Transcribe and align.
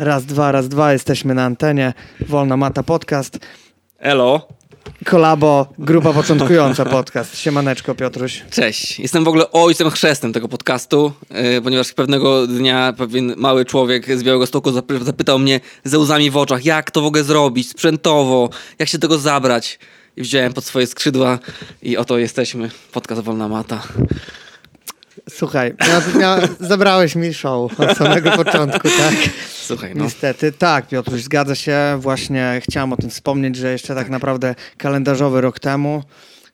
Raz, 0.00 0.24
dwa, 0.24 0.52
raz, 0.52 0.68
dwa, 0.68 0.92
jesteśmy 0.92 1.34
na 1.34 1.44
antenie. 1.44 1.92
Wolna 2.28 2.56
Mata 2.56 2.82
Podcast. 2.82 3.38
Elo. 3.98 4.48
Kolabo, 5.04 5.66
grupa 5.78 6.12
początkująca 6.12 6.84
podcast. 6.96 7.38
Siemaneczko, 7.38 7.94
Piotruś. 7.94 8.42
Cześć. 8.50 9.00
Jestem 9.00 9.24
w 9.24 9.28
ogóle 9.28 9.50
ojcem 9.52 9.90
chrzestnym 9.90 10.32
tego 10.32 10.48
podcastu, 10.48 11.12
yy, 11.30 11.62
ponieważ 11.62 11.92
pewnego 11.92 12.46
dnia 12.46 12.92
pewien 12.92 13.34
mały 13.36 13.64
człowiek 13.64 14.18
z 14.18 14.22
Białego 14.22 14.46
Stoku 14.46 14.70
zapy- 14.72 15.04
zapytał 15.04 15.38
mnie 15.38 15.60
ze 15.84 15.98
łzami 15.98 16.30
w 16.30 16.36
oczach, 16.36 16.64
jak 16.64 16.90
to 16.90 17.00
w 17.00 17.04
ogóle 17.04 17.24
zrobić 17.24 17.70
sprzętowo, 17.70 18.50
jak 18.78 18.88
się 18.88 18.98
tego 18.98 19.18
zabrać. 19.18 19.78
I 20.16 20.22
wziąłem 20.22 20.52
pod 20.52 20.64
swoje 20.64 20.86
skrzydła 20.86 21.38
i 21.82 21.96
oto 21.96 22.18
jesteśmy. 22.18 22.70
Podcast 22.92 23.22
Wolna 23.22 23.48
Mata. 23.48 23.82
Słuchaj, 25.40 25.74
zabrałeś 26.60 27.16
mi 27.16 27.34
show 27.34 27.80
od 27.80 27.96
samego 27.96 28.30
początku, 28.44 28.88
tak? 28.88 29.14
Słuchaj, 29.52 29.92
no. 29.94 30.04
Niestety, 30.04 30.52
tak, 30.52 30.88
Piotruś, 30.88 31.22
zgadza 31.22 31.54
się. 31.54 31.78
Właśnie 31.98 32.60
chciałem 32.64 32.92
o 32.92 32.96
tym 32.96 33.10
wspomnieć, 33.10 33.56
że 33.56 33.72
jeszcze 33.72 33.94
tak 33.94 34.10
naprawdę 34.10 34.54
kalendarzowy 34.78 35.40
rok 35.40 35.60
temu 35.60 36.02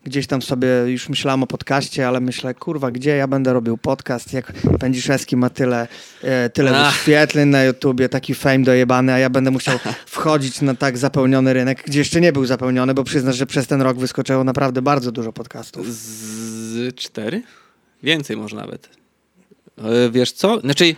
gdzieś 0.05 0.27
tam 0.27 0.43
sobie 0.43 0.69
już 0.69 1.09
myślałem 1.09 1.43
o 1.43 1.47
podcaście, 1.47 2.09
ale 2.09 2.21
myślę, 2.21 2.55
kurwa, 2.55 2.91
gdzie 2.91 3.17
ja 3.17 3.29
będę 3.29 3.53
robił 3.53 3.79
podcast, 3.79 4.33
jak 4.33 4.53
Pędziszewski 4.81 5.37
ma 5.37 5.51
tyle, 5.51 5.89
e, 6.23 6.51
tyle 6.51 6.81
Ach. 6.81 6.95
wyświetleń 6.95 7.49
na 7.49 7.65
YouTubie, 7.65 8.09
taki 8.09 8.35
fame 8.35 8.59
dojebany, 8.59 9.13
a 9.13 9.19
ja 9.19 9.31
będę 9.31 9.51
musiał 9.51 9.79
wchodzić 10.07 10.63
na 10.63 10.75
tak 10.75 10.99
zapełniony 10.99 11.53
rynek, 11.53 11.83
gdzie 11.87 11.99
jeszcze 11.99 12.21
nie 12.21 12.33
był 12.33 12.47
zapełniony, 12.47 12.95
bo 12.95 13.05
przyznasz, 13.05 13.37
że 13.37 13.47
przez 13.47 13.67
ten 13.67 13.83
rok 13.83 13.99
wyskoczyło 13.99 14.45
naprawdę 14.45 14.83
bardzo 14.83 15.13
dużo 15.13 15.33
podcastów. 15.33 15.87
Z 15.93 16.95
cztery? 16.95 17.43
Więcej 18.03 18.37
może 18.37 18.57
nawet. 18.57 18.89
Wiesz 20.11 20.33
co? 20.33 20.61
Znaczy, 20.61 20.95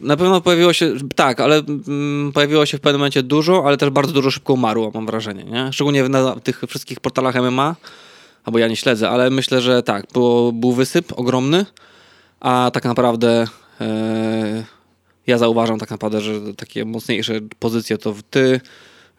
na 0.00 0.16
pewno 0.16 0.40
pojawiło 0.40 0.72
się, 0.72 0.94
tak, 1.16 1.40
ale 1.40 1.56
mm, 1.88 2.32
pojawiło 2.32 2.66
się 2.66 2.78
w 2.78 2.80
pewnym 2.80 3.00
momencie 3.00 3.22
dużo, 3.22 3.62
ale 3.66 3.76
też 3.76 3.90
bardzo 3.90 4.12
dużo 4.12 4.30
szybko 4.30 4.52
umarło, 4.52 4.90
mam 4.94 5.06
wrażenie, 5.06 5.44
nie? 5.44 5.72
Szczególnie 5.72 6.08
na 6.08 6.40
tych 6.40 6.62
wszystkich 6.68 7.00
portalach 7.00 7.34
MMA, 7.34 7.76
albo 8.44 8.58
ja 8.58 8.68
nie 8.68 8.76
śledzę, 8.76 9.10
ale 9.10 9.30
myślę, 9.30 9.60
że 9.60 9.82
tak, 9.82 10.06
było, 10.12 10.52
był 10.52 10.72
wysyp 10.72 11.18
ogromny, 11.18 11.66
a 12.40 12.70
tak 12.72 12.84
naprawdę 12.84 13.46
e, 13.80 14.64
ja 15.26 15.38
zauważam 15.38 15.78
tak 15.78 15.90
naprawdę, 15.90 16.20
że 16.20 16.54
takie 16.56 16.84
mocniejsze 16.84 17.40
pozycje 17.58 17.98
to 17.98 18.14
ty, 18.30 18.60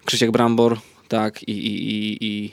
Krzysiek 0.05 0.31
Brambor, 0.31 0.77
tak, 1.07 1.43
i, 1.43 1.51
i, 1.51 1.89
i, 1.89 2.25
i, 2.25 2.51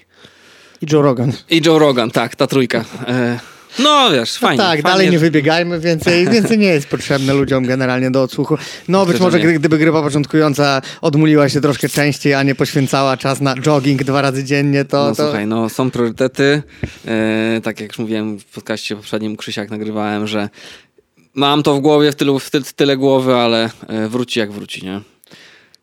I 0.83 0.87
Joe 0.93 1.03
Rogan. 1.03 1.33
i 1.51 1.63
Joe 1.67 1.79
Rogan, 1.79 2.11
tak, 2.11 2.37
ta 2.37 2.47
trójka. 2.47 2.85
E, 3.07 3.41
no 3.79 4.11
wiesz, 4.11 4.39
fajnie. 4.39 4.59
tak, 4.59 4.69
fajnie, 4.69 4.83
dalej 4.83 5.11
nie 5.11 5.19
wybiegajmy, 5.19 5.81
więcej, 5.81 6.29
więcej 6.35 6.59
nie 6.59 6.67
jest 6.67 6.89
potrzebne 6.89 7.35
ludziom 7.35 7.67
generalnie 7.67 8.11
do 8.11 8.23
odsłuchu. 8.23 8.59
No 8.89 9.07
być 9.07 9.21
może 9.21 9.39
nie. 9.41 9.53
gdyby 9.53 9.79
grupa 9.79 10.03
początkująca 10.03 10.83
odmuliła 11.01 11.49
się 11.49 11.61
troszkę 11.61 11.89
częściej, 11.89 12.35
a 12.35 12.43
nie 12.43 12.55
poświęcała 12.55 13.17
czas 13.17 13.41
na 13.41 13.55
jogging 13.57 14.05
dwa 14.05 14.23
razy 14.23 14.45
dziennie, 14.45 14.85
to... 14.85 15.05
No 15.09 15.15
to... 15.15 15.23
słuchaj, 15.25 15.47
no 15.47 15.69
są 15.69 15.91
priorytety. 15.91 16.63
E, 17.07 17.61
tak 17.63 17.81
jak 17.81 17.91
już 17.91 17.99
mówiłem 17.99 18.39
w 18.39 18.45
podcaście 18.45 18.97
poprzednim, 18.97 19.37
Krzysiak 19.37 19.71
nagrywałem, 19.71 20.27
że 20.27 20.49
mam 21.35 21.63
to 21.63 21.75
w 21.75 21.81
głowie, 21.81 22.13
w, 22.13 22.15
tylu, 22.17 22.39
w, 22.39 22.51
ty, 22.51 22.61
w 22.61 22.73
tyle 22.73 22.97
głowy, 22.97 23.35
ale 23.35 23.71
e, 23.89 24.09
wróci 24.09 24.39
jak 24.39 24.53
wróci, 24.53 24.85
nie? 24.85 25.01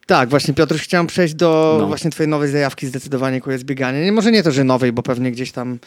Tak, 0.05 0.29
właśnie 0.29 0.53
Piotr, 0.53 0.79
chciałem 0.79 1.07
przejść 1.07 1.33
do 1.33 1.77
No. 1.79 1.87
właśnie 1.87 2.11
twojej 2.11 2.29
nowej 2.29 2.49
zajawki 2.49 2.87
zdecydowanie, 2.87 3.35
jaką 3.35 3.51
jest 3.51 3.63
bieganie. 3.63 4.05
Nie, 4.05 4.11
może 4.11 4.31
nie 4.31 4.43
to, 4.43 4.51
że 4.51 4.63
nowej, 4.63 4.91
bo 4.91 5.03
pewnie 5.03 5.31
gdzieś 5.31 5.51
tam 5.51 5.79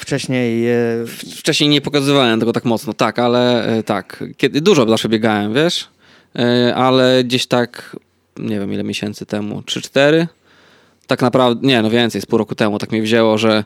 wcześniej... 0.00 0.68
E, 0.68 0.76
Wcześniej 1.36 1.70
nie 1.70 1.80
pokazywałem 1.80 2.40
tego 2.40 2.52
tak 2.52 2.64
mocno, 2.64 2.92
tak, 2.92 3.18
ale 3.18 3.66
e, 3.66 3.82
tak. 3.82 4.24
Kiedy, 4.36 4.60
dużo 4.60 4.88
zawsze 4.88 5.08
biegałem, 5.08 5.54
wiesz? 5.54 5.88
E, 6.38 6.74
ale 6.74 7.24
gdzieś 7.24 7.46
tak, 7.46 7.96
nie 8.38 8.60
wiem 8.60 8.72
ile 8.72 8.84
miesięcy 8.84 9.26
temu, 9.26 9.60
3-4? 9.60 10.26
Tak 11.06 11.22
naprawdę, 11.22 11.66
nie, 11.66 11.82
no 11.82 11.90
więcej, 11.90 12.20
z 12.20 12.26
pół 12.26 12.38
roku 12.38 12.54
temu 12.54 12.78
tak 12.78 12.92
mnie 12.92 13.02
wzięło, 13.02 13.38
że 13.38 13.64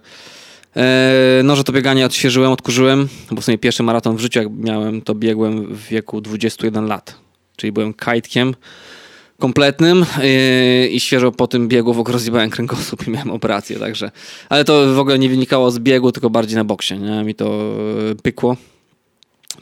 no, 1.45 1.57
że 1.57 1.65
to 1.65 1.73
bieganie 1.73 2.07
odświeżyłem, 2.07 2.53
odkurzyłem, 2.53 3.09
bo 3.31 3.41
w 3.41 3.45
sumie 3.45 3.59
pierwszy 3.59 3.83
maraton 3.83 4.17
w 4.17 4.21
życiu, 4.21 4.39
jak 4.39 4.49
miałem, 4.53 5.03
to 5.03 5.15
biegłem 5.15 5.75
w 5.75 5.83
wieku 5.89 6.21
21 6.21 6.87
lat. 6.87 7.15
Czyli 7.57 7.73
byłem 7.73 7.95
kajtkiem 7.95 8.55
kompletnym 9.39 10.07
yy, 10.19 10.89
i 10.89 11.01
świeżo 11.01 11.33
po 11.33 11.47
tym 11.47 11.69
biegu 11.69 11.95
w 11.95 11.99
ogóle 11.99 12.13
rozjebałem 12.13 12.51
kręgosłup 12.51 13.09
i 13.09 13.11
miałem 13.11 13.31
operację, 13.31 13.79
także. 13.79 14.11
Ale 14.49 14.65
to 14.65 14.95
w 14.95 14.99
ogóle 14.99 15.19
nie 15.19 15.29
wynikało 15.29 15.71
z 15.71 15.79
biegu, 15.79 16.13
tylko 16.13 16.31
bardziej 16.31 16.57
na 16.57 16.65
boksie, 16.65 16.99
nie? 16.99 17.25
Mi 17.25 17.35
to 17.35 17.75
yy, 18.09 18.15
pykło. 18.15 18.57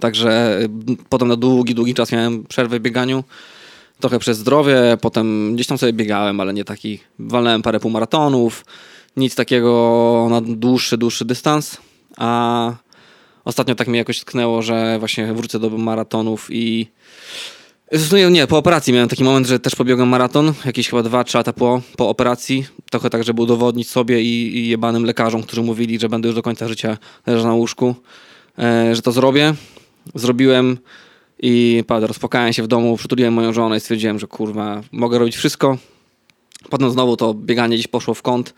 Także 0.00 0.58
yy, 0.88 0.96
potem 1.08 1.28
na 1.28 1.36
długi, 1.36 1.74
długi 1.74 1.94
czas 1.94 2.12
miałem 2.12 2.44
przerwę 2.44 2.78
w 2.78 2.82
bieganiu. 2.82 3.24
Trochę 4.00 4.18
przez 4.18 4.38
zdrowie, 4.38 4.96
potem 5.00 5.54
gdzieś 5.54 5.66
tam 5.66 5.78
sobie 5.78 5.92
biegałem, 5.92 6.40
ale 6.40 6.54
nie 6.54 6.64
taki. 6.64 6.98
Walnąłem 7.18 7.62
parę 7.62 7.80
półmaratonów, 7.80 8.64
nic 9.16 9.34
takiego 9.34 10.26
na 10.30 10.40
dłuższy, 10.40 10.98
dłuższy 10.98 11.24
dystans. 11.24 11.76
A 12.16 12.72
ostatnio 13.44 13.74
tak 13.74 13.88
mi 13.88 13.98
jakoś 13.98 14.20
tknęło, 14.20 14.62
że 14.62 14.98
właśnie 14.98 15.32
wrócę 15.32 15.58
do 15.58 15.70
maratonów 15.70 16.48
i 16.50 16.86
Zresztą 17.94 18.30
nie, 18.30 18.46
po 18.46 18.58
operacji 18.58 18.92
miałem 18.92 19.08
taki 19.08 19.24
moment, 19.24 19.46
że 19.46 19.58
też 19.60 19.74
pobiegłem 19.74 20.08
maraton, 20.08 20.52
jakieś 20.64 20.88
chyba 20.88 21.02
2-3 21.02 21.34
lata 21.34 21.52
po, 21.52 21.82
po 21.96 22.08
operacji. 22.08 22.66
Trochę 22.90 23.10
tak, 23.10 23.24
żeby 23.24 23.42
udowodnić 23.42 23.90
sobie 23.90 24.22
i, 24.22 24.56
i 24.56 24.68
jebanym 24.68 25.04
lekarzom, 25.04 25.42
którzy 25.42 25.62
mówili, 25.62 25.98
że 26.00 26.08
będę 26.08 26.28
już 26.28 26.34
do 26.36 26.42
końca 26.42 26.68
życia 26.68 26.98
leżał 27.26 27.46
na 27.46 27.54
łóżku, 27.54 27.94
e, 28.58 28.94
że 28.94 29.02
to 29.02 29.12
zrobię. 29.12 29.54
Zrobiłem 30.14 30.78
i 31.38 31.84
pada, 31.86 32.06
rozpłakałem 32.06 32.52
się 32.52 32.62
w 32.62 32.66
domu, 32.66 32.96
przytuliłem 32.96 33.34
moją 33.34 33.52
żonę 33.52 33.76
i 33.76 33.80
stwierdziłem, 33.80 34.18
że 34.18 34.26
kurwa, 34.26 34.82
mogę 34.92 35.18
robić 35.18 35.36
wszystko. 35.36 35.78
Potem 36.70 36.90
znowu 36.90 37.16
to 37.16 37.34
bieganie 37.34 37.76
gdzieś 37.76 37.88
poszło 37.88 38.14
w 38.14 38.22
kąt 38.22 38.54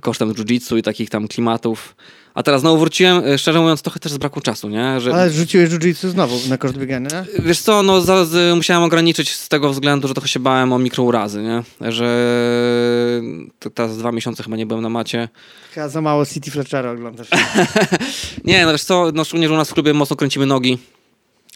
kosztem 0.00 0.34
jiu-jitsu 0.34 0.78
i 0.78 0.82
takich 0.82 1.10
tam 1.10 1.28
klimatów. 1.28 1.96
A 2.38 2.42
teraz 2.42 2.60
znowu 2.60 2.78
wróciłem, 2.78 3.22
e, 3.26 3.38
szczerze 3.38 3.60
mówiąc, 3.60 3.82
trochę 3.82 4.00
też 4.00 4.12
z 4.12 4.18
braku 4.18 4.40
czasu, 4.40 4.68
nie? 4.68 5.00
Że 5.00 5.14
ale 5.14 5.30
rzuciłeś 5.30 5.70
jiu-jitsu 5.70 6.08
znowu 6.08 6.48
na 6.48 6.58
koszt 6.58 6.76
biegania, 6.76 7.08
nie? 7.12 7.42
Wiesz 7.42 7.60
co, 7.60 7.82
no 7.82 8.00
za, 8.00 8.24
z, 8.24 8.56
musiałem 8.56 8.82
ograniczyć 8.82 9.34
z 9.34 9.48
tego 9.48 9.70
względu, 9.72 10.08
że 10.08 10.14
trochę 10.14 10.28
się 10.28 10.40
bałem 10.40 10.72
o 10.72 10.78
mikrourazy, 10.78 11.42
nie? 11.42 11.62
Że 11.92 12.06
teraz 13.74 13.98
dwa 13.98 14.12
miesiące 14.12 14.42
chyba 14.42 14.56
nie 14.56 14.66
byłem 14.66 14.82
na 14.82 14.88
macie. 14.88 15.28
Chyba 15.74 15.88
za 15.88 16.00
mało 16.00 16.26
City 16.26 16.50
Fletchera 16.50 16.90
oglądasz. 16.90 17.28
Nie, 18.44 18.66
no 18.66 18.72
wiesz 18.72 18.84
co, 18.84 19.10
no 19.14 19.24
szczególnie, 19.24 19.48
że 19.48 19.54
u 19.54 19.56
nas 19.56 19.70
w 19.70 19.74
klubie 19.74 19.94
mocno 19.94 20.16
kręcimy 20.16 20.46
nogi. 20.46 20.78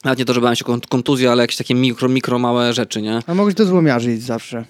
Nawet 0.05 0.19
nie 0.19 0.25
to, 0.25 0.35
że 0.35 0.41
bałem 0.41 0.57
się 0.57 0.65
kont- 0.65 0.87
kontuzji, 0.89 1.27
ale 1.29 1.43
jakieś 1.43 1.57
takie 1.57 1.75
mikro, 1.75 2.09
mikro 2.09 2.39
małe 2.39 2.73
rzeczy, 2.73 3.03
nie? 3.03 3.21
A 3.27 3.35
mogłeś 3.35 3.55
do 3.55 3.65
złomiarzy 3.67 4.13
iść 4.13 4.23
zawsze. 4.23 4.65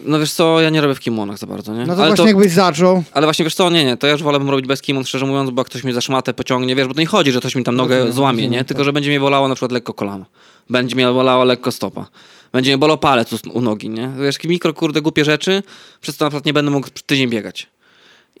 No 0.00 0.18
wiesz 0.18 0.32
co, 0.32 0.60
ja 0.60 0.70
nie 0.70 0.80
robię 0.80 0.94
w 0.94 1.00
kimonach 1.00 1.38
za 1.38 1.46
bardzo, 1.46 1.74
nie? 1.74 1.86
No 1.86 1.94
to 1.94 2.00
ale, 2.00 2.08
właśnie 2.10 2.26
jakbyś 2.26 2.52
zaczął, 2.52 3.02
ale 3.12 3.26
właśnie 3.26 3.44
wiesz 3.44 3.54
co, 3.54 3.70
nie, 3.70 3.84
nie, 3.84 3.96
to 3.96 4.06
ja 4.06 4.12
już 4.12 4.22
wolałbym 4.22 4.50
robić 4.50 4.66
bez 4.66 4.82
kimon, 4.82 5.04
szczerze 5.04 5.26
mówiąc, 5.26 5.50
bo 5.50 5.60
jak 5.60 5.66
ktoś 5.68 5.84
mnie 5.84 5.94
za 5.94 6.00
szmatę 6.00 6.34
pociągnie, 6.34 6.76
wiesz, 6.76 6.88
bo 6.88 6.94
to 6.94 7.00
nie 7.00 7.06
chodzi, 7.06 7.32
że 7.32 7.40
ktoś 7.40 7.54
mi 7.54 7.64
tam 7.64 7.76
nogę 7.76 7.94
Rozumiem, 7.94 8.12
złamie, 8.12 8.36
rozumiem, 8.36 8.52
nie? 8.52 8.58
tak. 8.58 8.68
Tylko, 8.68 8.84
że 8.84 8.92
będzie 8.92 9.10
mnie 9.10 9.20
bolało 9.20 9.48
na 9.48 9.54
przykład 9.54 9.72
lekko 9.72 9.94
kolano. 9.94 10.24
Będzie 10.70 10.96
mnie 10.96 11.06
bolała 11.06 11.44
lekko 11.44 11.72
stopa. 11.72 12.06
Będzie 12.52 12.70
mnie 12.70 12.78
bolał 12.78 12.98
palec 12.98 13.32
u, 13.32 13.38
u 13.52 13.60
nogi, 13.60 13.88
nie? 13.88 14.10
Wiesz, 14.20 14.36
takie 14.36 14.48
mikro, 14.48 14.74
kurde, 14.74 15.02
głupie 15.02 15.24
rzeczy, 15.24 15.62
przez 16.00 16.16
to 16.16 16.24
na 16.24 16.30
przykład 16.30 16.46
nie 16.46 16.52
będę 16.52 16.70
mógł 16.70 16.88
tydzień 17.06 17.30
biegać. 17.30 17.66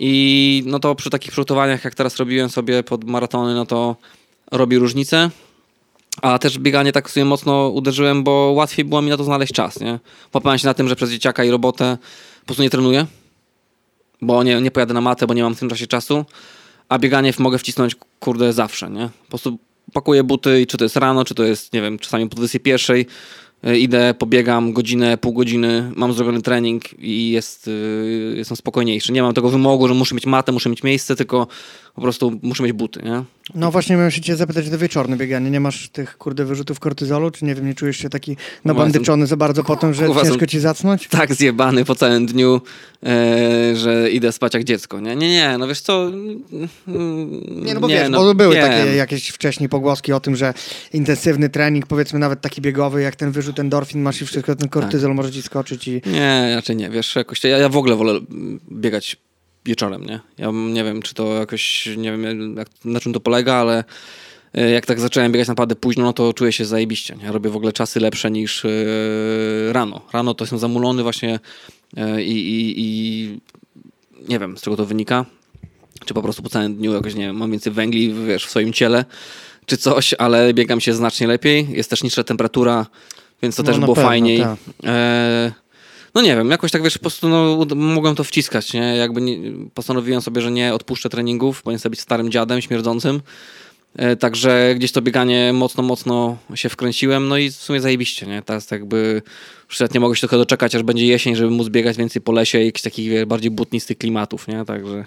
I 0.00 0.62
no 0.66 0.80
to 0.80 0.94
przy 0.94 1.10
takich 1.10 1.30
przygotowaniach, 1.30 1.84
jak 1.84 1.94
teraz 1.94 2.16
robiłem 2.16 2.48
sobie 2.48 2.82
pod 2.82 3.04
maratony, 3.04 3.54
no 3.54 3.66
to 3.66 3.96
robi 4.52 4.78
różnicę. 4.78 5.30
A 6.22 6.38
też 6.38 6.58
bieganie 6.58 6.92
tak 6.92 7.10
sobie 7.10 7.24
mocno 7.24 7.68
uderzyłem, 7.68 8.24
bo 8.24 8.52
łatwiej 8.56 8.84
było 8.84 9.02
mi 9.02 9.10
na 9.10 9.16
to 9.16 9.24
znaleźć 9.24 9.52
czas, 9.52 9.80
nie? 9.80 9.98
Popałem 10.32 10.58
się 10.58 10.66
na 10.66 10.74
tym, 10.74 10.88
że 10.88 10.96
przez 10.96 11.10
dzieciaka 11.10 11.44
i 11.44 11.50
robotę 11.50 11.98
po 12.40 12.46
prostu 12.46 12.62
nie 12.62 12.70
trenuję, 12.70 13.06
bo 14.22 14.42
nie, 14.42 14.60
nie 14.60 14.70
pojadę 14.70 14.94
na 14.94 15.00
matę, 15.00 15.26
bo 15.26 15.34
nie 15.34 15.42
mam 15.42 15.54
w 15.54 15.58
tym 15.58 15.68
czasie 15.68 15.86
czasu, 15.86 16.24
a 16.88 16.98
bieganie 16.98 17.32
mogę 17.38 17.58
wcisnąć, 17.58 17.96
kurde, 18.20 18.52
zawsze, 18.52 18.90
nie? 18.90 19.08
Po 19.24 19.28
prostu 19.28 19.58
pakuję 19.92 20.24
buty 20.24 20.60
i 20.60 20.66
czy 20.66 20.76
to 20.76 20.84
jest 20.84 20.96
rano, 20.96 21.24
czy 21.24 21.34
to 21.34 21.44
jest, 21.44 21.72
nie 21.72 21.82
wiem, 21.82 21.98
czasami 21.98 22.28
po 22.28 22.36
21, 22.36 22.96
y, 23.66 23.78
idę, 23.78 24.14
pobiegam 24.18 24.72
godzinę, 24.72 25.18
pół 25.18 25.32
godziny, 25.32 25.92
mam 25.96 26.12
zrobiony 26.12 26.42
trening 26.42 26.84
i 26.98 27.30
jest, 27.30 27.68
y, 27.68 28.34
jestem 28.36 28.56
spokojniejszy. 28.56 29.12
Nie 29.12 29.22
mam 29.22 29.34
tego 29.34 29.50
wymogu, 29.50 29.88
że 29.88 29.94
muszę 29.94 30.14
mieć 30.14 30.26
matę, 30.26 30.52
muszę 30.52 30.70
mieć 30.70 30.82
miejsce, 30.82 31.16
tylko 31.16 31.46
po 31.94 32.02
prostu 32.02 32.38
muszę 32.42 32.62
mieć 32.62 32.72
buty, 32.72 33.02
nie? 33.04 33.24
No 33.54 33.70
właśnie 33.70 33.96
miałem 33.96 34.10
się 34.10 34.20
cię 34.20 34.36
zapytać 34.36 34.70
do 34.70 34.78
wieczorne 34.78 35.16
bieganie. 35.16 35.50
Nie 35.50 35.60
masz 35.60 35.88
tych 35.88 36.18
kurde 36.18 36.44
wyrzutów 36.44 36.80
kortyzolu? 36.80 37.30
Czy 37.30 37.44
nie 37.44 37.54
wiem, 37.54 37.66
nie 37.66 37.74
czujesz 37.74 37.96
się 37.96 38.10
taki 38.10 38.36
nabandyczony 38.64 39.26
za 39.26 39.36
bardzo 39.36 39.64
po 39.64 39.76
tym, 39.76 39.94
że 39.94 40.08
ciężko 40.22 40.46
ci 40.46 40.60
zacnąć? 40.60 41.08
tak 41.08 41.34
zjebany 41.34 41.84
po 41.84 41.94
całym 41.94 42.26
dniu, 42.26 42.60
e, 43.02 43.76
że 43.76 44.10
idę 44.10 44.32
spać 44.32 44.54
jak 44.54 44.64
dziecko, 44.64 45.00
nie? 45.00 45.16
Nie, 45.16 45.28
nie, 45.28 45.58
no 45.58 45.68
wiesz 45.68 45.80
co... 45.80 46.06
mm, 46.08 46.40
Nie, 47.64 47.74
no 47.74 47.80
bo 47.80 47.88
wiesz, 47.88 48.10
bo 48.10 48.34
były 48.34 48.54
wiem. 48.54 48.68
takie 48.68 48.96
jakieś 48.96 49.28
wcześniej 49.28 49.68
pogłoski 49.68 50.12
o 50.12 50.20
tym, 50.20 50.36
że 50.36 50.54
intensywny 50.92 51.48
trening, 51.48 51.86
powiedzmy 51.86 52.18
nawet 52.18 52.40
taki 52.40 52.60
biegowy, 52.60 53.02
jak 53.02 53.16
ten 53.16 53.32
wyrzut 53.32 53.58
endorfin 53.58 54.02
masz 54.02 54.22
i 54.22 54.26
wszystko, 54.26 54.56
ten 54.56 54.68
kortyzol 54.68 55.10
Tak. 55.10 55.16
może 55.16 55.32
ci 55.32 55.42
skoczyć 55.42 55.88
i... 55.88 56.02
Nie, 56.06 56.52
raczej 56.54 56.76
nie, 56.76 56.90
wiesz, 56.90 57.16
jakoś, 57.16 57.44
ja, 57.44 57.58
ja 57.58 57.68
w 57.68 57.76
ogóle 57.76 57.96
wolę 57.96 58.12
mm, 58.12 58.60
biegać 58.72 59.16
wieczorem, 59.66 60.04
nie? 60.06 60.20
Ja 60.38 60.50
nie 60.50 60.84
wiem, 60.84 61.02
czy 61.02 61.14
to 61.14 61.34
jakoś, 61.34 61.88
nie 61.96 62.10
wiem 62.16 62.56
jak, 62.56 62.68
na 62.84 63.00
czym 63.00 63.12
to 63.12 63.20
polega, 63.20 63.54
ale 63.54 63.84
e, 64.54 64.70
jak 64.70 64.86
tak 64.86 65.00
zacząłem 65.00 65.32
biegać 65.32 65.48
naprawdę 65.48 65.76
późno, 65.76 66.04
no 66.04 66.12
to 66.12 66.32
czuję 66.32 66.52
się 66.52 66.64
zajebiście. 66.64 67.16
Nie? 67.16 67.32
Robię 67.32 67.50
w 67.50 67.56
ogóle 67.56 67.72
czasy 67.72 68.00
lepsze 68.00 68.30
niż 68.30 68.64
yy, 68.64 69.72
rano. 69.72 70.00
Rano 70.12 70.34
to 70.34 70.44
jestem 70.44 70.58
zamulony 70.58 71.02
właśnie 71.02 71.40
yy, 71.96 72.24
i, 72.24 72.74
i 72.76 73.38
nie 74.28 74.38
wiem, 74.38 74.58
z 74.58 74.60
czego 74.62 74.76
to 74.76 74.86
wynika. 74.86 75.24
Czy 76.04 76.14
po 76.14 76.22
prostu 76.22 76.42
po 76.42 76.48
całym 76.48 76.76
dniu 76.76 76.94
jakoś, 76.94 77.14
nie 77.14 77.26
wiem, 77.26 77.36
mam 77.36 77.50
więcej 77.50 77.72
węgli, 77.72 78.14
wiesz, 78.26 78.46
w 78.46 78.50
swoim 78.50 78.72
ciele, 78.72 79.04
czy 79.66 79.76
coś, 79.76 80.14
ale 80.18 80.54
biegam 80.54 80.80
się 80.80 80.94
znacznie 80.94 81.26
lepiej. 81.26 81.66
Jest 81.70 81.90
też 81.90 82.02
niższa 82.02 82.24
temperatura, 82.24 82.86
więc 83.42 83.56
to 83.56 83.62
No, 83.62 83.66
też 83.66 83.78
było 83.78 83.94
pewno, 83.94 84.08
fajniej. 84.10 84.38
tak. 84.40 84.58
E, 84.84 85.52
no 86.14 86.22
nie 86.22 86.36
wiem, 86.36 86.50
jakoś 86.50 86.70
tak 86.70 86.82
wiesz, 86.82 86.94
po 86.94 87.00
prostu 87.00 87.28
no, 87.28 87.66
mogłem 87.74 88.14
to 88.14 88.24
wciskać, 88.24 88.72
nie? 88.72 88.96
Jakby 88.96 89.20
nie, 89.20 89.38
postanowiłem 89.74 90.22
sobie, 90.22 90.40
że 90.40 90.50
nie 90.50 90.74
odpuszczę 90.74 91.08
treningów, 91.08 91.62
bo 91.64 91.76
chcę 91.76 91.90
być 91.90 92.00
starym 92.00 92.30
dziadem 92.30 92.62
śmierdzącym. 92.62 93.20
E, 93.96 94.16
także 94.16 94.74
gdzieś 94.76 94.92
to 94.92 95.02
bieganie 95.02 95.52
mocno, 95.52 95.82
mocno 95.82 96.36
się 96.54 96.68
wkręciłem, 96.68 97.28
no 97.28 97.36
i 97.36 97.50
w 97.50 97.54
sumie 97.54 97.80
zajebiście, 97.80 98.26
nie? 98.26 98.42
Teraz 98.42 98.70
jakby 98.70 99.22
nawet 99.80 99.94
nie 99.94 100.00
mogę 100.00 100.16
się 100.16 100.20
trochę 100.20 100.36
doczekać, 100.36 100.74
aż 100.74 100.82
będzie 100.82 101.06
jesień, 101.06 101.36
żeby 101.36 101.50
móc 101.50 101.68
biegać 101.68 101.96
więcej 101.96 102.22
po 102.22 102.32
lesie 102.32 102.60
i 102.60 102.66
jakichś 102.66 102.82
takich 102.82 103.26
bardziej 103.26 103.50
butnistych 103.50 103.98
klimatów, 103.98 104.48
nie? 104.48 104.64
Także 104.64 105.04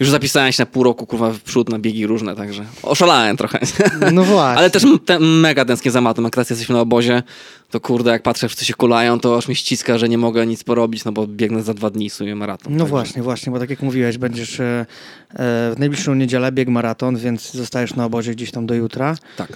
już 0.00 0.10
zapisałem 0.10 0.52
się 0.52 0.62
na 0.62 0.66
pół 0.66 0.82
roku, 0.82 1.06
kurwa, 1.06 1.30
w 1.30 1.40
przód 1.40 1.68
na 1.68 1.78
biegi 1.78 2.06
różne, 2.06 2.36
także 2.36 2.64
oszalałem 2.82 3.36
trochę. 3.36 3.58
No 4.12 4.24
właśnie. 4.34 4.58
Ale 4.58 4.70
też 4.70 4.84
te, 5.04 5.18
mega 5.18 5.64
tęsknię 5.64 5.90
za 5.90 6.00
matem. 6.00 6.24
Jak 6.24 6.34
teraz 6.34 6.50
jesteśmy 6.50 6.74
na 6.74 6.80
obozie, 6.80 7.22
to 7.70 7.80
kurde, 7.80 8.10
jak 8.10 8.22
patrzę, 8.22 8.48
wszyscy 8.48 8.64
się 8.64 8.74
kulają, 8.74 9.20
to 9.20 9.36
aż 9.36 9.48
mi 9.48 9.56
ściska, 9.56 9.98
że 9.98 10.08
nie 10.08 10.18
mogę 10.18 10.46
nic 10.46 10.64
porobić, 10.64 11.04
no 11.04 11.12
bo 11.12 11.26
biegnę 11.26 11.62
za 11.62 11.74
dwa 11.74 11.90
dni 11.90 12.10
w 12.10 12.14
sumie 12.14 12.36
maraton. 12.36 12.72
No 12.72 12.78
Także- 12.78 12.90
właśnie, 12.90 13.22
właśnie, 13.22 13.52
bo 13.52 13.58
tak 13.58 13.70
jak 13.70 13.82
mówiłeś, 13.82 14.18
będziesz 14.18 14.60
e, 14.60 14.64
e, 14.64 14.86
w 15.36 15.74
najbliższą 15.78 16.14
niedzielę 16.14 16.52
bieg 16.52 16.68
maraton, 16.68 17.16
więc 17.16 17.52
zostajesz 17.52 17.94
na 17.94 18.04
obozie 18.04 18.32
gdzieś 18.32 18.50
tam 18.50 18.66
do 18.66 18.74
jutra. 18.74 19.16
Tak. 19.36 19.48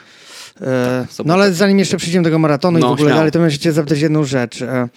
Tak, 0.59 1.27
no 1.27 1.35
ale 1.35 1.53
zanim 1.53 1.79
jeszcze 1.79 1.97
przejdziemy 1.97 2.23
do 2.23 2.27
tego 2.27 2.39
maratonu 2.39 2.79
i 2.79 2.83
No, 2.83 2.89
w 2.89 2.93
ogóle 2.93 3.07
śmiało. 3.09 3.19
dalej, 3.19 3.33
to 3.33 3.51
się 3.51 3.59
cię 3.59 3.73
zapytać 3.73 4.01
jedną 4.01 4.25
rzecz, 4.25 4.63
e, 4.63 4.89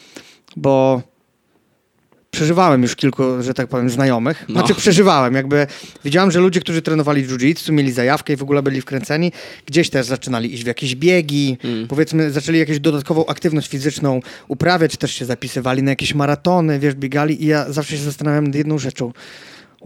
bo 0.56 1.02
przeżywałem 2.32 2.82
już 2.82 2.96
kilku, 2.96 3.24
że 3.42 3.54
tak 3.54 3.68
powiem, 3.68 3.90
znajomych. 3.90 4.46
No. 4.50 4.54
Znaczy 4.60 4.76
przeżywałem, 4.76 5.34
jakby 5.34 5.68
widziałem, 6.06 6.32
że 6.32 6.40
ludzie, 6.40 6.60
którzy 6.60 6.82
trenowali 6.82 7.28
jiu-jitsu, 7.28 7.72
mieli 7.72 7.92
zajawkę 7.92 8.34
i 8.34 8.36
w 8.36 8.42
ogóle 8.44 8.64
byli 8.64 8.82
wkręceni, 8.82 9.32
gdzieś 9.66 9.90
też 9.90 10.06
zaczynali 10.06 10.54
iść 10.54 10.64
w 10.64 10.68
jakieś 10.68 10.96
biegi, 10.96 11.58
Mm. 11.64 11.88
powiedzmy, 11.88 12.32
zaczęli 12.32 12.58
jakąś 12.60 12.80
dodatkową 12.80 13.26
aktywność 13.26 13.68
fizyczną 13.70 14.20
uprawiać, 14.48 14.98
też 14.98 15.12
się 15.12 15.26
zapisywali 15.26 15.84
na 15.84 15.90
jakieś 15.92 16.14
maratony, 16.16 16.80
wiesz, 16.80 16.96
biegali 16.96 17.44
i 17.44 17.48
ja 17.48 17.72
zawsze 17.72 17.98
się 17.98 18.04
zastanawiam 18.04 18.44
nad 18.48 18.56
jedną 18.56 18.78
rzeczą. 18.78 19.12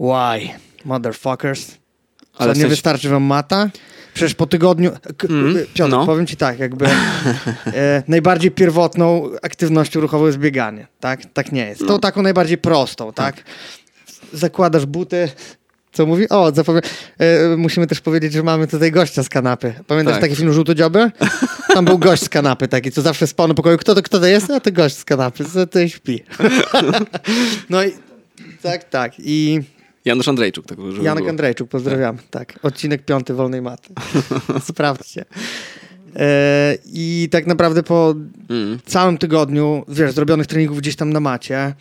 Why, 0.00 0.48
motherfuckers? 0.84 1.66
Co, 1.66 1.76
Ale 2.40 2.48
nie 2.48 2.54
sensie- 2.54 2.68
wystarczy 2.68 3.08
wam 3.08 3.22
mata? 3.22 3.70
Przecież 4.16 4.34
po 4.34 4.46
tygodniu... 4.46 4.90
Mm, 5.30 5.56
Piotr, 5.74 5.90
no. 5.90 6.06
powiem 6.06 6.26
ci 6.26 6.36
tak, 6.36 6.58
jakby 6.58 6.86
e, 7.66 8.02
najbardziej 8.08 8.50
pierwotną 8.50 9.30
aktywnością 9.42 10.00
ruchową 10.00 10.26
jest 10.26 10.38
bieganie, 10.38 10.86
tak? 11.00 11.20
Tak 11.32 11.52
nie 11.52 11.66
jest. 11.66 11.80
No. 11.80 11.86
Tą 11.86 11.98
taką 11.98 12.22
najbardziej 12.22 12.58
prostą, 12.58 13.12
tak? 13.12 13.36
Zakładasz 14.32 14.86
buty, 14.86 15.28
co 15.92 16.06
mówi? 16.06 16.28
O, 16.28 16.52
zapomniałem. 16.54 16.90
E, 17.18 17.56
musimy 17.56 17.86
też 17.86 18.00
powiedzieć, 18.00 18.32
że 18.32 18.42
mamy 18.42 18.66
tutaj 18.66 18.92
gościa 18.92 19.22
z 19.22 19.28
kanapy. 19.28 19.74
Pamiętasz 19.86 20.14
Tak. 20.14 20.22
taki 20.22 20.36
film 20.36 20.52
Żółtodzioby? 20.52 21.10
Tam 21.74 21.84
był 21.84 21.98
gość 21.98 22.22
z 22.22 22.28
kanapy 22.28 22.68
taki, 22.68 22.92
co 22.92 23.02
zawsze 23.02 23.26
spał 23.26 23.48
na 23.48 23.54
pokoju. 23.54 23.78
Kto 23.78 23.94
to, 23.94 24.02
kto 24.02 24.20
to 24.20 24.26
jest? 24.26 24.50
A 24.50 24.60
to 24.60 24.72
gość 24.72 24.96
z 24.96 25.04
kanapy, 25.04 25.44
co 25.44 25.66
tutaj 25.66 25.88
śpi. 25.88 26.22
no 27.70 27.84
i 27.84 27.92
tak, 28.62 28.84
tak. 28.84 29.12
I 29.18 29.60
Janusz 30.06 30.28
Andrzejczuk, 30.28 30.66
tak 30.66 30.78
Janek 31.02 31.18
było. 31.24 31.30
Andrzejczuk, 31.30 31.68
pozdrawiam. 31.68 32.16
Tak, 32.30 32.58
odcinek 32.62 33.04
piąty 33.04 33.34
Wolnej 33.34 33.62
Maty. 33.62 33.94
Sprawdźcie. 34.70 35.24
E, 36.16 36.78
I 36.92 37.28
tak 37.30 37.46
naprawdę 37.46 37.82
po 37.82 38.14
Mm. 38.50 38.78
całym 38.86 39.18
tygodniu, 39.18 39.84
wiesz, 39.88 40.12
zrobionych 40.12 40.46
treningów 40.46 40.78
gdzieś 40.78 40.96
tam 40.96 41.12
na 41.12 41.20
macie, 41.20 41.74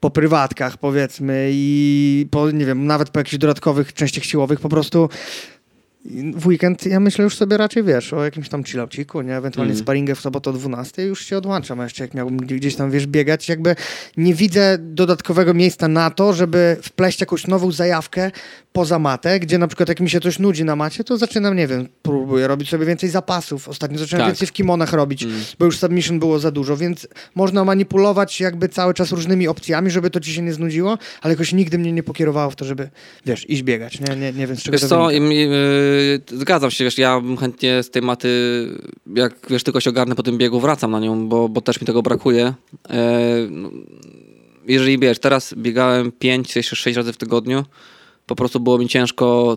po 0.00 0.10
prywatkach 0.10 0.76
powiedzmy 0.76 1.50
i 1.52 2.26
po, 2.30 2.50
nie 2.50 2.66
wiem, 2.66 2.86
nawet 2.86 3.10
po 3.10 3.20
jakichś 3.20 3.38
dodatkowych 3.38 3.92
częściach 3.92 4.24
siłowych, 4.24 4.60
po 4.60 4.68
prostu 4.68 5.08
w 6.34 6.46
weekend 6.46 6.86
ja 6.86 7.00
myślę 7.00 7.24
już 7.24 7.36
sobie 7.36 7.56
raczej, 7.56 7.82
wiesz, 7.84 8.12
o 8.12 8.24
jakimś 8.24 8.48
tam 8.48 8.64
chillauciku, 8.64 9.22
nie? 9.22 9.36
Ewentualnie 9.36 9.70
Mhm. 9.70 9.84
sparingę 9.84 10.14
w 10.14 10.20
sobotę 10.20 10.50
o 10.50 10.52
12 10.52 11.02
już 11.02 11.26
się 11.26 11.36
odłączam, 11.36 11.80
a 11.80 11.84
jeszcze 11.84 12.04
jak 12.04 12.14
miałbym 12.14 12.36
gdzie- 12.36 12.56
gdzieś 12.56 12.74
tam, 12.76 12.90
wiesz, 12.90 13.06
biegać, 13.06 13.48
jakby 13.48 13.76
nie 14.16 14.34
widzę 14.34 14.78
dodatkowego 14.80 15.54
miejsca 15.54 15.88
na 15.88 16.10
to, 16.10 16.32
żeby 16.32 16.76
wpleść 16.82 17.20
jakąś 17.20 17.46
nową 17.46 17.72
zajawkę 17.72 18.30
poza 18.72 18.98
matę, 18.98 19.40
gdzie 19.40 19.58
na 19.58 19.66
przykład 19.66 19.88
jak 19.88 20.00
mi 20.00 20.10
się 20.10 20.20
coś 20.20 20.38
nudzi 20.38 20.64
na 20.64 20.76
macie, 20.76 21.04
to 21.04 21.16
zaczynam, 21.16 21.56
nie 21.56 21.66
wiem, 21.66 21.88
próbuję 22.02 22.46
robić 22.46 22.68
sobie 22.70 22.86
więcej 22.86 23.08
zapasów. 23.10 23.68
Ostatnio 23.68 23.98
zacząłem 23.98 24.20
Tak. 24.20 24.28
więcej 24.32 24.48
w 24.48 24.52
kimonach 24.52 24.92
robić, 24.92 25.22
Mm. 25.22 25.40
bo 25.58 25.64
już 25.64 25.78
submission 25.78 26.18
było 26.18 26.38
za 26.38 26.50
dużo, 26.50 26.76
więc 26.76 27.06
można 27.34 27.64
manipulować 27.64 28.40
jakby 28.40 28.68
cały 28.68 28.94
czas 28.94 29.12
różnymi 29.12 29.48
opcjami, 29.48 29.90
żeby 29.90 30.10
to 30.10 30.20
ci 30.20 30.32
się 30.34 30.42
nie 30.42 30.52
znudziło, 30.52 30.98
ale 31.22 31.32
jakoś 31.34 31.52
nigdy 31.52 31.78
mnie 31.78 31.92
nie 31.92 32.02
pokierowało 32.02 32.50
w 32.50 32.56
to, 32.56 32.64
żeby, 32.64 32.88
wiesz, 33.26 33.50
iść 33.50 33.62
biegać. 33.62 34.00
Nie, 34.00 34.16
nie, 34.16 34.32
nie 34.32 34.46
wiem, 34.46 34.56
z 34.56 34.62
czego 34.62 34.72
Wiesz 34.72 34.80
to 34.80 34.88
co, 34.88 35.06
wynika. 35.06 35.22
Yy, 35.92 36.38
zgadzam 36.38 36.70
się, 36.70 36.84
wiesz, 36.84 36.98
ja 36.98 37.22
chętnie 37.40 37.82
z 37.82 37.90
tej 37.90 38.02
maty, 38.02 38.28
jak 39.16 39.34
wiesz, 39.50 39.62
tylko 39.62 39.80
się 39.80 39.90
ogarnę 39.90 40.14
po 40.14 40.22
tym 40.22 40.38
biegu, 40.38 40.60
wracam 40.60 40.90
na 40.90 41.00
nią, 41.00 41.28
bo, 41.28 41.48
bo 41.48 41.60
też 41.60 41.80
mi 41.80 41.86
tego 41.86 42.02
brakuje. 42.02 42.54
E, 42.88 43.46
no, 43.50 43.70
jeżeli 44.66 44.98
wiesz, 44.98 45.18
teraz 45.18 45.54
biegałem 45.54 46.12
5, 46.12 46.56
jeszcze 46.56 46.76
6 46.76 46.96
razy 46.96 47.12
w 47.12 47.16
tygodniu, 47.16 47.64
po 48.26 48.36
prostu 48.36 48.60
było 48.60 48.78
mi 48.78 48.88
ciężko 48.88 49.56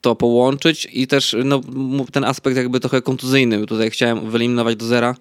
to 0.00 0.16
połączyć 0.16 0.88
i 0.92 1.06
też 1.06 1.36
no, 1.44 1.60
ten 2.12 2.24
aspekt 2.24 2.56
jakby 2.56 2.80
trochę 2.80 3.02
kontuzyjny, 3.02 3.66
tutaj 3.66 3.90
chciałem 3.90 4.30
wyeliminować 4.30 4.76
do 4.76 4.86
zera. 4.86 5.14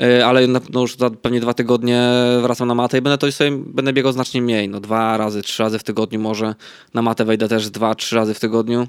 E, 0.00 0.26
Ale 0.26 0.46
no 0.46 0.80
już 0.80 0.96
za 0.96 1.10
pewnie 1.10 1.40
dwa 1.40 1.54
tygodnie 1.54 2.10
wracam 2.42 2.68
na 2.68 2.74
matę 2.74 2.98
i 2.98 3.00
będę 3.00 3.18
to 3.18 3.32
sobie 3.32 3.50
będę 3.66 3.92
biegał 3.92 4.12
znacznie 4.12 4.42
mniej. 4.42 4.68
No 4.68 4.80
dwa 4.80 5.16
razy, 5.16 5.42
trzy 5.42 5.62
razy 5.62 5.78
w 5.78 5.82
tygodniu 5.82 6.20
może. 6.20 6.54
Na 6.94 7.02
matę 7.02 7.24
wejdę 7.24 7.48
też 7.48 7.70
dwa, 7.70 7.94
trzy 7.94 8.16
razy 8.16 8.34
w 8.34 8.40
tygodniu. 8.40 8.88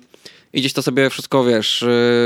I 0.54 0.60
gdzieś 0.60 0.74
to 0.74 0.82
sobie 0.82 1.10
wszystko, 1.10 1.44
wiesz, 1.44 1.86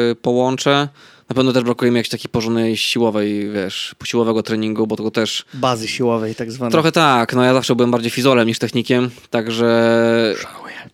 yy, 0.10 0.16
połączę. 0.16 0.90
Na 1.30 1.36
pewno 1.36 1.54
też 1.54 1.64
brakuje 1.64 1.92
mi 1.92 1.98
jakiejś 1.98 2.10
takiej 2.10 2.30
porządnej 2.30 2.78
siłowej, 2.78 3.50
wiesz, 3.52 3.96
siłowego 4.04 4.44
treningu, 4.44 4.88
bo 4.88 4.96
tego 4.96 5.12
też 5.12 5.46
Bazy 5.54 5.88
siłowej 5.88 6.36
tak 6.36 6.52
zwanej. 6.52 6.72
trochę 6.72 6.92
tak. 6.92 7.34
No 7.34 7.44
ja 7.44 7.54
zawsze 7.54 7.76
byłem 7.76 7.92
bardziej 7.92 8.12
fizolem 8.12 8.48
niż 8.48 8.60
technikiem, 8.60 9.10
także... 9.30 10.36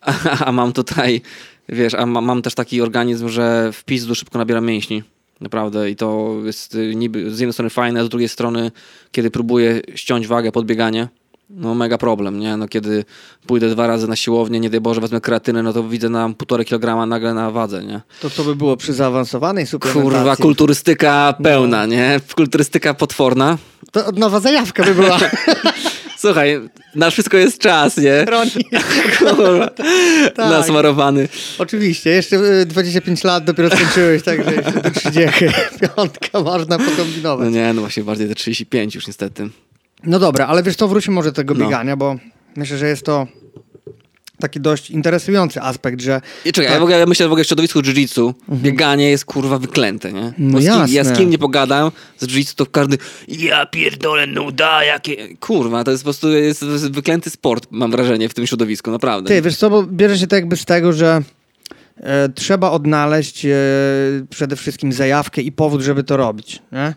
A, 0.00 0.44
a 0.44 0.52
mam 0.52 0.72
tutaj, 0.72 1.20
wiesz, 1.68 1.94
a 1.94 2.06
ma, 2.06 2.20
mam 2.20 2.42
też 2.42 2.54
taki 2.54 2.82
organizm, 2.82 3.28
że 3.28 3.70
w 3.72 3.84
pizdu 3.84 4.14
szybko 4.14 4.38
nabieram 4.38 4.66
mięśni. 4.66 5.02
Naprawdę 5.40 5.90
i 5.90 5.96
to 5.96 6.34
jest 6.44 6.74
y, 6.74 6.94
niby 6.94 7.34
z 7.34 7.38
jednej 7.38 7.52
strony 7.52 7.70
fajne, 7.70 8.00
a 8.00 8.04
z 8.04 8.08
drugiej 8.08 8.28
strony, 8.28 8.70
kiedy 9.12 9.30
próbuję 9.30 9.80
ściąć 9.94 10.26
wagę 10.26 10.52
pod 10.52 10.66
bieganie, 10.66 11.08
no 11.50 11.74
mega 11.74 11.98
problem, 11.98 12.38
nie? 12.40 12.56
No 12.56 12.68
kiedy 12.68 13.04
pójdę 13.46 13.68
dwa 13.70 13.86
razy 13.86 14.08
na 14.08 14.16
siłownię, 14.16 14.60
nie 14.60 14.70
daj 14.70 14.80
Boże, 14.80 15.00
wezmę 15.00 15.20
kreatynę, 15.20 15.62
no 15.62 15.72
to 15.72 15.82
widzę 15.88 16.08
na 16.08 16.30
półtorej 16.38 16.66
kilograma 16.66 17.06
nagle 17.06 17.34
na 17.34 17.50
wadze, 17.50 17.84
nie? 17.84 18.00
To 18.20 18.30
co 18.30 18.44
by 18.44 18.56
było 18.56 18.76
przy 18.76 18.92
zaawansowanej 18.92 19.66
suplementacji? 19.66 20.10
Kurwa, 20.18 20.36
kulturystyka 20.36 21.34
pełna, 21.42 21.86
nie? 21.86 22.20
Kulturystyka 22.36 22.94
potworna. 22.94 23.58
To 23.92 24.12
nowa 24.12 24.40
zajawka 24.40 24.84
by 24.84 24.94
była. 24.94 25.18
Słuchaj, 26.18 26.60
na 26.94 27.10
wszystko 27.10 27.36
jest 27.36 27.58
czas, 27.58 27.96
nie? 27.96 28.24
Roni. 28.24 28.50
Kurwa, 29.18 29.68
Tak. 30.36 30.50
nasmarowany. 30.50 31.28
Oczywiście, 31.58 32.10
jeszcze 32.10 32.36
y, 32.36 32.66
25 32.66 33.24
lat 33.24 33.44
dopiero 33.44 33.70
skończyłeś, 33.76 34.22
także 34.22 34.54
jeszcze 34.54 34.72
do 34.72 34.90
30. 34.90 35.44
Piątka 35.96 36.40
można 36.40 36.78
No 36.78 36.84
pokombinować. 36.84 37.52
nie, 37.52 37.72
no 37.72 37.80
właśnie 37.80 38.04
bardziej 38.04 38.28
te 38.28 38.34
35 38.34 38.94
już 38.94 39.06
niestety. 39.06 39.48
No 40.04 40.18
dobra, 40.18 40.46
ale 40.46 40.62
wiesz 40.62 40.76
co, 40.76 40.88
wróćmy 40.88 41.14
może 41.14 41.28
do 41.28 41.34
tego 41.34 41.54
No. 41.54 41.64
biegania, 41.64 41.96
bo 41.96 42.16
myślę, 42.56 42.78
że 42.78 42.88
jest 42.88 43.04
to 43.04 43.26
taki 44.40 44.60
dość 44.60 44.90
interesujący 44.90 45.62
aspekt, 45.62 46.00
że 46.00 46.20
I 46.44 46.52
czekaj, 46.52 46.66
Tak. 46.66 46.74
ja, 46.74 46.80
w 46.80 46.82
ogóle, 46.82 46.98
ja 46.98 47.06
myślę 47.06 47.28
w 47.28 47.32
ogóle 47.32 47.44
w 47.44 47.46
środowisku 47.46 47.80
jiu-jitsu 47.80 48.34
bieganie 48.52 49.10
jest 49.10 49.24
kurwa 49.24 49.58
wyklęte, 49.58 50.12
nie? 50.12 50.32
No 50.38 50.60
z 50.60 50.64
kim, 50.64 50.72
ja 50.72 50.86
jasne. 50.86 51.14
z 51.14 51.18
kim 51.18 51.30
nie 51.30 51.38
pogadam 51.38 51.90
z 52.18 52.26
jiu-jitsu, 52.26 52.54
to 52.54 52.66
każdy 52.66 52.98
ja 53.28 53.66
pierdolę, 53.66 54.26
nuda, 54.26 54.84
jakie... 54.84 55.36
Kurwa, 55.36 55.84
to 55.84 55.90
jest 55.90 56.02
po 56.02 56.06
prostu 56.06 56.32
jest, 56.32 56.62
jest 56.62 56.90
wyklęty 56.90 57.30
sport, 57.30 57.66
mam 57.70 57.90
wrażenie, 57.90 58.28
w 58.28 58.34
tym 58.34 58.46
środowisku, 58.46 58.90
naprawdę. 58.90 59.28
ty, 59.28 59.42
wiesz 59.42 59.56
co, 59.56 59.70
bo 59.70 59.82
bierze 59.82 60.18
się 60.18 60.26
to 60.26 60.36
jakby 60.36 60.56
z 60.56 60.64
tego, 60.64 60.92
że 60.92 61.22
e, 61.96 62.28
trzeba 62.28 62.70
odnaleźć 62.70 63.44
e, 63.46 63.50
przede 64.30 64.56
wszystkim 64.56 64.92
zajawkę 64.92 65.42
i 65.42 65.52
powód, 65.52 65.80
żeby 65.82 66.04
to 66.04 66.16
robić, 66.16 66.62
nie? 66.72 66.94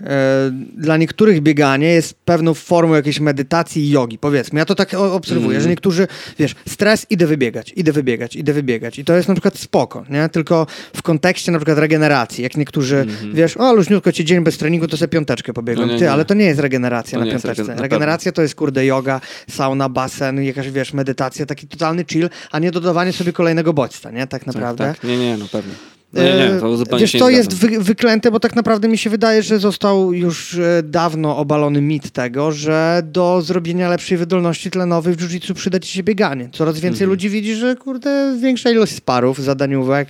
E, 0.00 0.50
Dla 0.76 0.96
niektórych 0.96 1.40
bieganie 1.40 1.86
jest 1.88 2.14
pewną 2.24 2.54
formą 2.54 2.94
jakiejś 2.94 3.20
medytacji 3.20 3.82
i 3.84 3.90
jogi, 3.90 4.18
powiedzmy. 4.18 4.58
Ja 4.58 4.64
to 4.64 4.74
tak 4.74 4.94
obserwuję, 4.94 5.46
Mhm. 5.48 5.62
że 5.62 5.68
niektórzy, 5.68 6.06
wiesz, 6.38 6.54
stres, 6.68 7.06
idę 7.10 7.26
wybiegać, 7.26 7.72
idę 7.76 7.92
wybiegać, 7.92 8.36
idę 8.36 8.52
wybiegać. 8.52 8.98
I 8.98 9.04
to 9.04 9.16
jest 9.16 9.28
na 9.28 9.34
przykład 9.34 9.58
spoko, 9.58 10.04
nie? 10.10 10.28
Tylko 10.28 10.66
w 10.96 11.02
kontekście 11.02 11.52
na 11.52 11.58
przykład 11.58 11.78
regeneracji. 11.78 12.42
Jak 12.42 12.56
niektórzy, 12.56 13.06
wiesz, 13.34 13.56
o, 13.56 13.74
luźniutko 13.74 14.12
ci 14.12 14.24
dzień 14.24 14.44
bez 14.44 14.58
treningu, 14.58 14.88
to 14.88 14.96
sobie 14.96 15.08
piąteczkę 15.08 15.52
pobiegam. 15.52 15.86
No 15.86 15.92
nie, 15.92 15.98
Ty, 15.98 16.04
nie. 16.04 16.12
ale 16.12 16.24
to 16.24 16.34
nie 16.34 16.44
jest 16.44 16.60
regeneracja 16.60 17.18
To 17.18 17.24
na 17.24 17.30
piąteczce. 17.30 17.62
regen- 17.64 17.76
na 17.76 17.82
Regeneracja 17.82 18.32
to 18.32 18.42
jest, 18.42 18.54
kurde, 18.54 18.86
yoga, 18.86 19.20
sauna, 19.50 19.88
basen, 19.88 20.42
jakaś, 20.42 20.70
wiesz, 20.70 20.92
medytacja, 20.92 21.46
taki 21.46 21.66
totalny 21.68 22.04
chill, 22.12 22.30
a 22.52 22.58
nie 22.58 22.70
dodawanie 22.70 23.12
sobie 23.12 23.32
kolejnego 23.32 23.72
bodźca, 23.72 24.10
nie? 24.10 24.26
Tak 24.26 24.46
naprawdę. 24.46 24.84
Tak, 24.84 24.96
tak. 25.00 25.04
Nie, 25.10 25.18
nie, 25.18 25.36
no 25.36 25.46
pewnie. 25.52 25.72
No 26.14 26.22
nie, 26.22 26.54
nie, 26.54 26.60
to 26.60 26.76
zupełnie 26.76 27.00
Wiesz, 27.04 27.12
to 27.12 27.30
nie 27.30 27.36
jest 27.36 27.54
wy, 27.54 27.80
wyklęte, 27.80 28.30
bo 28.30 28.40
tak 28.40 28.56
naprawdę 28.56 28.88
mi 28.88 28.98
się 28.98 29.10
wydaje, 29.10 29.42
że 29.42 29.58
został 29.58 30.12
już 30.12 30.54
e, 30.54 30.82
dawno 30.82 31.36
obalony 31.36 31.80
mit 31.80 32.10
tego, 32.10 32.52
że 32.52 33.02
do 33.04 33.42
zrobienia 33.42 33.88
lepszej 33.88 34.18
wydolności 34.18 34.70
tlenowej 34.70 35.14
w 35.14 35.16
jiu-jitsu 35.16 35.54
przyda 35.54 35.80
ci 35.80 35.92
się 35.92 36.02
bieganie. 36.02 36.48
Coraz 36.52 36.74
więcej 36.74 37.04
Mhm. 37.04 37.10
ludzi 37.10 37.30
widzi, 37.30 37.54
że 37.54 37.76
kurde, 37.76 38.36
większa 38.40 38.70
ilość 38.70 38.94
sparów, 38.94 39.38
zadaniówek 39.38 40.08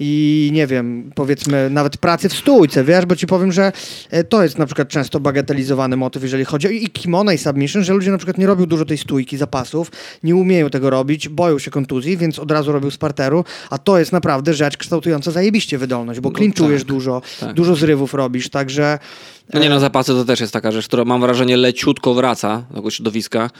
i 0.00 0.50
nie 0.52 0.66
wiem, 0.66 1.10
powiedzmy 1.14 1.70
nawet 1.70 1.96
pracy 1.96 2.28
w 2.28 2.32
stójce, 2.34 2.84
wiesz, 2.84 3.06
bo 3.06 3.16
ci 3.16 3.26
powiem, 3.26 3.52
że 3.52 3.72
e, 4.10 4.24
to 4.24 4.42
jest 4.42 4.58
na 4.58 4.66
przykład 4.66 4.88
często 4.88 5.20
bagatelizowany 5.20 5.96
motyw, 5.96 6.22
jeżeli 6.22 6.44
chodzi 6.44 6.66
o 6.66 6.70
i 6.70 6.88
kimono 6.88 7.32
i 7.32 7.38
submission, 7.38 7.84
że 7.84 7.92
ludzie 7.92 8.10
na 8.10 8.18
przykład 8.18 8.38
nie 8.38 8.46
robią 8.46 8.66
dużo 8.66 8.84
tej 8.84 8.98
stójki, 8.98 9.36
zapasów, 9.36 9.90
nie 10.22 10.36
umieją 10.36 10.70
tego 10.70 10.90
robić, 10.90 11.28
boją 11.28 11.58
się 11.58 11.70
kontuzji, 11.70 12.16
więc 12.16 12.38
od 12.38 12.50
razu 12.50 12.72
robią 12.72 12.90
z 12.90 12.96
parteru, 12.96 13.44
a 13.70 13.78
to 13.78 13.98
jest 13.98 14.12
naprawdę 14.12 14.54
rzecz 14.54 14.76
kształtująca 14.76 15.32
zajebiście 15.46 15.78
wydolność, 15.78 16.20
bo 16.20 16.28
No 16.28 16.34
klinczujesz 16.34 16.82
tak, 16.82 16.88
dużo, 16.88 17.22
tak. 17.40 17.54
dużo 17.54 17.74
zrywów 17.74 18.14
robisz, 18.14 18.48
także 18.48 18.98
No 19.54 19.60
nie 19.60 19.68
no, 19.68 19.80
zapasy 19.80 20.12
to 20.12 20.24
też 20.24 20.40
jest 20.40 20.52
taka 20.52 20.72
rzecz, 20.72 20.86
która 20.88 21.04
mam 21.04 21.20
wrażenie 21.20 21.56
leciutko 21.56 22.14
wraca 22.14 22.64
do 22.70 22.76
tego 22.76 22.90
środowiska 22.90 23.50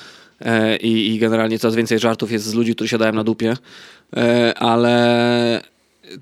e, 0.40 0.76
i, 0.76 1.14
i 1.14 1.18
generalnie 1.18 1.58
coraz 1.58 1.74
więcej 1.74 1.98
żartów 1.98 2.32
jest 2.32 2.44
z 2.44 2.54
ludzi, 2.54 2.74
którzy 2.74 2.88
siadają 2.88 3.12
na 3.12 3.24
dupie, 3.24 3.56
e, 4.16 4.54
ale 4.58 5.62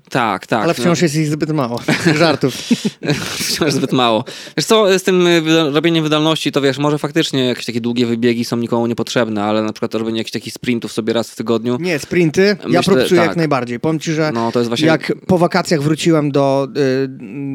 tak, 0.09 0.47
tak. 0.47 0.63
ale 0.63 0.73
wciąż 0.73 1.01
jest 1.01 1.15
ich 1.15 1.27
zbyt 1.27 1.51
mało. 1.51 1.81
Żartów. 2.19 2.55
No, 3.01 3.13
wciąż 3.47 3.73
zbyt 3.73 3.91
mało. 3.91 4.23
Wiesz 4.57 4.65
co, 4.65 4.99
z 4.99 5.03
tym 5.03 5.23
wyda- 5.23 5.73
robieniem 5.73 6.03
wydolności, 6.03 6.51
to 6.51 6.61
wiesz, 6.61 6.77
może 6.77 6.97
faktycznie 6.97 7.45
jakieś 7.45 7.65
takie 7.65 7.81
długie 7.81 8.05
wybiegi 8.05 8.45
są 8.45 8.57
nikomu 8.57 8.87
niepotrzebne, 8.87 9.43
ale 9.43 9.63
na 9.63 9.73
przykład 9.73 9.93
robienie 9.93 10.17
jakichś 10.17 10.31
takich 10.31 10.53
sprintów 10.53 10.91
sobie 10.91 11.13
raz 11.13 11.31
w 11.31 11.35
tygodniu, 11.35 11.77
Nie, 11.79 11.99
sprinty 11.99 12.57
ja 12.69 12.79
Myślę, 12.79 12.93
propsuję 12.93 13.21
tak. 13.21 13.27
jak 13.27 13.37
najbardziej. 13.37 13.79
Powiem 13.79 13.99
ci, 13.99 14.13
że 14.13 14.31
no 14.33 14.51
to 14.51 14.59
jest 14.59 14.69
właśnie... 14.69 14.87
jak 14.87 15.13
po 15.27 15.37
wakacjach 15.37 15.81
wróciłem 15.81 16.31
do, 16.31 16.67
y, 16.77 17.07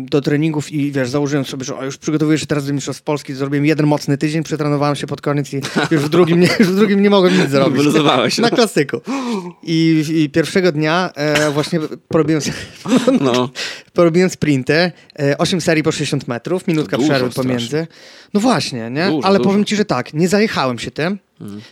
do 0.04 0.20
treningów 0.20 0.72
i 0.72 0.92
wiesz, 0.92 1.10
założyłem 1.10 1.44
sobie, 1.44 1.64
że 1.64 1.76
o, 1.76 1.84
już 1.84 1.96
przygotowuję 1.98 2.38
się 2.38 2.46
teraz 2.46 2.66
do 2.66 2.72
Mistrzostw 2.72 3.02
Polski, 3.02 3.34
zrobiłem 3.34 3.66
jeden 3.66 3.86
mocny 3.86 4.18
tydzień, 4.18 4.42
przetrenowałem 4.42 4.96
się 4.96 5.06
pod 5.06 5.20
koniec 5.20 5.52
i 5.52 5.60
już 5.90 6.02
w 6.02 6.08
drugim 6.16 6.40
nie, 6.40 6.48
już 6.58 6.68
w 6.68 6.76
drugim 6.76 7.02
nie 7.02 7.10
mogłem 7.10 7.38
nic 7.38 7.50
zrobić. 7.50 7.76
Wyluzowałeś. 7.76 8.38
Na 8.38 8.50
klasyku. 8.50 9.00
I, 9.62 10.04
i 10.14 10.30
pierwszego 10.30 10.72
dnia 10.72 11.10
e, 11.14 11.50
właśnie 11.50 11.80
porobiłem, 12.20 12.42
No, 13.20 13.50
porobiłem 13.92 14.30
sprinty, 14.30 14.92
e, 15.18 15.38
8 15.38 15.60
serii 15.60 15.82
po 15.82 15.92
60 15.92 16.28
metrów, 16.28 16.66
minutka 16.66 16.98
przerwy 16.98 17.30
strasznie. 17.30 17.42
pomiędzy. 17.42 17.86
No 18.34 18.40
właśnie, 18.40 18.90
nie? 18.90 19.06
Dużo, 19.06 19.26
ale 19.28 19.38
dużo. 19.38 19.50
powiem 19.50 19.64
ci, 19.64 19.76
że 19.76 19.84
tak, 19.84 20.14
nie 20.14 20.28
zajechałem 20.28 20.78
się 20.78 20.90
tym, 20.90 21.18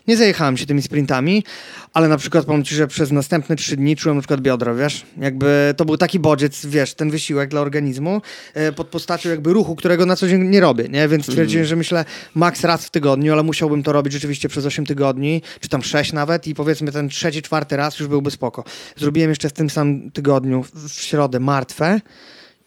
Nie 0.08 0.16
zajechałem 0.16 0.56
się 0.56 0.66
tymi 0.66 0.82
sprintami, 0.82 1.44
ale 1.92 2.08
na 2.08 2.16
przykład 2.16 2.44
powiem 2.44 2.64
ci, 2.64 2.74
że 2.74 2.86
przez 2.86 3.12
następne 3.12 3.56
trzy 3.56 3.76
dni 3.76 3.96
czułem 3.96 4.16
na 4.16 4.20
przykład 4.22 4.40
biodro, 4.40 4.74
wiesz? 4.76 5.06
Jakby 5.16 5.74
to 5.76 5.84
był 5.84 5.96
taki 5.96 6.18
bodziec, 6.18 6.66
wiesz, 6.66 6.94
ten 6.94 7.10
wysiłek 7.10 7.50
dla 7.50 7.60
organizmu 7.60 8.22
e, 8.54 8.72
pod 8.72 8.86
postacią 8.86 9.28
jakby 9.30 9.52
ruchu, 9.52 9.76
którego 9.76 10.06
na 10.06 10.16
co 10.16 10.28
dzień 10.28 10.42
nie 10.48 10.60
robię, 10.60 10.88
nie? 10.88 11.08
Więc 11.08 11.22
stwierdziłem, 11.24 11.48
Mhm. 11.62 11.66
że 11.68 11.76
myślę 11.76 12.04
maks 12.34 12.64
raz 12.64 12.86
w 12.86 12.90
tygodniu, 12.90 13.32
ale 13.32 13.42
musiałbym 13.42 13.82
to 13.82 13.92
robić 13.92 14.12
rzeczywiście 14.12 14.48
przez 14.48 14.66
8 14.66 14.86
tygodni, 14.86 15.42
czy 15.60 15.68
tam 15.68 15.82
6 15.82 16.12
nawet 16.12 16.46
i 16.46 16.54
powiedzmy 16.54 16.92
ten 16.92 17.08
trzeci, 17.08 17.42
czwarty 17.42 17.76
raz 17.76 17.98
już 17.98 18.08
byłby 18.08 18.30
spoko. 18.30 18.64
Zrobiłem 18.96 19.30
jeszcze 19.30 19.48
w 19.48 19.52
tym 19.52 19.70
samym 19.70 20.10
tygodniu, 20.10 20.64
w 20.74 20.92
środę, 20.92 21.40
martwe 21.40 22.00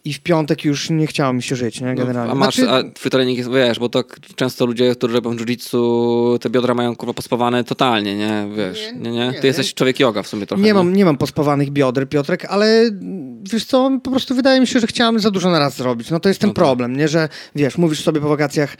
i 0.06 0.14
w 0.14 0.20
piątek 0.20 0.66
już 0.66 0.90
nie 0.90 1.08
chciało 1.08 1.34
mi 1.34 1.44
się 1.44 1.56
żyć, 1.56 1.82
nie? 1.82 1.96
Generalnie. 1.96 2.28
No, 2.28 2.32
a 2.32 2.36
masz, 2.46 2.56
Znaczy- 2.56 2.88
a 2.88 2.92
twój 2.94 3.12
trening 3.12 3.38
jest, 3.38 3.50
wiesz, 3.52 3.80
bo 3.80 3.90
to 3.90 4.04
k- 4.04 4.16
często 4.36 4.66
ludzie, 4.66 4.96
którzy 4.96 5.14
robią 5.14 5.36
jiu-jitsu, 5.36 6.40
te 6.40 6.50
biodra 6.50 6.74
mają 6.74 6.96
kurwa 6.96 7.14
pospawane 7.14 7.64
totalnie, 7.64 8.18
nie, 8.18 8.48
wiesz, 8.58 8.80
Nie, 8.96 9.00
nie, 9.00 9.12
nie, 9.12 9.26
nie, 9.28 9.34
Ty 9.34 9.40
nie. 9.42 9.48
jesteś 9.48 9.74
człowiek 9.74 10.00
yoga 10.00 10.24
w 10.24 10.28
sumie 10.28 10.46
trochę. 10.46 10.64
Nie 10.64 10.74
mam, 10.74 10.94
nie 10.94 11.06
mam 11.06 11.18
pospawanych 11.18 11.70
bioder, 11.72 12.10
Piotrek, 12.10 12.46
ale 12.46 12.90
wiesz 13.54 13.66
co, 13.66 13.92
po 14.04 14.12
prostu 14.12 14.36
wydaje 14.36 14.60
mi 14.62 14.68
się, 14.68 14.80
że 14.80 14.88
chciałem 14.88 15.20
za 15.20 15.32
dużo 15.32 15.50
na 15.50 15.60
raz 15.60 15.78
zrobić. 15.78 16.10
No 16.10 16.20
to 16.20 16.30
jest 16.30 16.42
ten 16.42 16.48
No 16.50 16.54
tak. 16.54 16.64
problem, 16.64 16.98
nie? 16.98 17.08
Że 17.08 17.30
wiesz, 17.56 17.78
mówisz 17.78 18.04
sobie 18.04 18.22
po 18.22 18.30
wakacjach, 18.30 18.78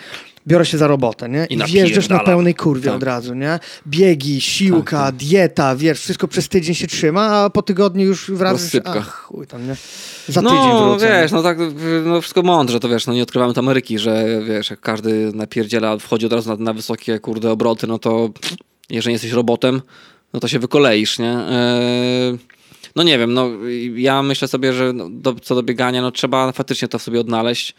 biorę 0.48 0.66
się 0.66 0.78
za 0.78 0.88
robotę, 0.88 1.30
nie? 1.30 1.46
I 1.50 1.54
I, 1.54 1.64
wjeżdżasz 1.66 2.10
na 2.10 2.20
pełnej 2.20 2.56
kurwie 2.56 2.86
Tak. 2.86 2.96
od 2.96 3.04
razu, 3.04 3.34
nie? 3.34 3.60
Biegi, 3.88 4.42
siłka, 4.42 4.98
Tak, 4.98 5.06
tak. 5.06 5.16
dieta, 5.16 5.76
wiesz, 5.76 6.00
wszystko 6.00 6.28
przez 6.28 6.50
tydzień 6.50 6.76
się 6.76 6.88
trzyma, 6.88 7.22
a 7.28 7.50
po 7.50 7.62
tygodniu 7.62 8.06
już 8.06 8.32
wracasz, 8.32 8.76
ach, 8.86 9.14
chuj 9.22 9.48
tam, 9.48 9.68
nie? 9.68 9.76
Za 10.28 10.42
tydzień 10.42 10.58
No, 10.58 10.90
wrócę. 10.90 11.06
nie? 11.16 11.22
wiesz, 11.22 11.32
no 11.32 11.44
tak, 11.44 11.58
no 12.06 12.22
wszystko 12.22 12.42
mądrze, 12.42 12.80
to 12.80 12.90
wiesz, 12.90 13.08
no 13.08 13.14
nie 13.14 13.24
odkrywamy 13.24 13.54
tam 13.54 13.66
Ameryki, 13.66 14.00
że 14.00 14.26
wiesz, 14.48 14.70
jak 14.70 14.80
każdy 14.80 15.32
napierdziela, 15.34 15.98
wchodzi 15.98 16.26
od 16.26 16.34
razu 16.34 16.50
na, 16.50 16.56
na 16.56 16.74
wysokie, 16.74 17.20
kurde, 17.20 17.52
obroty, 17.52 17.88
no 17.88 18.00
to 18.00 18.30
jeżeli 18.90 19.14
jesteś 19.14 19.32
robotem, 19.32 19.82
no 20.34 20.40
to 20.40 20.48
się 20.48 20.60
wykoleisz, 20.60 21.20
nie? 21.20 21.32
Eee, 21.32 22.38
no 22.96 23.04
nie 23.04 23.18
wiem, 23.20 23.34
no 23.34 23.50
ja 23.96 24.24
myślę 24.24 24.48
sobie, 24.48 24.74
że 24.74 24.94
no, 24.94 25.10
do, 25.10 25.36
co 25.36 25.56
do 25.56 25.64
biegania, 25.64 26.02
no 26.02 26.12
trzeba 26.12 26.52
faktycznie 26.52 26.88
to 26.88 27.00
w 27.00 27.02
sobie 27.04 27.20
odnaleźć. 27.20 27.76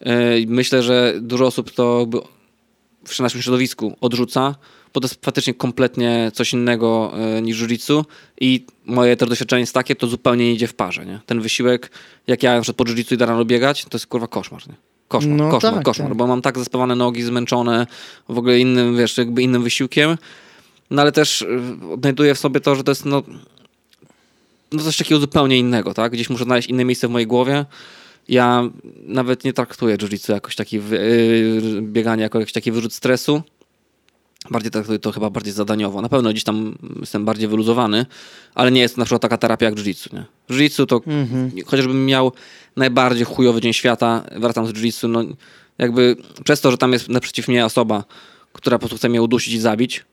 Eee, 0.00 0.46
myślę, 0.46 0.82
że 0.82 1.14
dużo 1.20 1.46
osób 1.46 1.70
to 1.70 2.06
w 3.04 3.20
naszym 3.20 3.42
środowisku 3.42 3.96
odrzuca, 4.00 4.54
bo 4.94 5.00
to 5.00 5.08
jest 5.08 5.24
faktycznie 5.24 5.54
kompletnie 5.54 6.30
coś 6.34 6.52
innego 6.52 7.12
e, 7.36 7.42
niż 7.42 7.62
jiu-jitsu 7.62 8.04
i 8.40 8.66
moje 8.86 9.16
też 9.16 9.28
doświadczenie 9.28 9.60
jest 9.60 9.74
takie, 9.74 9.96
to 9.96 10.06
zupełnie 10.06 10.44
nie 10.44 10.52
idzie 10.52 10.66
w 10.66 10.74
parze, 10.74 11.06
nie? 11.06 11.20
Ten 11.26 11.40
wysiłek, 11.40 11.90
jak 12.26 12.42
ja 12.42 12.54
na 12.54 12.62
przykład 12.62 12.76
po 12.76 12.84
jiu-jitsu 12.92 13.14
idę 13.14 13.26
rano 13.26 13.44
biegać, 13.44 13.84
to 13.84 13.90
jest 13.92 14.06
kurwa 14.06 14.26
koszmar, 14.26 14.68
nie? 14.68 14.74
Koszmar, 15.08 15.36
No 15.36 15.50
koszmar, 15.50 15.74
tak, 15.74 15.84
koszmar, 15.84 16.08
tak. 16.08 16.16
bo 16.16 16.26
mam 16.26 16.42
tak 16.42 16.58
zespawane 16.58 16.96
nogi, 16.96 17.22
zmęczone 17.22 17.86
w 18.28 18.38
ogóle 18.38 18.58
innym, 18.58 18.96
wiesz, 18.96 19.18
jakby 19.18 19.42
innym 19.42 19.62
wysiłkiem, 19.62 20.18
no 20.90 21.02
ale 21.02 21.12
też 21.12 21.42
y, 21.42 21.48
odnajduję 21.92 22.34
w 22.34 22.38
sobie 22.38 22.60
to, 22.60 22.74
że 22.74 22.84
to 22.84 22.90
jest 22.90 23.04
no, 23.04 23.22
no 24.72 24.82
coś 24.82 24.96
takiego 24.96 25.20
zupełnie 25.20 25.58
innego, 25.58 25.94
tak? 25.94 26.12
Gdzieś 26.12 26.30
muszę 26.30 26.44
znaleźć 26.44 26.68
inne 26.68 26.84
miejsce 26.84 27.08
w 27.08 27.10
mojej 27.10 27.26
głowie. 27.26 27.64
Ja 28.30 28.62
nawet 29.06 29.44
nie 29.44 29.52
traktuję 29.52 29.96
jiu-jitsu 29.96 30.32
jakoś 30.32 30.56
taki, 30.56 30.76
yy, 30.76 31.82
bieganie 31.82 32.22
jako 32.22 32.38
jakiś 32.40 32.52
taki 32.52 32.72
wyrzut 32.72 32.94
stresu. 32.94 33.42
Bardziej 34.50 34.70
traktuję 34.70 34.98
to 34.98 35.12
chyba 35.12 35.30
bardziej 35.30 35.52
zadaniowo. 35.52 36.02
Na 36.02 36.08
pewno 36.08 36.30
gdzieś 36.30 36.44
tam 36.44 36.78
jestem 37.00 37.24
bardziej 37.24 37.48
wyluzowany, 37.48 38.06
ale 38.54 38.70
nie 38.72 38.80
jest 38.80 38.94
to 38.94 39.00
na 39.00 39.04
przykład 39.04 39.22
taka 39.22 39.38
terapia 39.38 39.66
jak 39.66 39.74
jiu-jitsu, 39.74 40.14
nie? 40.14 40.24
Jiu-jitsu 40.50 40.86
to 40.86 41.00
Mhm. 41.06 41.50
chociażbym 41.66 42.06
miał 42.06 42.32
najbardziej 42.76 43.24
chujowy 43.24 43.60
dzień 43.60 43.72
świata, 43.72 44.24
wracam 44.36 44.66
z 44.66 44.72
jiu-jitsu, 44.72 45.08
no 45.08 45.24
jakby 45.78 46.16
przez 46.44 46.60
to, 46.60 46.70
że 46.70 46.78
tam 46.78 46.92
jest 46.92 47.08
naprzeciw 47.08 47.48
mnie 47.48 47.64
osoba, 47.64 48.04
która 48.52 48.78
po 48.78 48.80
prostu 48.80 48.96
chce 48.96 49.08
mnie 49.08 49.22
udusić 49.22 49.54
i 49.54 49.58
zabić, 49.58 50.04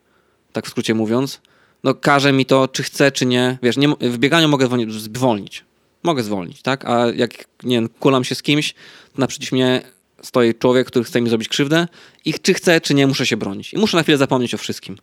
tak 0.52 0.66
w 0.66 0.70
skrócie 0.70 0.94
mówiąc, 0.94 1.42
no 1.84 1.94
każe 1.94 2.32
mi 2.34 2.46
to, 2.46 2.68
czy 2.68 2.84
chcę, 2.84 3.12
czy 3.12 3.26
nie. 3.26 3.58
Wiesz, 3.64 3.78
nie, 3.78 3.88
w 4.02 4.18
bieganiu 4.18 4.48
mogę 4.48 4.68
zwolnić. 4.90 5.66
Mogę 6.04 6.24
zwolnić, 6.24 6.62
tak? 6.62 6.86
A 6.86 7.06
jak, 7.16 7.46
nie 7.63 7.75
wiem, 7.75 7.89
kulam 8.00 8.24
się 8.24 8.36
z 8.36 8.44
kimś, 8.44 8.74
naprzeciw 9.18 9.51
mnie 9.51 9.82
stoi 10.22 10.56
człowiek, 10.56 10.88
który 10.88 11.06
chce 11.06 11.22
mi 11.22 11.30
zrobić 11.30 11.50
krzywdę 11.50 11.88
i 12.25 12.34
czy 12.34 12.54
chcę, 12.54 12.82
czy 12.82 12.94
nie, 12.94 13.08
muszę 13.08 13.25
się 13.25 13.38
bronić. 13.38 13.74
I 13.74 13.77
muszę 13.77 13.98
na 13.98 14.04
chwilę 14.04 14.18
zapomnieć 14.18 14.54
o 14.54 14.58
wszystkim. 14.58 14.98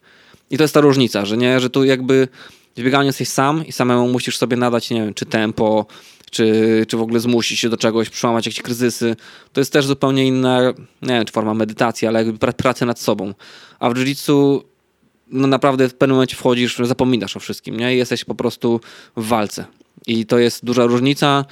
I 0.50 0.56
to 0.56 0.64
jest 0.64 0.74
ta 0.74 0.80
różnica, 0.80 1.24
że 1.24 1.36
nie, 1.36 1.60
że 1.60 1.70
tu 1.70 1.84
jakby 1.84 2.28
w 2.76 2.82
bieganiu 2.82 3.06
jesteś 3.06 3.28
sam 3.28 3.66
i 3.66 3.72
samemu 3.72 4.08
musisz 4.08 4.38
sobie 4.38 4.56
nadać, 4.56 4.90
nie 4.90 5.02
wiem, 5.02 5.14
czy 5.14 5.26
tempo, 5.26 5.86
czy, 6.30 6.86
czy 6.88 6.96
w 6.96 7.00
ogóle 7.00 7.20
zmusić 7.20 7.60
się 7.60 7.68
do 7.68 7.76
czegoś, 7.76 8.10
przełamać 8.10 8.46
jakieś 8.46 8.62
kryzysy. 8.62 9.16
To 9.52 9.60
jest 9.60 9.72
też 9.72 9.86
zupełnie 9.86 10.26
inna, 10.26 10.60
nie 11.02 11.14
wiem, 11.14 11.24
czy 11.24 11.32
forma 11.32 11.54
medytacji, 11.54 12.08
ale 12.08 12.24
jakby 12.24 12.46
pra- 12.46 12.52
pracy 12.52 12.86
nad 12.86 13.00
sobą. 13.00 13.34
A 13.78 13.90
w 13.90 13.94
jiu-jitsu 13.94 14.60
no 15.28 15.46
naprawdę 15.46 15.88
w 15.88 15.94
pewnym 15.94 16.14
momencie 16.14 16.36
wchodzisz, 16.36 16.76
zapominasz 16.82 17.36
o 17.36 17.40
wszystkim, 17.40 17.76
nie? 17.76 17.94
I 17.94 17.98
jesteś 17.98 18.24
po 18.24 18.34
prostu 18.34 18.80
w 19.16 19.28
walce. 19.28 19.64
I 20.06 20.26
to 20.26 20.38
jest 20.38 20.64
duża 20.64 20.86
różnica. 20.86 21.44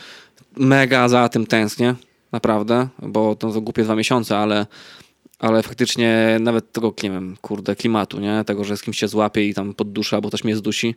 Mega 0.56 1.09
za 1.09 1.28
tym 1.28 1.47
tęsknię, 1.47 1.94
naprawdę, 2.32 2.88
bo 3.02 3.37
to 3.37 3.52
są 3.52 3.61
głupie 3.61 3.85
dwa 3.85 3.97
miesiące, 3.97 4.38
ale, 4.38 4.66
ale 5.38 5.62
faktycznie 5.62 6.37
nawet 6.40 6.73
tego, 6.73 6.94
nie 7.02 7.11
wiem, 7.11 7.37
kurde, 7.40 7.76
klimatu, 7.76 8.21
nie? 8.21 8.44
Tego, 8.44 8.64
że 8.64 8.76
z 8.76 8.82
kimś 8.82 8.99
się 8.99 9.09
złapie 9.09 9.49
i 9.49 9.54
tam 9.54 9.75
podduszę, 9.75 10.16
albo 10.16 10.28
ktoś 10.28 10.44
mnie 10.44 10.56
zdusi. 10.56 10.94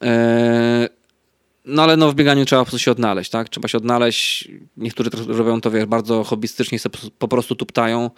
Eee, 0.00 0.88
no 1.64 1.82
ale 1.82 1.96
no 1.96 2.12
w 2.12 2.14
bieganiu 2.14 2.44
trzeba 2.44 2.62
po 2.62 2.64
prostu 2.64 2.78
się 2.78 2.90
odnaleźć, 2.90 3.30
tak? 3.30 3.48
Trzeba 3.48 3.68
się 3.68 3.78
odnaleźć. 3.78 4.48
Niektórzy 4.76 5.10
robią 5.26 5.60
to, 5.60 5.70
wiesz, 5.70 5.86
bardzo 5.86 6.24
hobbystycznie, 6.24 6.78
po 7.18 7.28
prostu 7.28 7.54
tuptają. 7.54 8.10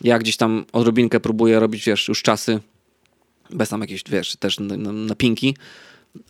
Ja 0.00 0.18
gdzieś 0.18 0.36
tam 0.36 0.64
odrobinkę 0.72 1.20
próbuję 1.20 1.60
robić, 1.60 1.84
wiesz, 1.84 2.08
już 2.08 2.22
czasy, 2.22 2.60
bez 3.50 3.68
tam 3.68 3.80
jakiejś, 3.80 4.02
wiesz, 4.08 4.36
też 4.36 4.60
na- 4.60 4.76
na- 4.76 4.92
napinki, 4.92 5.56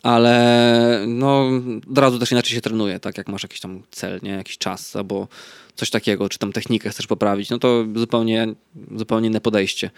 ale 0.03 1.03
no 1.07 1.49
od 1.91 1.97
razu 1.97 2.19
też 2.19 2.31
inaczej 2.31 2.55
się 2.55 2.61
trenuje, 2.61 2.99
tak? 2.99 3.17
Jak 3.17 3.27
masz 3.27 3.43
jakiś 3.43 3.59
tam 3.59 3.81
cel, 3.91 4.19
nie? 4.23 4.31
Jakiś 4.31 4.57
czas 4.57 4.95
albo 4.95 5.27
coś 5.75 5.89
takiego, 5.89 6.29
czy 6.29 6.39
tam 6.39 6.53
technikę 6.53 6.89
chcesz 6.89 7.07
poprawić, 7.07 7.49
no 7.49 7.59
to 7.59 7.85
zupełnie, 7.95 8.47
zupełnie 8.95 9.27
inne 9.27 9.41
podejście. 9.41 9.89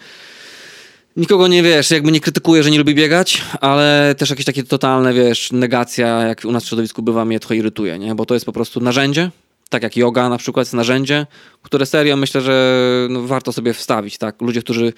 Nikogo 1.16 1.48
nie 1.48 1.62
wiesz, 1.62 1.90
jakby 1.90 2.12
nie 2.12 2.20
krytykuję, 2.20 2.62
że 2.62 2.70
nie 2.70 2.78
lubi 2.78 2.94
biegać, 2.94 3.42
ale 3.60 4.14
też 4.18 4.30
jakieś 4.30 4.46
takie 4.46 4.64
totalne, 4.64 5.14
wiesz, 5.14 5.52
negacja, 5.52 6.06
jak 6.06 6.44
u 6.44 6.52
nas 6.52 6.64
w 6.64 6.68
środowisku 6.68 7.02
bywa, 7.02 7.24
mnie 7.24 7.40
trochę 7.40 7.56
irytuje, 7.56 7.98
nie? 7.98 8.14
Bo 8.14 8.26
to 8.26 8.34
jest 8.34 8.46
po 8.46 8.52
prostu 8.52 8.80
narzędzie, 8.80 9.30
tak 9.68 9.82
jak 9.82 9.96
yoga 9.96 10.28
na 10.28 10.38
przykład 10.38 10.66
jest 10.66 10.74
narzędzie, 10.74 11.26
które 11.62 11.86
serio 11.86 12.16
myślę, 12.16 12.40
że 12.40 13.06
no, 13.10 13.22
warto 13.22 13.52
sobie 13.52 13.74
wstawić, 13.74 14.18
tak? 14.18 14.42
Ludzie, 14.42 14.62
którzy, 14.62 14.92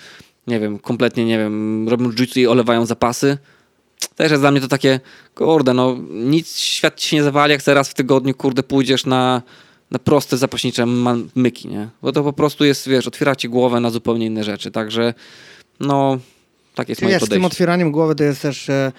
nie 0.46 0.60
wiem, 0.60 0.78
kompletnie, 0.78 1.24
nie 1.24 1.38
wiem, 1.38 1.88
robią 1.88 2.10
jiu-jitsu 2.10 2.40
i 2.40 2.46
olewają 2.46 2.86
zapasy, 2.86 3.38
też 4.08 4.30
jest 4.30 4.42
dla 4.42 4.50
mnie 4.50 4.60
to 4.60 4.68
takie, 4.68 5.00
kurde, 5.34 5.74
no 5.74 5.96
nic, 6.10 6.56
świat 6.56 7.00
ci 7.00 7.08
się 7.08 7.16
nie 7.16 7.22
zawali, 7.22 7.52
jak 7.52 7.66
raz 7.66 7.88
w 7.88 7.94
tygodniu, 7.94 8.34
kurde, 8.34 8.62
pójdziesz 8.62 9.06
na, 9.06 9.42
na 9.90 9.98
proste 9.98 10.36
zapaśnicze 10.36 10.86
myki, 11.34 11.68
nie? 11.68 11.88
Bo 12.02 12.12
to 12.12 12.22
po 12.22 12.32
prostu 12.32 12.64
jest, 12.64 12.88
wiesz, 12.88 13.06
otwiera 13.06 13.36
ci 13.36 13.48
głowę 13.48 13.80
na 13.80 13.90
zupełnie 13.90 14.26
inne 14.26 14.44
rzeczy, 14.44 14.70
także 14.70 15.14
no, 15.80 16.18
tak 16.74 16.88
jest 16.88 17.02
moje 17.02 17.14
Wiesz, 17.14 17.22
z 17.22 17.24
podejście. 17.24 17.40
tym 17.40 17.44
otwieraniem 17.44 17.92
głowy 17.92 18.14
to 18.14 18.24
jest 18.24 18.42
też 18.42 18.68
e, 18.68 18.92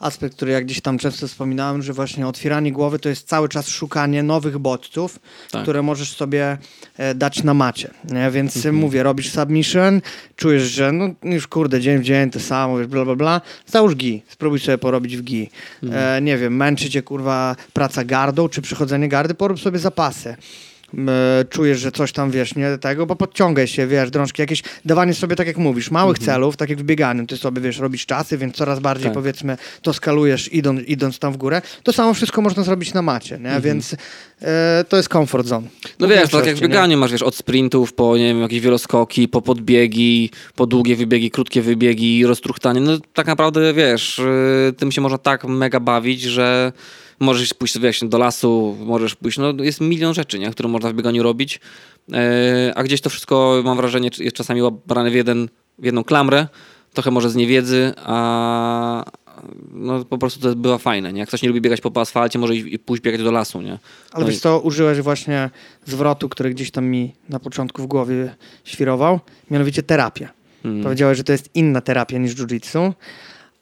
aspekt, 0.00 0.36
który 0.36 0.52
jak 0.52 0.64
gdzieś 0.64 0.80
tam 0.80 0.98
często 0.98 1.28
wspominałem, 1.28 1.82
że 1.82 1.92
właśnie 1.92 2.26
otwieranie 2.26 2.72
głowy 2.72 2.98
to 2.98 3.08
jest 3.08 3.28
cały 3.28 3.48
czas 3.48 3.68
szukanie 3.68 4.22
nowych 4.22 4.58
bodźców, 4.58 5.18
Tak. 5.50 5.62
które 5.62 5.82
możesz 5.82 6.16
sobie 6.16 6.58
e, 6.96 7.14
dać 7.14 7.42
na 7.42 7.54
macie. 7.54 7.90
Nie? 8.04 8.30
Więc 8.30 8.56
Mhm. 8.56 8.74
mówię, 8.74 9.02
robisz 9.02 9.30
submission, 9.32 10.00
czujesz, 10.36 10.62
że 10.62 10.92
no 10.92 11.08
już 11.22 11.46
kurde, 11.46 11.80
dzień 11.80 11.98
w 11.98 12.02
dzień 12.02 12.30
to 12.30 12.40
samo, 12.40 12.78
wiesz, 12.78 12.86
bla 12.86 13.04
bla 13.04 13.14
bla, 13.16 13.40
załóż 13.66 13.94
GI, 13.94 14.22
spróbuj 14.28 14.60
sobie 14.60 14.78
porobić 14.78 15.16
w 15.16 15.22
GI. 15.22 15.50
Mhm. 15.82 16.16
E, 16.18 16.22
nie 16.22 16.38
wiem, 16.38 16.56
męczy 16.56 16.90
cię 16.90 17.02
kurwa 17.02 17.56
praca 17.72 18.04
gardą, 18.04 18.48
czy 18.48 18.62
przychodzenie 18.62 19.08
gardy, 19.08 19.34
porób 19.34 19.60
sobie 19.60 19.78
zapasy. 19.78 20.36
E, 21.08 21.44
czujesz, 21.50 21.80
że 21.80 21.92
coś 21.92 22.12
tam, 22.12 22.30
wiesz, 22.30 22.54
nie 22.54 22.78
tego, 22.78 23.06
bo 23.06 23.16
podciągaj 23.16 23.66
się, 23.66 23.86
wiesz, 23.86 24.10
drążki, 24.10 24.42
jakieś 24.42 24.62
dawanie 24.84 25.14
sobie, 25.14 25.36
tak 25.36 25.46
jak 25.46 25.56
mówisz, 25.56 25.90
małych 25.90 26.18
celów, 26.18 26.56
tak 26.56 26.70
jak 26.70 26.78
w 26.78 26.82
bieganiu, 26.82 27.26
ty 27.26 27.36
sobie, 27.36 27.62
wiesz, 27.62 27.78
robisz 27.78 28.06
czasy, 28.06 28.38
więc 28.38 28.56
coraz 28.56 28.80
bardziej, 28.80 29.04
Tak. 29.04 29.14
powiedzmy, 29.14 29.56
to 29.82 29.92
skalujesz 29.92 30.52
idąc, 30.52 30.80
idąc 30.86 31.18
tam 31.18 31.32
w 31.32 31.36
górę, 31.36 31.62
to 31.82 31.92
samo 31.92 32.14
wszystko 32.14 32.42
można 32.42 32.62
zrobić 32.62 32.94
na 32.94 33.02
macie, 33.02 33.38
nie? 33.38 33.60
Więc 33.60 33.96
e, 34.42 34.84
to 34.88 34.96
jest 34.96 35.08
comfort 35.08 35.46
zone. 35.46 35.68
No 35.98 36.08
wiesz, 36.08 36.16
tak 36.16 36.24
jak 36.24 36.28
w 36.30 36.32
większości, 36.32 36.62
nie? 36.62 36.68
bieganiu 36.68 36.98
masz, 36.98 37.12
wiesz, 37.12 37.22
od 37.22 37.36
sprintów 37.36 37.92
po, 37.92 38.16
nie 38.16 38.24
wiem, 38.24 38.40
jakieś 38.40 38.60
wieloskoki, 38.60 39.28
po 39.28 39.42
podbiegi, 39.42 40.30
po 40.54 40.66
długie 40.66 40.96
wybiegi, 40.96 41.30
krótkie 41.30 41.62
wybiegi, 41.62 42.26
roztruchtanie. 42.26 42.80
No 42.80 42.98
tak 43.14 43.26
naprawdę, 43.26 43.74
wiesz, 43.74 44.18
yy, 44.66 44.72
tym 44.72 44.92
się 44.92 45.00
można 45.00 45.18
tak 45.18 45.44
mega 45.44 45.80
bawić, 45.80 46.22
że 46.22 46.72
możesz 47.20 47.54
pójść, 47.54 47.78
wiesz, 47.78 48.00
do 48.04 48.18
lasu, 48.18 48.76
możesz 48.80 49.14
pójść, 49.14 49.38
no 49.38 49.52
jest 49.64 49.80
milion 49.80 50.14
rzeczy, 50.14 50.38
nie, 50.38 50.50
które 50.50 50.68
można 50.68 50.90
w 50.90 50.94
bieganiu 50.94 51.22
robić, 51.22 51.60
yy, 52.08 52.16
a 52.74 52.82
gdzieś 52.82 53.00
to 53.00 53.10
wszystko, 53.10 53.62
mam 53.64 53.76
wrażenie, 53.76 54.10
jest 54.18 54.36
czasami 54.36 54.60
brane 54.86 55.10
w, 55.10 55.14
jeden, 55.14 55.48
w 55.78 55.84
jedną 55.84 56.04
klamrę, 56.04 56.46
trochę 56.94 57.10
może 57.10 57.30
z 57.30 57.34
niewiedzy, 57.36 57.92
a 57.96 59.04
no 59.72 60.04
po 60.04 60.18
prostu 60.18 60.40
to 60.40 60.56
bywa 60.56 60.78
fajne, 60.78 61.12
nie? 61.12 61.20
Jak 61.20 61.28
ktoś 61.28 61.42
nie 61.42 61.48
lubi 61.48 61.60
biegać 61.60 61.80
po 61.80 62.00
asfalcie, 62.00 62.38
może 62.38 62.56
i- 62.56 62.74
i 62.74 62.78
pójść 62.78 63.02
biegać 63.02 63.22
do 63.22 63.30
lasu, 63.32 63.62
nie? 63.62 63.78
Ale 64.12 64.24
No 64.24 64.26
wiesz 64.30 64.36
i- 64.36 64.40
co, 64.40 64.60
użyłeś 64.60 65.00
właśnie 65.00 65.50
zwrotu, 65.84 66.28
który 66.28 66.50
gdzieś 66.50 66.70
tam 66.70 66.84
mi 66.86 67.14
na 67.28 67.40
początku 67.40 67.82
w 67.82 67.86
głowie 67.86 68.34
świrował, 68.64 69.20
mianowicie 69.50 69.82
terapia. 69.82 70.28
Hmm. 70.62 70.82
Powiedziałeś, 70.82 71.18
że 71.18 71.24
to 71.24 71.32
jest 71.32 71.50
inna 71.54 71.80
terapia 71.80 72.18
niż 72.18 72.34
jiu-jitsu, 72.34 72.92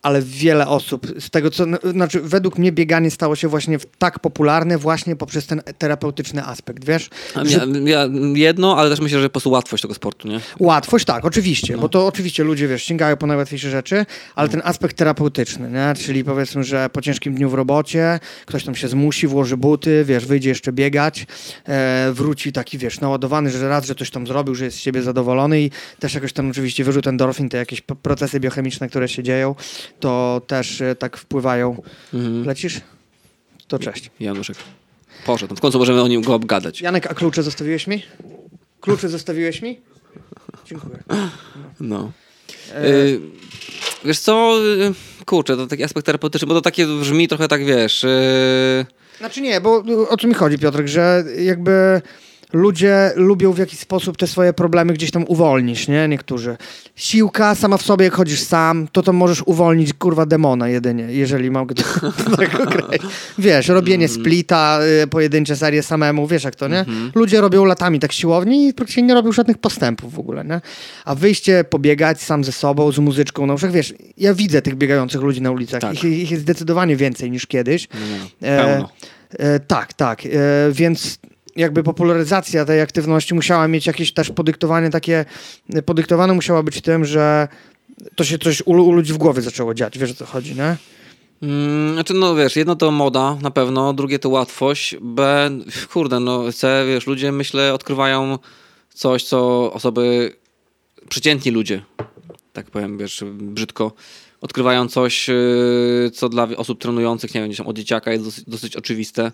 ale 0.04 0.23
wiele 0.23 0.66
osób 0.68 1.06
z 1.20 1.30
tego, 1.30 1.50
co, 1.50 1.64
znaczy 1.90 2.20
według 2.20 2.58
mnie 2.58 2.73
bieganie 2.73 3.11
stało 3.11 3.37
się 3.37 3.49
właśnie 3.49 3.78
tak 3.99 4.18
popularne 4.18 4.78
właśnie 4.78 5.16
poprzez 5.16 5.46
ten 5.46 5.62
terapeutyczny 5.78 6.44
aspekt, 6.44 6.84
wiesz? 6.84 7.11
Że 7.42 7.66
Ja, 7.84 8.08
jedno, 8.34 8.76
ale 8.78 8.90
też 8.90 9.00
myślę, 9.00 9.20
że 9.20 9.28
po 9.28 9.32
prostu 9.32 9.50
łatwość 9.50 9.82
tego 9.82 9.94
sportu, 9.94 10.28
nie? 10.28 10.40
Łatwość, 10.58 11.04
tak, 11.04 11.25
oczywiście, 11.25 11.75
No. 11.76 11.82
bo 11.82 11.88
to 11.88 12.06
oczywiście 12.06 12.44
ludzie, 12.44 12.68
wiesz, 12.68 12.82
sięgają 12.82 13.16
po 13.16 13.26
najłatwiejsze 13.26 13.70
rzeczy, 13.70 14.06
ale 14.34 14.49
No. 14.49 14.52
ten 14.52 14.62
aspekt 14.64 14.96
terapeutyczny, 14.96 15.70
nie? 15.70 15.94
czyli 16.04 16.25
powiedzmy, 16.25 16.64
że 16.64 16.90
po 16.90 17.02
ciężkim 17.02 17.34
dniu 17.34 17.50
w 17.50 17.54
robocie 17.54 18.20
ktoś 18.46 18.64
tam 18.64 18.75
się 18.75 18.88
zmusi, 18.88 19.26
włoży 19.26 19.56
buty, 19.56 20.04
wiesz, 20.04 20.26
wyjdzie 20.26 20.49
jeszcze 20.49 20.73
biegać, 20.73 21.26
e, 21.68 22.12
wróci 22.12 22.52
taki, 22.52 22.78
wiesz, 22.78 23.00
naładowany, 23.00 23.50
że 23.50 23.68
raz, 23.68 23.87
że 23.87 23.94
coś 23.94 24.11
tam 24.11 24.26
zrobił, 24.26 24.54
że 24.54 24.64
jest 24.64 24.76
z 24.76 24.80
siebie 24.80 25.02
zadowolony 25.02 25.61
i 25.62 25.70
też 25.99 26.14
jakoś 26.14 26.32
tam 26.32 26.50
oczywiście 26.50 26.84
wyrzut 26.84 27.06
endorfin, 27.06 27.49
te 27.49 27.56
jakieś 27.56 27.80
procesy 27.80 28.40
biochemiczne, 28.40 28.88
które 28.88 29.08
się 29.08 29.23
dzieją, 29.23 29.54
to 30.00 30.42
też 30.46 30.80
e, 30.80 30.94
tak 30.94 31.16
wpływają. 31.16 31.82
Mhm. 32.14 32.44
Lecisz? 32.44 32.80
To 33.68 33.78
cześć. 33.78 34.10
Januszek. 34.20 34.56
Poszedł. 35.26 35.56
W 35.56 35.60
końcu 35.60 35.78
możemy 35.78 36.02
o 36.02 36.08
nim 36.08 36.22
go 36.22 36.34
obgadać. 36.34 36.80
Janek, 36.80 37.06
a 37.10 37.14
klucze 37.14 37.42
zostawiłeś 37.42 37.86
mi? 37.86 38.02
Klucze 38.80 39.08
zostawiłeś 39.08 39.62
mi? 39.62 39.80
Dziękuję. 40.66 40.98
No. 41.80 42.12
E, 42.74 42.84
Y, 42.86 43.20
wiesz 44.04 44.18
co, 44.18 44.58
y, 44.64 45.24
kurczę, 45.26 45.57
to 45.57 45.66
taki 45.66 45.83
aspekt 45.85 46.07
terapeutyczny, 46.07 46.48
bo 46.48 46.54
to 46.54 46.61
takie 46.61 46.87
brzmi 46.87 47.28
trochę 47.28 47.48
tak, 47.48 47.64
wiesz... 47.64 48.04
y, 48.04 48.87
Znaczy 49.18 49.40
nie, 49.40 49.61
bo 49.61 49.85
o 50.09 50.16
co 50.16 50.28
mi 50.28 50.35
chodzi, 50.35 50.59
Piotrek, 50.59 50.88
że 50.88 51.24
jakby 51.38 52.02
ludzie 52.55 53.12
lubią 53.17 53.53
w 53.53 53.59
jakiś 53.59 53.79
sposób 53.79 54.17
te 54.17 54.27
swoje 54.27 54.53
problemy 54.53 54.93
gdzieś 54.93 55.11
tam 55.11 55.25
uwolnić, 55.29 55.88
nie? 55.88 56.09
Niektórzy. 56.09 56.57
Siłka 56.97 57.55
sama 57.55 57.77
w 57.77 57.83
sobie, 57.83 58.05
jak 58.05 58.14
chodzisz 58.14 58.40
sam, 58.40 58.88
to 58.93 59.03
to 59.03 59.12
możesz 59.12 59.43
uwolnić, 59.43 59.93
kurwa, 59.93 60.27
demona 60.27 60.69
jedynie, 60.69 61.05
jeżeli 61.11 61.51
to 61.51 62.37
tak 62.37 62.61
określić. 62.61 63.12
Wiesz, 63.38 63.69
robienie 63.69 64.09
splita, 64.09 64.79
y, 65.03 65.07
pojedyncze 65.07 65.57
serie 65.57 65.83
samemu, 65.83 66.27
wiesz 66.27 66.45
jak 66.45 66.55
to, 66.55 66.69
nie? 66.69 66.85
Ludzie 67.14 67.40
robią 67.40 67.64
latami 67.64 68.01
tak 68.01 68.12
siłowni 68.12 68.69
i 68.69 68.75
praktycznie 68.75 69.03
nie 69.03 69.14
robią 69.14 69.33
żadnych 69.33 69.59
postępów 69.59 70.14
w 70.14 70.19
ogóle, 70.19 70.45
nie? 70.45 70.61
A 71.05 71.14
wyjście, 71.14 71.64
pobiegać 71.64 72.23
sam 72.23 72.45
ze 72.45 72.53
sobą, 72.53 72.93
z 72.93 72.99
muzyczką 72.99 73.47
na 73.47 73.55
uszach, 73.55 73.73
wiesz, 73.73 73.95
ja 74.17 74.35
widzę 74.35 74.62
tych 74.62 74.75
biegających 74.75 75.21
ludzi 75.21 75.43
na 75.43 75.51
ulicach. 75.51 75.81
Tak. 75.81 75.95
Ich, 75.95 76.05
ich 76.05 76.31
jest 76.31 76.43
zdecydowanie 76.43 76.97
więcej 76.97 77.31
niż 77.31 77.47
kiedyś. 77.47 77.88
no, 77.95 78.01
no, 78.40 78.49
E, 78.49 78.64
pełno. 78.64 78.88
E, 79.38 79.61
tak, 79.61 79.93
tak. 79.93 80.27
E, 80.27 80.29
więc 80.73 81.19
jakby 81.57 81.83
popularyzacja 81.83 82.64
tej 82.64 82.81
aktywności 82.81 83.35
musiała 83.35 83.69
mieć 83.69 83.87
jakieś 83.87 84.12
też 84.12 84.31
podyktowanie 84.31 84.90
takie, 84.90 85.25
podyktowane 85.85 86.35
musiała 86.35 86.62
być 86.62 86.81
tym, 86.81 87.05
że 87.05 87.49
to 88.17 88.25
się 88.25 88.38
coś 88.38 88.62
u, 88.67 88.73
u 88.73 88.93
ludzi 88.93 89.12
w 89.12 89.19
głowie 89.19 89.43
zaczęło 89.43 89.75
dziać. 89.75 89.99
Wiesz 89.99 90.11
o 90.11 90.14
co 90.14 90.27
chodzi, 90.27 90.55
nie? 90.55 90.77
Mm, 91.43 91.95
Znaczy, 91.95 92.14
no 92.14 92.35
wiesz, 92.35 92.57
jedno 92.57 92.77
to 92.77 92.90
moda 92.90 93.37
na 93.43 93.51
pewno, 93.51 93.93
drugie 93.93 94.19
to 94.19 94.29
łatwość, 94.29 94.97
B, 95.01 95.51
kurde, 95.93 96.21
no 96.21 96.53
C, 96.53 96.85
wiesz, 96.88 97.07
ludzie 97.07 97.33
myślę 97.33 97.75
odkrywają 97.75 98.38
coś, 98.95 99.25
co 99.25 99.73
osoby, 99.73 100.37
przeciętni 101.09 101.53
ludzie, 101.53 101.83
tak 102.53 102.71
powiem, 102.71 102.99
wiesz, 102.99 103.25
brzydko, 103.33 103.93
odkrywają 104.40 104.88
coś, 104.88 105.29
yy, 105.29 106.11
co 106.14 106.29
dla 106.29 106.49
osób 106.57 106.81
trenujących, 106.81 107.35
nie 107.35 107.40
wiem, 107.40 107.49
gdzieś 107.49 107.59
tam 107.59 107.67
od 107.67 107.77
dzieciaka 107.77 108.12
jest 108.12 108.25
dosyć, 108.25 108.45
dosyć 108.45 108.77
oczywiste, 108.77 109.33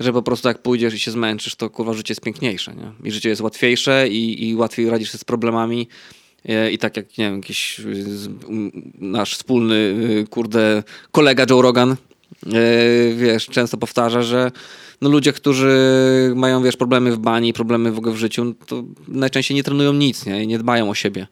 że 0.00 0.12
po 0.12 0.22
prostu 0.22 0.48
jak 0.48 0.62
pójdziesz 0.62 0.94
i 0.94 0.98
się 0.98 1.10
zmęczysz, 1.10 1.54
to 1.54 1.70
kurwa 1.70 1.92
życie 1.92 2.12
jest 2.12 2.20
piękniejsze, 2.20 2.74
nie? 2.74 2.92
I 3.08 3.10
życie 3.10 3.28
jest 3.28 3.40
łatwiejsze 3.42 4.08
i, 4.08 4.48
i 4.48 4.54
łatwiej 4.54 4.90
radzisz 4.90 5.10
sobie 5.10 5.20
z 5.20 5.24
problemami. 5.24 5.88
E, 6.48 6.70
I 6.72 6.78
tak 6.78 6.96
jak, 6.96 7.18
nie 7.18 7.24
wiem, 7.24 7.36
jakiś 7.36 7.78
y, 7.80 8.18
z- 8.18 8.26
m, 8.26 8.92
nasz 8.98 9.34
wspólny, 9.34 9.74
y, 9.74 10.26
kurde, 10.30 10.82
kolega 11.10 11.46
Joe 11.50 11.62
Rogan, 11.62 11.90
e, 11.90 11.96
wiesz, 13.14 13.46
często 13.46 13.76
powtarza, 13.76 14.22
że 14.22 14.50
no 15.00 15.08
ludzie, 15.08 15.32
którzy 15.32 15.72
mają, 16.36 16.62
wiesz, 16.62 16.76
problemy 16.76 17.12
w 17.12 17.18
bani, 17.18 17.52
problemy 17.52 17.92
w 17.92 17.98
ogóle 17.98 18.14
w 18.14 18.18
życiu, 18.18 18.44
no 18.44 18.52
to 18.66 18.84
najczęściej 19.08 19.54
nie 19.54 19.62
trenują 19.62 19.92
nic, 19.92 20.26
nie? 20.26 20.42
I 20.44 20.46
nie 20.46 20.58
dbają 20.58 20.90
o 20.90 20.94
siebie. 20.94 21.26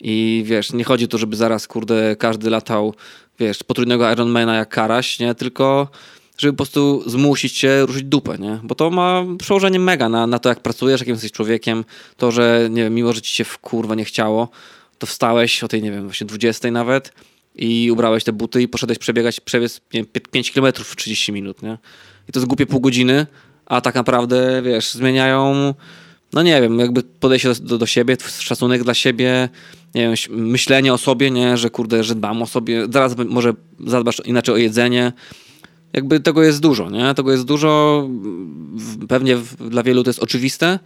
I 0.00 0.42
wiesz, 0.46 0.72
nie 0.72 0.84
chodzi 0.84 1.08
tu, 1.08 1.18
żeby 1.18 1.36
zaraz, 1.36 1.68
kurde, 1.68 2.16
każdy 2.16 2.50
latał, 2.50 2.94
wiesz, 3.38 3.62
potrójnego 3.64 4.12
Ironmana 4.12 4.56
jak 4.56 4.68
Karaś, 4.68 5.18
nie? 5.18 5.34
Tylko 5.34 5.88
żeby 6.38 6.52
po 6.52 6.56
prostu 6.56 7.10
zmusić 7.10 7.52
cię 7.52 7.86
ruszyć 7.86 8.04
dupę, 8.04 8.38
nie? 8.38 8.60
Bo 8.62 8.74
to 8.74 8.90
ma 8.90 9.24
przełożenie 9.38 9.78
mega 9.78 10.08
na, 10.08 10.26
na 10.26 10.38
to, 10.38 10.48
jak 10.48 10.60
pracujesz, 10.60 11.00
jakim 11.00 11.14
jesteś 11.14 11.32
człowiekiem. 11.32 11.84
To, 12.16 12.30
że 12.30 12.68
nie 12.70 12.82
wiem, 12.82 12.94
mimo, 12.94 13.12
że 13.12 13.22
ci 13.22 13.34
się 13.34 13.44
w 13.44 13.58
kurwa 13.58 13.94
nie 13.94 14.04
chciało, 14.04 14.48
to 14.98 15.06
wstałeś 15.06 15.64
o 15.64 15.68
tej, 15.68 15.82
nie 15.82 15.90
wiem, 15.90 16.04
właśnie 16.04 16.26
20 16.26 16.70
nawet 16.70 17.12
i 17.54 17.90
ubrałeś 17.92 18.24
te 18.24 18.32
buty 18.32 18.62
i 18.62 18.68
poszedłeś 18.68 18.98
przebiegać, 18.98 19.40
przebiec 19.40 19.80
nie, 19.94 20.04
5 20.04 20.52
km 20.52 20.72
w 20.74 20.96
30 20.96 21.32
minut, 21.32 21.62
nie? 21.62 21.78
I 22.28 22.32
to 22.32 22.40
jest 22.40 22.46
głupie 22.46 22.66
pół 22.66 22.80
godziny, 22.80 23.26
a 23.66 23.80
tak 23.80 23.94
naprawdę, 23.94 24.62
wiesz, 24.62 24.92
zmieniają, 24.92 25.74
no 26.32 26.42
nie 26.42 26.62
wiem, 26.62 26.78
jakby 26.78 27.02
podejście 27.02 27.48
do, 27.48 27.54
do, 27.54 27.78
do 27.78 27.86
siebie, 27.86 28.16
szacunek 28.38 28.84
dla 28.84 28.94
siebie, 28.94 29.48
nie 29.94 30.02
wiem, 30.02 30.14
myślenie 30.28 30.92
o 30.92 30.98
sobie, 30.98 31.30
nie, 31.30 31.56
że 31.56 31.70
kurde, 31.70 32.04
że 32.04 32.14
dbam 32.14 32.42
o 32.42 32.46
sobie, 32.46 32.86
zaraz 32.90 33.16
może 33.28 33.54
zadbasz 33.86 34.22
inaczej 34.24 34.54
o 34.54 34.58
jedzenie, 34.58 35.12
jakby 35.92 36.20
tego 36.20 36.42
jest 36.42 36.60
dużo, 36.60 36.90
nie? 36.90 37.14
Tego 37.14 37.32
jest 37.32 37.44
dużo, 37.44 38.08
pewnie 39.08 39.36
dla 39.60 39.82
wielu 39.82 40.04
to 40.04 40.10
jest 40.10 40.22
oczywiste, 40.22 40.78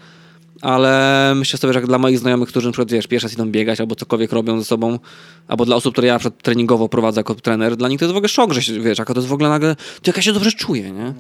ale 0.61 1.33
myślę 1.37 1.59
sobie, 1.59 1.73
że 1.73 1.79
jak 1.79 1.87
dla 1.87 1.99
moich 1.99 2.19
znajomych, 2.19 2.49
którzy 2.49 2.67
na 2.67 2.73
przykład, 2.73 2.91
wiesz, 2.91 3.07
pierwszy 3.07 3.27
raz 3.29 3.35
idą 3.35 3.51
biegać 3.51 3.81
albo 3.81 3.95
cokolwiek 3.95 4.33
robią 4.33 4.59
ze 4.59 4.65
sobą, 4.65 4.99
albo 5.49 5.65
dla 5.65 5.77
osób, 5.77 5.95
które 5.95 6.09
ja 6.09 6.19
przykład 6.19 6.43
treningowo 6.43 6.89
prowadzę 6.89 7.21
jako 7.21 7.35
trener, 7.35 7.77
dla 7.77 7.89
nich 7.89 7.99
to 7.99 8.05
jest 8.05 8.15
w 8.15 8.17
ogóle 8.17 8.29
szok, 8.29 8.53
że 8.53 8.63
się, 8.63 8.81
wiesz, 8.81 8.99
jaka 8.99 9.15
to 9.15 9.21
jest 9.21 9.29
w 9.29 9.33
ogóle 9.33 9.49
nagle, 9.49 9.77
to 9.77 10.03
jak 10.07 10.17
ja 10.17 10.23
się 10.23 10.33
dobrze 10.33 10.53
czuję, 10.53 10.91
nie? 10.91 11.15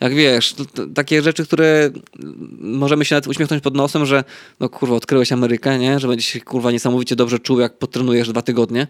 Jak 0.00 0.14
wiesz, 0.14 0.52
to, 0.52 0.64
to, 0.64 0.86
takie 0.86 1.22
rzeczy, 1.22 1.44
które 1.44 1.90
możemy 2.60 3.04
się 3.04 3.14
nawet 3.14 3.26
uśmiechnąć 3.26 3.62
pod 3.62 3.74
nosem, 3.74 4.06
że 4.06 4.24
no 4.60 4.68
kurwa, 4.68 4.94
odkryłeś 4.94 5.32
Amerykę, 5.32 5.78
nie? 5.78 5.98
Że 5.98 6.08
będziesz 6.08 6.26
się 6.26 6.40
kurwa 6.40 6.72
niesamowicie 6.72 7.16
dobrze 7.16 7.38
czuł, 7.38 7.60
jak 7.60 7.78
potrenujesz 7.78 8.28
dwa 8.28 8.42
tygodnie. 8.42 8.86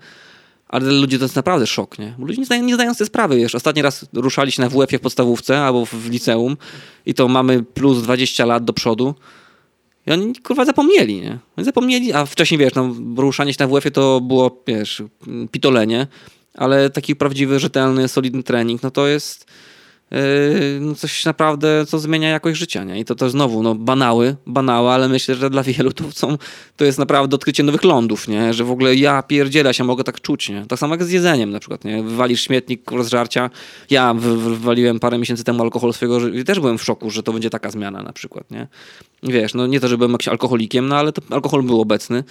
Ale 0.68 0.84
dla 0.84 0.92
ludzi 0.92 1.18
to 1.18 1.24
jest 1.24 1.36
naprawdę 1.36 1.66
szok, 1.66 1.98
nie? 1.98 2.14
Bo 2.18 2.26
ludzie 2.26 2.38
nie 2.38 2.46
zdają, 2.46 2.62
nie 2.62 2.74
zdają 2.74 2.94
sobie 2.94 3.06
sprawy, 3.06 3.36
wiesz. 3.36 3.54
Ostatni 3.54 3.82
raz 3.82 4.06
ruszali 4.12 4.52
się 4.52 4.62
na 4.62 4.68
WF-ie 4.68 4.98
w 4.98 5.02
podstawówce 5.02 5.60
albo 5.60 5.86
w, 5.86 6.10
liceum 6.10 6.56
i 7.06 7.14
to 7.14 7.28
mamy 7.28 7.62
plus 7.62 8.02
20 8.02 8.46
lat 8.46 8.64
do 8.64 8.72
przodu. 8.72 9.14
I 10.06 10.12
oni 10.12 10.34
kurwa 10.34 10.64
zapomnieli, 10.64 11.20
nie? 11.20 11.38
Oni 11.56 11.64
zapomnieli, 11.64 12.12
a 12.12 12.26
wcześniej 12.26 12.58
wiesz, 12.58 12.74
no, 12.74 12.94
ruszanie 13.16 13.52
się 13.54 13.66
na 13.66 13.66
WF-ie 13.66 13.90
to 13.90 14.20
było, 14.20 14.62
wiesz, 14.66 15.02
pitolenie. 15.50 16.06
ale 16.54 16.90
taki 16.90 17.16
prawdziwy, 17.16 17.58
rzetelny, 17.58 18.08
solidny 18.08 18.42
trening, 18.42 18.82
no 18.82 18.90
to 18.90 19.06
jest 19.08 19.46
no 20.80 20.94
coś 20.94 21.24
naprawdę, 21.24 21.86
co 21.86 21.98
zmienia 21.98 22.28
jakość 22.28 22.58
życia, 22.58 22.84
nie? 22.84 23.00
I 23.00 23.04
to, 23.04 23.14
to 23.14 23.30
znowu, 23.30 23.62
no 23.62 23.74
banały, 23.74 24.36
banały, 24.46 24.90
ale 24.90 25.08
myślę, 25.08 25.34
że 25.34 25.50
dla 25.50 25.62
wielu 25.72 25.92
to, 25.92 26.04
są, 26.12 26.38
to 26.76 26.84
jest 26.84 26.98
naprawdę 26.98 27.34
odkrycie 27.34 27.62
nowych 27.62 27.84
lądów, 27.84 28.28
nie? 28.28 28.54
Że 28.54 28.64
w 28.64 28.70
ogóle 28.70 28.94
ja 28.94 29.22
pierdzielę 29.22 29.74
się 29.74 29.84
mogę 29.84 30.04
tak 30.04 30.20
czuć, 30.20 30.48
nie? 30.48 30.66
Tak 30.66 30.78
samo 30.78 30.94
jak 30.94 31.04
z 31.04 31.10
jedzeniem 31.10 31.50
na 31.50 31.60
przykład, 31.60 31.84
nie? 31.84 32.02
Wywalisz 32.02 32.42
śmietnik 32.42 32.90
rozżarcia. 32.90 33.50
Ja 33.90 34.14
wywaliłem 34.14 35.00
parę 35.00 35.18
miesięcy 35.18 35.44
temu 35.44 35.62
alkohol 35.62 35.92
swojego 35.92 36.28
i 36.28 36.44
też 36.44 36.60
byłem 36.60 36.78
w 36.78 36.84
szoku, 36.84 37.10
że 37.10 37.22
to 37.22 37.32
będzie 37.32 37.50
taka 37.50 37.70
zmiana 37.70 38.02
na 38.02 38.12
przykład, 38.12 38.50
nie? 38.50 38.68
Wiesz, 39.22 39.54
no 39.54 39.66
nie 39.66 39.80
to, 39.80 39.88
że 39.88 39.98
byłem 39.98 40.12
jakimś 40.12 40.28
alkoholikiem, 40.28 40.88
no 40.88 40.96
ale 40.96 41.12
to 41.12 41.22
alkohol 41.30 41.62
był 41.62 41.80
obecny. 41.80 42.24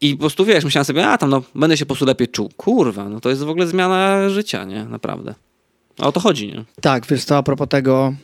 I 0.00 0.14
po 0.14 0.20
prostu 0.20 0.44
wiesz, 0.44 0.64
myślałem 0.64 0.84
sobie, 0.84 1.08
a 1.08 1.18
tam 1.18 1.30
no, 1.30 1.42
będę 1.54 1.76
się 1.76 1.86
po 1.86 1.88
prostu 1.88 2.06
lepiej 2.06 2.28
czuł. 2.28 2.50
Kurwa, 2.56 3.08
no 3.08 3.20
to 3.20 3.30
jest 3.30 3.42
w 3.42 3.48
ogóle 3.48 3.66
zmiana 3.66 4.28
życia, 4.28 4.64
nie? 4.64 4.84
Naprawdę. 4.84 5.34
A 6.00 6.06
o 6.06 6.12
to 6.12 6.20
chodzi, 6.20 6.48
nie? 6.48 6.64
Tak, 6.80 7.06
wiesz 7.06 7.24
co, 7.24 7.36
a 7.36 7.42
propos 7.42 7.68
tego, 7.68 8.14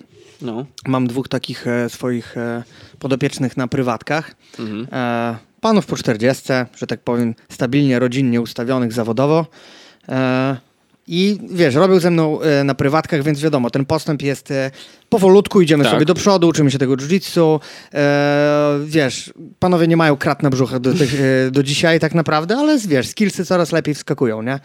no. 0.43 0.67
mam 0.87 1.07
dwóch 1.07 1.29
takich 1.29 1.67
e, 1.67 1.91
swoich 1.91 2.37
e, 2.37 2.63
podopiecznych 2.99 3.57
na 3.57 3.69
prywatkach. 3.69 4.35
Mhm. 4.59 4.87
E, 4.93 5.37
panów 5.61 5.87
po 5.87 5.97
40, 5.97 6.45
że 6.77 6.87
tak 6.87 7.01
powiem, 7.01 7.35
stabilnie, 7.49 7.99
rodzinnie 7.99 8.41
ustawionych 8.41 8.93
zawodowo. 8.93 9.47
E, 10.09 10.57
i 11.09 11.39
wiesz, 11.51 11.75
robił 11.75 12.01
ze 12.01 12.11
mną 12.11 12.41
e, 12.41 12.65
na 12.65 12.75
prywatkach, 12.75 13.23
więc 13.23 13.41
wiadomo, 13.41 13.71
ten 13.71 13.85
postęp 13.85 14.23
jest 14.23 14.51
e, 14.51 14.71
powolutku, 15.09 15.61
idziemy 15.61 15.85
tak. 15.85 15.93
sobie 15.93 16.05
do 16.05 16.15
przodu, 16.15 16.49
uczymy 16.49 16.71
się 16.71 16.79
tego 16.79 16.97
jiu-jitsu. 16.97 17.61
Wiesz, 18.87 19.33
panowie 19.59 19.89
nie 19.89 19.97
mają 19.97 20.17
krat 20.17 20.43
na 20.43 20.51
brzuchach 20.51 20.81
do, 20.81 20.93
do 21.51 21.63
dzisiaj 21.63 22.01
tak 22.01 22.15
naprawdę, 22.15 22.57
ale 22.57 22.79
wiesz, 22.79 23.09
skillsy 23.09 23.45
coraz 23.45 23.73
lepiej 23.73 23.95
wskakują, 23.95 24.43
nie? 24.43 24.61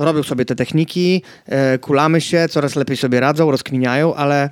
Robią 0.00 0.22
sobie 0.22 0.44
te 0.44 0.56
techniki, 0.56 1.22
e, 1.46 1.78
kulamy 1.78 2.20
się, 2.20 2.46
coraz 2.50 2.76
lepiej 2.76 2.96
sobie 2.96 3.20
radzą, 3.20 3.50
rozkminiają, 3.50 4.14
ale 4.14 4.50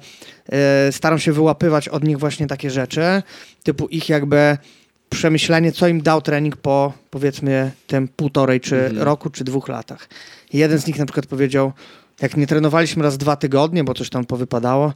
e, 0.48 0.92
staram 0.92 1.18
się 1.18 1.32
wyłapywać 1.32 1.88
od 1.88 2.04
nich 2.04 2.18
właśnie 2.18 2.46
takie 2.46 2.70
rzeczy, 2.70 3.22
typu 3.62 3.88
ich 3.88 4.08
jakby 4.08 4.56
przemyślenie, 5.10 5.72
co 5.72 5.88
im 5.88 6.02
dał 6.02 6.22
trening 6.22 6.56
po 6.56 6.92
powiedzmy 7.10 7.70
tym 7.86 8.08
półtorej, 8.08 8.60
czy 8.60 8.76
mhm. 8.76 9.02
roku, 9.02 9.30
czy 9.30 9.44
dwóch 9.44 9.68
latach. 9.68 10.08
jeden 10.52 10.78
z 10.78 10.86
nich 10.86 10.98
na 10.98 11.06
przykład 11.06 11.26
powiedział, 11.26 11.72
jak 12.22 12.36
nie 12.36 12.46
trenowaliśmy 12.46 13.02
raz 13.02 13.18
dwa 13.18 13.36
tygodnie, 13.36 13.84
bo 13.84 13.94
coś 13.94 14.10
tam 14.10 14.24
powypadało 14.24 14.92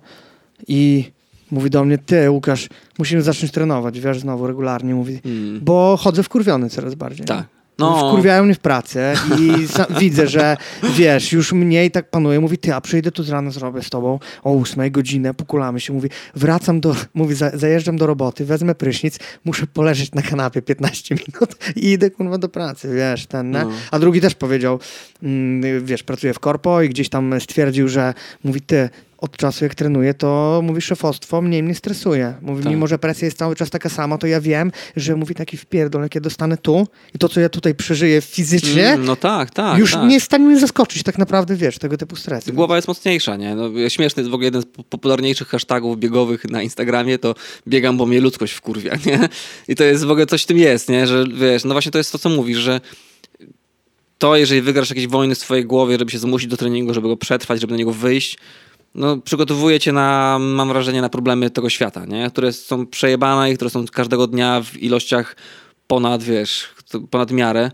i 0.68 1.10
mówi 1.50 1.70
do 1.70 1.84
mnie, 1.84 1.98
ty 1.98 2.30
Łukasz, 2.30 2.68
musimy 2.98 3.22
zacząć 3.22 3.52
trenować, 3.52 4.00
wiesz, 4.00 4.18
znowu 4.18 4.46
regularnie, 4.46 4.94
mówi, 4.94 5.20
mm. 5.24 5.60
bo 5.62 5.96
chodzę 6.00 6.22
wkurwiony 6.22 6.70
coraz 6.70 6.94
bardziej. 6.94 7.26
Tak. 7.26 7.46
No. 7.82 8.08
Wkurwiają 8.08 8.44
mnie 8.44 8.54
w 8.54 8.58
pracę 8.58 9.14
i 9.38 9.52
widzę, 10.00 10.26
że 10.26 10.56
wiesz, 10.96 11.32
już 11.32 11.52
mniej 11.52 11.90
tak 11.90 12.10
panuje. 12.10 12.40
Mówi, 12.40 12.58
ty, 12.58 12.74
a 12.74 12.80
przyjdę 12.80 13.12
tu 13.12 13.22
z 13.22 13.28
rana, 13.28 13.50
zrobię 13.50 13.82
z 13.82 13.90
tobą 13.90 14.18
o 14.42 14.52
ósmej 14.52 14.90
godzinę, 14.90 15.34
pokulamy 15.34 15.80
się. 15.80 15.92
Mówi, 15.92 16.08
wracam 16.34 16.80
do, 16.80 16.96
mówi, 17.14 17.34
za, 17.34 17.50
zajeżdżam 17.54 17.96
do 17.96 18.06
roboty, 18.06 18.44
wezmę 18.44 18.74
prysznic, 18.74 19.18
muszę 19.44 19.66
poleżeć 19.66 20.12
na 20.12 20.22
kanapie 20.22 20.62
15 20.62 21.14
minut 21.14 21.56
i 21.76 21.90
idę 21.90 22.10
kurwa 22.10 22.38
do 22.38 22.48
pracy, 22.48 22.94
wiesz, 22.94 23.26
ten, 23.26 23.50
no. 23.50 23.70
A 23.90 23.98
drugi 23.98 24.20
też 24.20 24.34
powiedział, 24.34 24.78
mm, 25.22 25.84
wiesz, 25.84 26.02
pracuje 26.02 26.34
w 26.34 26.38
korpo 26.38 26.82
i 26.82 26.88
gdzieś 26.88 27.08
tam 27.08 27.40
stwierdził, 27.40 27.88
że 27.88 28.14
mówi, 28.44 28.60
ty, 28.60 28.90
od 29.22 29.36
czasu 29.36 29.64
jak 29.64 29.74
trenuję, 29.74 30.14
to 30.14 30.60
mówi 30.64 30.80
szefostwo 30.80 31.42
mnie 31.42 31.62
nie 31.62 31.74
stresuje. 31.74 32.34
Mówi, 32.42 32.62
tak. 32.62 32.72
mimo 32.72 32.86
że 32.86 32.98
presja 32.98 33.26
jest 33.26 33.38
cały 33.38 33.56
czas 33.56 33.70
taka 33.70 33.88
sama, 33.88 34.18
to 34.18 34.26
ja 34.26 34.40
wiem, 34.40 34.72
że 34.96 35.16
mówi 35.16 35.34
taki 35.34 35.56
wpierdol, 35.56 36.02
jak 36.02 36.14
ja 36.14 36.20
dostanę 36.20 36.56
tu 36.56 36.86
i 37.14 37.18
to, 37.18 37.28
co 37.28 37.40
ja 37.40 37.48
tutaj 37.48 37.74
przeżyję 37.74 38.20
fizycznie, 38.20 38.88
mm, 38.88 39.04
no 39.06 39.16
tak, 39.16 39.50
tak, 39.50 39.78
już 39.78 39.92
tak. 39.92 40.08
nie 40.08 40.14
jest 40.14 40.24
w 40.24 40.26
stanie 40.26 40.44
mnie 40.44 40.60
zaskoczyć 40.60 41.02
tak 41.02 41.18
naprawdę, 41.18 41.56
wiesz, 41.56 41.78
tego 41.78 41.96
typu 41.96 42.16
stres. 42.16 42.50
Głowa 42.50 42.76
jest 42.76 42.88
mocniejsza, 42.88 43.36
nie? 43.36 43.54
No, 43.54 43.88
śmieszny 43.88 44.20
jest 44.20 44.30
w 44.30 44.34
ogóle 44.34 44.44
jeden 44.44 44.62
z 44.62 44.66
popularniejszych 44.88 45.48
hashtagów 45.48 45.98
biegowych 45.98 46.50
na 46.50 46.62
Instagramie, 46.62 47.18
to 47.18 47.34
biegam, 47.68 47.96
bo 47.96 48.06
mnie 48.06 48.20
ludzkość 48.20 48.52
wkurwia, 48.52 48.96
nie? 49.06 49.28
I 49.68 49.74
to 49.74 49.84
jest 49.84 50.04
w 50.04 50.10
ogóle 50.10 50.26
coś 50.26 50.42
w 50.42 50.46
tym 50.46 50.58
jest, 50.58 50.88
nie? 50.88 51.06
Że 51.06 51.24
wiesz, 51.34 51.64
no 51.64 51.74
właśnie 51.74 51.92
to 51.92 51.98
jest 51.98 52.12
to, 52.12 52.18
co 52.18 52.28
mówisz, 52.28 52.58
że 52.58 52.80
to, 54.22 54.36
jeżeli 54.36 54.62
wygrasz 54.62 54.90
jakieś 54.90 55.06
wojny 55.06 55.34
w 55.34 55.38
swojej 55.38 55.64
głowie, 55.64 55.98
żeby 55.98 56.10
się 56.10 56.18
zmusić 56.18 56.48
do 56.50 56.56
treningu, 56.56 56.94
żeby 56.94 57.08
go 57.08 57.16
przetrwać, 57.16 57.60
żeby 57.60 57.72
na 57.72 57.76
niego 57.76 57.92
wyjść, 57.92 58.38
no, 58.94 59.16
przygotowuje 59.16 59.80
cię 59.80 59.92
na, 59.92 60.38
mam 60.40 60.68
wrażenie, 60.68 61.00
na 61.00 61.08
problemy 61.08 61.50
tego 61.50 61.70
świata, 61.70 62.04
nie? 62.06 62.30
które 62.30 62.52
są 62.52 62.86
przejebane 62.86 63.50
i 63.50 63.54
które 63.54 63.70
są 63.70 63.86
każdego 63.86 64.26
dnia 64.26 64.62
w 64.62 64.82
ilościach 64.82 65.36
ponad, 65.86 66.22
wiesz, 66.22 66.68
ponad 67.10 67.30
miarę. 67.30 67.70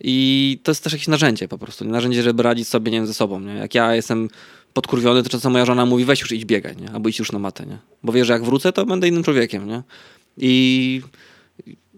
I 0.00 0.58
to 0.62 0.70
jest 0.70 0.84
też 0.84 0.92
jakieś 0.92 1.08
narzędzie 1.08 1.48
po 1.48 1.58
prostu. 1.58 1.84
Narzędzie, 1.84 2.22
żeby 2.22 2.42
radzić 2.42 2.68
sobie 2.68 2.92
nie 2.92 2.98
wiem, 2.98 3.06
ze 3.06 3.14
sobą. 3.14 3.40
Nie? 3.40 3.54
Jak 3.54 3.74
ja 3.74 3.94
jestem 3.94 4.28
podkurwiony, 4.72 5.22
to 5.22 5.28
czasem 5.28 5.52
moja 5.52 5.64
żona 5.64 5.86
mówi, 5.86 6.04
weź 6.04 6.20
już 6.20 6.32
idź 6.32 6.44
biegaj, 6.44 6.76
nie? 6.76 6.90
albo 6.90 7.08
idź 7.08 7.18
już 7.18 7.32
na 7.32 7.38
matę. 7.38 7.66
Nie? 7.66 7.78
Bo 8.02 8.12
wie, 8.12 8.24
że 8.24 8.32
jak 8.32 8.44
wrócę, 8.44 8.72
to 8.72 8.86
będę 8.86 9.08
innym 9.08 9.22
człowiekiem. 9.22 9.68
Nie? 9.68 9.82
I 10.36 11.02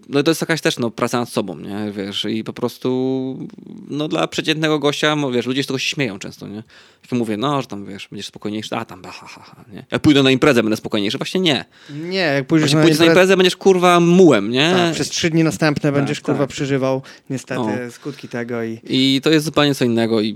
no 0.09 0.23
to 0.23 0.31
jest 0.31 0.41
jakaś 0.41 0.61
też 0.61 0.79
no, 0.79 0.91
praca 0.91 1.19
nad 1.19 1.29
sobą, 1.29 1.59
nie? 1.59 1.91
Wiesz, 1.91 2.25
i 2.25 2.43
po 2.43 2.53
prostu 2.53 3.47
no 3.89 4.07
dla 4.07 4.27
przeciętnego 4.27 4.79
gościa, 4.79 5.15
wiesz, 5.33 5.45
ludzie 5.45 5.63
z 5.63 5.67
tego 5.67 5.79
się 5.79 5.89
śmieją 5.89 6.19
często, 6.19 6.47
nie? 6.47 6.63
Jak 7.03 7.11
mówię, 7.11 7.37
no, 7.37 7.61
że 7.61 7.67
tam, 7.67 7.85
wiesz, 7.85 8.07
będziesz 8.11 8.25
spokojniejszy, 8.25 8.75
a 8.75 8.85
tam, 8.85 9.03
ha, 9.03 9.27
ha, 9.27 9.43
ha, 9.45 9.65
nie? 9.73 9.85
Jak 9.91 10.01
pójdę 10.01 10.23
na 10.23 10.31
imprezę, 10.31 10.63
będę 10.63 10.77
spokojniejszy, 10.77 11.17
właśnie 11.17 11.41
nie. 11.41 11.65
Nie, 11.89 12.17
jak 12.17 12.47
pójdziesz, 12.47 12.73
na, 12.73 12.81
imprezę... 12.81 13.03
na 13.03 13.09
imprezę, 13.09 13.37
będziesz 13.37 13.55
kurwa 13.55 13.99
mułem, 13.99 14.51
nie? 14.51 14.71
Tak, 14.71 14.93
przez 14.93 15.09
trzy 15.09 15.29
dni 15.29 15.43
następne 15.43 15.81
tak, 15.81 15.93
będziesz 15.93 16.21
kurwa 16.21 16.43
tak. 16.43 16.49
przeżywał 16.49 17.01
niestety 17.29 17.61
o. 17.61 17.91
skutki 17.91 18.27
tego 18.27 18.63
i... 18.63 18.79
I 18.83 19.21
to 19.23 19.29
jest 19.29 19.45
zupełnie 19.45 19.75
co 19.75 19.85
innego 19.85 20.21
i 20.21 20.35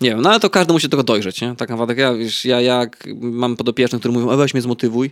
nie 0.00 0.10
wiem, 0.10 0.22
no 0.22 0.30
ale 0.30 0.40
to 0.40 0.50
każdy 0.50 0.72
musi 0.72 0.88
tego 0.88 1.02
dojrzeć, 1.02 1.40
nie? 1.40 1.56
Tak 1.56 1.68
naprawdę, 1.68 1.94
ja, 1.94 2.14
wiesz, 2.14 2.44
ja 2.44 2.60
jak 2.60 3.08
mam 3.20 3.56
podopiecznych, 3.56 4.00
którzy 4.00 4.12
mówią, 4.12 4.30
a 4.30 4.36
weź 4.36 4.54
mnie 4.54 4.62
zmotywuj, 4.62 5.10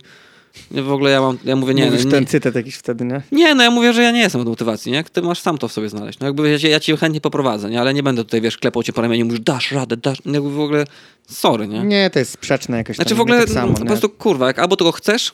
w 0.71 0.91
ogóle 0.91 1.11
ja 1.11 1.21
mam, 1.21 1.37
ja 1.45 1.55
mówię, 1.55 1.73
nie. 1.73 1.85
Mówisz 1.85 2.05
nie, 2.05 2.11
ten 2.11 2.25
cytat 2.25 2.55
jakiś 2.55 2.75
wtedy, 2.75 3.05
nie? 3.05 3.21
Nie, 3.31 3.55
no 3.55 3.63
ja 3.63 3.71
mówię, 3.71 3.93
że 3.93 4.03
ja 4.03 4.11
nie 4.11 4.19
jestem 4.19 4.41
od 4.41 4.47
motywacji, 4.47 4.91
nie? 4.91 5.03
Ty 5.03 5.21
masz 5.21 5.39
sam 5.39 5.57
to 5.57 5.67
w 5.67 5.71
sobie 5.71 5.89
znaleźć. 5.89 6.19
No 6.19 6.27
jakby 6.27 6.49
ja, 6.49 6.69
ja 6.69 6.79
ci 6.79 6.97
chętnie 6.97 7.21
poprowadzę, 7.21 7.69
nie? 7.69 7.81
Ale 7.81 7.93
nie 7.93 8.03
będę 8.03 8.23
tutaj, 8.23 8.41
wiesz, 8.41 8.57
klepał 8.57 8.83
cię 8.83 8.93
po 8.93 9.01
ramieniu, 9.01 9.25
mówisz, 9.25 9.39
dasz 9.39 9.71
radę, 9.71 9.97
dasz, 9.97 10.17
jakby 10.25 10.51
w 10.51 10.59
ogóle, 10.59 10.85
sorry, 11.27 11.67
nie? 11.67 11.79
Nie, 11.79 12.09
to 12.09 12.19
jest 12.19 12.31
sprzeczne 12.31 12.77
jakoś 12.77 12.95
Znaczy 12.95 13.15
w 13.15 13.21
ogóle, 13.21 13.39
tak 13.39 13.49
samo, 13.49 13.73
po 13.73 13.85
prostu, 13.85 14.09
kurwa, 14.09 14.47
jak 14.47 14.59
albo 14.59 14.75
tego 14.75 14.91
chcesz, 14.91 15.31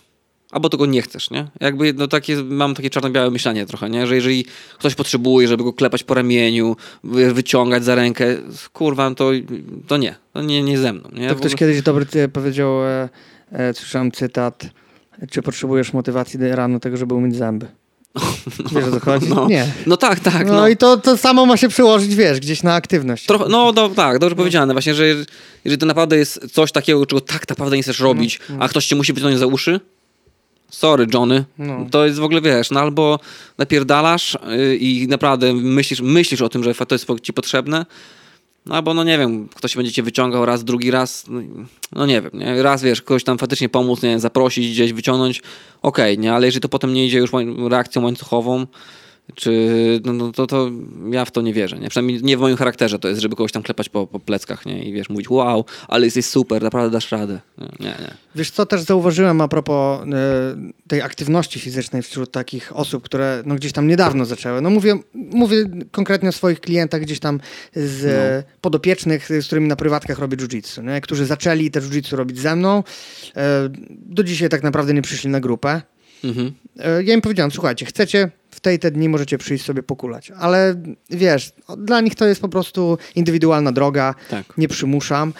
albo 0.51 0.69
tego 0.69 0.85
nie 0.85 1.01
chcesz, 1.01 1.31
nie? 1.31 1.47
Jakby, 1.59 1.93
no 1.93 2.07
takie, 2.07 2.35
mam 2.43 2.75
takie 2.75 2.89
czarno-białe 2.89 3.31
myślenie 3.31 3.65
trochę, 3.65 3.89
nie? 3.89 4.07
Że 4.07 4.15
jeżeli 4.15 4.45
ktoś 4.79 4.95
potrzebuje, 4.95 5.47
żeby 5.47 5.63
go 5.63 5.73
klepać 5.73 6.03
po 6.03 6.13
ramieniu, 6.13 6.75
wyciągać 7.33 7.83
za 7.83 7.95
rękę, 7.95 8.25
kurwa, 8.73 9.15
to, 9.15 9.31
to 9.87 9.97
nie, 9.97 10.15
to 10.33 10.41
nie, 10.41 10.63
nie 10.63 10.77
ze 10.77 10.93
mną, 10.93 11.09
nie? 11.13 11.29
To 11.29 11.35
ktoś 11.35 11.53
ogóle... 11.53 11.57
kiedyś 11.57 11.81
dobry 11.81 12.05
powiedział, 12.33 12.85
e, 12.85 13.09
e, 13.51 13.73
słyszałem 13.73 14.11
cytat, 14.11 14.65
czy 15.31 15.41
potrzebujesz 15.41 15.93
motywacji 15.93 16.39
rano 16.41 16.79
tego, 16.79 16.97
żeby 16.97 17.13
umyć 17.13 17.35
zęby? 17.35 17.67
Wiesz 18.75 18.85
o 18.85 18.91
co 18.91 18.99
chodzi? 18.99 19.29
No, 19.29 19.47
nie. 19.47 19.67
No 19.85 19.97
tak, 19.97 20.19
tak. 20.19 20.47
No, 20.47 20.53
no, 20.53 20.67
i 20.67 20.77
to, 20.77 20.97
to 20.97 21.17
samo 21.17 21.45
ma 21.45 21.57
się 21.57 21.69
przyłożyć, 21.69 22.15
wiesz, 22.15 22.39
gdzieś 22.39 22.63
na 22.63 22.73
aktywność. 22.73 23.25
Trochę, 23.25 23.45
no, 23.49 23.71
no 23.75 23.89
tak, 23.89 24.19
dobrze 24.19 24.35
no. 24.35 24.37
powiedziane. 24.37 24.73
Właśnie, 24.73 24.95
że 24.95 25.07
jeżeli 25.65 25.79
to 25.79 25.85
naprawdę 25.85 26.17
jest 26.17 26.51
coś 26.53 26.71
takiego, 26.71 27.05
czego 27.05 27.21
tak 27.21 27.49
naprawdę 27.49 27.77
nie 27.77 27.83
chcesz 27.83 27.99
robić, 27.99 28.39
no, 28.49 28.55
a 28.59 28.67
ktoś 28.67 28.85
cię 28.85 28.95
musi 28.95 29.13
wyciągnąć 29.13 29.39
za 29.39 29.45
uszy, 29.45 29.79
sorry 30.69 31.07
Johnny, 31.13 31.45
no. 31.57 31.87
to 31.91 32.05
jest 32.05 32.19
w 32.19 32.23
ogóle, 32.23 32.41
wiesz, 32.41 32.71
no 32.71 32.79
albo 32.79 33.19
napierdalasz 33.57 34.37
yy, 34.47 34.75
i 34.75 35.07
naprawdę 35.07 35.53
myślisz, 35.53 36.01
myślisz 36.01 36.41
o 36.41 36.49
tym, 36.49 36.63
że 36.63 36.73
to 36.73 36.95
jest 36.95 37.07
ci 37.21 37.33
potrzebne, 37.33 37.85
no 38.67 38.75
albo 38.75 38.93
no 38.93 39.03
nie 39.03 39.17
wiem, 39.17 39.49
ktoś 39.55 39.75
będzie 39.75 39.91
cię 39.91 40.03
wyciągał 40.03 40.45
raz, 40.45 40.63
drugi 40.63 40.91
raz, 40.91 41.25
no, 41.27 41.41
no 41.91 42.05
nie 42.05 42.21
wiem, 42.21 42.31
nie? 42.33 42.63
raz 42.63 42.83
wiesz, 42.83 43.01
kogoś 43.01 43.23
tam 43.23 43.37
faktycznie 43.37 43.69
pomóc, 43.69 44.03
nie 44.03 44.19
zaprosić, 44.19 44.71
gdzieś 44.71 44.93
wyciągnąć, 44.93 45.41
okej, 45.81 46.13
okay, 46.13 46.23
nie, 46.23 46.33
ale 46.33 46.45
jeżeli 46.45 46.61
to 46.61 46.69
potem 46.69 46.93
nie 46.93 47.05
idzie 47.05 47.17
już 47.17 47.31
reakcją 47.69 48.03
łańcuchową, 48.03 48.65
czy 49.35 50.01
no, 50.05 50.13
no, 50.13 50.31
to, 50.31 50.47
to 50.47 50.71
ja 51.11 51.25
w 51.25 51.31
to 51.31 51.41
nie 51.41 51.53
wierzę. 51.53 51.79
Nie? 51.79 51.89
Przynajmniej 51.89 52.23
nie 52.23 52.37
w 52.37 52.39
moim 52.39 52.57
charakterze 52.57 52.99
to 52.99 53.07
jest, 53.07 53.21
żeby 53.21 53.35
kogoś 53.35 53.51
tam 53.51 53.63
klepać 53.63 53.89
po, 53.89 54.07
po 54.07 54.19
pleckach 54.19 54.65
nie? 54.65 54.83
i 54.83 54.93
wiesz, 54.93 55.09
mówić 55.09 55.29
wow, 55.29 55.65
ale 55.87 56.05
jesteś 56.05 56.25
super, 56.25 56.63
naprawdę 56.63 56.91
dasz 56.91 57.11
radę. 57.11 57.39
Nie, 57.57 57.85
nie. 57.85 58.13
Wiesz 58.35 58.51
co 58.51 58.65
też 58.65 58.81
zauważyłem 58.81 59.41
a 59.41 59.47
propos 59.47 60.01
y, 60.01 60.07
tej 60.87 61.01
aktywności 61.01 61.59
fizycznej 61.59 62.01
wśród 62.01 62.31
takich 62.31 62.75
osób, 62.75 63.03
które 63.03 63.43
no, 63.45 63.55
gdzieś 63.55 63.71
tam 63.71 63.87
niedawno 63.87 64.25
zaczęły. 64.25 64.61
No 64.61 64.69
mówię, 64.69 64.99
mówię 65.13 65.65
konkretnie 65.91 66.29
o 66.29 66.31
swoich 66.31 66.59
klientach 66.59 67.01
gdzieś 67.01 67.19
tam 67.19 67.39
z 67.75 68.05
no. 68.05 68.51
podopiecznych, 68.61 69.29
z 69.41 69.45
którymi 69.45 69.67
na 69.67 69.75
prywatkach 69.75 70.19
robię 70.19 70.37
jiu-jitsu, 70.37 71.01
którzy 71.01 71.25
zaczęli 71.25 71.71
te 71.71 71.81
jiu-jitsu 71.81 72.15
robić 72.15 72.39
ze 72.39 72.55
mną. 72.55 72.83
Y, 73.27 73.33
do 73.89 74.23
dzisiaj 74.23 74.49
tak 74.49 74.63
naprawdę 74.63 74.93
nie 74.93 75.01
przyszli 75.01 75.29
na 75.29 75.39
grupę. 75.39 75.81
Mhm. 76.23 76.47
Y, 76.47 77.03
ja 77.03 77.13
im 77.13 77.21
powiedziałem, 77.21 77.51
słuchajcie, 77.51 77.85
chcecie 77.85 78.31
w 78.51 78.59
tej 78.59 78.79
te 78.79 78.91
dni 78.91 79.09
możecie 79.09 79.37
przyjść 79.37 79.65
sobie 79.65 79.83
pokulać. 79.83 80.31
Ale 80.31 80.75
wiesz, 81.09 81.53
dla 81.77 82.01
nich 82.01 82.15
to 82.15 82.25
jest 82.25 82.41
po 82.41 82.49
prostu 82.49 82.97
indywidualna 83.15 83.71
droga, 83.71 84.15
tak. 84.29 84.57
nie 84.57 84.67
przymuszam. 84.67 85.33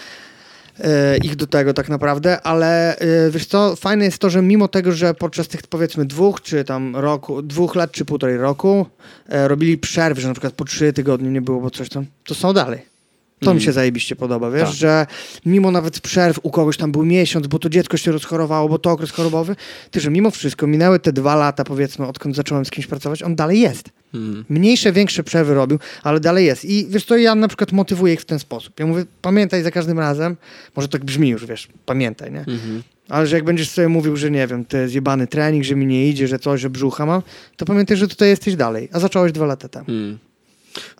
e, 0.80 1.16
ich 1.16 1.36
do 1.36 1.46
tego 1.46 1.74
tak 1.74 1.88
naprawdę, 1.88 2.40
ale 2.42 2.96
e, 2.98 3.30
wiesz 3.30 3.46
co, 3.46 3.76
fajne 3.76 4.04
jest 4.04 4.18
to, 4.18 4.30
że 4.30 4.42
mimo 4.42 4.68
tego, 4.68 4.92
że 4.92 5.14
podczas 5.14 5.48
tych 5.48 5.62
powiedzmy 5.62 6.04
dwóch, 6.04 6.42
czy 6.42 6.64
tam 6.64 6.96
roku, 6.96 7.42
dwóch 7.42 7.74
lat, 7.74 7.92
czy 7.92 8.04
półtorej 8.04 8.36
roku 8.36 8.86
e, 9.28 9.48
robili 9.48 9.78
przerwy, 9.78 10.20
że 10.20 10.28
na 10.28 10.34
przykład 10.34 10.52
po 10.52 10.64
trzy 10.64 10.92
tygodnie 10.92 11.30
nie 11.30 11.42
było, 11.42 11.60
bo 11.60 11.70
coś 11.70 11.88
tam, 11.88 12.06
to 12.24 12.34
są 12.34 12.52
dalej. 12.52 12.97
To 13.40 13.46
mi 13.46 13.50
Mhm. 13.50 13.60
się 13.60 13.72
zajebiście 13.72 14.16
podoba, 14.16 14.50
wiesz, 14.50 14.68
Tak. 14.68 14.72
że 14.76 15.06
mimo 15.46 15.70
nawet 15.70 16.00
przerw 16.00 16.40
u 16.42 16.50
kogoś 16.50 16.76
tam 16.76 16.92
był 16.92 17.04
miesiąc, 17.04 17.46
bo 17.46 17.58
to 17.58 17.68
dziecko 17.68 17.96
się 17.96 18.12
rozchorowało, 18.12 18.68
bo 18.68 18.78
to 18.78 18.90
okres 18.90 19.10
chorobowy, 19.10 19.56
ty, 19.90 20.00
że 20.00 20.10
mimo 20.10 20.30
wszystko 20.30 20.66
minęły 20.66 20.98
te 21.00 21.12
dwa 21.12 21.36
lata, 21.36 21.64
powiedzmy, 21.64 22.06
odkąd 22.06 22.36
zacząłem 22.36 22.64
z 22.64 22.70
kimś 22.70 22.86
pracować, 22.86 23.22
on 23.22 23.36
dalej 23.36 23.60
jest. 23.60 23.88
Mm. 24.14 24.44
Mniejsze, 24.48 24.92
większe 24.92 25.22
przerwy 25.24 25.54
robił, 25.54 25.78
ale 26.02 26.20
dalej 26.20 26.46
jest. 26.46 26.64
I 26.64 26.86
wiesz 26.90 27.04
co, 27.04 27.16
ja 27.16 27.34
na 27.34 27.48
przykład 27.48 27.72
motywuję 27.72 28.14
ich 28.14 28.20
w 28.20 28.24
ten 28.24 28.38
sposób. 28.38 28.80
Ja 28.80 28.86
mówię, 28.86 29.04
pamiętaj 29.22 29.62
za 29.62 29.70
każdym 29.70 29.98
razem, 29.98 30.36
może 30.76 30.88
tak 30.88 31.04
brzmi 31.04 31.28
już, 31.28 31.46
wiesz, 31.46 31.68
pamiętaj, 31.86 32.32
nie? 32.32 32.38
Mhm. 32.40 32.82
Ale 33.08 33.26
że 33.26 33.36
jak 33.36 33.44
będziesz 33.44 33.70
sobie 33.70 33.88
mówił, 33.88 34.16
że 34.16 34.30
nie 34.30 34.46
wiem, 34.46 34.64
to 34.64 34.76
jest 34.76 34.94
jebany 34.94 35.26
trening, 35.26 35.64
że 35.64 35.76
mi 35.76 35.86
nie 35.86 36.08
idzie, 36.08 36.28
że 36.28 36.38
coś, 36.38 36.60
że 36.60 36.70
brzucha 36.70 37.06
mam, 37.06 37.22
to 37.56 37.64
pamiętaj, 37.64 37.96
że 37.96 38.08
tutaj 38.08 38.28
jesteś 38.28 38.56
dalej. 38.56 38.88
A 38.92 39.00
zacząłeś 39.00 39.32
dwa 39.32 39.46
lata 39.46 39.68
temu. 39.68 39.84
Mm. 39.88 40.18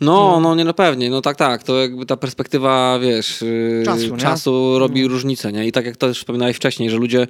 No, 0.00 0.40
no 0.40 0.54
nie 0.54 0.64
no 0.64 0.74
pewnie, 0.74 1.10
no 1.10 1.20
tak, 1.20 1.36
tak, 1.36 1.62
to 1.62 1.78
jakby 1.80 2.06
ta 2.06 2.16
perspektywa, 2.16 2.98
wiesz, 2.98 3.42
yy, 3.42 3.82
Czasu, 3.84 4.16
czasu 4.16 4.78
robi 4.78 5.08
różnicę, 5.08 5.52
nie? 5.52 5.66
I 5.66 5.72
tak 5.72 5.86
jak 5.86 5.96
to 5.96 6.08
też 6.08 6.18
wspominałeś 6.18 6.56
wcześniej, 6.56 6.90
że 6.90 6.96
ludzie, 6.96 7.26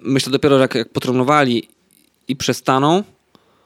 myślę 0.00 0.32
dopiero, 0.32 0.58
jak, 0.58 0.74
jak 0.74 0.88
potrenowali 0.88 1.68
i 2.28 2.36
przestaną, 2.36 3.02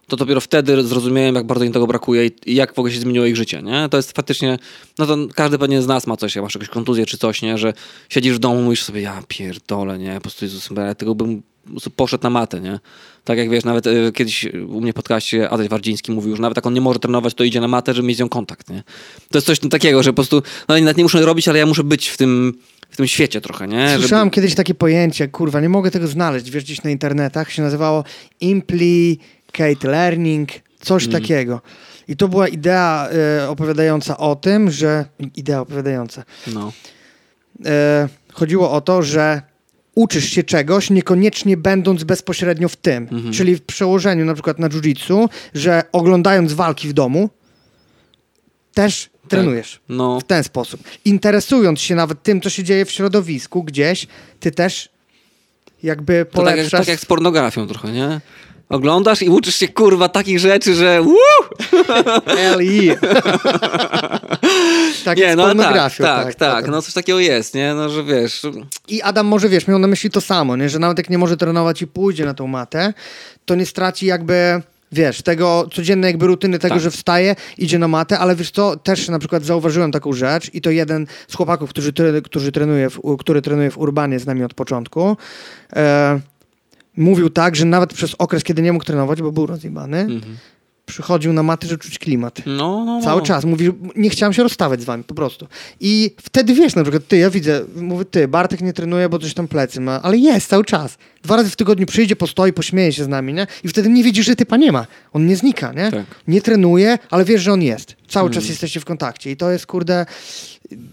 to 0.08 0.16
dopiero 0.16 0.40
wtedy 0.40 0.82
zrozumiałem, 0.82 1.34
jak 1.34 1.46
bardzo 1.46 1.64
im 1.64 1.72
tego 1.72 1.86
brakuje 1.86 2.26
i, 2.26 2.54
jak 2.54 2.74
w 2.74 2.78
ogóle 2.78 2.94
się 2.94 3.00
zmieniło 3.00 3.26
ich 3.26 3.36
życie, 3.36 3.62
nie? 3.62 3.88
To 3.88 3.96
jest 3.96 4.12
faktycznie, 4.12 4.58
no 4.98 5.06
to 5.06 5.16
każdy 5.34 5.58
pewnie 5.58 5.82
z 5.82 5.86
nas 5.86 6.06
ma 6.06 6.16
coś, 6.16 6.36
jak 6.36 6.42
masz 6.42 6.54
jakąś 6.54 6.68
kontuzję 6.68 7.06
czy 7.06 7.18
coś, 7.18 7.42
nie? 7.42 7.58
Że 7.58 7.72
siedzisz 8.08 8.34
w 8.34 8.38
domu, 8.38 8.62
mówisz 8.62 8.82
sobie, 8.82 9.00
ja 9.00 9.22
pierdolę, 9.28 9.98
nie? 9.98 10.14
Po 10.14 10.20
prostu 10.20 10.44
Jezus, 10.44 10.68
ja 10.76 10.94
tego 10.94 11.14
bym 11.14 11.42
poszedł 11.96 12.22
na 12.24 12.30
matę, 12.30 12.60
nie? 12.60 12.80
Tak 13.24 13.38
jak 13.38 13.50
wiesz, 13.50 13.64
nawet 13.64 13.86
y, 13.86 14.12
kiedyś 14.14 14.46
u 14.68 14.80
mnie 14.80 14.92
w 14.92 14.94
podcaście 14.94 15.50
Adaś 15.50 15.68
Wardziński 15.68 16.12
mówił, 16.12 16.36
że 16.36 16.42
nawet 16.42 16.56
jak 16.56 16.66
on 16.66 16.74
nie 16.74 16.80
może 16.80 16.98
trenować, 16.98 17.34
to 17.34 17.44
idzie 17.44 17.60
na 17.60 17.68
matę, 17.68 17.94
żeby 17.94 18.08
mieć 18.08 18.16
z 18.16 18.20
nią 18.20 18.28
kontakt, 18.28 18.70
nie? 18.70 18.82
To 19.30 19.38
jest 19.38 19.46
coś 19.46 19.58
takiego, 19.58 20.02
że 20.02 20.10
po 20.10 20.14
prostu, 20.14 20.42
no 20.68 20.78
nawet 20.78 20.96
nie 20.96 21.02
muszę 21.02 21.20
robić, 21.22 21.48
ale 21.48 21.58
ja 21.58 21.66
muszę 21.66 21.84
być 21.84 22.08
w 22.08 22.16
tym, 22.16 22.58
w 22.90 22.96
tym 22.96 23.06
świecie 23.06 23.40
trochę, 23.40 23.68
nie? 23.68 23.94
Słyszałem 23.98 24.30
kiedyś 24.30 24.54
takie 24.54 24.74
pojęcie, 24.74 25.28
kurwa, 25.28 25.60
nie 25.60 25.68
mogę 25.68 25.90
tego 25.90 26.08
znaleźć, 26.08 26.50
wiesz, 26.50 26.64
gdzieś 26.64 26.82
na 26.82 26.90
internetach, 26.90 27.52
się 27.52 27.62
nazywało 27.62 28.04
Implicate 28.40 29.88
Learning, 29.88 30.48
coś 30.80 31.04
Mm. 31.04 31.20
takiego. 31.22 31.60
I 32.08 32.16
to 32.16 32.28
była 32.28 32.48
idea 32.48 33.08
e, 33.40 33.48
opowiadająca 33.48 34.16
o 34.16 34.36
tym, 34.36 34.70
że... 34.70 35.04
Idea 35.36 35.60
opowiadająca. 35.60 36.24
No. 36.54 36.72
E, 37.64 38.08
chodziło 38.32 38.70
o 38.72 38.80
to, 38.80 39.02
że 39.02 39.42
uczysz 39.94 40.24
się 40.24 40.42
czegoś, 40.42 40.90
niekoniecznie 40.90 41.56
będąc 41.56 42.04
bezpośrednio 42.04 42.68
w 42.68 42.76
tym. 42.76 43.08
Mhm. 43.12 43.32
Czyli 43.32 43.56
w 43.56 43.62
przełożeniu 43.62 44.24
na 44.24 44.34
przykład 44.34 44.58
na 44.58 44.68
jiu-jitsu, 44.68 45.28
że 45.54 45.82
oglądając 45.92 46.52
walki 46.52 46.88
w 46.88 46.92
domu, 46.92 47.30
też 48.74 49.10
trenujesz. 49.28 49.80
No. 49.88 50.20
W 50.20 50.24
ten 50.24 50.44
sposób. 50.44 50.80
Interesując 51.04 51.80
się 51.80 51.94
nawet 51.94 52.22
tym, 52.22 52.40
co 52.40 52.50
się 52.50 52.64
dzieje 52.64 52.84
w 52.84 52.90
środowisku 52.90 53.62
gdzieś, 53.62 54.06
ty 54.40 54.50
też 54.50 54.88
jakby 55.82 56.12
To 56.12 56.24
tak 56.24 56.46
jak, 56.46 56.56
polepszasz... 56.56 56.80
tak 56.80 56.88
jak 56.88 57.00
z 57.00 57.06
pornografią 57.06 57.66
trochę, 57.66 57.92
nie? 57.92 58.20
Oglądasz 58.72 59.22
i 59.22 59.28
uczysz 59.28 59.56
się, 59.56 59.68
kurwa, 59.68 60.08
takich 60.08 60.38
rzeczy, 60.38 60.74
że! 60.74 61.04
LI. 62.58 62.90
tak 65.04 65.18
nie, 65.18 65.36
no 65.36 65.46
tak, 65.46 65.56
pornografią. 65.56 66.04
tak, 66.04 66.34
tak, 66.34 66.68
no 66.68 66.82
coś 66.82 66.94
takiego 66.94 67.20
jest, 67.20 67.54
nie? 67.54 67.74
No, 67.74 67.88
że 67.88 68.04
wiesz, 68.04 68.42
I 68.88 69.02
Adam 69.02 69.26
może, 69.26 69.48
wiesz, 69.48 69.68
miał 69.68 69.78
na 69.78 69.86
myśli 69.86 70.10
to 70.10 70.20
samo, 70.20 70.56
nie? 70.56 70.68
że 70.68 70.78
nawet 70.78 70.98
jak 70.98 71.10
nie 71.10 71.18
może 71.18 71.36
trenować 71.36 71.82
i 71.82 71.86
pójdzie 71.86 72.24
na 72.24 72.34
tą 72.34 72.46
matę, 72.46 72.94
to 73.44 73.54
nie 73.54 73.66
straci 73.66 74.06
jakby, 74.06 74.62
wiesz, 74.92 75.22
tego 75.22 75.68
codziennej 75.72 76.08
jakby 76.08 76.26
rutyny 76.26 76.58
tego, 76.58 76.74
Tak. 76.74 76.82
że 76.82 76.90
wstaje, 76.90 77.36
idzie 77.58 77.78
na 77.78 77.88
matę, 77.88 78.18
ale 78.18 78.36
wiesz 78.36 78.50
co, 78.50 78.76
też 78.76 79.08
na 79.08 79.18
przykład 79.18 79.44
zauważyłem 79.44 79.92
taką 79.92 80.12
rzecz 80.12 80.50
i 80.54 80.60
to 80.60 80.70
jeden 80.70 81.06
z 81.28 81.36
chłopaków, 81.36 81.70
którzy 82.24 82.52
trenuje 82.52 82.90
w, 82.90 83.00
który 83.18 83.42
trenuje 83.42 83.70
w 83.70 83.78
Urbanie 83.78 84.18
z 84.18 84.26
nami 84.26 84.44
od 84.44 84.54
początku, 84.54 85.16
e, 85.76 86.20
mówił 86.96 87.30
tak, 87.30 87.56
że 87.56 87.64
nawet 87.64 87.94
przez 87.94 88.14
okres, 88.18 88.44
kiedy 88.44 88.62
nie 88.62 88.72
mógł 88.72 88.84
trenować, 88.84 89.22
bo 89.22 89.32
był 89.32 89.46
rozjebany, 89.46 89.98
mhm. 89.98 90.36
przychodził 90.86 91.32
na 91.32 91.42
matę, 91.42 91.66
żeby 91.66 91.82
czuć 91.82 91.98
klimat. 91.98 92.40
no, 92.46 92.52
no, 92.56 92.84
no. 92.84 93.02
Cały 93.02 93.22
czas. 93.22 93.44
Mówi, 93.44 93.64
że 93.64 93.72
nie 93.96 94.10
chciałem 94.10 94.32
się 94.32 94.42
rozstawać 94.42 94.80
z 94.80 94.84
wami, 94.84 95.04
po 95.04 95.14
prostu. 95.14 95.46
I 95.80 96.14
wtedy 96.22 96.54
wiesz, 96.54 96.74
na 96.74 96.82
przykład 96.82 97.06
ty, 97.08 97.18
ja 97.18 97.30
widzę, 97.30 97.64
mówię, 97.76 98.04
ty, 98.04 98.28
Bartek 98.28 98.60
nie 98.60 98.72
trenuje, 98.72 99.08
bo 99.08 99.18
coś 99.18 99.34
tam 99.34 99.48
plecy 99.48 99.80
ma, 99.80 100.02
ale 100.02 100.16
jest 100.18 100.48
cały 100.48 100.64
czas. 100.64 100.98
Dwa 101.22 101.36
razy 101.36 101.50
w 101.50 101.56
tygodniu 101.56 101.86
przyjdzie, 101.86 102.16
postoi, 102.16 102.52
pośmieje 102.52 102.92
się 102.92 103.04
z 103.04 103.08
nami, 103.08 103.34
nie? 103.34 103.46
I 103.64 103.68
wtedy 103.68 103.88
nie 103.88 104.04
widzisz, 104.04 104.26
że 104.26 104.36
typa 104.36 104.56
nie 104.56 104.72
ma. 104.72 104.86
On 105.12 105.26
nie 105.26 105.36
znika, 105.36 105.72
nie? 105.72 105.90
Tak. 105.90 106.04
Nie 106.28 106.42
trenuje, 106.42 106.98
ale 107.10 107.24
wiesz, 107.24 107.42
że 107.42 107.52
on 107.52 107.62
jest. 107.62 107.96
Cały 108.08 108.26
Mm. 108.26 108.34
czas 108.34 108.48
jesteście 108.48 108.80
w 108.80 108.84
kontakcie 108.84 109.30
i 109.30 109.36
to 109.36 109.50
jest, 109.50 109.66
kurde... 109.66 110.06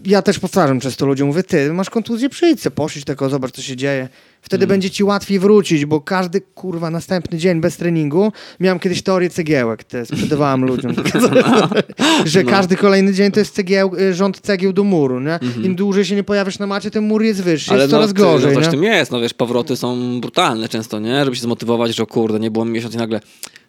Ja 0.04 0.22
też 0.22 0.38
powtarzam 0.38 0.80
często 0.80 1.06
ludziom, 1.06 1.28
mówię, 1.28 1.42
ty, 1.42 1.72
masz 1.72 1.90
kontuzję, 1.90 2.28
przyjdź 2.28 2.60
se, 2.60 2.70
poszedł 2.70 3.06
tylko, 3.06 3.30
zobacz, 3.30 3.52
co 3.52 3.62
się 3.62 3.76
dzieje. 3.76 4.08
Wtedy 4.42 4.64
Mm. 4.64 4.68
będzie 4.68 4.90
ci 4.90 5.04
łatwiej 5.04 5.38
wrócić, 5.38 5.84
bo 5.86 6.00
każdy, 6.00 6.40
kurwa, 6.40 6.90
następny 6.90 7.38
dzień 7.38 7.60
bez 7.60 7.76
treningu, 7.76 8.32
miałem 8.60 8.78
kiedyś 8.78 9.02
teorię 9.02 9.30
cegiełek, 9.30 9.84
te 9.84 10.06
sprzedawałem 10.06 10.64
ludziom, 10.64 10.94
że 12.24 12.42
No. 12.44 12.50
każdy 12.50 12.76
kolejny 12.76 13.14
dzień 13.14 13.32
to 13.32 13.40
jest 13.40 13.54
cegieł, 13.54 13.96
y, 14.00 14.14
rząd 14.14 14.40
cegieł 14.40 14.72
do 14.72 14.84
muru, 14.84 15.20
nie? 15.20 15.38
Im 15.62 15.74
dłużej 15.74 16.04
się 16.04 16.14
nie 16.16 16.24
pojawisz 16.24 16.58
na 16.58 16.66
macie, 16.66 16.90
tym 16.90 17.04
mur 17.04 17.22
jest 17.22 17.42
wyższy, 17.42 17.74
jest 17.74 17.90
coraz 17.90 18.08
ty, 18.08 18.14
gorzej, 18.14 18.48
no 18.48 18.54
coś 18.54 18.64
nie? 18.64 18.70
tym 18.70 18.82
jest, 18.82 19.10
no 19.12 19.20
wiesz, 19.20 19.34
powroty 19.34 19.76
są 19.76 20.20
brutalne 20.20 20.68
często, 20.68 21.00
nie? 21.00 21.24
Żeby 21.24 21.36
się 21.36 21.42
zmotywować, 21.42 21.94
że 21.96 22.02
o 22.02 22.06
kurde, 22.06 22.40
nie 22.40 22.50
było 22.50 22.64
mi 22.64 22.70
miesiąc 22.72 22.94
i 22.94 22.98
nagle, 22.98 23.20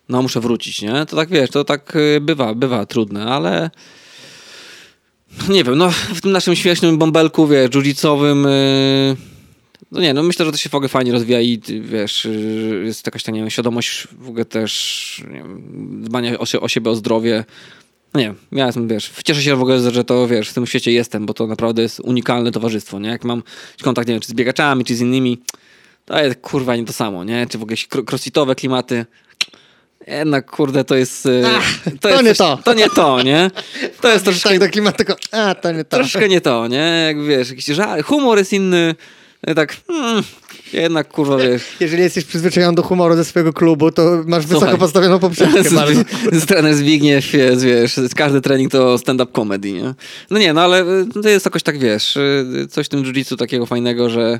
no 0.09 0.21
muszę 0.21 0.39
wrócić, 0.39 0.81
nie? 0.81 1.05
To 1.05 1.15
tak, 1.15 1.29
wiesz, 1.29 1.49
to 1.49 1.63
tak 1.63 1.95
y, 1.95 2.21
bywa, 2.21 2.55
bywa 2.55 2.85
trudne, 2.85 3.25
ale 3.25 3.69
nie 5.49 5.63
wiem, 5.63 5.77
no 5.77 5.91
w 5.91 6.21
tym 6.21 6.31
naszym 6.31 6.55
śmiesznym 6.55 6.97
bąbelku, 6.97 7.47
wiesz, 7.47 7.69
dżudzicowym, 7.69 8.45
y, 8.45 9.15
no 9.91 10.01
nie, 10.01 10.13
no 10.13 10.23
myślę, 10.23 10.45
że 10.45 10.51
to 10.51 10.57
się 10.57 10.69
w 10.69 10.75
ogóle 10.75 10.89
fajnie 10.89 11.11
rozwija 11.11 11.41
i 11.41 11.61
wiesz, 11.81 12.25
y, 12.25 12.83
jest 12.85 13.05
jakaś 13.05 13.23
ta, 13.23 13.31
nie 13.31 13.39
wiem, 13.39 13.49
świadomość 13.49 14.07
w 14.19 14.29
ogóle 14.29 14.45
też, 14.45 15.23
nie 15.27 15.37
wiem, 15.37 15.61
dbania 16.03 16.39
o, 16.39 16.61
o 16.61 16.67
siebie, 16.67 16.91
o 16.91 16.95
zdrowie. 16.95 17.45
No 18.13 18.19
nie 18.19 18.33
ja 18.51 18.65
jestem, 18.65 18.87
wiesz, 18.87 19.11
cieszę 19.25 19.41
się 19.41 19.55
w 19.55 19.61
ogóle, 19.61 19.91
że 19.91 20.03
to, 20.03 20.27
wiesz, 20.27 20.49
w 20.49 20.53
tym 20.53 20.67
świecie 20.67 20.91
jestem, 20.91 21.25
bo 21.25 21.33
to 21.33 21.47
naprawdę 21.47 21.81
jest 21.81 21.99
unikalne 21.99 22.51
towarzystwo, 22.51 22.99
nie? 22.99 23.09
Jak 23.09 23.23
mam 23.23 23.43
kontakt, 23.81 24.07
nie 24.07 24.13
wiem, 24.13 24.21
czy 24.21 24.27
z 24.27 24.33
biegaczami, 24.33 24.85
czy 24.85 24.95
z 24.95 25.01
innymi, 25.01 25.41
to 26.05 26.23
jest, 26.23 26.39
kurwa, 26.39 26.75
nie 26.75 26.85
to 26.85 26.93
samo, 26.93 27.23
nie? 27.23 27.47
Czy 27.49 27.57
w 27.57 27.63
ogóle 27.63 27.77
crossfitowe 28.09 28.55
klimaty. 28.55 29.05
Jednak, 30.07 30.51
kurde, 30.51 30.83
to 30.83 30.95
jest... 30.95 31.25
y, 31.25 31.43
Ach, 31.57 31.63
to, 32.01 32.09
jest 32.09 32.23
nie 32.23 32.29
coś- 32.29 32.37
to. 32.37 32.59
To 32.63 32.73
nie 32.73 32.89
to, 32.89 33.21
nie? 33.23 33.51
To 34.01 34.11
jest 34.11 34.25
troszkę, 34.25 34.49
Tak 34.49 34.59
do 34.59 34.69
klimatu, 34.69 34.97
tylko, 34.97 35.15
a, 35.31 35.55
to 35.55 35.71
nie 35.71 35.83
to. 35.83 35.97
troszkę 35.97 36.29
nie 36.29 36.41
to, 36.41 36.67
nie? 36.67 37.03
Jak 37.07 37.23
wiesz, 37.25 37.49
jakiś 37.49 37.65
żal, 37.65 38.03
humor 38.03 38.37
jest 38.37 38.53
inny, 38.53 38.95
tak, 39.55 39.77
hmm, 39.87 40.23
jednak, 40.73 41.07
kurwa, 41.07 41.37
wiesz... 41.37 41.61
Jeżeli 41.79 42.03
jesteś 42.03 42.25
przyzwyczajony 42.25 42.75
do 42.75 42.83
humoru 42.83 43.15
ze 43.15 43.25
swojego 43.25 43.53
klubu, 43.53 43.91
to 43.91 44.23
masz 44.25 44.43
wysoko 44.45 44.59
Słuchaj. 44.61 44.79
postawioną 44.79 45.19
poprzeczkę. 45.19 45.63
Z, 45.69 45.73
z 46.43 46.45
trener 46.45 46.75
Zbigniew 46.75 47.33
jest, 47.33 47.65
wiesz, 47.65 47.99
każdy 48.15 48.41
trening 48.41 48.71
to 48.71 48.97
stand-up 48.97 49.31
comedy, 49.35 49.71
nie? 49.71 49.93
No 50.29 50.39
nie, 50.39 50.53
no 50.53 50.61
ale 50.61 50.83
y, 50.83 51.05
to 51.23 51.29
jest 51.29 51.45
jakoś 51.45 51.63
tak, 51.63 51.79
wiesz, 51.79 52.17
coś 52.69 52.85
w 52.85 52.89
tym 52.89 53.03
jiu-jitsu 53.03 53.37
takiego 53.37 53.65
fajnego, 53.65 54.09
że 54.09 54.39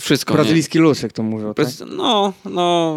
wszystko, 0.00 0.32
nie? 0.34 0.36
Brazylijski 0.36 0.78
lusek 0.78 1.12
to 1.12 1.22
mówią, 1.22 1.54
tak? 1.54 1.66
No, 1.96 2.32
no, 2.44 2.96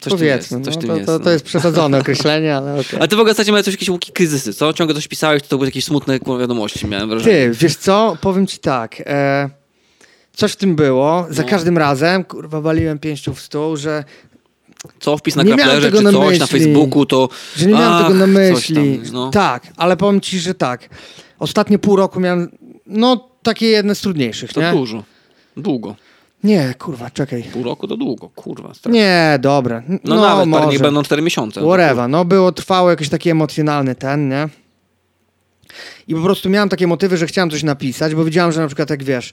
coś 0.00 0.12
Powiedzmy, 0.12 0.58
jest, 0.58 0.64
coś 0.64 0.76
no, 0.76 0.82
to, 0.88 0.94
jest. 0.96 1.06
to, 1.06 1.12
no. 1.12 1.18
to 1.18 1.30
jest 1.30 1.44
przesadzone 1.44 1.98
określenie, 1.98 2.56
ale 2.56 2.72
okej. 2.80 2.98
Ale 2.98 3.08
ty 3.08 3.16
w 3.16 3.18
ogóle 3.20 3.30
ostatnio 3.30 3.52
miałeś 3.52 3.66
jakieś 3.66 3.88
łuki 3.88 4.12
kryzysy, 4.12 4.54
co? 4.54 4.72
Ciągle 4.72 4.94
coś 4.94 5.08
pisałeś, 5.08 5.42
to 5.42 5.56
były 5.56 5.68
jakieś 5.68 5.84
smutne 5.84 6.18
wiadomości, 6.40 6.86
miałem 6.86 7.08
wrażenie. 7.08 7.36
Ty, 7.36 7.50
wiesz 7.52 7.76
co? 7.76 8.16
Powiem 8.20 8.46
ci 8.46 8.58
tak. 8.58 9.02
E, 9.06 9.50
coś 10.32 10.52
w 10.52 10.56
tym 10.56 10.76
było. 10.76 11.26
Za 11.30 11.42
No. 11.42 11.48
każdym 11.48 11.78
razem, 11.78 12.24
kurwa, 12.24 12.60
waliłem 12.60 12.98
pięścią 12.98 13.34
w 13.34 13.40
stół, 13.40 13.76
że, 13.76 14.04
Co, 15.00 15.16
wpis 15.16 15.36
na 15.36 15.42
Nie 15.42 15.50
kaplerze, 15.56 15.92
czy 15.92 16.02
na 16.02 16.12
coś 16.12 16.38
na 16.38 16.44
myśli. 16.46 16.46
Facebooku, 16.60 17.06
to... 17.06 17.28
że 17.56 17.66
nie 17.66 17.72
miałem 17.72 17.92
Ach, 17.92 18.02
tego 18.02 18.14
na 18.14 18.26
myśli. 18.26 18.74
tam, 18.98 19.12
no. 19.12 19.30
Tak, 19.30 19.62
ale 19.76 19.96
powiem 19.96 20.20
ci, 20.20 20.38
że 20.38 20.54
tak. 20.54 20.88
Ostatnie 21.38 21.78
pół 21.78 21.96
roku 21.96 22.20
miałem, 22.20 22.50
no, 22.86 23.28
takie 23.42 23.66
jedne 23.66 23.94
z 23.94 24.00
trudniejszych, 24.00 24.52
To 24.52 24.60
nie? 24.60 24.72
dużo. 24.72 25.02
Długo. 25.56 25.96
Nie, 26.44 26.74
kurwa, 26.78 27.10
czekaj. 27.10 27.42
Pół 27.42 27.62
roku 27.62 27.88
to 27.88 27.96
długo, 27.96 28.28
kurwa. 28.28 28.74
strasznie. 28.74 29.00
Nie, 29.00 29.38
dobra. 29.40 29.82
No, 29.88 29.98
No, 30.04 30.20
nawet, 30.20 30.46
może. 30.46 30.60
parę 30.60 30.72
niech 30.72 30.82
będą 30.82 31.02
cztery 31.02 31.22
miesiące. 31.22 31.60
no 31.60 31.66
Whatever. 31.66 32.08
No 32.08 32.24
było, 32.24 32.52
trwało 32.52 32.90
jakiś 32.90 33.08
taki 33.08 33.30
emocjonalny 33.30 33.94
ten, 33.94 34.28
nie? 34.28 34.48
I 36.08 36.14
po 36.14 36.20
prostu 36.22 36.50
miałem 36.50 36.68
takie 36.68 36.86
motywy, 36.86 37.16
że 37.16 37.26
chciałem 37.26 37.50
coś 37.50 37.62
napisać, 37.62 38.14
bo 38.14 38.24
widziałem, 38.24 38.52
że 38.52 38.60
na 38.60 38.66
przykład 38.66 38.90
jak 38.90 39.04
wiesz, 39.04 39.32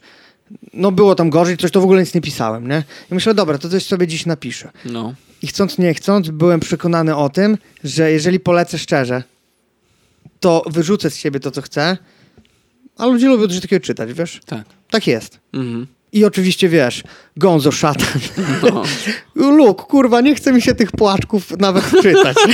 no 0.73 0.91
było 0.91 1.15
tam 1.15 1.29
gorzej, 1.29 1.57
coś 1.57 1.71
to 1.71 1.81
w 1.81 1.83
ogóle 1.83 1.99
nic 2.01 2.13
nie 2.13 2.21
pisałem, 2.21 2.67
nie? 2.67 2.83
I 3.11 3.13
myślę, 3.13 3.33
dobra, 3.33 3.57
to 3.57 3.69
coś 3.69 3.85
sobie 3.85 4.07
dziś 4.07 4.25
napiszę. 4.25 4.71
No. 4.85 5.13
I 5.41 5.47
chcąc, 5.47 5.77
nie 5.77 5.93
chcąc, 5.93 6.29
byłem 6.29 6.59
przekonany 6.59 7.15
o 7.15 7.29
tym, 7.29 7.57
że 7.83 8.11
jeżeli 8.11 8.39
polecę 8.39 8.77
szczerze, 8.77 9.23
to 10.39 10.63
wyrzucę 10.69 11.09
z 11.09 11.15
siebie 11.17 11.39
to, 11.39 11.51
co 11.51 11.61
chcę, 11.61 11.97
A 12.97 13.05
ludzie 13.05 13.27
lubią 13.27 13.47
coś 13.47 13.59
takiego 13.61 13.85
czytać, 13.85 14.13
wiesz? 14.13 14.41
Tak. 14.45 14.63
Tak 14.89 15.07
jest. 15.07 15.39
Mhm. 15.53 15.87
I 16.13 16.25
oczywiście 16.25 16.69
wiesz, 16.69 17.03
Gonzo 17.37 17.71
szatan. 17.71 18.19
No. 18.63 18.83
Luk, 19.57 19.81
kurwa, 19.81 20.21
nie 20.21 20.35
chce 20.35 20.53
mi 20.53 20.61
się 20.61 20.75
tych 20.75 20.91
płaczków 20.91 21.51
nawet 21.57 21.83
czytać. 22.01 22.37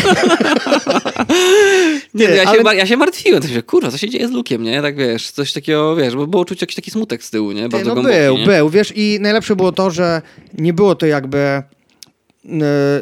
Nie, 2.14 2.28
Nie, 2.28 2.34
ja, 2.36 2.44
się, 2.44 2.50
ale- 2.50 2.64
ma- 2.64 2.74
ja 2.74 2.86
się 2.86 2.98
martwiłem, 2.98 3.42
to 3.42 3.48
się, 3.48 3.64
kurwa, 3.64 3.92
co 3.92 3.98
się 3.98 4.10
dzieje 4.10 4.28
z 4.28 4.32
Lukiem, 4.32 4.64
nie? 4.64 4.82
Tak 4.82 4.96
wiesz, 4.98 5.32
coś 5.32 5.54
takiego, 5.54 5.96
wiesz, 5.96 6.16
bo 6.16 6.28
było 6.28 6.46
czuć 6.46 6.62
jakiś 6.62 6.76
taki 6.76 6.92
smutek 6.92 7.24
z 7.24 7.30
tyłu, 7.30 7.52
nie? 7.52 7.70
Bardzo 7.70 7.88
no 7.88 7.94
głęboki, 7.94 8.18
był, 8.18 8.38
nie? 8.38 8.46
był, 8.46 8.70
wiesz, 8.70 8.94
i 8.96 9.18
najlepsze 9.22 9.56
było 9.56 9.72
to, 9.72 9.92
że 9.92 10.22
nie 10.54 10.74
było 10.74 10.96
to 10.96 11.06
jakby 11.06 11.38
e, 11.38 11.64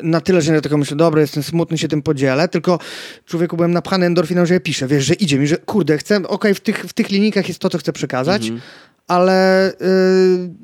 na 0.04 0.22
tyle, 0.22 0.41
że 0.41 0.54
ja 0.54 0.62
tylko 0.62 0.78
myślę, 0.78 0.98
dobra, 0.98 1.22
jestem 1.22 1.44
smutny, 1.44 1.78
się 1.78 1.88
tym 1.88 2.02
podzielę, 2.02 2.48
tylko 2.48 2.80
człowieku 3.26 3.56
byłem 3.56 3.72
napchany 3.72 4.06
endorfiną, 4.06 4.46
że 4.46 4.54
ja 4.54 4.60
piszę, 4.60 4.88
wiesz, 4.88 5.06
że 5.06 5.13
idzie 5.13 5.39
mi, 5.39 5.48
że 5.48 5.58
kurde, 5.58 5.98
chcę, 5.98 6.28
okej, 6.28 6.54
w, 6.56 6.60
tych, 6.60 6.80
w 6.86 6.94
tych 6.94 7.10
linijkach 7.10 7.48
jest 7.48 7.60
to, 7.60 7.70
co 7.70 7.78
chcę 7.78 7.94
przekazać, 7.94 8.41
Mhm. 8.44 8.62
Ale 9.08 9.72
y, 9.72 9.76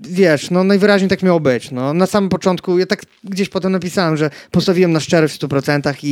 wiesz, 0.01 0.51
no 0.51 0.63
najwyraźniej 0.63 1.10
tak 1.10 1.23
miało 1.23 1.39
być. 1.39 1.71
No. 1.71 1.93
Na 1.93 2.06
samym 2.06 2.30
początku, 2.30 2.80
ja 2.80 2.86
tak 2.86 3.01
gdzieś 3.23 3.49
potem 3.49 3.71
napisałem, 3.71 4.17
że 4.17 4.30
postawiłem 4.51 4.91
na 4.91 4.99
szczerość 4.99 5.36
w 5.36 5.39
100% 5.47 5.93
i, 6.04 6.08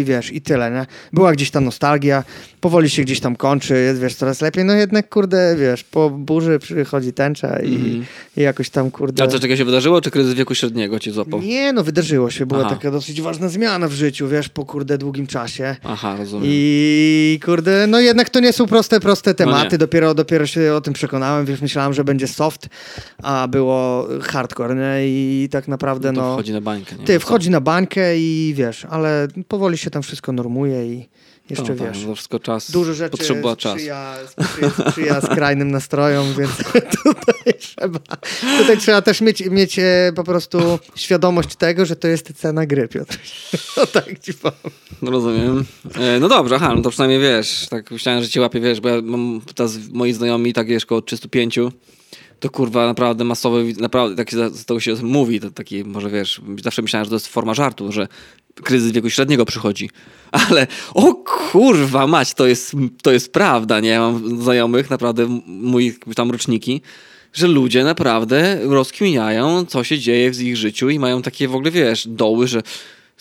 i 0.00 0.04
wiesz, 0.04 0.32
i 0.32 0.40
tyle, 0.42 0.70
nie? 0.70 0.86
Była 1.12 1.32
gdzieś 1.32 1.50
tam 1.50 1.64
nostalgia, 1.64 2.24
powoli 2.60 2.90
się 2.90 3.02
gdzieś 3.02 3.20
tam 3.20 3.36
kończy, 3.36 3.74
jest, 3.74 4.00
wiesz, 4.00 4.14
coraz 4.14 4.40
lepiej, 4.40 4.64
no 4.64 4.72
jednak, 4.74 5.08
kurde, 5.08 5.56
wiesz, 5.58 5.84
po 5.84 6.10
burzy 6.10 6.58
przychodzi 6.58 7.12
tęcza 7.12 7.58
i, 7.62 7.74
Mhm. 7.74 8.04
i 8.36 8.40
jakoś 8.40 8.70
tam, 8.70 8.90
kurde... 8.90 9.22
A 9.24 9.26
co, 9.26 9.38
czego 9.38 9.56
się 9.56 9.64
wydarzyło, 9.64 10.00
czy 10.00 10.10
kryzys 10.10 10.34
wieku 10.34 10.54
średniego 10.54 10.98
cię 10.98 11.12
złapał? 11.12 11.40
Nie, 11.42 11.72
no 11.72 11.84
wydarzyło 11.84 12.30
się, 12.30 12.46
była 12.46 12.60
Aha. 12.60 12.70
taka 12.74 12.90
dosyć 12.90 13.20
ważna 13.22 13.48
zmiana 13.48 13.88
w 13.88 13.92
życiu, 13.92 14.28
wiesz, 14.28 14.48
po 14.48 14.64
kurde 14.64 14.98
długim 14.98 15.26
czasie. 15.26 15.76
Aha, 15.84 16.16
rozumiem. 16.18 16.44
I 16.48 17.40
kurde, 17.44 17.86
no 17.86 18.00
jednak 18.00 18.30
to 18.30 18.40
nie 18.40 18.52
są 18.52 18.66
proste, 18.66 19.00
proste 19.00 19.30
No 19.30 19.34
tematy. 19.34 19.68
nie. 19.72 19.78
dopiero, 19.78 20.14
dopiero 20.14 20.46
się 20.46 20.74
o 20.74 20.80
tym 20.80 20.94
przekonałem, 20.94 21.46
wiesz, 21.46 21.60
myślałem, 21.74 21.94
że 21.94 22.04
będzie 22.04 22.28
soft, 22.28 22.68
a 23.22 23.48
było 23.48 24.08
hardcore, 24.22 24.74
nie? 24.74 25.06
I 25.08 25.48
tak 25.50 25.68
naprawdę, 25.68 26.12
no 26.12 26.22
no. 26.22 26.34
wchodzi 26.34 26.52
na 26.52 26.60
bańkę, 26.60 26.96
nie? 26.96 27.04
Ty 27.04 27.18
wchodzi 27.18 27.50
na 27.50 27.60
bańkę 27.60 28.18
i 28.18 28.54
wiesz, 28.56 28.84
ale 28.90 29.28
powoli 29.48 29.78
się 29.78 29.90
tam 29.90 30.02
wszystko 30.02 30.32
normuje 30.32 30.86
i 30.86 31.08
jeszcze 31.50 31.74
No 31.74 31.84
wiesz. 31.86 32.04
to 32.04 32.14
wszystko 32.14 32.38
czas. 32.40 32.70
Dużo 32.70 32.94
rzeczy 32.94 33.10
Potrzeba 33.10 33.54
sprzyja, 33.54 34.14
sprzyja, 34.40 34.70
sprzyja 34.70 35.20
skrajnym 35.20 35.70
nastrojom, 35.70 36.26
więc 36.38 36.50
tutaj 37.04 37.54
trzeba, 37.58 37.98
tutaj 38.58 38.78
trzeba 38.78 39.02
też 39.02 39.20
mieć, 39.20 39.46
mieć 39.50 39.78
e, 39.78 40.12
po 40.16 40.24
prostu 40.24 40.78
świadomość 40.94 41.56
tego, 41.56 41.86
że 41.86 41.96
to 41.96 42.08
jest 42.08 42.32
cena 42.36 42.66
gry, 42.66 42.88
Piotr. 42.88 43.18
No 43.76 43.86
tak 43.86 44.18
ci 44.18 44.34
powiem. 44.34 44.58
No 45.02 45.10
rozumiem. 45.10 45.64
E, 45.94 46.20
No 46.20 46.28
dobrze, 46.28 46.54
aha, 46.54 46.72
no 46.76 46.82
to 46.82 46.90
przynajmniej 46.90 47.20
wiesz, 47.20 47.66
tak 47.70 47.90
myślałem, 47.90 48.22
że 48.22 48.28
cię 48.28 48.40
łapie, 48.40 48.60
wiesz, 48.60 48.80
bo 48.80 48.88
ja 48.88 49.02
mam 49.02 49.40
teraz 49.54 49.78
moi 49.92 50.12
znajomi, 50.12 50.52
tak 50.52 50.66
wiesz, 50.66 50.86
koło 50.86 51.02
305, 51.02 51.58
to 52.40 52.50
kurwa 52.50 52.86
naprawdę 52.86 53.24
masowy, 53.24 53.72
naprawdę 53.80 54.16
tak 54.16 54.30
się 54.30 54.50
z 54.50 54.64
tego 54.64 54.80
się 54.80 54.94
mówi, 54.94 55.40
to 55.40 55.50
taki, 55.50 55.84
może 55.84 56.10
wiesz, 56.10 56.40
zawsze 56.64 56.82
myślałem, 56.82 57.04
że 57.04 57.08
to 57.10 57.16
jest 57.16 57.26
forma 57.26 57.54
żartu, 57.54 57.92
że 57.92 58.08
kryzys 58.62 58.92
wieku 58.92 59.10
średniego 59.10 59.44
przychodzi, 59.44 59.90
ale 60.48 60.66
o 60.94 61.14
kurwa 61.14 62.06
mać, 62.06 62.34
to 62.34 62.46
jest, 62.46 62.72
to 63.02 63.12
jest 63.12 63.32
prawda, 63.32 63.80
nie? 63.80 63.88
Ja 63.88 64.00
mam 64.00 64.42
znajomych, 64.42 64.90
naprawdę 64.90 65.22
m- 65.22 65.42
mój 65.46 65.98
tam 66.14 66.30
roczniki, 66.30 66.80
że 67.32 67.46
ludzie 67.46 67.84
naprawdę 67.84 68.58
rozkminiają, 68.62 69.66
co 69.66 69.84
się 69.84 69.98
dzieje 69.98 70.30
w 70.30 70.40
ich 70.42 70.56
życiu 70.56 70.90
i 70.90 70.98
mają 70.98 71.22
takie 71.22 71.48
w 71.48 71.54
ogóle, 71.54 71.70
wiesz, 71.70 72.08
doły, 72.08 72.48
że 72.48 72.62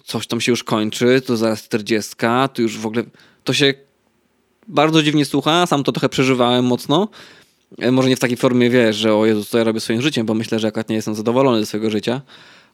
coś 0.06 0.28
tam 0.28 0.42
się 0.42 0.52
już 0.52 0.64
kończy, 0.64 1.22
to 1.26 1.38
zaraz 1.38 1.64
40, 1.64 2.12
to 2.54 2.62
już 2.62 2.78
w 2.78 2.86
ogóle, 2.86 3.04
to 3.44 3.54
się 3.54 3.74
bardzo 4.68 5.04
dziwnie 5.04 5.26
słucha, 5.26 5.66
sam 5.66 5.84
to 5.84 5.92
trochę 5.92 6.10
przeżywałem 6.10 6.66
mocno. 6.66 7.08
E, 7.80 7.92
Może 7.92 8.10
nie 8.10 8.16
w 8.16 8.20
takiej 8.20 8.38
formie, 8.38 8.70
wiesz, 8.70 8.96
że 8.96 9.16
o 9.16 9.26
Jezu, 9.26 9.46
co 9.46 9.58
ja 9.58 9.64
robię 9.64 9.80
swoim 9.80 10.02
życiem, 10.02 10.26
bo 10.26 10.34
myślę, 10.34 10.60
że 10.60 10.68
akurat 10.68 10.90
nie 10.90 10.96
jestem 10.96 11.16
zadowolony 11.16 11.60
ze 11.60 11.66
swojego 11.66 11.90
życia, 11.90 12.22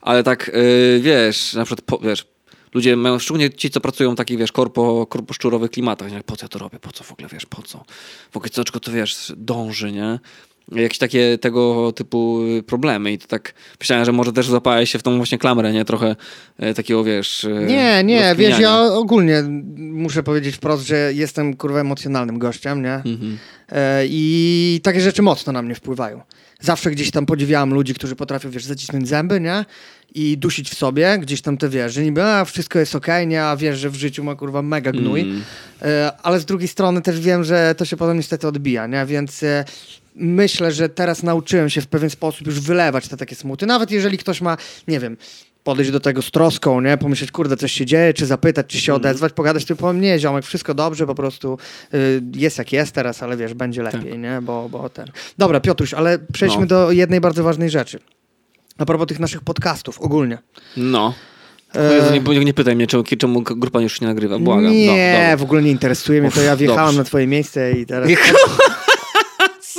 ale 0.02 0.24
tak, 0.24 0.52
yy, 0.93 1.00
wiesz, 1.02 1.54
na 1.54 1.65
przykład, 1.65 1.86
po, 1.86 1.98
wiesz, 1.98 2.26
ludzie 2.73 2.95
mają, 2.95 3.19
szczególnie 3.19 3.49
ci, 3.49 3.69
co 3.69 3.82
pracują 3.82 4.12
w 4.13 4.15
takich, 4.17 4.38
wiesz, 4.38 4.51
korpo, 4.51 5.05
korposzczurowych 5.05 5.71
klimatach, 5.71 6.12
nie? 6.12 6.23
po 6.23 6.36
co 6.36 6.45
ja 6.45 6.49
to 6.49 6.60
robię, 6.60 6.79
po 6.79 6.91
co 6.91 7.03
w 7.03 7.12
ogóle, 7.12 7.27
wiesz, 7.32 7.45
po 7.45 7.62
co? 7.62 7.84
W 8.32 8.38
ogóle 8.38 8.49
co, 8.49 8.63
czego 8.63 8.79
to, 8.79 8.91
wiesz, 8.91 9.34
dąży, 9.38 9.91
nie? 9.91 10.19
Jakieś 10.71 10.97
takie 10.97 11.38
tego 11.38 11.91
typu 11.91 12.39
problemy 12.67 13.12
i 13.12 13.17
to 13.17 13.27
tak 13.27 13.53
myślałem, 13.79 14.05
że 14.05 14.12
może 14.12 14.34
też 14.34 14.47
złapałeś 14.47 14.91
się 14.91 14.99
w 14.99 15.03
tą 15.03 15.17
właśnie 15.17 15.38
klamrę, 15.38 15.73
nie? 15.73 15.86
Trochę 15.86 16.15
e, 16.58 16.73
takiego, 16.73 17.03
wiesz... 17.03 17.43
e, 17.43 17.49
Nie, 17.49 18.03
nie, 18.03 18.36
wiesz, 18.38 18.60
ja 18.60 18.82
ogólnie 18.82 19.43
muszę 19.77 20.23
powiedzieć 20.23 20.55
wprost, 20.55 20.88
że 20.88 21.12
jestem 21.13 21.55
kurwa 21.55 21.79
emocjonalnym 21.79 22.39
gościem, 22.39 22.82
nie? 22.82 22.93
Mhm. 22.93 23.38
E, 23.71 24.03
I 24.05 24.79
takie 24.84 25.01
rzeczy 25.01 25.21
mocno 25.21 25.53
na 25.53 25.62
mnie 25.62 25.75
wpływają. 25.75 26.21
Zawsze 26.60 26.91
gdzieś 26.91 27.12
tam 27.12 27.26
podziwiałem 27.26 27.74
ludzi, 27.74 27.93
którzy 27.93 28.15
potrafią, 28.15 28.50
wiesz, 28.50 28.63
zacisnąć 28.63 29.08
zęby, 29.08 29.39
nie? 29.39 29.65
I 30.15 30.38
dusić 30.38 30.69
w 30.69 30.78
sobie, 30.78 31.17
gdzieś 31.22 31.41
tam 31.41 31.58
te 31.58 31.69
wiesz, 31.69 31.93
że 31.93 32.04
niby 32.04 32.24
a, 32.24 32.45
wszystko 32.45 32.80
jest 32.80 32.95
okej, 32.95 33.28
nie? 33.28 33.43
A 33.43 33.58
wiesz, 33.58 33.80
że 33.80 33.89
w 33.89 33.95
życiu 33.95 34.24
ma 34.24 34.36
kurwa 34.36 34.62
mega 34.62 34.91
gnój. 34.91 35.22
Mm. 35.22 35.41
E, 35.82 36.12
ale 36.24 36.39
z 36.39 36.45
drugiej 36.45 36.67
strony 36.67 37.02
też 37.02 37.19
wiem, 37.19 37.43
że 37.43 37.76
to 37.78 37.86
się 37.86 37.98
potem 37.98 38.17
niestety 38.17 38.48
odbija, 38.48 38.88
nie? 38.88 39.06
Więc 39.06 39.43
e, 39.43 39.65
myślę, 40.15 40.72
że 40.72 40.89
teraz 40.89 41.24
nauczyłem 41.24 41.69
się 41.69 41.82
w 41.82 41.88
pewien 41.88 42.10
sposób 42.10 42.48
już 42.48 42.60
wylewać 42.60 43.08
te 43.08 43.17
takie 43.17 43.36
smuty. 43.36 43.65
Nawet 43.65 43.91
jeżeli 43.91 44.17
ktoś 44.17 44.41
ma, 44.41 44.58
nie 44.88 45.00
wiem, 45.00 45.17
podejść 45.63 45.91
do 45.91 46.00
tego 46.00 46.22
z 46.22 46.32
troską, 46.32 46.82
nie? 46.82 46.98
Pomyśleć, 46.98 47.32
kurde, 47.32 47.58
coś 47.58 47.72
się 47.72 47.86
dzieje, 47.86 48.13
czy 48.13 48.26
zapytać, 48.26 48.65
czy 48.67 48.80
się 48.82 48.93
odezwać, 48.93 49.34
pogadać, 49.34 49.65
to 49.65 49.76
powiem, 49.76 50.02
nie, 50.02 50.19
ziomek, 50.19 50.45
wszystko 50.45 50.74
dobrze, 50.74 51.06
po 51.06 51.15
prostu 51.15 51.58
y, 51.93 52.22
jest 52.36 52.58
jak 52.58 52.74
jest 52.74 52.91
teraz, 52.91 53.24
ale 53.24 53.38
wiesz, 53.38 53.54
będzie 53.54 53.84
lepiej, 53.84 54.19
nie? 54.19 54.39
Bo, 54.41 54.69
bo 54.69 54.89
ten... 54.89 55.08
Dobra, 55.38 55.60
Piotruś, 55.60 55.93
ale 55.93 56.19
przejdźmy 56.34 56.62
No. 56.62 56.67
do 56.67 56.91
jednej 56.91 57.22
bardzo 57.22 57.43
ważnej 57.43 57.69
rzeczy. 57.69 58.00
A 58.78 58.86
propos 58.86 59.08
tych 59.08 59.19
naszych 59.19 59.41
podcastów 59.41 60.00
ogólnie. 60.02 60.38
No. 60.78 61.13
E, 61.76 61.93
Jezu, 61.93 62.34
nie, 62.34 62.45
nie 62.45 62.54
pytaj 62.54 62.76
mnie, 62.76 62.88
czemu, 62.88 63.04
czemu 63.04 63.41
grupa 63.41 63.82
już 63.82 64.02
nie 64.02 64.08
nagrywa. 64.08 64.39
Błagam. 64.39 64.72
Nie, 64.72 65.28
No, 65.32 65.38
w 65.38 65.43
ogóle 65.43 65.62
nie 65.62 65.72
interesuje 65.72 66.22
mnie 66.22 66.32
to. 66.32 66.41
Ja 66.41 66.56
wjechałem 66.56 66.86
dobrze. 66.86 66.98
na 67.00 67.04
twoje 67.04 67.28
miejsce 67.28 67.72
i 67.72 67.86
teraz... 67.86 68.10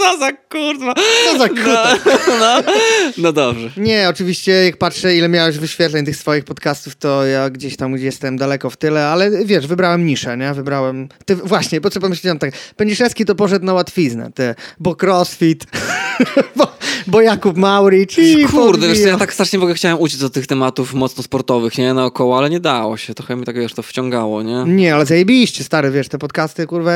Co 0.00 0.18
za 0.18 0.32
kurwa. 0.32 0.94
Co 1.24 1.38
za 1.38 1.48
kuta? 1.48 1.96
No, 2.28 2.34
no, 2.66 2.72
no 3.18 3.32
dobrze. 3.32 3.70
Nie, 3.76 4.08
oczywiście 4.08 4.52
jak 4.52 4.76
patrzę, 4.76 5.16
ile 5.16 5.28
miałeś 5.28 5.58
wyświetleń 5.58 6.04
tych 6.04 6.16
swoich 6.16 6.44
podcastów, 6.44 6.96
to 6.96 7.26
ja 7.26 7.50
gdzieś 7.50 7.76
tam 7.76 7.92
gdzie 7.92 8.04
jestem 8.04 8.36
daleko 8.36 8.70
w 8.70 8.76
tyle, 8.76 9.06
ale 9.06 9.44
wiesz, 9.44 9.66
wybrałem 9.66 10.06
niszę, 10.06 10.36
nie? 10.36 10.54
Wybrałem... 10.54 11.08
Ty, 11.24 11.36
właśnie, 11.36 11.80
po 11.80 11.90
co 11.90 12.00
pomyślałem 12.00 12.38
tak, 12.38 12.50
Pędziszewski 12.76 13.24
to 13.24 13.34
poszedł 13.34 13.66
na 13.66 13.74
łatwiznę, 13.74 14.30
ty, 14.34 14.54
bo 14.78 14.96
crossfit, 15.02 15.66
bo, 16.56 16.72
bo 17.10 17.20
Jakub 17.20 17.56
Mauricz 17.56 18.18
i 18.18 18.44
Kurde, 18.44 18.88
wiesz, 18.88 18.98
ja 18.98 19.16
tak 19.18 19.32
strasznie 19.34 19.58
w 19.58 19.62
ogóle 19.62 19.74
chciałem 19.74 20.00
uciec 20.00 20.22
od 20.22 20.32
tych 20.32 20.46
tematów 20.46 20.94
mocno 20.94 21.22
sportowych, 21.22 21.78
nie, 21.78 21.94
naokoło, 21.94 22.38
ale 22.38 22.50
nie 22.50 22.60
dało 22.60 22.96
się. 22.96 23.14
Trochę 23.14 23.36
mi 23.36 23.44
tak, 23.44 23.56
wiesz, 23.56 23.74
to 23.74 23.82
wciągało, 23.82 24.42
nie? 24.42 24.64
Nie, 24.66 24.94
ale 24.94 25.06
zajebiście, 25.06 25.64
stary, 25.64 25.90
wiesz, 25.90 26.08
te 26.08 26.18
podcasty, 26.18 26.66
kurwa, 26.66 26.90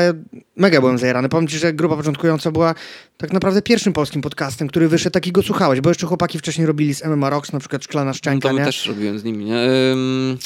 mega 0.57 0.79
byłem 0.79 0.97
zajarany. 0.97 1.29
Powiem 1.29 1.47
ci, 1.47 1.57
że 1.57 1.73
grupa 1.73 1.95
początkująca 1.95 2.51
była 2.51 2.75
tak 3.17 3.33
naprawdę 3.33 3.61
pierwszym 3.61 3.93
polskim 3.93 4.21
podcastem, 4.21 4.67
który 4.67 4.87
wyszedł, 4.87 5.13
takiego 5.13 5.43
słuchałeś, 5.43 5.81
bo 5.81 5.89
jeszcze 5.89 6.07
chłopaki 6.07 6.39
wcześniej 6.39 6.67
robili 6.67 6.93
z 6.95 7.05
MMA 7.05 7.29
Rocks, 7.29 7.53
na 7.53 7.59
przykład 7.59 7.83
Szklana 7.83 8.13
Szczęka, 8.13 8.47
To 8.47 8.53
my 8.53 8.59
nie? 8.59 8.65
też 8.65 8.85
robiłem 8.85 9.19
z 9.19 9.23
nimi, 9.23 9.45
nie? 9.45 9.57
Ym, 9.91 10.37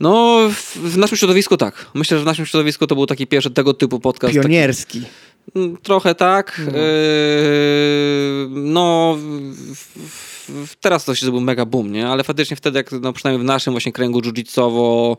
No, 0.00 0.38
w, 0.52 0.76
w 0.76 0.98
naszym 0.98 1.18
środowisku 1.18 1.56
tak. 1.56 1.86
Myślę, 1.94 2.16
że 2.18 2.22
w 2.22 2.26
naszym 2.26 2.46
środowisku 2.46 2.86
to 2.86 2.94
był 2.94 3.06
taki 3.06 3.26
pierwszy 3.26 3.50
tego 3.50 3.74
typu 3.74 4.00
podcast. 4.00 4.34
Taki, 4.34 4.42
Pionierski. 4.42 4.98
Mm, 4.98 5.10
Trochę 5.82 6.14
tak. 6.14 6.60
No. 6.66 6.78
Yy, 6.78 8.48
No, 8.48 9.16
teraz 10.80 11.04
to 11.04 11.14
się 11.14 11.26
zrobił 11.26 11.40
mega 11.40 11.66
boom, 11.66 11.92
nie? 11.92 12.08
Ale 12.08 12.24
faktycznie 12.24 12.56
wtedy, 12.56 12.78
jak 12.78 12.92
no, 12.92 13.12
przynajmniej 13.12 13.42
w 13.42 13.46
naszym 13.46 13.74
właśnie 13.74 13.92
kręgu 13.92 14.20
jiu-jitsowo 14.20 15.16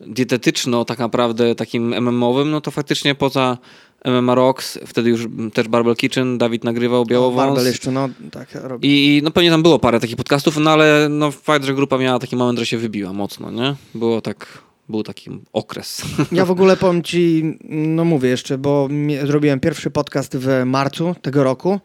dietetyczno 0.00 0.84
tak 0.84 0.98
naprawdę 0.98 1.54
takim 1.54 1.92
MM-owym, 1.94 2.50
no 2.50 2.60
to 2.60 2.70
faktycznie 2.70 3.14
poza 3.14 3.58
MMA 4.04 4.34
Rocks, 4.34 4.78
wtedy 4.86 5.10
już 5.10 5.26
też 5.52 5.68
Barbell 5.68 5.96
Kitchen, 5.96 6.38
Dawid 6.38 6.64
nagrywał 6.64 7.04
Białowąs. 7.06 7.46
Barbel 7.46 7.66
jeszcze, 7.66 7.90
no, 7.90 8.08
tak 8.30 8.48
robi. 8.54 8.88
I, 8.88 9.18
I 9.18 9.22
no 9.22 9.30
pewnie 9.30 9.50
tam 9.50 9.62
było 9.62 9.78
parę 9.78 10.00
takich 10.00 10.16
podcastów, 10.16 10.56
no 10.56 10.70
ale 10.70 11.08
no 11.10 11.30
fakt, 11.30 11.64
że 11.64 11.74
grupa 11.74 11.98
miała 11.98 12.18
taki 12.18 12.36
moment, 12.36 12.58
że 12.58 12.66
się 12.66 12.78
wybiła 12.78 13.12
mocno, 13.12 13.50
nie? 13.50 13.74
Było 13.94 14.20
tak, 14.20 14.62
był 14.92 15.02
taki 15.02 15.30
okres. 15.52 16.02
Ja 16.32 16.44
w 16.44 16.50
ogóle 16.50 16.76
powiem 16.76 17.02
ci, 17.02 17.58
no 17.68 18.04
mówię 18.04 18.28
jeszcze, 18.28 18.58
bo 18.58 18.88
zrobiłem 19.24 19.60
pierwszy 19.60 19.90
podcast 19.90 20.36
w 20.36 20.62
marcu 20.64 21.14
tego 21.22 21.44
roku 21.44 21.80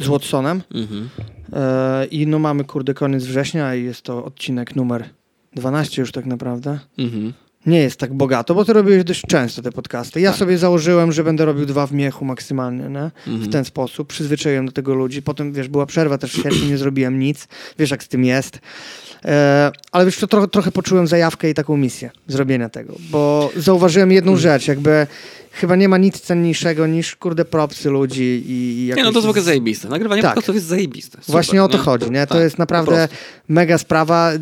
z 0.00 0.06
Watsonem 0.06 0.62
mhm. 0.74 1.08
e, 1.52 2.06
i 2.06 2.26
no 2.26 2.38
mamy, 2.38 2.64
kurde, 2.64 2.94
koniec 2.94 3.24
września 3.24 3.74
i 3.74 3.84
jest 3.84 4.02
to 4.02 4.24
odcinek 4.24 4.76
numer 4.76 5.08
12 5.52 6.02
już 6.02 6.12
tak 6.12 6.26
naprawdę. 6.26 6.78
Mhm. 6.98 7.32
Nie 7.66 7.78
jest 7.78 7.96
tak 7.96 8.14
bogato, 8.14 8.54
bo 8.54 8.64
ty 8.64 8.72
robiłeś 8.72 9.04
dość 9.04 9.22
często 9.28 9.62
te 9.62 9.72
podcasty. 9.72 10.20
Ja 10.20 10.30
tak. 10.30 10.38
sobie 10.38 10.58
założyłem, 10.58 11.12
że 11.12 11.24
będę 11.24 11.44
robił 11.44 11.66
dwa 11.66 11.86
w 11.86 11.92
miechu 11.92 12.24
maksymalnie, 12.24 12.84
nie? 12.88 13.10
Mhm. 13.26 13.42
w 13.42 13.48
ten 13.48 13.64
sposób. 13.64 14.08
Przyzwyczaiłem 14.08 14.66
do 14.66 14.72
tego 14.72 14.94
ludzi. 14.94 15.22
Potem, 15.22 15.52
wiesz, 15.52 15.68
była 15.68 15.86
przerwa 15.86 16.18
też 16.18 16.32
w 16.32 16.42
sierpniu, 16.42 16.64
nie 16.68 16.78
zrobiłem 16.78 17.18
nic. 17.18 17.48
Wiesz, 17.78 17.90
jak 17.90 18.04
z 18.04 18.08
tym 18.08 18.24
jest. 18.24 18.58
E, 19.24 19.70
ale 19.92 20.04
wiesz, 20.04 20.18
to 20.18 20.26
trochę, 20.26 20.48
trochę 20.48 20.72
poczułem 20.72 21.06
zajawkę 21.06 21.50
i 21.50 21.54
taką 21.54 21.76
misję 21.76 22.10
zrobienia 22.26 22.68
tego, 22.68 22.94
bo 23.10 23.50
zauważyłem 23.56 24.12
jedną 24.12 24.32
mhm. 24.32 24.42
rzecz, 24.42 24.68
jakby 24.68 25.06
chyba 25.52 25.76
nie 25.76 25.88
ma 25.88 25.98
nic 25.98 26.20
cenniejszego 26.20 26.86
niż, 26.86 27.16
kurde, 27.16 27.44
propsy 27.44 27.90
ludzi 27.90 28.42
i... 28.46 28.86
Jakoś... 28.86 28.98
Nie, 28.98 29.04
no 29.04 29.12
to 29.12 29.18
jest 29.18 29.26
w 29.26 29.30
ogóle 29.30 29.42
zajebiste. 29.42 29.88
Nagrywanie 29.88 30.22
tak. 30.22 30.30
podcastów 30.30 30.54
jest 30.54 30.66
zajebiste. 30.66 31.18
Super, 31.18 31.32
Właśnie 31.32 31.64
o 31.64 31.68
to 31.68 31.78
nie? 31.78 31.84
chodzi, 31.84 32.10
nie? 32.10 32.26
To 32.26 32.34
tak, 32.34 32.42
jest 32.42 32.58
naprawdę 32.58 33.08
mega 33.48 33.78
sprawa. 33.78 34.32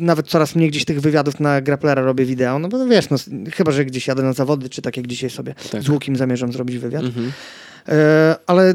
Nawet 0.00 0.28
coraz 0.28 0.54
mniej 0.54 0.70
gdzieś 0.70 0.84
tych 0.84 1.00
wywiadów 1.00 1.40
na 1.40 1.60
Grapplera 1.60 2.02
robię 2.02 2.24
wideo, 2.24 2.58
no 2.58 2.68
bo 2.68 2.86
wiesz, 2.86 3.10
no, 3.10 3.16
chyba, 3.54 3.72
że 3.72 3.84
gdzieś 3.84 4.06
jadę 4.06 4.22
na 4.22 4.32
zawody, 4.32 4.68
czy 4.68 4.82
tak 4.82 4.96
jak 4.96 5.06
dzisiaj 5.06 5.30
sobie 5.30 5.54
tak. 5.72 5.82
z 5.82 5.88
Łukim 5.88 6.16
zamierzam 6.16 6.52
zrobić 6.52 6.78
wywiad. 6.78 7.04
Mhm. 7.04 7.32
E, 7.88 8.36
ale 8.46 8.74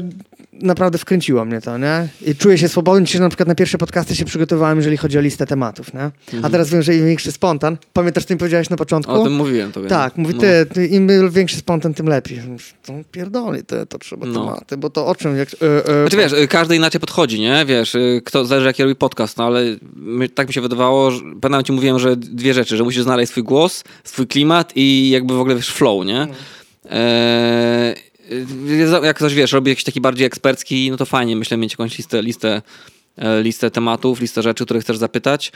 naprawdę 0.52 0.98
wkręciło 0.98 1.44
mnie 1.44 1.60
to, 1.60 1.78
nie? 1.78 2.08
I 2.26 2.34
czuję 2.34 2.58
się 2.58 2.68
swobodny. 2.68 3.06
Dzisiaj 3.06 3.20
na 3.20 3.28
przykład 3.28 3.48
na 3.48 3.54
pierwsze 3.54 3.78
podcasty 3.78 4.16
się 4.16 4.24
przygotowałem, 4.24 4.78
jeżeli 4.78 4.96
chodzi 4.96 5.18
o 5.18 5.20
listę 5.20 5.46
tematów, 5.46 5.94
nie? 5.94 6.00
Mhm. 6.00 6.44
A 6.44 6.50
teraz 6.50 6.70
wiem, 6.70 6.82
że 6.82 6.96
im 6.96 7.06
większy 7.06 7.32
spontan. 7.32 7.76
Pamiętasz, 7.92 8.24
co 8.24 8.34
mi 8.34 8.38
powiedziałeś 8.38 8.70
na 8.70 8.76
początku? 8.76 9.12
O 9.12 9.24
tym 9.24 9.32
mówiłem. 9.32 9.72
To 9.72 9.80
tak, 9.80 10.16
mówi, 10.16 10.34
ty, 10.34 10.66
ty, 10.74 10.86
im 10.86 11.30
większy 11.30 11.56
spontan, 11.56 11.94
tym 11.94 12.06
lepiej. 12.06 12.40
To 12.86 12.92
pierdolę, 13.12 13.62
to, 13.62 13.86
to 13.86 13.98
trzeba 13.98 14.26
no. 14.26 14.40
tematy, 14.40 14.76
bo 14.76 14.90
to 14.90 15.06
o 15.06 15.14
czym... 15.14 15.36
Jak, 15.36 15.48
e, 15.48 15.86
e, 15.86 16.08
znaczy 16.08 16.16
wiesz, 16.16 16.48
każdy 16.48 16.76
inaczej 16.76 17.00
podchodzi, 17.00 17.40
nie? 17.40 17.64
Wiesz, 17.66 17.94
y, 17.94 18.22
kto, 18.24 18.44
zależy 18.44 18.66
jaki 18.66 18.82
robi 18.82 18.94
podcast, 18.94 19.36
no 19.36 19.44
ale 19.44 19.62
my, 19.96 20.28
tak 20.28 20.48
mi 20.48 20.54
się 20.54 20.60
wydawało, 20.60 21.10
że, 21.10 21.20
pamiętam 21.40 21.64
ci 21.64 21.72
mówiłem, 21.72 21.98
że 21.98 22.16
dwie 22.16 22.54
rzeczy, 22.54 22.76
że 22.76 22.84
musisz 22.84 23.02
znaleźć 23.02 23.32
swój 23.32 23.42
głos, 23.42 23.84
swój 24.04 24.26
klimat 24.26 24.72
i 24.76 25.10
jakby 25.10 25.34
w 25.34 25.40
ogóle 25.40 25.54
wiesz, 25.54 25.68
flow, 25.68 26.06
nie? 26.06 26.26
No. 26.26 26.34
Eee, 26.90 28.11
jak 29.02 29.16
ktoś 29.16 29.34
wiesz, 29.34 29.52
robi 29.52 29.70
jakiś 29.70 29.84
taki 29.84 30.00
bardziej 30.00 30.26
ekspercki, 30.26 30.90
no 30.90 30.96
to 30.96 31.06
fajnie, 31.06 31.36
myślę, 31.36 31.56
mieć 31.56 31.72
jakąś 31.72 31.98
listę, 31.98 32.22
listę, 32.22 32.62
e, 33.16 33.42
listę 33.42 33.70
tematów, 33.70 34.20
listę 34.20 34.42
rzeczy, 34.42 34.64
które 34.64 34.80
chcesz 34.80 34.98
zapytać. 34.98 35.52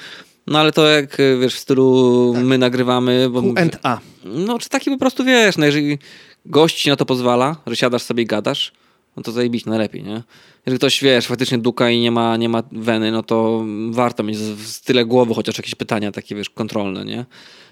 No 0.46 0.58
ale 0.58 0.72
to 0.72 0.88
jak, 0.88 1.16
wiesz, 1.40 1.54
w 1.54 1.58
stylu 1.58 2.32
tak. 2.34 2.44
my 2.44 2.58
nagrywamy... 2.58 3.30
Bo, 3.30 3.42
Q&A. 3.42 4.00
No, 4.24 4.58
czy 4.58 4.68
taki 4.68 4.90
po 4.90 4.98
prostu, 4.98 5.24
wiesz, 5.24 5.56
no 5.56 5.66
jeżeli 5.66 5.98
gość 6.46 6.82
ci 6.82 6.88
na 6.88 6.96
to 6.96 7.06
pozwala, 7.06 7.56
że 7.66 7.76
siadasz 7.76 8.02
sobie 8.02 8.22
i 8.22 8.26
gadasz, 8.26 8.72
no 9.16 9.22
to 9.22 9.32
zajebić 9.32 9.66
najlepiej, 9.66 10.02
nie? 10.02 10.22
Jeżeli 10.66 10.78
ktoś, 10.78 11.02
wiesz, 11.02 11.26
faktycznie 11.26 11.58
duka 11.58 11.90
i 11.90 12.00
nie 12.00 12.10
ma, 12.10 12.36
nie 12.36 12.48
ma 12.48 12.62
weny, 12.72 13.12
no 13.12 13.22
to 13.22 13.64
warto 13.90 14.22
mieć 14.22 14.38
z 14.38 14.80
tyle 14.80 15.04
głowy 15.04 15.34
chociaż 15.34 15.58
jakieś 15.58 15.74
pytania 15.74 16.12
takie, 16.12 16.34
wiesz, 16.34 16.50
kontrolne, 16.50 17.04
nie? 17.04 17.24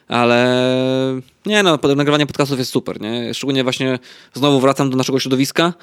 Ale 0.09 1.21
nie 1.47 1.63
no, 1.63 1.79
nagrywanie 1.97 2.27
podcastów 2.27 2.59
jest 2.59 2.71
super, 2.71 3.01
nie? 3.01 3.35
Szczególnie 3.35 3.63
właśnie 3.63 3.99
znowu 4.35 4.61
wracam 4.61 4.91
do 4.91 4.97
naszego 4.97 5.21
środowiska. 5.21 5.75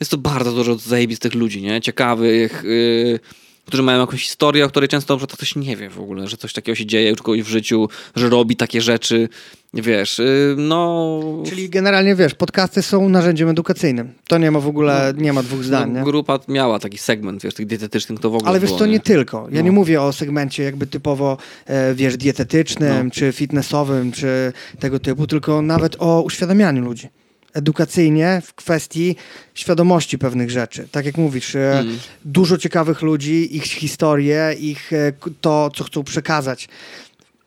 Jest 0.00 0.10
to 0.10 0.18
bardzo 0.18 0.52
dużo 0.52 0.74
zajebistych 0.74 1.34
ludzi, 1.34 1.62
nie? 1.62 1.80
Ciekawych, 1.80 2.62
yy, 2.64 3.20
którzy 3.66 3.82
mają 3.82 4.00
jakąś 4.00 4.22
historię, 4.22 4.64
o 4.64 4.68
której 4.68 4.88
często 4.88 5.18
ktoś 5.18 5.56
nie 5.56 5.76
wie 5.76 5.90
w 5.90 6.00
ogóle, 6.00 6.28
że 6.28 6.36
coś 6.36 6.52
takiego 6.52 6.76
się 6.76 6.86
dzieje 6.86 7.12
u 7.12 7.16
w 7.42 7.48
życiu, 7.48 7.88
że 8.16 8.28
robi 8.28 8.56
takie 8.56 8.80
rzeczy. 8.80 9.28
Wiesz, 9.74 10.18
y, 10.18 10.54
no... 10.58 11.20
Czyli 11.48 11.70
generalnie, 11.70 12.14
wiesz, 12.14 12.34
podcasty 12.34 12.82
są 12.82 13.08
narzędziem 13.08 13.48
edukacyjnym. 13.48 14.12
To 14.28 14.38
nie 14.38 14.50
ma 14.50 14.60
w 14.60 14.68
ogóle, 14.68 15.12
no, 15.16 15.22
nie 15.22 15.32
ma 15.32 15.42
dwóch 15.42 15.64
zdań, 15.64 15.90
no, 15.90 16.04
Grupa 16.04 16.38
miała 16.48 16.78
taki 16.78 16.98
segment, 16.98 17.42
wiesz, 17.42 17.54
tych 17.54 17.66
dietetycznych, 17.66 18.20
to 18.20 18.30
w 18.30 18.34
ogóle 18.34 18.50
Ale 18.50 18.60
wiesz, 18.60 18.70
było, 18.70 18.78
to 18.78 18.86
nie, 18.86 18.92
nie 18.92 19.00
tylko. 19.00 19.46
Ja 19.50 19.56
no. 19.56 19.64
nie 19.64 19.72
mówię 19.72 20.02
o 20.02 20.12
segmencie 20.12 20.62
jakby 20.62 20.86
typowo, 20.86 21.36
e, 21.66 21.94
wiesz, 21.94 22.16
dietetycznym, 22.16 23.04
no. 23.04 23.10
czy 23.10 23.32
fitnessowym, 23.32 24.12
czy 24.12 24.52
tego 24.78 24.98
typu, 24.98 25.26
tylko 25.26 25.62
nawet 25.62 25.96
o 25.98 26.22
uświadamianiu 26.22 26.84
ludzi 26.84 27.08
edukacyjnie 27.56 28.42
w 28.44 28.54
kwestii 28.54 29.16
świadomości 29.54 30.18
pewnych 30.18 30.50
rzeczy. 30.50 30.88
Tak 30.90 31.06
jak 31.06 31.16
mówisz, 31.16 31.56
mm. 31.56 31.98
dużo 32.24 32.58
ciekawych 32.58 33.02
ludzi, 33.02 33.56
ich 33.56 33.64
historie, 33.64 34.54
ich 34.60 34.92
e, 34.92 35.12
to, 35.40 35.70
co 35.76 35.84
chcą 35.84 36.04
przekazać. 36.04 36.68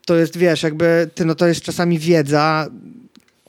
To 0.05 0.15
jest, 0.15 0.37
wiesz, 0.37 0.63
jakby, 0.63 1.09
ty, 1.15 1.25
no 1.25 1.35
to 1.35 1.47
jest 1.47 1.61
czasami 1.61 1.99
wiedza, 1.99 2.67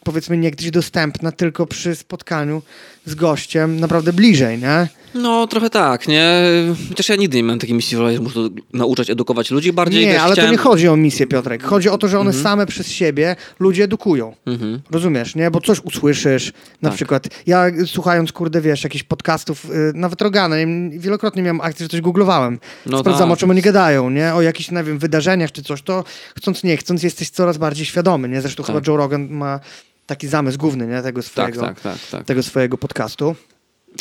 powiedzmy 0.04 0.36
nie 0.36 0.50
gdzieś 0.50 0.70
dostępna, 0.70 1.32
tylko 1.32 1.66
przy 1.66 1.96
spotkaniu 1.96 2.62
z 3.06 3.14
gościem 3.14 3.80
naprawdę 3.80 4.12
bliżej, 4.12 4.58
nie? 4.58 4.88
No, 5.14 5.46
trochę 5.46 5.70
tak, 5.70 6.08
nie? 6.08 6.42
Chociaż 6.88 7.08
ja 7.08 7.16
nigdy 7.16 7.36
nie 7.36 7.42
miałem 7.42 7.58
takiej 7.58 7.76
misji, 7.76 7.96
że 7.96 8.20
muszę 8.20 8.40
nauczać, 8.72 9.10
edukować 9.10 9.50
ludzi. 9.50 9.72
Bardziej 9.72 10.06
nie, 10.06 10.22
ale 10.22 10.32
chciałem... 10.32 10.48
to 10.48 10.52
nie 10.52 10.58
chodzi 10.58 10.88
o 10.88 10.96
misję, 10.96 11.26
Piotrek. 11.26 11.62
Chodzi 11.62 11.88
o 11.88 11.98
to, 11.98 12.08
że 12.08 12.18
one 12.18 12.30
mm 12.30 12.40
-hmm. 12.40 12.44
same 12.44 12.66
przez 12.66 12.88
siebie 12.88 13.36
ludzie 13.60 13.84
edukują. 13.84 14.34
Mm 14.46 14.58
-hmm. 14.58 14.78
Rozumiesz, 14.90 15.34
nie? 15.34 15.50
Bo 15.50 15.60
coś 15.60 15.80
usłyszysz, 15.80 16.52
na 16.82 16.88
tak. 16.88 16.96
przykład 16.96 17.28
ja 17.46 17.66
słuchając, 17.86 18.32
kurde, 18.32 18.60
wiesz, 18.60 18.84
jakichś 18.84 19.04
podcastów, 19.04 19.64
yy, 19.64 19.92
nawet 19.94 20.22
Rogana, 20.22 20.56
wielokrotnie 20.90 21.42
miałem 21.42 21.60
akcję, 21.60 21.84
że 21.84 21.88
coś 21.88 22.00
googlowałem. 22.00 22.58
No 22.86 22.98
Sprawdzam, 22.98 23.28
tak. 23.28 23.32
o 23.32 23.36
czym 23.36 23.50
oni 23.50 23.62
gadają, 23.62 24.10
nie? 24.10 24.34
O 24.34 24.42
jakichś, 24.42 24.70
nie 24.70 24.84
wiem, 24.84 24.98
wydarzeniach 24.98 25.52
czy 25.52 25.62
coś, 25.62 25.82
to 25.82 26.04
chcąc 26.36 26.64
nie 26.64 26.76
chcąc 26.76 27.02
jesteś 27.02 27.30
coraz 27.30 27.58
bardziej 27.58 27.86
świadomy, 27.86 28.28
nie? 28.28 28.40
Zresztą 28.40 28.62
tak. 28.62 28.74
chyba 28.74 28.90
Joe 28.90 28.96
Rogan 28.96 29.28
ma 29.30 29.60
taki 30.06 30.28
zamysł 30.28 30.58
główny, 30.58 30.86
nie? 30.86 31.02
Tego 31.02 31.22
tak, 31.22 31.30
swojego, 31.30 31.60
tak, 31.60 31.80
tak, 31.80 31.98
tak, 32.10 32.24
tego 32.24 32.42
swojego 32.42 32.78
podcastu. 32.78 33.36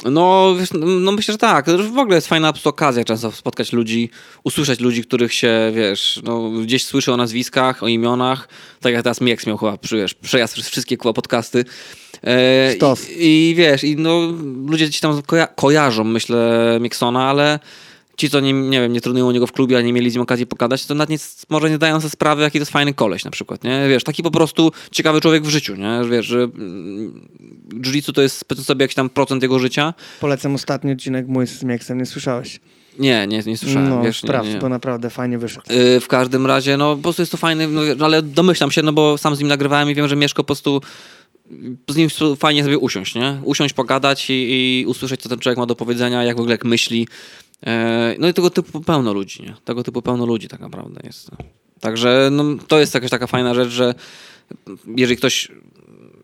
No, 0.05 0.55
wiesz, 0.59 0.69
no 0.99 1.11
myślę, 1.11 1.31
że 1.31 1.37
tak. 1.37 1.65
W 1.69 1.97
ogóle 1.97 2.15
jest 2.15 2.27
fajna 2.27 2.53
okazja 2.63 3.03
często 3.03 3.31
spotkać 3.31 3.73
ludzi, 3.73 4.09
usłyszeć 4.43 4.79
ludzi, 4.79 5.03
których 5.03 5.33
się, 5.33 5.71
wiesz, 5.75 6.19
no, 6.23 6.49
gdzieś 6.49 6.85
słyszy 6.85 7.13
o 7.13 7.17
nazwiskach, 7.17 7.83
o 7.83 7.87
imionach. 7.87 8.47
Tak 8.81 8.93
jak 8.93 9.03
teraz 9.03 9.21
Mieks 9.21 9.47
miał 9.47 9.57
chyba 9.57 9.77
wiesz, 9.91 10.13
przejazd 10.13 10.53
przez 10.53 10.69
wszystkie 10.69 10.97
chyba 10.97 11.13
podcasty. 11.13 11.65
E, 12.23 12.73
i, 12.73 12.79
I, 13.17 13.55
wiesz, 13.55 13.83
i 13.83 13.95
no, 13.95 14.33
ludzie 14.67 14.89
ci 14.89 15.01
tam 15.01 15.21
koja 15.21 15.47
kojarzą, 15.47 16.03
myślę, 16.03 16.77
Mieksona, 16.81 17.29
ale 17.29 17.59
ci, 18.19 18.29
co 18.29 18.39
nie, 18.39 18.53
nie 18.53 18.81
wiem, 18.81 18.93
nie 18.93 19.01
trenują 19.01 19.27
u 19.27 19.31
niego 19.31 19.47
w 19.47 19.51
klubie, 19.51 19.77
a 19.77 19.81
nie 19.81 19.93
mieli 19.93 20.09
z 20.09 20.13
nim 20.13 20.21
okazji 20.21 20.47
pokazać, 20.47 20.85
to 20.85 20.95
nawet 20.95 21.09
nie, 21.09 21.17
może 21.49 21.69
nie 21.69 21.77
dają 21.77 21.99
sobie 21.99 22.11
sprawy, 22.11 22.41
jaki 22.41 22.59
to 22.59 22.61
jest 22.61 22.71
fajny 22.71 22.93
koleś 22.93 23.25
na 23.25 23.31
przykład, 23.31 23.63
nie? 23.63 23.89
Wiesz, 23.89 24.03
taki 24.03 24.23
po 24.23 24.31
prostu 24.31 24.71
ciekawy 24.91 25.21
człowiek 25.21 25.43
w 25.43 25.49
życiu, 25.49 25.75
nie? 25.75 26.01
Wiesz, 26.11 26.25
że 26.25 26.39
mm, 26.39 27.29
jiu-jitsu 27.73 28.13
to 28.13 28.21
jest, 28.21 28.45
powiedzmy 28.45 28.65
sobie, 28.65 28.83
jakiś 28.83 28.95
tam 28.95 29.09
procent 29.09 29.43
jego 29.43 29.59
życia. 29.59 29.93
Polecam 30.19 30.55
ostatni 30.55 30.91
odcinek 30.91 31.27
mój 31.27 31.47
z 31.47 31.63
Mieksem, 31.63 31.97
nie 31.97 32.05
słyszałeś? 32.05 32.59
Nie, 32.99 33.27
nie, 33.27 33.41
nie 33.45 33.57
słyszałem. 33.57 33.89
No, 33.89 34.01
wiesz, 34.01 34.19
sprawdź, 34.19 34.47
nie, 34.47 34.53
nie. 34.53 34.59
bo 34.59 34.69
naprawdę 34.69 35.09
fajnie 35.09 35.37
wyszło. 35.37 35.63
Yy, 35.69 35.99
w 35.99 36.07
każdym 36.07 36.45
razie, 36.45 36.77
no 36.77 36.95
po 36.95 37.01
prostu 37.01 37.21
jest 37.21 37.31
to 37.31 37.37
fajny, 37.37 37.67
no, 37.67 37.81
ale 38.05 38.21
domyślam 38.21 38.71
się, 38.71 38.81
no 38.81 38.93
bo 38.93 39.17
sam 39.17 39.35
z 39.35 39.39
nim 39.39 39.47
nagrywałem 39.47 39.89
i 39.89 39.95
wiem, 39.95 40.07
że 40.07 40.15
Mieszko 40.15 40.43
po 40.43 40.47
prostu 40.47 40.81
z 41.89 41.95
nim 41.95 42.09
fajnie 42.37 42.63
sobie 42.63 42.77
usiąść, 42.77 43.15
nie? 43.15 43.41
Usiąść, 43.43 43.73
pogadać 43.73 44.29
i, 44.29 44.33
i 44.33 44.85
usłyszeć, 44.85 45.21
co 45.21 45.29
ten 45.29 45.39
człowiek 45.39 45.57
ma 45.57 45.65
do 45.65 45.75
powiedzenia, 45.75 46.23
jak 46.23 46.37
w 46.37 46.39
ogóle 46.39 46.53
jak 46.53 46.65
myśli. 46.65 47.07
E, 47.65 48.15
no 48.19 48.27
i 48.27 48.33
tego 48.33 48.49
typu 48.49 48.81
pełno 48.81 49.13
ludzi, 49.13 49.43
nie? 49.43 49.55
Tego 49.65 49.83
typu 49.83 50.01
pełno 50.01 50.25
ludzi 50.25 50.47
tak 50.47 50.59
naprawdę 50.59 51.01
jest. 51.03 51.31
Także 51.79 52.29
no, 52.31 52.43
to 52.67 52.79
jest 52.79 52.93
jakaś 52.93 53.09
taka 53.09 53.27
fajna 53.27 53.53
rzecz, 53.53 53.69
że 53.69 53.95
jeżeli 54.95 55.17
ktoś 55.17 55.51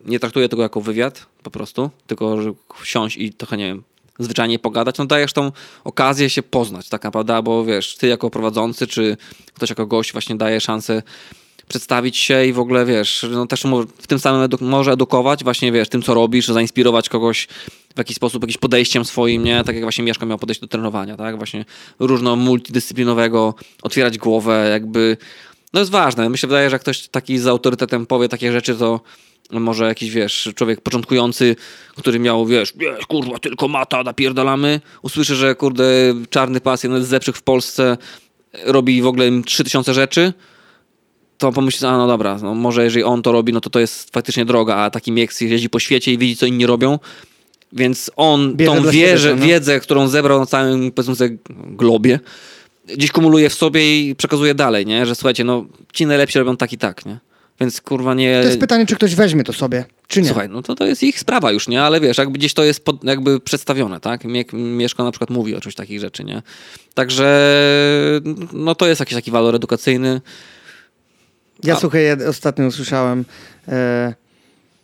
nie 0.04 0.20
traktuje 0.20 0.48
tego 0.48 0.62
jako 0.62 0.80
wywiad 0.80 1.26
po 1.42 1.50
prostu, 1.50 1.90
tylko 2.06 2.42
że 2.42 2.52
wsiąść 2.80 3.16
i 3.16 3.32
trochę, 3.32 3.56
nie 3.56 3.64
wiem, 3.64 3.82
zwyczajnie 4.18 4.58
pogadać, 4.58 4.98
no 4.98 5.06
dajesz 5.06 5.32
tą 5.32 5.52
okazję 5.84 6.30
się 6.30 6.42
poznać 6.42 6.88
tak 6.88 7.04
naprawdę, 7.04 7.42
bo 7.42 7.64
wiesz, 7.64 7.96
ty 7.96 8.06
jako 8.06 8.30
prowadzący, 8.30 8.86
czy 8.86 9.16
ktoś 9.54 9.70
jako 9.70 9.86
gość 9.86 10.12
właśnie 10.12 10.36
daje 10.36 10.60
szansę 10.60 11.02
przedstawić 11.68 12.16
się 12.16 12.46
i 12.46 12.52
w 12.52 12.58
ogóle, 12.58 12.86
wiesz, 12.86 13.26
no 13.30 13.46
też 13.46 13.62
w 13.98 14.06
tym 14.06 14.18
samym 14.18 14.42
edu 14.42 14.58
może 14.60 14.92
edukować 14.92 15.44
właśnie, 15.44 15.72
wiesz, 15.72 15.88
tym, 15.88 16.02
co 16.02 16.14
robisz, 16.14 16.46
zainspirować 16.46 17.08
kogoś 17.08 17.48
w 17.94 17.98
jakiś 17.98 18.16
sposób, 18.16 18.42
jakimś 18.42 18.58
podejściem 18.58 19.04
swoim, 19.04 19.44
nie? 19.44 19.64
Tak 19.64 19.74
jak 19.74 19.84
właśnie 19.84 20.04
Mieszka 20.04 20.26
miał 20.26 20.38
podejść 20.38 20.60
do 20.60 20.66
trenowania, 20.66 21.16
tak? 21.16 21.36
Właśnie 21.36 21.64
różno 21.98 22.36
multidyscyplinowego, 22.36 23.54
otwierać 23.82 24.18
głowę, 24.18 24.68
jakby... 24.70 25.16
No 25.72 25.80
jest 25.80 25.92
ważne. 25.92 26.28
Mi 26.28 26.38
się 26.38 26.46
wydaje, 26.46 26.70
że 26.70 26.74
jak 26.74 26.82
ktoś 26.82 27.08
taki 27.08 27.38
z 27.38 27.46
autorytetem 27.46 28.06
powie 28.06 28.28
takie 28.28 28.52
rzeczy, 28.52 28.74
to 28.74 29.00
może 29.50 29.84
jakiś, 29.84 30.10
wiesz, 30.10 30.50
człowiek 30.54 30.80
początkujący, 30.80 31.56
który 31.96 32.18
miał, 32.18 32.46
wiesz, 32.46 32.72
wiesz, 32.76 33.06
kurwa, 33.06 33.38
tylko 33.38 33.68
mata, 33.68 34.02
napierdalamy, 34.02 34.80
usłyszy, 35.02 35.34
że, 35.34 35.54
kurde, 35.54 35.84
czarny 36.30 36.60
pas, 36.60 36.82
jeden 36.82 37.04
z 37.04 37.10
lepszych 37.10 37.36
w 37.36 37.42
Polsce, 37.42 37.96
robi 38.64 39.02
w 39.02 39.06
ogóle 39.06 39.42
3000 39.46 39.94
rzeczy, 39.94 40.32
to 41.38 41.52
pomyśli, 41.52 41.86
a 41.86 41.96
no 41.96 42.06
dobra, 42.06 42.38
no 42.42 42.54
może 42.54 42.84
jeżeli 42.84 43.04
on 43.04 43.22
to 43.22 43.32
robi, 43.32 43.52
no 43.52 43.60
to 43.60 43.70
to 43.70 43.80
jest 43.80 44.10
faktycznie 44.12 44.44
droga, 44.44 44.76
a 44.76 44.90
taki 44.90 45.12
Mieks 45.12 45.40
jeździ 45.40 45.70
po 45.70 45.78
świecie 45.78 46.12
i 46.12 46.18
widzi, 46.18 46.36
co 46.36 46.46
inni 46.46 46.66
robią, 46.66 46.98
więc 47.72 48.10
on 48.16 48.56
Bierze 48.56 48.76
tą 48.76 48.90
wieżę, 48.90 49.28
siebie, 49.28 49.40
no. 49.40 49.46
wiedzę, 49.46 49.80
którą 49.80 50.08
zebrał 50.08 50.40
na 50.40 50.46
całym, 50.46 50.92
powiedzmy 50.92 51.38
globie, 51.48 52.20
gdzieś 52.96 53.12
kumuluje 53.12 53.50
w 53.50 53.54
sobie 53.54 54.08
i 54.08 54.14
przekazuje 54.14 54.54
dalej, 54.54 54.86
nie? 54.86 55.06
Że 55.06 55.14
słuchajcie, 55.14 55.44
no 55.44 55.66
ci 55.92 56.06
najlepsi 56.06 56.38
robią 56.38 56.56
tak 56.56 56.72
i 56.72 56.78
tak, 56.78 57.06
nie? 57.06 57.18
Więc 57.60 57.80
kurwa 57.80 58.14
nie... 58.14 58.40
To 58.40 58.46
jest 58.46 58.60
pytanie, 58.60 58.86
czy 58.86 58.96
ktoś 58.96 59.14
weźmie 59.14 59.44
to 59.44 59.52
sobie, 59.52 59.84
czy 60.08 60.22
nie. 60.22 60.28
Słuchaj, 60.28 60.48
no 60.48 60.62
to, 60.62 60.74
to 60.74 60.86
jest 60.86 61.02
ich 61.02 61.20
sprawa 61.20 61.52
już, 61.52 61.68
nie? 61.68 61.82
Ale 61.82 62.00
wiesz, 62.00 62.18
jakby 62.18 62.38
gdzieś 62.38 62.54
to 62.54 62.64
jest 62.64 62.84
pod, 62.84 63.04
jakby 63.04 63.40
przedstawione, 63.40 64.00
tak? 64.00 64.20
Mieszko 64.52 65.04
na 65.04 65.10
przykład 65.10 65.30
mówi 65.30 65.54
o 65.54 65.60
czymś 65.60 65.74
takich 65.74 66.00
rzeczy, 66.00 66.24
nie? 66.24 66.42
Także 66.94 67.50
no 68.52 68.74
to 68.74 68.86
jest 68.86 69.00
jakiś 69.00 69.14
taki 69.14 69.30
walor 69.30 69.54
edukacyjny. 69.54 70.20
Ja 71.66 71.74
A- 71.74 71.80
słuchaj, 71.80 72.04
ja 72.04 72.16
ostatnio 72.28 72.66
usłyszałem 72.66 73.24
e, 73.68 74.14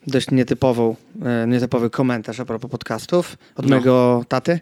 dość 0.07 0.31
nietypową, 0.31 0.97
e, 1.25 1.47
nietypowy 1.47 1.91
komentarz 1.91 2.41
a 2.41 2.45
propos 2.45 2.71
podcastów 2.71 3.37
od 3.57 3.65
No. 3.67 3.69
mojego 3.71 4.25
taty, 4.29 4.61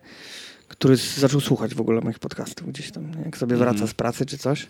który 0.69 0.97
zaczął 0.97 1.41
słuchać 1.41 1.75
w 1.75 1.81
ogóle 1.81 2.01
moich 2.01 2.19
podcastów 2.19 2.69
gdzieś 2.69 2.91
tam, 2.93 3.13
jak 3.25 3.37
sobie 3.37 3.57
wraca 3.57 3.71
Mhm. 3.73 3.89
z 3.91 3.95
pracy 3.95 4.27
czy 4.27 4.39
coś. 4.39 4.67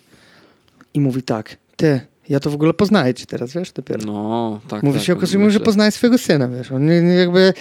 I 0.93 0.99
mówi 1.01 1.23
tak, 1.23 1.57
ty, 1.75 2.01
ja 2.29 2.39
to 2.39 2.49
w 2.49 2.53
ogóle 2.53 2.73
poznaję 2.73 3.13
cię 3.13 3.25
teraz, 3.25 3.53
wiesz, 3.53 3.71
dopiero. 3.71 4.05
No, 4.05 4.59
tak. 4.67 4.83
mówi 4.83 4.99
tak, 4.99 5.07
się, 5.07 5.13
okazuje, 5.13 5.51
że 5.51 5.59
poznaje 5.59 5.91
swojego 5.91 6.17
syna, 6.17 6.47
wiesz. 6.47 6.71
On 6.71 6.85
nie, 6.85 7.01
nie 7.01 7.13
jakby, 7.13 7.53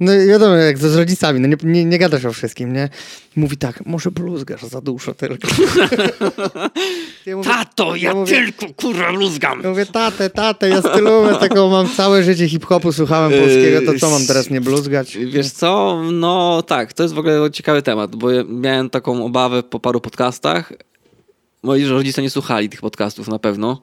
no 0.00 0.12
wiadomo, 0.28 0.54
jak 0.54 0.78
z 0.78 0.96
rodzicami, 0.96 1.40
no 1.40 1.48
nie, 1.48 1.56
nie, 1.62 1.84
nie 1.84 1.98
gadasz 1.98 2.24
o 2.24 2.32
wszystkim, 2.32 2.72
nie? 2.72 2.88
Mówi 3.36 3.56
tak, 3.56 3.86
może 3.86 4.10
bluzgasz 4.10 4.62
za 4.62 4.80
dużo 4.80 5.14
tylko. 5.14 5.48
ja 7.26 7.36
mówię, 7.36 7.48
Tato, 7.50 7.96
ja, 7.96 8.08
ja 8.08 8.14
mówię- 8.14 8.34
tylko 8.34 8.74
kurwa 8.74 9.10
luzgam. 9.10 9.62
ja 9.62 9.68
mówię, 9.68 9.86
tatę, 9.86 10.30
tatę, 10.30 10.68
ja 10.68 10.82
stylówę 10.82 11.36
taką 11.36 11.70
mam 11.70 11.88
całe 11.88 12.22
życie 12.22 12.48
hip-hopu, 12.48 12.92
słuchałem 12.92 13.40
polskiego, 13.40 13.92
to 13.92 13.98
co 13.98 14.10
mam 14.10 14.26
teraz 14.26 14.50
nie 14.50 14.60
bluzgać? 14.60 15.16
Wiesz 15.16 15.50
co, 15.50 16.02
no 16.12 16.62
tak, 16.62 16.92
to 16.92 17.02
jest 17.02 17.14
w 17.14 17.18
ogóle 17.18 17.50
ciekawy 17.50 17.82
temat, 17.82 18.16
bo 18.16 18.30
ja 18.30 18.42
miałem 18.48 18.90
taką 18.90 19.24
obawę 19.24 19.62
po 19.62 19.80
paru 19.80 20.00
podcastach. 20.00 20.72
Moi 21.62 21.84
rodzice 21.84 22.22
nie 22.22 22.30
słuchali 22.30 22.68
tych 22.68 22.80
podcastów 22.80 23.28
na 23.28 23.38
pewno, 23.38 23.82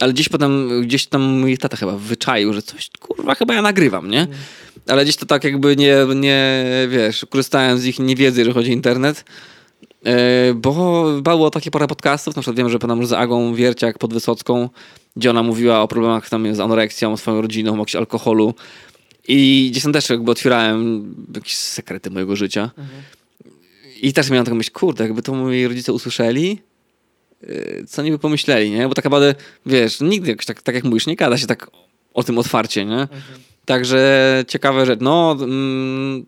ale 0.00 0.12
gdzieś 0.12 0.28
potem, 0.28 0.82
gdzieś 0.82 1.06
tam 1.06 1.22
mój 1.22 1.58
tata 1.58 1.76
chyba 1.76 1.96
wyczaił, 1.96 2.52
że 2.52 2.62
coś, 2.62 2.90
kurwa, 3.00 3.34
chyba 3.34 3.54
ja 3.54 3.62
nagrywam, 3.62 4.10
nie? 4.10 4.26
Ale 4.86 5.04
gdzieś 5.04 5.16
to 5.16 5.26
tak 5.26 5.44
jakby 5.44 5.76
nie, 5.76 5.96
nie 6.14 6.64
wiesz, 6.88 7.26
korzystałem 7.30 7.78
z 7.78 7.86
ich 7.86 7.98
niewiedzy, 7.98 8.40
jeżeli 8.40 8.54
chodzi 8.54 8.70
o 8.70 8.72
internet. 8.72 9.24
E, 10.04 10.54
Bo 10.54 11.04
było 11.22 11.50
takie 11.50 11.70
parę 11.70 11.86
podcastów, 11.86 12.36
na 12.36 12.42
przykład 12.42 12.56
wiem, 12.56 12.70
że 12.70 12.78
pan 12.78 13.06
z 13.06 13.12
Agą 13.12 13.54
Wierciak 13.54 13.98
pod 13.98 14.12
Wysocką, 14.14 14.68
gdzie 15.16 15.30
ona 15.30 15.42
mówiła 15.42 15.82
o 15.82 15.88
problemach 15.88 16.28
tam 16.28 16.54
z 16.54 16.60
anoreksją, 16.60 17.16
swoją 17.16 17.42
rodziną, 17.42 17.72
o 17.72 17.76
jakimś 17.76 17.96
alkoholu. 17.96 18.54
I 19.28 19.68
gdzieś 19.70 19.82
tam 19.82 19.92
też 19.92 20.10
jakby 20.10 20.30
otwierałem 20.30 21.14
jakieś 21.34 21.54
sekrety 21.54 22.10
mojego 22.10 22.36
życia. 22.36 22.70
I 24.02 24.12
też 24.12 24.30
miałem 24.30 24.44
taką 24.44 24.56
myśl, 24.56 24.70
kurde, 24.72 25.04
jakby 25.04 25.22
to 25.22 25.34
moi 25.34 25.66
rodzice 25.66 25.92
usłyszeli, 25.92 26.58
co 27.88 28.02
niby 28.02 28.18
pomyśleli, 28.18 28.70
nie? 28.70 28.88
Bo 28.88 28.94
tak 28.94 29.04
naprawdę, 29.04 29.34
wiesz, 29.66 30.00
nigdy 30.00 30.30
jakoś 30.30 30.46
tak, 30.46 30.62
tak 30.62 30.74
jak 30.74 30.84
mówisz, 30.84 31.06
nie 31.06 31.16
gada 31.16 31.38
się 31.38 31.46
tak 31.46 31.70
o 32.14 32.22
tym 32.22 32.38
otwarcie, 32.38 32.84
nie? 32.84 33.08
Także 33.64 34.44
ciekawe 34.48 34.86
rzecz. 34.86 35.00
No, 35.00 35.36
mm, 35.40 36.26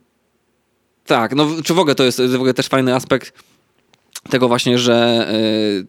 tak, 1.06 1.34
no 1.34 1.48
czy 1.64 1.74
w 1.74 1.78
ogóle 1.78 1.94
to 1.94 2.04
jest 2.04 2.22
w 2.22 2.34
ogóle 2.34 2.54
też 2.54 2.66
fajny 2.66 2.94
aspekt 2.94 3.32
tego 4.30 4.48
właśnie, 4.48 4.78
że 4.78 5.26
yy, 5.78 5.86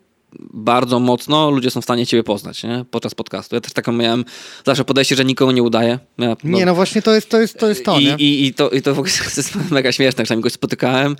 bardzo 0.53 0.99
mocno 0.99 1.51
ludzie 1.51 1.71
są 1.71 1.81
w 1.81 1.83
stanie 1.83 2.05
ciebie 2.05 2.23
poznać, 2.23 2.63
nie? 2.63 2.85
Podczas 2.91 3.15
podcastu. 3.15 3.55
Ja 3.55 3.61
też 3.61 3.73
taką 3.73 3.91
miałem 3.91 4.25
zawsze 4.65 4.85
podejście, 4.85 5.15
że 5.15 5.25
nikogo 5.25 5.51
nie 5.51 5.63
udaję. 5.63 5.99
Ja, 6.17 6.35
Nie, 6.43 6.65
no 6.65 6.75
właśnie 6.75 7.01
to 7.01 7.15
jest 7.15 7.29
to, 7.29 7.41
jest, 7.41 7.59
to, 7.59 7.69
jest 7.69 7.85
to 7.85 7.99
i, 7.99 8.05
nie? 8.05 8.15
I, 8.15 8.45
i, 8.47 8.53
to, 8.53 8.69
I 8.69 8.81
to 8.81 8.95
w 8.95 8.99
ogóle 8.99 9.13
jest 9.37 9.71
mega 9.71 9.91
śmieszne, 9.91 10.23
jak 10.29 10.39
goś 10.39 10.53
spotykałem 10.53 11.15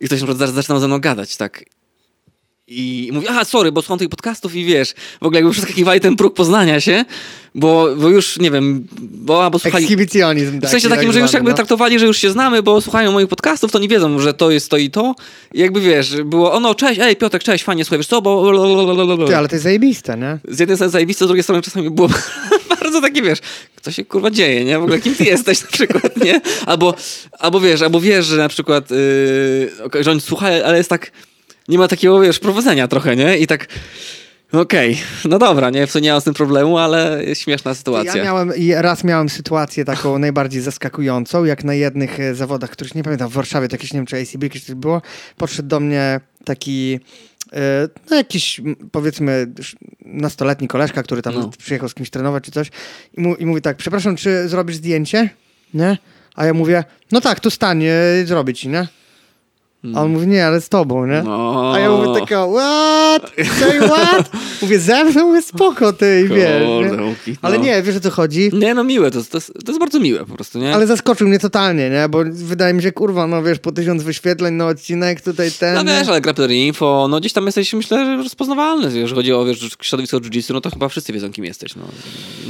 i 0.00 0.06
ktoś 0.06 0.20
na 0.20 0.26
przykład 0.26 0.48
zac- 0.50 0.52
zaczynał 0.54 0.80
ze 0.80 0.86
mną 0.88 0.98
gadać, 0.98 1.36
tak. 1.36 1.64
I 2.74 3.10
mówi, 3.12 3.26
aha, 3.30 3.44
sorry, 3.44 3.72
bo 3.72 3.82
słucham 3.82 3.98
tych 3.98 4.08
podcastów 4.08 4.54
i 4.54 4.64
wiesz, 4.64 4.94
w 5.20 5.26
ogóle 5.26 5.40
jakby 5.40 5.52
przeskakiwali 5.52 6.00
ten 6.00 6.16
próg 6.16 6.34
poznania 6.34 6.80
się, 6.80 7.04
bo, 7.54 7.96
bo 7.96 8.08
już, 8.08 8.38
nie 8.38 8.50
wiem, 8.50 8.86
bo 9.00 9.44
albo 9.44 9.58
słuchali... 9.58 9.84
Ekshibicjonizm 9.84 10.60
W 10.60 10.68
sensie 10.68 10.88
takim, 10.88 11.12
że 11.12 11.20
już 11.20 11.32
jakby 11.32 11.50
no. 11.50 11.56
traktowali, 11.56 11.98
że 11.98 12.06
już 12.06 12.18
się 12.18 12.30
znamy, 12.30 12.62
bo 12.62 12.80
słuchają 12.80 13.12
moich 13.12 13.28
podcastów, 13.28 13.72
to 13.72 13.78
nie 13.78 13.88
wiedzą, 13.88 14.18
że 14.18 14.34
to 14.34 14.50
jest 14.50 14.70
to 14.70 14.76
i 14.76 14.90
to. 14.90 15.14
I 15.54 15.60
jakby 15.60 15.80
wiesz, 15.80 16.16
było, 16.24 16.52
o 16.52 16.60
no, 16.60 16.74
cześć, 16.74 17.00
ej, 17.00 17.16
Piotrek, 17.16 17.42
cześć, 17.42 17.64
fajnie, 17.64 17.84
słuchaj, 17.84 17.98
wiesz 17.98 18.06
co, 18.06 18.22
bo... 18.22 18.52
Ty, 19.26 19.36
ale 19.36 19.48
to 19.48 19.54
jest 19.54 19.64
zajebiste, 19.64 20.16
nie? 20.16 20.38
Z 20.48 20.58
jednej 20.60 20.76
strony 20.76 20.90
zajebiste, 20.90 21.24
z 21.24 21.28
drugiej 21.28 21.42
strony 21.42 21.62
czasami 21.62 21.90
było 21.90 22.08
bardzo 22.80 23.00
takie, 23.00 23.22
wiesz, 23.22 23.38
co 23.82 23.92
się 23.92 24.04
kurwa 24.04 24.30
dzieje, 24.30 24.64
nie? 24.64 24.78
W 24.78 24.82
ogóle 24.82 25.00
kim 25.00 25.14
ty 25.14 25.24
jesteś 25.24 25.62
na 25.62 25.68
przykład, 25.68 26.16
nie? 26.24 26.40
Albo, 26.66 26.94
albo 27.38 27.60
wiesz, 27.60 27.82
albo 27.82 28.00
wiesz, 28.00 28.26
że 28.26 28.36
na 28.36 28.48
przykład, 28.48 28.90
yy, 28.90 30.04
że 30.04 30.10
oni 30.10 30.20
słuchają, 30.20 30.64
ale 30.64 30.78
jest 30.78 30.90
tak, 30.90 31.10
nie 31.72 31.78
ma 31.78 31.88
takiego, 31.88 32.20
wiesz, 32.20 32.38
prowadzenia 32.38 32.88
trochę, 32.88 33.16
nie? 33.16 33.38
I 33.38 33.46
tak, 33.46 33.66
okej, 34.52 34.98
no 35.24 35.38
dobra, 35.38 35.70
nie? 35.70 35.86
W 35.86 35.90
co 35.90 35.98
nie 35.98 36.12
mam 36.12 36.20
z 36.20 36.24
tym 36.24 36.34
problemu, 36.34 36.78
ale 36.78 37.20
śmieszna 37.34 37.74
sytuacja. 37.74 38.16
Ja 38.16 38.24
miałem, 38.24 38.52
raz 38.76 39.04
miałem 39.04 39.28
sytuację 39.28 39.84
taką 39.84 40.18
najbardziej 40.26 40.62
zaskakującą, 40.62 41.44
jak 41.44 41.64
na 41.64 41.74
jednych 41.74 42.20
e, 42.20 42.34
zawodach, 42.34 42.70
których 42.70 42.94
nie 42.94 43.02
pamiętam, 43.02 43.28
w 43.28 43.32
Warszawie, 43.32 43.68
to 43.68 43.74
jakieś, 43.74 43.92
nie 43.92 43.98
wiem, 43.98 44.06
czy 44.06 44.16
ACB, 44.16 44.52
czy 44.52 44.60
coś 44.60 44.74
było, 44.74 45.02
podszedł 45.36 45.68
do 45.68 45.80
mnie 45.80 46.20
taki, 46.44 47.00
e, 47.52 47.88
no 48.10 48.16
jakiś, 48.16 48.60
powiedzmy, 48.92 49.46
nastoletni 50.04 50.68
koleżka, 50.68 51.02
który 51.02 51.22
tam 51.22 51.34
No. 51.34 51.50
przyjechał 51.58 51.88
z 51.88 51.94
kimś 51.94 52.10
trenować, 52.10 52.44
czy 52.44 52.50
coś, 52.50 52.68
i, 53.18 53.20
mu, 53.20 53.34
i 53.34 53.46
mówi 53.46 53.62
tak, 53.62 53.76
przepraszam, 53.76 54.16
czy 54.16 54.48
zrobisz 54.48 54.76
zdjęcie? 54.76 55.30
Nie? 55.74 55.98
A 56.34 56.46
ja 56.46 56.54
mówię, 56.54 56.84
no 57.12 57.20
tak, 57.20 57.40
tu 57.40 57.50
stań, 57.50 57.84
e, 57.84 57.92
zrobię 58.26 58.54
A 59.94 60.02
on 60.02 60.10
mówi, 60.12 60.26
nie, 60.26 60.46
ale 60.46 60.60
z 60.60 60.68
tobą, 60.68 61.06
nie? 61.06 61.22
No. 61.22 61.72
A 61.74 61.78
ja 61.78 61.90
mówię 61.90 62.20
taka, 62.20 62.46
what? 62.46 63.32
Say 63.60 63.80
what? 63.88 64.30
Mówię, 64.62 64.78
ze 64.78 65.04
mną? 65.04 65.26
Mówię, 65.26 65.42
spoko, 65.42 65.92
ty, 65.92 66.22
i 66.26 66.28
wiesz. 66.28 66.62
Kurde, 66.66 66.96
Nie? 66.96 67.02
Łuki, 67.02 67.36
Ale 67.42 67.58
no. 67.58 67.64
nie, 67.64 67.82
wiesz 67.82 67.96
o 67.96 68.00
co 68.00 68.10
chodzi? 68.10 68.50
Nie, 68.52 68.74
no 68.74 68.84
miłe, 68.84 69.10
to, 69.10 69.18
jest- 69.18 69.32
to, 69.32 69.40
to 69.40 69.72
jest 69.72 69.80
bardzo 69.80 70.00
miłe 70.00 70.18
po 70.26 70.34
prostu, 70.34 70.58
nie? 70.58 70.74
Ale 70.74 70.86
zaskoczył 70.86 71.28
mnie 71.28 71.38
totalnie, 71.38 71.90
nie? 71.90 72.08
Bo 72.08 72.18
wydaje 72.32 72.74
mi 72.74 72.82
się, 72.82 72.92
kurwa, 72.92 73.26
no 73.26 73.42
wiesz, 73.42 73.58
po 73.58 73.72
tysiąc 73.72 74.02
wyświetleń 74.02 74.54
na 74.54 74.66
odcinek, 74.66 75.20
tutaj 75.20 75.50
ten... 75.52 75.74
No 75.74 75.84
wiesz, 75.84 76.08
ale 76.08 76.20
Grappler 76.20 76.50
Info, 76.50 77.06
no 77.10 77.20
gdzieś 77.20 77.32
tam 77.32 77.46
jesteś, 77.46 77.72
myślę, 77.72 78.04
że 78.04 78.16
rozpoznawalny. 78.16 78.84
Jeżeli 78.98 79.14
chodzi 79.14 79.32
o 79.32 79.44
wiesz, 79.44 79.68
środowisko 79.82 80.16
jiu-jitsu, 80.20 80.52
no 80.54 80.60
to 80.60 80.70
chyba 80.70 80.88
wszyscy 80.88 81.12
wiedzą, 81.12 81.32
kim 81.32 81.44
jesteś. 81.44 81.76
No, 81.76 81.82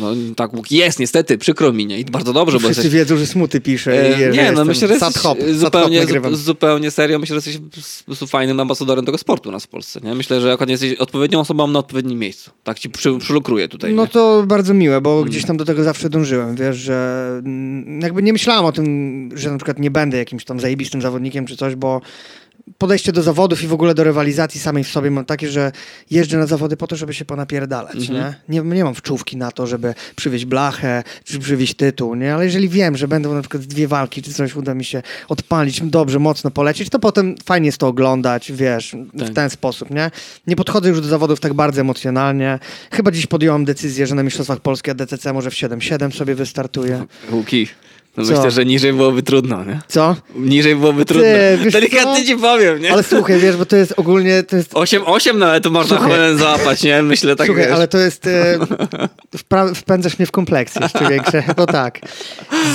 no 0.01 0.14
tak, 0.37 0.55
Łuk 0.55 0.70
jest 0.70 0.99
niestety, 0.99 1.39
przykro 1.39 1.72
mi, 1.72 1.87
nie? 1.87 1.99
I 1.99 2.05
bardzo 2.05 2.33
dobrze, 2.33 2.53
bo 2.59 2.61
Wszyscy 2.61 2.83
jesteś... 2.83 2.93
wiedzą, 3.01 3.16
że 3.16 3.26
smuty 3.26 3.61
pisze 3.61 3.93
E, 4.16 4.30
nie, 4.30 4.53
no 4.53 4.64
myślę, 4.64 4.89
że 4.89 4.99
zupełnie, 5.55 6.07
zupełnie 6.33 6.91
serio. 6.91 7.21
Myślę, 7.22 7.40
że 7.40 7.50
jesteś 7.50 7.58
fajnym 8.30 8.60
ambasadorem 8.60 9.04
tego 9.06 9.18
sportu 9.18 9.50
nas 9.52 9.64
w 9.64 9.68
Polsce. 9.68 10.00
Nie? 10.02 10.14
Myślę, 10.14 10.40
że 10.40 10.52
akurat 10.52 10.70
jesteś 10.70 10.94
odpowiednią 10.94 11.40
osobą 11.40 11.66
na 11.66 11.78
odpowiednim 11.78 12.18
miejscu. 12.18 12.50
Tak 12.64 12.78
ci 12.78 12.90
przy, 12.90 13.18
tutaj. 13.68 13.94
No 13.94 14.02
nie? 14.02 14.08
to 14.08 14.44
bardzo 14.46 14.74
miłe, 14.74 15.00
bo 15.00 15.12
Mm. 15.16 15.24
gdzieś 15.30 15.44
tam 15.44 15.56
do 15.56 15.64
tego 15.64 15.84
zawsze 15.84 16.10
dążyłem, 16.10 16.56
wiesz, 16.56 16.76
że 16.76 17.42
jakby 18.02 18.22
nie 18.22 18.32
myślałem 18.32 18.64
o 18.64 18.72
tym, 18.72 19.30
że 19.34 19.50
na 19.50 19.56
przykład 19.58 19.78
nie 19.78 19.90
będę 19.90 20.18
jakimś 20.18 20.44
tam 20.44 20.60
zajebistym 20.60 21.02
zawodnikiem 21.02 21.46
czy 21.46 21.56
coś, 21.56 21.74
bo 21.74 22.00
podejście 22.78 23.12
do 23.12 23.22
zawodów 23.22 23.62
i 23.62 23.66
w 23.66 23.72
ogóle 23.72 23.94
do 23.94 24.04
rywalizacji 24.04 24.60
samej 24.60 24.84
w 24.84 24.88
sobie 24.88 25.10
mam 25.10 25.24
takie, 25.24 25.48
że 25.48 25.72
jeżdżę 26.10 26.38
na 26.38 26.46
zawody 26.46 26.76
po 26.76 26.86
to, 26.86 26.96
żeby 26.96 27.14
się 27.14 27.24
ponapierdalać, 27.24 27.96
Mhm. 27.96 28.34
nie? 28.48 28.60
nie? 28.62 28.68
Nie 28.76 28.84
mam 28.84 28.94
wczówki 28.94 29.36
na 29.36 29.50
to, 29.52 29.66
żeby 29.66 29.94
przywieźć 30.16 30.44
blachę, 30.44 31.02
czy 31.24 31.38
przywieźć 31.38 31.74
tytuł, 31.74 32.14
nie? 32.14 32.34
Ale 32.34 32.44
jeżeli 32.44 32.68
wiem, 32.68 32.96
że 32.96 33.08
będą 33.08 33.34
na 33.34 33.40
przykład 33.40 33.62
dwie 33.62 33.88
walki, 33.88 34.22
czy 34.22 34.32
coś 34.32 34.56
uda 34.56 34.74
mi 34.74 34.84
się 34.84 35.02
odpalić, 35.28 35.80
dobrze, 35.80 36.18
mocno 36.18 36.50
polecieć, 36.50 36.88
to 36.90 36.98
potem 36.98 37.34
fajnie 37.44 37.66
jest 37.66 37.78
to 37.78 37.86
oglądać, 37.88 38.52
wiesz, 38.52 38.96
w 39.14 39.18
Tak. 39.24 39.34
ten 39.34 39.50
sposób, 39.50 39.90
nie? 39.90 40.10
Nie 40.46 40.56
podchodzę 40.56 40.88
już 40.88 41.00
do 41.00 41.08
zawodów 41.08 41.40
tak 41.40 41.54
bardzo 41.54 41.80
emocjonalnie. 41.80 42.58
Chyba 42.92 43.10
dziś 43.10 43.26
podjąłem 43.26 43.64
decyzję, 43.64 44.06
że 44.06 44.14
na 44.14 44.22
Mistrzostwach 44.22 44.60
Polski 44.60 44.90
ADCC 44.90 45.32
może 45.32 45.50
w 45.50 45.54
7-7 45.54 46.12
sobie 46.12 46.34
wystartuję. 46.34 47.04
Łuki, 47.30 47.66
no 48.16 48.24
Co? 48.24 48.32
myślę, 48.32 48.50
że 48.50 48.64
niżej 48.64 48.92
byłoby 48.92 49.22
trudno, 49.22 49.64
nie? 49.64 49.80
Co? 49.88 50.16
Niżej 50.36 50.76
byłoby 50.76 51.04
trudno. 51.04 51.28
wiesz 51.64 51.72
Delikatnie 51.72 52.20
co? 52.20 52.26
ci 52.26 52.36
powiem, 52.36 52.80
nie? 52.82 52.92
Ale 52.92 53.02
słuchaj, 53.02 53.38
wiesz, 53.38 53.56
bo 53.56 53.66
to 53.66 53.76
jest 53.76 53.94
ogólnie, 53.96 54.42
to 54.42 54.56
jest 54.56 54.72
8-8 54.72 55.34
nawet 55.36 55.64
to 55.64 55.70
można 55.70 55.98
Słuchaj. 55.98 56.36
załapać, 56.36 56.82
nie? 56.82 57.02
Myślę 57.02 57.36
tak, 57.36 57.46
Słuchaj, 57.46 57.64
wiesz. 57.64 57.74
ale 57.74 57.88
to 57.88 57.98
jest. 57.98 58.26
E, 58.26 58.58
wpra- 59.36 59.74
wpędzasz 59.74 60.18
mnie 60.18 60.26
w 60.26 60.30
kompleksy 60.30 60.78
jeszcze 60.82 61.08
większe, 61.08 61.42
bo 61.56 61.66
tak. 61.66 62.00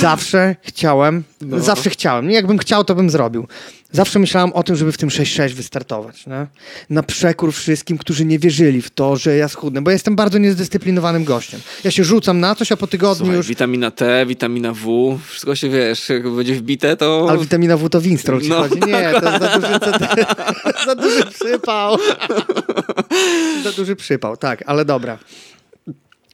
Zawsze 0.00 0.56
chciałem, 0.62 1.22
No. 1.40 1.60
zawsze 1.60 1.90
chciałem. 1.90 2.28
Nie 2.28 2.34
jakbym 2.34 2.58
chciał, 2.58 2.84
to 2.84 2.94
bym 2.94 3.10
zrobił. 3.10 3.46
Zawsze 3.92 4.18
myślałem 4.18 4.52
o 4.52 4.62
tym, 4.62 4.76
żeby 4.76 4.92
w 4.92 4.96
tym 4.98 5.08
6-6 5.08 5.52
wystartować. 5.52 6.26
Nie? 6.26 6.46
Na 6.90 7.02
przekór 7.02 7.52
wszystkim, 7.52 7.98
którzy 7.98 8.24
nie 8.24 8.38
wierzyli 8.38 8.82
w 8.82 8.90
to, 8.90 9.16
że 9.16 9.36
ja 9.36 9.48
schudnę, 9.48 9.82
bo 9.82 9.90
jestem 9.90 10.16
bardzo 10.16 10.38
niezdyscyplinowanym 10.38 11.24
gościem. 11.24 11.60
Ja 11.84 11.90
się 11.90 12.04
rzucam 12.04 12.40
na 12.40 12.54
coś, 12.54 12.72
a 12.72 12.76
po 12.76 12.86
tygodniu 12.86 13.16
Słuchaj, 13.16 13.36
już. 13.36 13.46
witamina 13.46 13.90
T, 13.90 14.26
witamina 14.26 14.72
W, 14.72 15.18
wszystko 15.26 15.54
się 15.54 15.68
wiesz, 15.68 16.08
jak 16.08 16.30
będzie 16.30 16.54
wbite, 16.54 16.96
to... 16.96 17.26
Ale 17.30 17.38
witamina 17.38 17.76
W 17.76 17.88
to 17.88 18.00
Winstrol 18.00 18.42
ci 18.42 18.48
No, 18.48 18.56
chodzi. 18.56 18.80
Nie, 18.86 19.12
to 19.20 19.20
za 19.20 19.38
duży, 19.58 19.72
za 20.86 20.94
duży 20.94 21.24
przypał. 21.26 21.96
za 23.64 23.72
duży 23.72 23.96
przypał, 23.96 24.36
tak, 24.36 24.62
ale 24.66 24.84
dobra. 24.84 25.18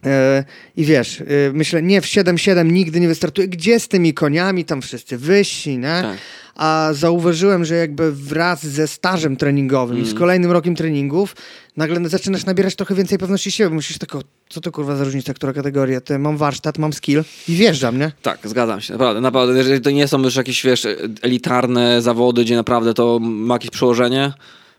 E, 0.04 0.44
I 0.76 0.84
wiesz, 0.84 1.20
e, 1.20 1.24
myślę, 1.52 1.82
nie, 1.82 2.00
w 2.00 2.04
7-7 2.06 2.72
nigdy 2.72 3.00
nie 3.00 3.08
wystartuje. 3.08 3.48
Gdzie 3.48 3.80
z 3.80 3.88
tymi 3.88 4.14
koniami? 4.14 4.64
Tam 4.64 4.82
wszyscy 4.82 5.18
wyżsi, 5.18 5.78
nie? 5.78 6.02
Tak. 6.02 6.16
A 6.54 6.88
zauważyłem, 6.92 7.64
że 7.64 7.74
jakby 7.74 8.12
wraz 8.12 8.66
ze 8.66 8.88
stażem 8.88 9.36
treningowym 9.36 9.96
Mm. 9.96 10.08
i 10.08 10.10
z 10.10 10.14
kolejnym 10.14 10.50
rokiem 10.50 10.74
treningów 10.76 11.36
nagle 11.76 12.08
zaczynasz 12.08 12.44
nabierać 12.44 12.76
trochę 12.76 12.94
więcej 12.94 13.18
pewności 13.18 13.50
siebie. 13.50 13.70
Musisz 13.74 13.98
tylko, 13.98 14.22
co 14.48 14.60
to 14.60 14.72
kurwa 14.72 14.96
za 14.96 15.04
różnica, 15.04 15.34
która 15.34 15.52
kategoria? 15.52 16.00
Ty, 16.00 16.18
mam 16.18 16.36
warsztat, 16.36 16.78
mam 16.78 16.92
skill 16.92 17.22
i 17.48 17.54
wjeżdżam, 17.54 17.98
nie? 17.98 18.12
Tak, 18.22 18.38
zgadzam 18.44 18.80
się. 18.80 18.92
Naprawdę, 18.92 19.20
naprawdę. 19.20 19.58
Jeżeli 19.58 19.80
to 19.80 19.90
nie 19.90 20.08
są 20.08 20.22
już 20.22 20.36
jakieś, 20.36 20.62
wiesz, 20.64 20.86
elitarne 21.22 22.02
zawody, 22.02 22.44
gdzie 22.44 22.56
naprawdę 22.56 22.94
to 22.94 23.18
ma 23.22 23.54
jakieś 23.54 23.70
przełożenie, 23.70 24.32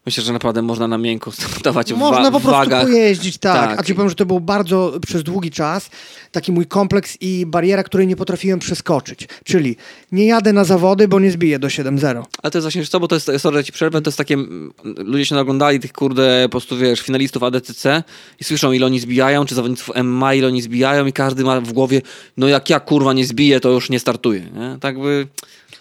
Myślę, 0.05 0.23
że 0.23 0.33
naprawdę 0.33 0.61
można 0.61 0.87
na 0.87 0.97
miękko 0.97 1.31
startować 1.31 1.93
w 1.93 1.97
Można 1.97 2.31
po 2.31 2.39
prostu 2.39 2.51
wagach. 2.51 2.83
pojeździć, 2.83 3.37
tak. 3.37 3.69
Tak. 3.69 3.79
A 3.79 3.83
ci 3.83 3.95
powiem, 3.95 4.09
że 4.09 4.15
to 4.15 4.25
był 4.25 4.39
bardzo 4.39 4.93
przez 5.07 5.23
długi 5.23 5.51
czas 5.51 5.89
taki 6.31 6.51
mój 6.51 6.65
kompleks 6.65 7.17
i 7.21 7.45
bariera, 7.45 7.83
której 7.83 8.07
nie 8.07 8.15
potrafiłem 8.15 8.59
przeskoczyć. 8.59 9.27
Czyli 9.43 9.75
nie 10.11 10.25
jadę 10.25 10.53
na 10.53 10.63
zawody, 10.63 11.07
bo 11.07 11.19
nie 11.19 11.31
zbiję 11.31 11.59
do 11.59 11.67
7-0. 11.67 12.23
Ale 12.43 12.51
to 12.51 12.57
jest 12.57 12.65
właśnie, 12.65 12.85
co, 12.85 12.99
bo 12.99 13.07
to 13.07 13.15
jest, 13.15 13.31
sorry, 13.37 13.63
ci 13.63 13.71
przerwę, 13.71 14.01
to 14.01 14.07
jest 14.07 14.17
takie, 14.17 14.33
mm, 14.33 14.73
ludzie 14.97 15.25
się 15.25 15.35
naglądali 15.35 15.79
tych, 15.79 15.93
kurde, 15.93 16.43
po 16.43 16.49
prostu, 16.49 16.77
wiesz, 16.77 17.01
finalistów 17.01 17.43
ADCC 17.43 18.03
i 18.39 18.43
słyszą, 18.43 18.71
ile 18.71 18.85
oni 18.85 18.99
zbijają, 18.99 19.45
czy 19.45 19.55
zawodników 19.55 19.95
MMA, 19.95 20.33
ile 20.33 20.47
oni 20.47 20.61
zbijają 20.61 21.05
i 21.05 21.13
każdy 21.13 21.43
ma 21.43 21.61
w 21.61 21.73
głowie, 21.73 22.01
no 22.37 22.47
jak 22.47 22.69
ja, 22.69 22.79
kurwa, 22.79 23.13
nie 23.13 23.25
zbiję, 23.25 23.59
to 23.59 23.69
już 23.69 23.89
nie 23.89 23.99
startuję, 23.99 24.41
nie? 24.41 24.77
Tak 24.79 24.99
by, 24.99 25.27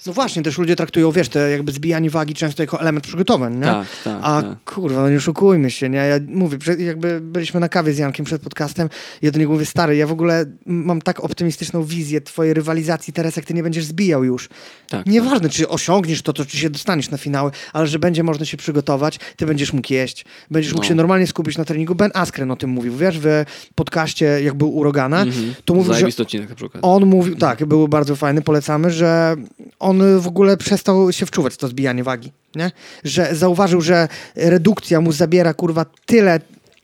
No 0.06 0.12
właśnie, 0.12 0.42
też 0.42 0.58
ludzie 0.58 0.76
traktują, 0.76 1.12
wiesz, 1.12 1.28
te 1.28 1.50
jakby 1.50 1.72
zbijanie 1.72 2.10
wagi 2.10 2.34
często 2.34 2.62
jako 2.62 2.80
element 2.80 3.04
przygotowań, 3.06 3.54
nie? 3.54 3.60
Tak, 3.62 3.86
tak, 4.04 4.18
A 4.22 4.42
tak. 4.42 4.64
kurwa, 4.74 5.00
no 5.02 5.10
nie 5.10 5.16
oszukujmy 5.16 5.70
się, 5.70 5.88
nie? 5.88 5.98
Ja 5.98 6.16
mówię, 6.28 6.58
jakby 6.78 7.20
byliśmy 7.20 7.60
na 7.60 7.68
kawie 7.68 7.92
z 7.92 7.98
Jankiem 7.98 8.26
przed 8.26 8.42
podcastem, 8.42 8.88
ja 9.22 9.30
do 9.30 9.38
niego 9.38 9.52
mówię, 9.52 9.66
stary, 9.66 9.96
ja 9.96 10.06
w 10.06 10.12
ogóle 10.12 10.44
mam 10.66 11.02
tak 11.02 11.20
optymistyczną 11.24 11.84
wizję 11.84 12.20
twojej 12.20 12.54
rywalizacji 12.54 13.12
teraz, 13.12 13.36
jak 13.36 13.44
ty 13.44 13.54
nie 13.54 13.62
będziesz 13.62 13.84
zbijał 13.84 14.24
już. 14.24 14.48
tak. 14.88 15.06
Nieważne, 15.06 15.48
czy 15.48 15.68
osiągniesz 15.68 16.22
to, 16.22 16.32
to, 16.32 16.44
czy 16.44 16.56
się 16.58 16.70
dostaniesz 16.70 17.10
na 17.10 17.18
finały, 17.18 17.50
ale 17.72 17.86
że 17.86 17.98
będzie 17.98 18.22
można 18.22 18.44
się 18.44 18.56
przygotować, 18.56 19.18
ty 19.36 19.46
będziesz 19.46 19.72
mógł 19.72 19.92
jeść, 19.92 20.24
będziesz 20.50 20.72
mógł 20.72 20.84
No. 20.84 20.88
się 20.88 20.94
normalnie 20.94 21.26
skupić 21.26 21.58
na 21.58 21.64
treningu. 21.64 21.94
Ben 21.94 22.10
Askren 22.14 22.50
o 22.50 22.56
tym 22.56 22.70
mówił, 22.70 22.96
wiesz, 22.96 23.18
w 23.18 23.44
podcaście, 23.74 24.24
jak 24.24 24.54
był 24.54 24.76
u 24.76 24.82
Rogana, 24.82 25.22
Mhm. 25.22 25.54
to 25.64 25.74
mówił, 25.74 25.94
że 25.94 26.06
odcinek 26.22 26.48
na 26.48 26.54
przykład. 26.54 26.84
on 26.84 27.06
mówił, 27.06 27.36
tak, 27.36 27.64
był 27.64 27.88
bardzo 27.88 28.16
fajny, 28.16 28.42
polecamy, 28.42 28.90
że 28.90 29.36
on 29.78 29.93
w 30.20 30.26
ogóle 30.26 30.56
przestał 30.56 31.12
się 31.12 31.26
wczuwać 31.26 31.56
to 31.56 31.68
zbijanie 31.68 32.04
wagi, 32.04 32.32
nie? 32.54 32.70
Że 33.04 33.34
zauważył, 33.34 33.80
że 33.80 34.08
redukcja 34.36 35.00
mu 35.00 35.12
zabiera, 35.12 35.54
kurwa, 35.54 35.86
tyle 36.06 36.40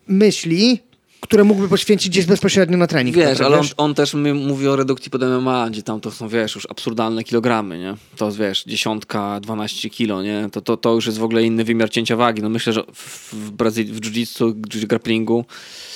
myśli, 0.09 0.81
które 1.21 1.45
mógłby 1.45 1.69
poświęcić 1.69 2.09
gdzieś 2.09 2.27
bezpośrednio 2.27 2.77
na 2.77 2.87
trening. 2.87 3.17
Wiesz, 3.17 3.41
ale 3.41 3.57
on, 3.57 3.63
wiesz? 3.63 3.75
on 3.77 3.95
też 3.95 4.15
mi 4.15 4.33
mówi 4.33 4.69
o 4.69 4.77
redukcji 4.77 5.11
pod 5.11 5.23
MMA, 5.23 5.71
gdzie 5.71 5.83
tam 5.83 6.01
to 6.01 6.11
są, 6.11 6.29
wiesz, 6.29 6.55
już 6.55 6.67
absurdalne 6.71 7.25
kilogramy, 7.25 7.79
nie? 7.79 7.95
To, 8.17 8.33
wiesz, 8.33 8.65
dziesiątka, 8.65 9.41
12 9.41 9.91
kilo, 9.91 10.23
nie? 10.23 10.49
To, 10.53 10.61
to, 10.61 10.77
to 10.77 10.95
już 10.95 11.07
jest 11.07 11.19
w 11.19 11.25
ogóle 11.25 11.43
inny 11.43 11.65
wymiar 11.65 11.91
cięcia 11.91 12.17
wagi. 12.17 12.43
No 12.43 12.49
myślę, 12.49 12.73
że 12.73 12.83
w, 12.95 13.35
w 13.35 13.51
Brazylii, 13.51 13.93
w 13.93 14.01
jiu-jitsu, 14.01 14.55
jiu- 14.55 14.87
grapplingu 14.87 15.45
y, 15.45 15.90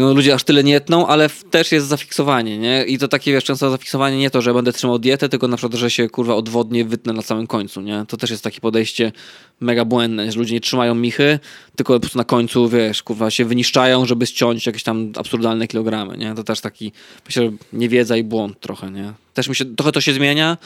no 0.00 0.14
ludzie 0.14 0.34
aż 0.34 0.44
tyle 0.44 0.64
nie 0.64 0.80
tną, 0.80 1.06
ale 1.06 1.30
też 1.50 1.72
jest 1.72 1.86
zafiksowanie, 1.86 2.58
nie? 2.58 2.84
I 2.84 2.98
to 2.98 3.08
takie, 3.08 3.32
wiesz, 3.32 3.44
często 3.44 3.70
zafiksowanie 3.70 4.18
nie 4.18 4.30
to, 4.30 4.42
że 4.42 4.54
będę 4.54 4.72
trzymał 4.72 4.98
dietę, 4.98 5.28
tylko 5.28 5.48
na 5.48 5.56
przykład, 5.56 5.80
że 5.80 5.90
się, 5.90 6.08
kurwa, 6.08 6.34
odwodnie 6.34 6.84
wytnę 6.84 7.12
na 7.12 7.22
samym 7.22 7.46
końcu, 7.46 7.80
nie? 7.80 8.04
To 8.08 8.16
też 8.16 8.30
jest 8.30 8.44
takie 8.44 8.60
podejście 8.60 9.12
mega 9.60 9.84
błędne, 9.84 10.32
że 10.32 10.38
ludzie 10.38 10.54
nie 10.54 10.60
trzymają 10.60 10.94
michy, 10.94 11.38
tylko 11.76 11.94
po 11.94 12.00
prostu 12.00 12.18
na 12.18 12.24
końcu, 12.24 12.68
wiesz, 12.68 13.02
kurwa, 13.02 13.30
się 13.30 13.44
wyniszczają, 13.44 14.06
żeby 14.06 14.26
ściąć 14.26 14.66
jakieś 14.66 14.82
tam 14.82 15.12
absurdalne 15.16 15.68
kilogramy, 15.68 16.16
nie? 16.16 16.34
To 16.34 16.44
też 16.44 16.60
taki, 16.60 16.92
myślę, 17.26 17.50
niewiedza 17.72 18.16
i 18.16 18.24
błąd 18.24 18.60
trochę, 18.60 18.90
nie? 18.90 19.12
Też 19.34 19.48
mi 19.48 19.56
się, 19.56 19.64
trochę 19.64 19.92
to 19.92 20.00
się 20.00 20.12
zmienia, 20.12 20.58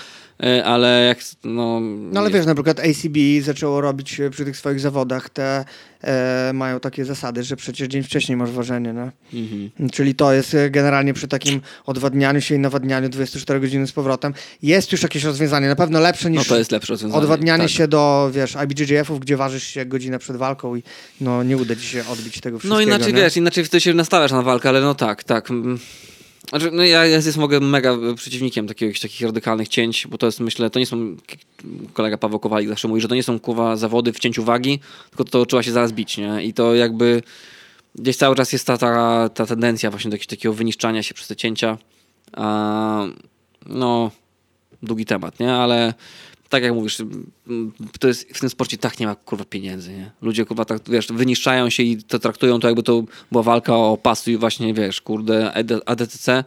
y, 0.45 0.65
ale 0.65 1.05
jak, 1.05 1.19
no... 1.45 1.81
No 1.81 2.21
ale 2.21 2.31
wiesz, 2.31 2.47
na 2.47 2.55
przykład 2.55 2.81
ACB 2.81 3.17
zaczęło 3.43 3.81
robić 3.81 4.21
e, 4.21 4.31
przy 4.31 4.45
tych 4.45 4.57
swoich 4.57 4.81
zawodach, 4.81 5.31
te 5.31 5.65
e, 6.03 6.51
mają 6.55 6.81
takie 6.81 7.05
zasady, 7.05 7.43
że 7.43 7.57
przecież 7.57 7.89
dzień 7.89 8.03
wcześniej 8.03 8.37
masz 8.37 8.51
ważenie, 8.51 8.93
no. 8.93 9.11
Mhm. 9.35 9.91
Czyli 9.93 10.15
to 10.15 10.33
jest 10.33 10.55
e, 10.55 10.71
generalnie 10.71 11.15
przy 11.15 11.29
takim 11.29 11.61
odwadnianiu 11.87 12.41
się 12.41 12.55
i 12.55 12.59
nawadnianiu 12.59 13.09
24 13.09 13.61
godziny 13.61 13.87
z 13.87 13.93
powrotem. 13.93 14.35
Jest 14.62 14.93
już 14.93 15.03
jakieś 15.03 15.25
rozwiązanie, 15.25 15.69
na 15.69 15.77
pewno 15.77 16.01
lepsze 16.01 16.31
niż 16.31 16.39
No 16.39 16.45
to 16.45 16.59
jest 16.59 16.73
lepsze 16.73 16.93
rozwiązanie. 16.93 17.23
odwadnianie 17.23 17.65
tak. 17.65 17.73
się 17.73 17.89
do, 17.89 18.31
wiesz, 18.33 18.57
IBJJF-ów, 18.65 19.21
gdzie 19.21 19.37
ważysz 19.37 19.65
się 19.65 19.87
godzinę 19.87 20.19
przed 20.19 20.37
walką 20.37 20.77
i 20.77 20.83
no 21.21 21.43
nie 21.43 21.57
uda 21.57 21.77
ci 21.77 21.87
się 21.87 22.07
odbić 22.07 22.41
tego 22.41 22.59
wszystkiego. 22.59 22.75
No 22.75 22.81
inaczej 22.81 23.15
nie? 23.15 23.23
wiesz, 23.23 23.37
inaczej 23.37 23.65
wtedy 23.65 23.81
się 23.81 23.95
nastawiasz 23.95 24.33
na 24.33 24.43
walkę, 24.43 24.69
ale 24.69 24.81
no 24.81 24.95
tak, 24.95 25.25
tak. 25.25 25.49
Znaczy, 26.55 26.70
no 26.72 26.84
ja, 26.84 27.07
ja 27.07 27.16
jest 27.16 27.36
mogę 27.36 27.61
mega 27.61 27.96
przeciwnikiem 28.16 28.66
takich, 28.66 29.00
takich 29.00 29.20
radykalnych 29.20 29.68
cięć, 29.68 30.07
bo 30.07 30.18
to 30.18 30.26
jest, 30.26 30.40
myślę, 30.40 30.70
to 30.70 30.78
nie 30.78 30.86
są, 30.86 31.16
kolega 31.92 32.18
Paweł 32.18 32.38
Kowalik 32.38 32.68
zawsze 32.68 32.88
mówi, 32.88 33.00
że 33.00 33.09
to 33.09 33.14
nie 33.14 33.22
są 33.22 33.40
kuwa 33.40 33.76
zawody 33.76 34.12
w 34.12 34.18
cięciu 34.18 34.44
wagi, 34.44 34.80
tylko 35.09 35.24
to 35.24 35.46
trzeba 35.46 35.62
się 35.62 35.72
zaraz 35.72 35.92
bić, 35.92 36.18
nie? 36.18 36.44
I 36.44 36.52
to 36.52 36.74
jakby 36.74 37.22
gdzieś 37.94 38.16
cały 38.16 38.36
czas 38.36 38.52
jest 38.52 38.66
ta, 38.66 38.78
ta, 38.78 39.28
ta 39.28 39.46
tendencja 39.46 39.90
właśnie 39.90 40.11
do 40.11 40.14
jakiegoś 40.14 40.26
takiego 40.26 40.55
wyniszczania 40.55 41.02
się 41.02 41.14
przez 41.14 41.28
te 41.28 41.36
cięcia. 41.36 41.78
A, 42.32 43.07
no, 43.66 44.11
długi 44.82 45.05
temat, 45.05 45.40
nie? 45.40 45.52
Ale 45.52 45.94
tak 46.55 46.62
jak 46.62 46.74
mówisz, 46.74 46.98
to 48.00 48.09
jest 48.09 48.28
w 48.34 48.40
tym 48.40 48.50
sporcie 48.50 48.76
tak 48.78 49.00
nie 49.00 49.07
ma 49.07 49.14
kurwa 49.14 49.44
pieniędzy, 49.44 49.92
nie? 49.92 50.11
Ludzie 50.22 50.44
kurwa 50.44 50.64
tak, 50.64 50.80
wiesz, 50.88 51.07
wyniszczają 51.07 51.70
się 51.70 51.82
i 51.82 52.02
to 52.02 52.18
traktują 52.18 52.61
to 52.61 52.66
jakby 52.68 52.82
to 52.82 53.05
była 53.32 53.42
walka 53.42 53.76
o 53.76 53.96
pas 54.02 54.28
i 54.28 54.36
właśnie, 54.36 54.74
wiesz, 54.74 55.00
kurde, 55.00 55.52
AD- 55.52 55.82
ADCC 55.86 56.44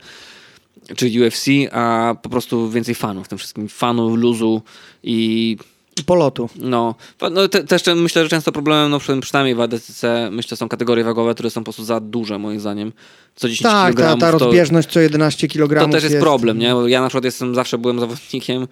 czy 0.95 1.05
UFC, 1.27 1.45
a 1.71 2.15
po 2.21 2.29
prostu 2.29 2.69
więcej 2.69 2.95
fanów 2.95 3.25
w 3.25 3.29
tym 3.29 3.37
wszystkim. 3.37 3.69
Fanów, 3.69 4.17
luzu 4.17 4.61
i 5.03 5.57
polotu. 6.05 6.49
no, 6.55 6.95
no 7.31 7.47
te, 7.47 7.63
też 7.63 7.83
myślę, 7.95 8.23
że 8.23 8.29
często 8.29 8.51
problemem, 8.51 8.91
no 8.91 8.99
przy- 8.99 9.19
przynajmniej 9.19 9.55
w 9.55 9.61
ADCC, 9.61 10.29
myślę, 10.31 10.57
są 10.57 10.69
kategorie 10.69 11.03
wagowe, 11.03 11.33
które 11.33 11.49
są 11.49 11.61
po 11.61 11.63
prostu 11.63 11.83
za 11.83 11.99
duże 11.99 12.39
moim 12.39 12.59
zdaniem. 12.59 12.93
Co 13.35 13.49
10 13.49 13.63
Tak, 13.63 13.95
ta, 13.95 14.01
kg 14.01 14.19
ta 14.19 14.31
to, 14.31 14.37
rozbieżność 14.39 14.89
co 14.89 14.99
11 14.99 15.47
kg 15.47 15.79
to 15.85 15.91
też 15.91 16.03
jest, 16.03 16.17
problem, 16.19 16.59
nie? 16.59 16.73
Bo 16.73 16.87
Ja 16.87 17.01
na 17.01 17.07
przykład 17.07 17.25
jestem, 17.25 17.55
zawsze 17.55 17.77
byłem 17.77 17.99
zawodnikiem, 17.99 18.63
e, 18.63 18.67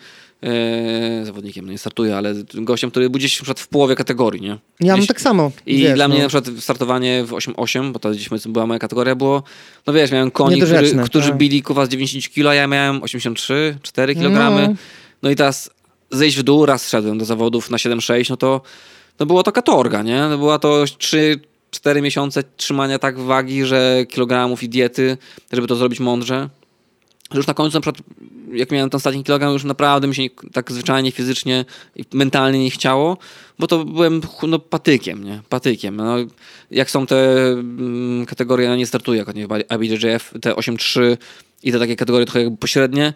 zawodnikiem, 1.23 1.65
no 1.65 1.71
nie 1.71 1.77
startuję, 1.77 2.17
ale 2.17 2.33
gościem, 2.53 2.91
który 2.91 3.09
był 3.09 3.19
gdzieś 3.19 3.33
na 3.33 3.43
przykład 3.43 3.59
w 3.59 3.67
połowie 3.67 3.95
kategorii, 3.95 4.41
nie? 4.41 4.57
Ja 4.79 4.97
mam 4.97 5.07
tak 5.07 5.21
samo. 5.21 5.51
I 5.65 5.77
wiesz, 5.77 5.93
dla 5.93 6.07
mnie 6.07 6.17
no. 6.17 6.23
na 6.23 6.29
przykład 6.29 6.63
startowanie 6.63 7.23
w 7.23 7.31
8-8, 7.31 7.91
bo 7.91 7.99
to 7.99 8.11
gdzieś 8.11 8.29
była 8.45 8.67
moja 8.67 8.79
kategoria, 8.79 9.15
było, 9.15 9.43
no 9.87 9.93
wiesz, 9.93 10.11
miałem 10.11 10.31
koni, 10.31 10.61
który, 10.61 10.91
którzy 11.05 11.29
tak. 11.29 11.37
bili 11.37 11.61
kuwa 11.61 11.85
z 11.85 11.89
90 11.89 12.33
kg, 12.33 12.49
a 12.49 12.53
ja 12.53 12.67
miałem 12.67 13.03
83, 13.03 13.77
4 13.81 14.15
kg. 14.15 14.31
No. 14.31 14.67
No. 14.67 14.75
no 15.23 15.29
i 15.29 15.35
teraz 15.35 15.69
zejść 16.11 16.37
w 16.37 16.43
dół, 16.43 16.65
raz 16.65 16.89
szedłem 16.89 17.17
do 17.17 17.25
zawodów 17.25 17.69
na 17.69 17.77
7-6, 17.77 18.29
no 18.29 18.37
to 18.37 18.61
no 19.19 19.25
było 19.25 19.43
to 19.43 19.51
katorga, 19.51 20.03
nie? 20.03 20.19
No 20.19 20.37
była 20.37 20.59
to 20.59 20.85
3 20.97 21.39
4 21.75 22.01
miesiące 22.01 22.43
trzymania 22.57 22.99
tak 22.99 23.19
wagi, 23.19 23.65
że 23.65 24.05
kilogramów 24.09 24.63
i 24.63 24.69
diety, 24.69 25.17
żeby 25.51 25.67
to 25.67 25.75
zrobić 25.75 25.99
mądrze. 25.99 26.49
Już 27.33 27.47
na 27.47 27.53
końcu, 27.53 27.77
na 27.77 27.81
przykład, 27.81 28.03
jak 28.53 28.71
miałem 28.71 28.89
ten 28.89 28.97
ostatni 28.97 29.23
kilogram, 29.23 29.53
już 29.53 29.63
naprawdę 29.63 30.07
mi 30.07 30.15
się 30.15 30.23
tak 30.53 30.71
zwyczajnie, 30.71 31.11
fizycznie 31.11 31.65
i 31.95 32.03
mentalnie 32.13 32.59
nie 32.59 32.69
chciało, 32.69 33.17
bo 33.59 33.67
to 33.67 33.85
byłem 33.85 34.21
no, 34.47 34.59
patykiem, 34.59 35.23
nie? 35.23 35.41
Patykiem. 35.49 35.95
No, 35.95 36.15
jak 36.71 36.91
są 36.91 37.05
te 37.05 37.47
mm, 37.51 38.25
kategorie, 38.25 38.67
ja 38.67 38.75
nie 38.75 38.87
startuję 38.87 39.19
jako 39.19 39.31
nie 39.31 39.47
IBJJF, 39.75 40.33
te 40.41 40.53
8-3 40.53 41.17
i 41.63 41.71
te 41.71 41.79
takie 41.79 41.95
kategorie 41.95 42.25
trochę 42.25 42.57
pośrednie, 42.57 43.13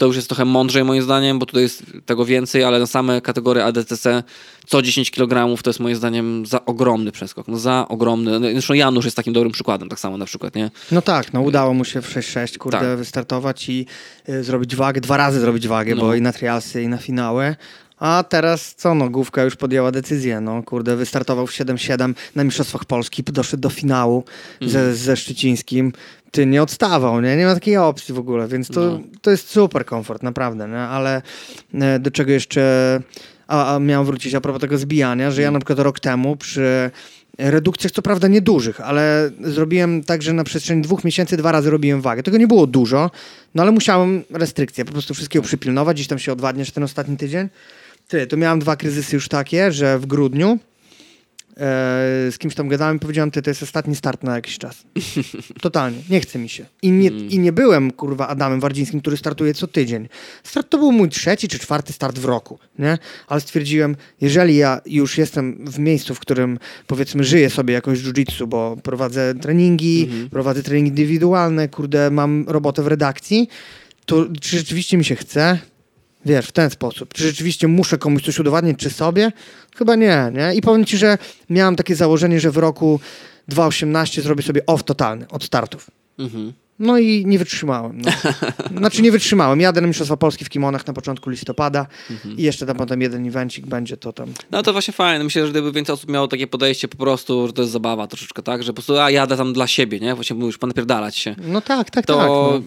to 0.00 0.06
już 0.06 0.16
jest 0.16 0.28
trochę 0.28 0.44
mądrzej 0.44 0.84
moim 0.84 1.02
zdaniem, 1.02 1.38
bo 1.38 1.46
tutaj 1.46 1.62
jest 1.62 1.82
tego 2.06 2.24
więcej, 2.24 2.64
ale 2.64 2.78
na 2.78 2.86
same 2.86 3.20
kategorie 3.20 3.64
ADCC 3.64 4.22
co 4.66 4.82
10 4.82 5.10
kg 5.10 5.62
to 5.62 5.70
jest 5.70 5.80
moim 5.80 5.96
zdaniem 5.96 6.46
za 6.46 6.64
ogromny 6.64 7.12
przeskok. 7.12 7.48
No 7.48 7.58
za 7.58 7.86
ogromny. 7.88 8.40
No, 8.40 8.48
Zresztą 8.52 8.74
Janusz 8.74 9.04
jest 9.04 9.16
takim 9.16 9.32
dobrym 9.32 9.52
przykładem, 9.52 9.88
tak 9.88 10.00
samo 10.00 10.16
na 10.16 10.24
przykład, 10.24 10.54
nie? 10.54 10.70
No 10.92 11.02
tak, 11.02 11.32
no 11.32 11.40
udało 11.40 11.74
mu 11.74 11.84
się 11.84 12.02
w 12.02 12.08
6-6 12.08 12.58
kurde 12.58 12.78
Tak. 12.80 12.98
wystartować 12.98 13.68
i 13.68 13.86
y, 14.28 14.44
zrobić 14.44 14.76
wagę, 14.76 15.00
dwa 15.00 15.16
razy 15.16 15.40
zrobić 15.40 15.68
wagę, 15.68 15.94
No. 15.94 16.00
bo 16.00 16.14
i 16.14 16.20
na 16.20 16.32
trialsy 16.32 16.82
i 16.82 16.88
na 16.88 16.96
finały. 16.96 17.56
A 17.98 18.24
teraz 18.28 18.74
co, 18.74 18.94
no 18.94 19.10
główka 19.10 19.42
już 19.42 19.56
podjęła 19.56 19.92
decyzję, 19.92 20.40
no 20.40 20.62
kurde, 20.62 20.96
wystartował 20.96 21.46
w 21.46 21.52
7-7 21.52 22.14
na 22.34 22.44
Mistrzostwach 22.44 22.84
Polski, 22.84 23.22
doszedł 23.22 23.60
do 23.60 23.70
finału 23.70 24.24
ze, 24.60 24.94
ze 24.94 25.16
Szczecińskim. 25.16 25.92
Ty 26.30 26.46
nie 26.46 26.62
odstawał, 26.62 27.20
nie? 27.20 27.36
Nie 27.36 27.46
ma 27.46 27.54
takiej 27.54 27.76
opcji 27.76 28.14
w 28.14 28.18
ogóle, 28.18 28.48
więc 28.48 28.68
to, 28.68 28.80
No. 28.80 29.00
to 29.22 29.30
jest 29.30 29.50
super 29.50 29.84
komfort, 29.86 30.22
naprawdę, 30.22 30.68
nie? 30.68 30.78
Ale 30.78 31.22
e, 31.74 31.98
do 31.98 32.10
czego 32.10 32.32
jeszcze 32.32 33.00
a, 33.48 33.74
a 33.74 33.78
miałem 33.78 34.06
wrócić 34.06 34.34
a 34.34 34.40
propos 34.40 34.60
tego 34.60 34.78
zbijania, 34.78 35.30
że 35.30 35.42
ja 35.42 35.50
na 35.50 35.58
przykład 35.58 35.78
rok 35.78 36.00
temu 36.00 36.36
przy 36.36 36.90
redukcjach, 37.38 37.92
co 37.92 38.02
prawda 38.02 38.28
niedużych, 38.28 38.80
ale 38.80 39.30
zrobiłem 39.40 40.04
tak, 40.04 40.22
że 40.22 40.32
na 40.32 40.44
przestrzeni 40.44 40.82
dwóch 40.82 41.04
miesięcy 41.04 41.36
dwa 41.36 41.52
razy 41.52 41.70
robiłem 41.70 42.00
wagę. 42.00 42.22
Tego 42.22 42.38
nie 42.38 42.46
było 42.46 42.66
dużo, 42.66 43.10
no 43.54 43.62
ale 43.62 43.72
musiałem 43.72 44.22
restrykcje, 44.30 44.84
po 44.84 44.92
prostu 44.92 45.14
wszystkiego 45.14 45.42
przypilnować, 45.44 45.96
gdzieś 45.96 46.06
tam 46.06 46.18
się 46.18 46.32
odwadniać 46.32 46.70
ten 46.70 46.82
ostatni 46.82 47.16
tydzień. 47.16 47.48
Ty, 48.08 48.26
to 48.26 48.36
miałem 48.36 48.58
dwa 48.58 48.76
kryzysy 48.76 49.16
już 49.16 49.28
takie, 49.28 49.72
że 49.72 49.98
w 49.98 50.06
grudniu 50.06 50.58
z 52.30 52.38
kimś 52.38 52.54
tam 52.54 52.68
gadałem 52.68 52.96
i 52.96 53.00
powiedziałem, 53.00 53.30
ty, 53.30 53.42
to 53.42 53.50
jest 53.50 53.62
ostatni 53.62 53.96
start 53.96 54.22
na 54.22 54.34
jakiś 54.34 54.58
czas. 54.58 54.82
Totalnie, 55.60 56.02
nie 56.10 56.20
chce 56.20 56.38
mi 56.38 56.48
się. 56.48 56.66
I 56.82 56.90
nie, 56.90 57.08
I 57.08 57.38
nie 57.38 57.52
byłem, 57.52 57.90
kurwa, 57.90 58.28
Adamem 58.28 58.60
Wardzińskim, 58.60 59.00
który 59.00 59.16
startuje 59.16 59.54
co 59.54 59.66
tydzień. 59.66 60.08
Start 60.44 60.70
to 60.70 60.78
był 60.78 60.92
mój 60.92 61.08
trzeci 61.08 61.48
czy 61.48 61.58
czwarty 61.58 61.92
start 61.92 62.18
w 62.18 62.24
roku, 62.24 62.58
nie? 62.78 62.98
Ale 63.26 63.40
stwierdziłem, 63.40 63.96
jeżeli 64.20 64.56
ja 64.56 64.80
już 64.86 65.18
jestem 65.18 65.66
w 65.66 65.78
miejscu, 65.78 66.14
w 66.14 66.20
którym, 66.20 66.58
powiedzmy, 66.86 67.24
żyję 67.24 67.50
sobie 67.50 67.74
jakoś 67.74 67.98
jiu-jitsu, 67.98 68.46
bo 68.46 68.76
prowadzę 68.82 69.34
treningi, 69.34 70.08
prowadzę 70.30 70.62
treningi 70.62 70.90
indywidualne, 70.90 71.68
kurde, 71.68 72.10
mam 72.10 72.44
robotę 72.48 72.82
w 72.82 72.86
redakcji, 72.86 73.48
to 74.06 74.26
czy 74.40 74.58
rzeczywiście 74.58 74.96
mi 74.96 75.04
się 75.04 75.16
chce? 75.16 75.58
Wiesz, 76.24 76.46
w 76.46 76.52
ten 76.52 76.70
sposób. 76.70 77.14
Czy 77.14 77.22
rzeczywiście 77.22 77.68
muszę 77.68 77.98
komuś 77.98 78.22
coś 78.22 78.38
udowadniać, 78.38 78.76
czy 78.76 78.90
sobie? 78.90 79.32
Chyba 79.76 79.96
nie, 79.96 80.32
nie? 80.34 80.54
I 80.54 80.60
powiem 80.60 80.84
ci, 80.84 80.96
że 80.96 81.18
miałem 81.50 81.76
takie 81.76 81.96
założenie, 81.96 82.40
że 82.40 82.50
w 82.50 82.56
roku 82.56 83.00
2018 83.48 84.22
zrobię 84.22 84.42
sobie 84.42 84.66
off 84.66 84.84
totalny 84.84 85.28
od 85.28 85.44
startów. 85.44 85.90
Mhm. 86.18 86.52
No 86.80 86.98
i 86.98 87.26
nie 87.26 87.38
wytrzymałem. 87.38 88.00
No. 88.00 88.10
Znaczy 88.78 89.02
nie 89.02 89.12
wytrzymałem. 89.12 89.60
Jadę 89.60 89.80
na 89.80 89.86
Mistrzostwa 89.86 90.16
Polski 90.16 90.44
w 90.44 90.48
kimonach 90.48 90.86
na 90.86 90.92
początku 90.92 91.30
listopada 91.30 91.86
Mhm. 92.10 92.36
i 92.36 92.42
jeszcze 92.42 92.66
tam 92.66 92.76
potem 92.76 93.00
jeden 93.02 93.26
evencik 93.26 93.66
będzie, 93.66 93.96
to 93.96 94.12
tam... 94.12 94.28
No 94.50 94.62
to 94.62 94.72
właśnie 94.72 94.94
fajne. 94.94 95.24
Myślę, 95.24 95.44
że 95.46 95.50
gdyby 95.52 95.72
więcej 95.72 95.92
osób 95.94 96.10
miało 96.10 96.28
takie 96.28 96.46
podejście 96.46 96.88
po 96.88 96.96
prostu, 96.96 97.46
że 97.46 97.52
to 97.52 97.62
jest 97.62 97.72
zabawa 97.72 98.06
troszeczkę, 98.06 98.42
tak? 98.42 98.62
Że 98.62 98.72
po 98.72 98.74
prostu 98.74 98.98
a 98.98 99.10
jadę 99.10 99.36
tam 99.36 99.52
dla 99.52 99.66
siebie, 99.66 100.00
nie? 100.00 100.14
Właśnie 100.14 100.36
mówisz, 100.36 100.58
napierdalać 100.60 101.16
się. 101.16 101.36
No 101.48 101.60
tak, 101.60 101.90
tak, 101.90 102.06
To 102.06 102.16
tak. 102.16 102.26
No. 102.28 102.60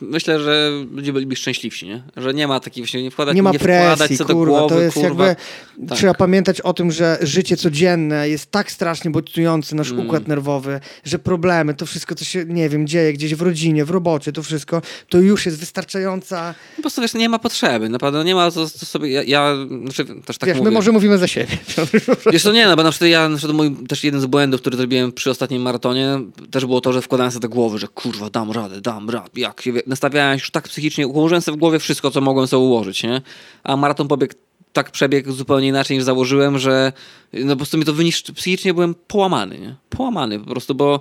myślę, 0.00 0.40
że 0.40 0.70
ludzie 0.92 1.12
byliby 1.12 1.36
szczęśliwsi, 1.36 1.86
nie? 1.86 2.02
Że 2.16 2.34
nie 2.34 2.48
ma 2.48 2.60
takiej 2.60 2.82
właśnie, 2.84 3.02
nie 3.02 3.10
wkładać, 3.10 3.36
Nie 3.36 3.42
ma 3.42 3.52
wkładać 3.52 3.98
presji, 3.98 4.16
co 4.18 4.24
do 4.24 4.34
kurwa, 4.34 4.58
głowy, 4.58 4.74
to 4.74 4.80
jest 4.80 4.94
kurwa. 4.94 5.26
jakby... 5.26 5.42
Tak. 5.88 5.98
Trzeba 5.98 6.14
pamiętać 6.14 6.60
o 6.60 6.72
tym, 6.74 6.92
że 6.92 7.18
życie 7.22 7.56
codzienne 7.56 8.28
jest 8.28 8.50
tak 8.50 8.70
strasznie 8.72 9.10
bodźcujący 9.10 9.76
nasz 9.76 9.90
Mm. 9.90 10.06
układ 10.06 10.28
nerwowy, 10.28 10.80
że 11.04 11.18
problemy, 11.18 11.74
to 11.74 11.86
wszystko, 11.86 12.14
co 12.14 12.24
się, 12.24 12.44
nie 12.44 12.68
wiem, 12.68 12.86
dzieje 12.86 13.12
gdzieś 13.12 13.34
w 13.34 13.42
rodzinie, 13.42 13.59
w 13.84 13.90
robocie, 13.90 14.32
to 14.32 14.42
wszystko, 14.42 14.82
to 15.08 15.18
już 15.18 15.46
jest 15.46 15.58
wystarczająca... 15.58 16.54
Po 16.76 16.82
prostu 16.82 17.00
wiesz, 17.00 17.14
nie 17.14 17.28
ma 17.28 17.38
potrzeby, 17.38 17.88
naprawdę 17.88 18.24
nie 18.24 18.34
ma 18.34 18.50
co, 18.50 18.70
co 18.70 18.86
sobie, 18.86 19.10
ja, 19.10 19.22
ja 19.22 19.56
znaczy, 19.82 20.04
też 20.04 20.38
tak 20.38 20.46
Wiesz, 20.46 20.58
mówię. 20.58 20.70
my 20.70 20.74
może 20.74 20.92
mówimy 20.92 21.18
za 21.18 21.26
siebie. 21.26 21.58
Wiesz, 22.32 22.42
to 22.42 22.52
nie, 22.52 22.66
no 22.66 22.76
bo 22.76 22.82
na 22.82 22.90
przykład 22.90 23.10
ja, 23.10 23.28
na 23.28 23.36
przykład 23.36 23.56
mój, 23.56 23.76
też 23.86 24.04
jeden 24.04 24.20
z 24.20 24.26
błędów, 24.26 24.60
który 24.60 24.76
zrobiłem 24.76 25.12
przy 25.12 25.30
ostatnim 25.30 25.62
maratonie, 25.62 26.20
też 26.50 26.66
było 26.66 26.80
to, 26.80 26.92
że 26.92 27.02
wkładałem 27.02 27.32
sobie 27.32 27.42
do 27.42 27.48
głowy, 27.48 27.78
że 27.78 27.88
kurwa, 27.88 28.30
dam 28.30 28.50
radę, 28.50 28.80
dam 28.80 29.10
radę, 29.10 29.40
jak 29.40 29.60
się, 29.60 29.72
nastawiałem 29.86 30.38
się 30.38 30.42
już 30.42 30.50
tak 30.50 30.68
psychicznie, 30.68 31.06
ułożyłem 31.06 31.42
sobie 31.42 31.56
w 31.56 31.60
głowie 31.60 31.78
wszystko, 31.78 32.10
co 32.10 32.20
mogłem 32.20 32.46
sobie 32.46 32.64
ułożyć, 32.64 33.02
nie? 33.02 33.22
A 33.64 33.76
maraton 33.76 34.08
pobiegł 34.08 34.34
tak 34.72 34.90
przebiegł 34.90 35.32
zupełnie 35.32 35.68
inaczej 35.68 35.96
niż 35.96 36.04
założyłem, 36.04 36.58
że 36.58 36.92
no 37.32 37.50
po 37.50 37.56
prostu 37.56 37.78
mi 37.78 37.84
to 37.84 37.92
wyniszczy, 37.92 38.32
psychicznie 38.32 38.74
byłem 38.74 38.94
połamany, 38.94 39.58
nie? 39.58 39.76
Połamany 39.90 40.40
po 40.40 40.46
prostu, 40.46 40.74
bo 40.74 41.00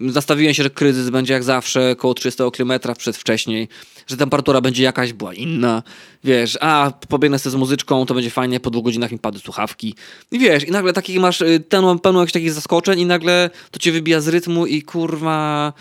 nastawiłem 0.00 0.54
się, 0.54 0.62
że 0.62 0.70
kryzys 0.70 1.10
będzie 1.10 1.34
jak 1.34 1.44
zawsze, 1.44 1.96
koło 1.96 2.14
300 2.14 2.50
km 2.50 2.72
przedwcześniej, 2.98 3.68
że 4.06 4.16
temperatura 4.16 4.60
będzie 4.60 4.82
jakaś, 4.82 5.12
była 5.12 5.34
inna, 5.34 5.82
wiesz, 6.24 6.58
a 6.60 6.92
pobiegnę 7.08 7.38
sobie 7.38 7.50
z 7.50 7.56
muzyczką, 7.56 8.06
to 8.06 8.14
będzie 8.14 8.30
fajnie, 8.30 8.60
po 8.60 8.70
dwóch 8.70 8.84
godzinach 8.84 9.12
mi 9.12 9.18
padły 9.18 9.40
słuchawki. 9.40 9.94
I 10.30 10.38
wiesz, 10.38 10.64
i 10.64 10.70
nagle 10.70 10.92
taki 10.92 11.20
masz 11.20 11.40
y, 11.40 11.60
ten, 11.68 11.98
pełno 11.98 12.20
jakichś 12.20 12.32
takich 12.32 12.52
zaskoczeń 12.52 13.00
i 13.00 13.06
nagle 13.06 13.50
to 13.70 13.78
cię 13.78 13.92
wybija 13.92 14.20
z 14.20 14.28
rytmu 14.28 14.66
i 14.66 14.82
kurwa... 14.82 15.72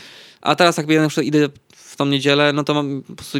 A 0.42 0.56
teraz 0.56 0.78
jak 0.78 0.90
ja 0.90 1.02
na 1.02 1.08
przykład 1.08 1.26
idę 1.26 1.50
w 1.76 1.96
tą 1.96 2.06
niedzielę, 2.06 2.54
no 2.54 2.64
to 2.64 2.74
mam 2.74 3.02
po 3.08 3.16
prostu 3.16 3.38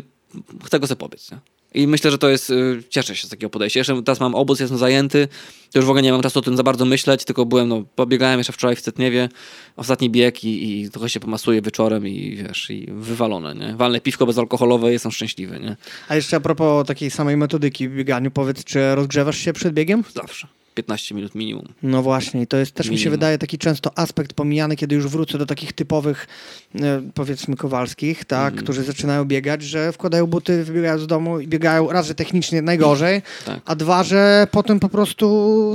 chcę 0.66 0.80
go 0.80 0.88
sobie 0.88 1.00
pobiec, 1.00 1.32
nie? 1.32 1.38
I 1.74 1.88
myślę, 1.88 2.12
że 2.12 2.18
to 2.18 2.30
jest, 2.30 2.50
y, 2.50 2.84
cieszę 2.90 3.16
się 3.16 3.28
z 3.28 3.30
takiego 3.30 3.50
podejścia. 3.50 3.80
Jeszcze 3.80 4.04
teraz 4.04 4.20
mam 4.20 4.36
obóz, 4.36 4.60
jestem 4.60 4.78
zajęty, 4.78 5.28
to 5.72 5.80
już 5.80 5.86
w 5.86 5.90
ogóle 5.90 6.02
nie 6.02 6.12
mam 6.12 6.22
czasu 6.22 6.40
o 6.40 6.42
tym 6.42 6.58
za 6.58 6.64
bardzo 6.64 6.86
myśleć, 6.86 7.26
tylko 7.26 7.46
byłem, 7.46 7.68
no, 7.68 7.84
pobiegałem 7.96 8.38
jeszcze 8.38 8.54
wczoraj 8.54 8.76
w 8.76 8.82
Cytniewie, 8.82 9.30
ostatni 9.76 10.10
bieg 10.10 10.44
i, 10.44 10.82
i 10.82 10.90
trochę 10.90 11.10
się 11.10 11.20
pomasuję 11.20 11.62
wieczorem 11.62 12.08
i 12.08 12.36
wiesz, 12.36 12.70
i 12.70 12.88
wywalone, 12.92 13.56
nie? 13.56 13.76
Walne 13.76 14.02
piwko 14.02 14.26
bezalkoholowe, 14.26 14.92
jestem 14.92 15.12
szczęśliwy, 15.12 15.60
nie? 15.60 15.76
A 16.08 16.16
jeszcze 16.16 16.38
a 16.38 16.40
propos 16.40 16.88
takiej 16.88 17.12
samej 17.12 17.38
metodyki 17.38 17.90
w 17.90 17.96
bieganiu, 17.96 18.32
powiedz, 18.32 18.64
czy 18.64 18.96
rozgrzewasz 18.96 19.38
się 19.38 19.54
przed 19.54 19.74
biegiem? 19.74 20.04
Zawsze. 20.16 20.59
15 20.84 21.16
minut 21.16 21.36
minimum. 21.36 21.66
No 21.84 22.02
właśnie, 22.02 22.42
i 22.42 22.48
to 22.48 22.58
jest 22.58 22.72
też 22.72 22.88
mi 22.90 22.98
się 22.98 23.00
Minimum. 23.00 23.12
wydaje 23.12 23.38
taki 23.38 23.58
często 23.58 23.98
aspekt 23.98 24.34
pomijany, 24.34 24.76
kiedy 24.76 24.96
już 24.96 25.08
wrócę 25.08 25.38
do 25.38 25.46
takich 25.46 25.74
typowych, 25.74 26.28
e, 26.76 27.02
powiedzmy, 27.14 27.56
kowalskich, 27.56 28.26
tak, 28.26 28.48
Mhm. 28.48 28.64
którzy 28.64 28.84
zaczynają 28.84 29.26
biegać, 29.26 29.62
że 29.64 29.92
wkładają 29.92 30.28
buty, 30.28 30.64
wybiegają 30.64 31.00
z 31.00 31.08
domu 31.08 31.40
i 31.40 31.48
biegają 31.48 31.92
raz, 31.92 32.08
że 32.08 32.16
technicznie 32.16 32.62
najgorzej, 32.62 33.22
Tak. 33.46 33.60
a 33.66 33.76
dwa, 33.76 34.04
że 34.04 34.48
potem 34.52 34.80
po 34.80 34.90
prostu... 34.90 35.26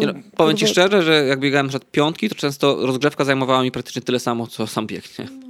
Nie 0.00 0.06
no, 0.06 0.14
powiem 0.36 0.56
ci 0.56 0.66
szczerze, 0.66 1.02
że 1.02 1.24
jak 1.24 1.40
biegałem 1.40 1.68
przed 1.68 1.90
piątki, 1.90 2.28
to 2.28 2.34
często 2.34 2.86
rozgrzewka 2.86 3.24
zajmowała 3.24 3.62
mi 3.62 3.70
praktycznie 3.70 4.02
tyle 4.02 4.20
samo, 4.20 4.46
co 4.46 4.66
sam 4.66 4.86
bieg, 4.86 5.04
nie? 5.18 5.43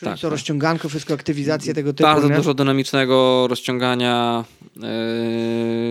Czyli 0.00 0.10
tak, 0.10 0.18
co, 0.18 0.26
tak. 0.26 0.30
rozciąganko, 0.30 0.88
wszystko, 0.88 1.14
aktywizacje 1.14 1.74
tego 1.74 1.92
typu, 1.92 2.02
Bardzo 2.02 2.28
nie? 2.28 2.36
dużo 2.36 2.54
dynamicznego 2.54 3.46
rozciągania. 3.48 4.44
Yy, 4.76 4.82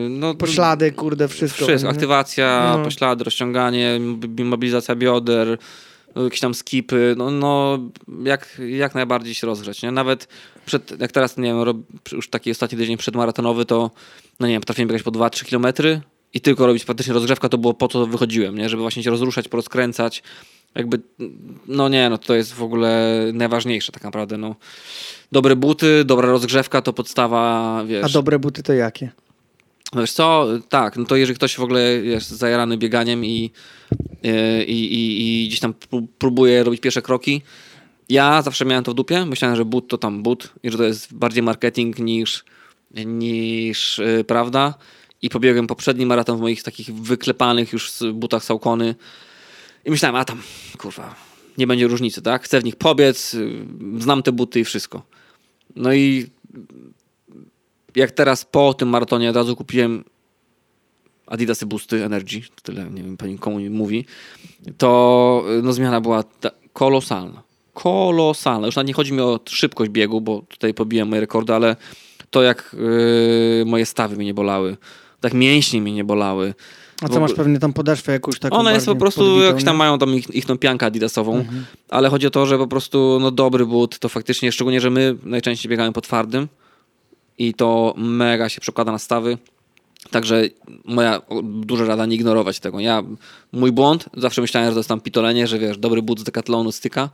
no, 0.09 0.35
Poślady, 0.35 0.91
kurde, 0.91 1.27
wszystko. 1.27 1.65
Wszystko. 1.65 1.89
Aktywacja, 1.89 2.73
No. 2.77 2.83
poślady, 2.83 3.23
rozciąganie, 3.23 3.99
mobilizacja 4.45 4.95
bioder, 4.95 5.57
jakieś 6.15 6.39
tam 6.39 6.53
skipy. 6.53 7.15
No, 7.17 7.31
no 7.31 7.79
jak, 8.23 8.61
jak 8.69 8.95
najbardziej 8.95 9.33
się 9.35 9.47
rozgrzeć. 9.47 9.83
Nie? 9.83 9.91
Nawet 9.91 10.27
przed, 10.65 11.01
jak 11.01 11.11
teraz, 11.11 11.37
nie 11.37 11.43
wiem, 11.53 11.83
już 12.11 12.29
taki 12.29 12.51
ostatni 12.51 12.77
tydzień 12.77 12.97
przedmaratonowy, 12.97 13.65
to 13.65 13.91
no 14.39 14.47
nie 14.47 14.53
wiem, 14.53 14.61
potrafiłem 14.61 14.87
biegać 14.87 15.03
po 15.03 15.11
2-3 15.11 15.45
kilometry 15.45 16.01
i 16.33 16.41
tylko 16.41 16.65
robić 16.67 16.85
praktycznie 16.85 17.13
rozgrzewka, 17.13 17.49
to 17.49 17.57
było 17.57 17.73
po 17.73 17.87
co 17.87 18.07
wychodziłem, 18.07 18.57
nie? 18.57 18.69
żeby 18.69 18.81
właśnie 18.81 19.03
się 19.03 19.09
rozruszać, 19.09 19.47
porozkręcać. 19.47 20.23
Jakby, 20.75 20.99
no 21.67 21.89
nie, 21.89 22.09
no 22.09 22.17
to 22.17 22.35
jest 22.35 22.53
w 22.53 22.63
ogóle 22.63 23.15
najważniejsze 23.33 23.91
tak 23.91 24.03
naprawdę. 24.03 24.37
No. 24.37 24.55
Dobre 25.31 25.55
buty, 25.55 26.05
dobra 26.05 26.27
rozgrzewka 26.27 26.81
to 26.81 26.93
podstawa, 26.93 27.83
wiesz. 27.87 28.05
A 28.05 28.09
dobre 28.09 28.39
buty 28.39 28.63
to 28.63 28.73
jakie? 28.73 29.11
No 29.93 30.01
wiesz 30.01 30.11
co, 30.11 30.47
tak, 30.69 30.97
no 30.97 31.05
to 31.05 31.15
jeżeli 31.15 31.35
ktoś 31.35 31.55
w 31.55 31.63
ogóle 31.63 31.81
jest 31.81 32.29
zajarany 32.29 32.77
bieganiem 32.77 33.25
i, 33.25 33.51
e, 34.23 34.63
i, 34.63 34.93
i, 34.93 35.43
i 35.43 35.47
gdzieś 35.47 35.59
tam 35.59 35.73
pró- 35.73 36.07
próbuje 36.17 36.63
robić 36.63 36.81
pierwsze 36.81 37.01
kroki, 37.01 37.41
ja 38.09 38.41
zawsze 38.41 38.65
miałem 38.65 38.83
to 38.83 38.91
w 38.91 38.95
dupie. 38.95 39.25
Myślałem, 39.25 39.57
że 39.57 39.65
but 39.65 39.87
to 39.87 39.97
tam 39.97 40.23
but 40.23 40.53
i 40.63 40.71
że 40.71 40.77
to 40.77 40.83
jest 40.83 41.13
bardziej 41.13 41.43
marketing 41.43 41.99
niż, 41.99 42.45
niż 43.05 43.97
yy, 43.97 44.23
prawda. 44.23 44.73
I 45.21 45.29
pobiegłem 45.29 45.67
poprzedni 45.67 46.05
maraton 46.05 46.37
w 46.37 46.41
moich 46.41 46.63
takich 46.63 46.93
wyklepanych 46.93 47.73
już 47.73 47.91
z 47.91 48.03
butach 48.13 48.43
Saucony 48.43 48.95
i 49.85 49.91
myślałem, 49.91 50.15
a 50.15 50.25
tam, 50.25 50.41
kurwa, 50.77 51.15
nie 51.57 51.67
będzie 51.67 51.87
różnicy, 51.87 52.21
tak? 52.21 52.43
Chcę 52.43 52.61
w 52.61 52.63
nich 52.63 52.75
pobiec, 52.75 53.33
yy, 53.33 53.65
znam 53.99 54.23
te 54.23 54.31
buty 54.31 54.59
i 54.59 54.63
wszystko. 54.63 55.01
No 55.75 55.93
i 55.93 56.27
jak 57.95 58.11
teraz 58.11 58.45
po 58.45 58.73
tym 58.73 58.89
maratonie 58.89 59.29
od 59.29 59.35
razu 59.35 59.55
kupiłem 59.55 60.03
Adidasy 61.27 61.65
Boosty 61.65 62.05
Energy, 62.05 62.41
tyle 62.63 62.89
nie 62.89 63.03
wiem 63.03 63.17
pani 63.17 63.37
komu 63.37 63.59
mówi, 63.69 64.05
to 64.77 65.43
y, 65.59 65.61
no, 65.63 65.73
zmiana 65.73 66.01
była 66.01 66.23
kolosalna. 66.73 67.43
Kolosalna. 67.73 68.67
Już 68.67 68.75
nawet 68.75 68.87
nie 68.87 68.93
chodzi 68.93 69.13
mi 69.13 69.21
o 69.21 69.39
szybkość 69.49 69.91
biegu, 69.91 70.21
bo 70.21 70.41
tutaj 70.49 70.73
pobiłem 70.73 71.07
moje 71.07 71.21
rekordy, 71.21 71.53
ale 71.53 71.75
to 72.29 72.41
jak 72.41 72.75
yy, 73.59 73.65
moje 73.65 73.85
stawy 73.85 74.15
mnie 74.15 74.25
nie 74.25 74.33
bolały, 74.33 74.77
tak 75.21 75.33
mięśnie 75.33 75.81
mnie 75.81 75.93
nie 75.93 76.03
bolały. 76.03 76.53
A 77.01 77.09
co, 77.09 77.19
masz 77.19 77.33
pewnie 77.33 77.59
tam 77.59 77.73
podeszwę 77.73 78.11
jakąś 78.11 78.39
taką 78.39 78.57
Ona 78.57 78.71
jest 78.71 78.85
po 78.85 78.95
prostu, 78.95 79.21
podbitą, 79.21 79.43
jak 79.43 79.51
tam? 79.51 79.59
Mhm. 79.59 79.77
mają 79.77 79.99
tam 79.99 80.15
ich, 80.15 80.35
ich 80.35 80.45
tą 80.45 80.57
piankę 80.57 80.85
adidasową, 80.85 81.45
ale 81.89 82.09
chodzi 82.09 82.27
o 82.27 82.29
to, 82.29 82.45
że 82.45 82.57
po 82.57 82.67
prostu 82.67 83.17
no, 83.21 83.31
dobry 83.31 83.65
but 83.65 83.99
to 83.99 84.09
faktycznie, 84.09 84.51
szczególnie, 84.51 84.81
że 84.81 84.89
my 84.89 85.15
najczęściej 85.23 85.69
biegamy 85.69 85.93
po 85.93 86.01
twardym 86.01 86.47
i 87.37 87.53
to 87.53 87.93
mega 87.97 88.49
się 88.49 88.61
przekłada 88.61 88.91
na 88.91 88.99
stawy. 88.99 89.37
Także 90.11 90.43
moja 90.85 91.21
duża 91.43 91.85
rada 91.85 92.05
nie 92.05 92.15
ignorować 92.15 92.59
tego. 92.59 92.79
Ja, 92.79 93.03
mój 93.51 93.71
błąd, 93.71 94.09
zawsze 94.17 94.41
myślałem, 94.41 94.69
że 94.69 94.73
to 94.73 94.79
jest 94.79 94.89
tam 94.89 95.01
pitolenie, 95.01 95.47
że 95.47 95.59
wiesz, 95.59 95.77
dobry 95.77 96.01
but 96.01 96.19
z 96.19 96.23
Decathlonu 96.23 96.71
styka. 96.71 97.09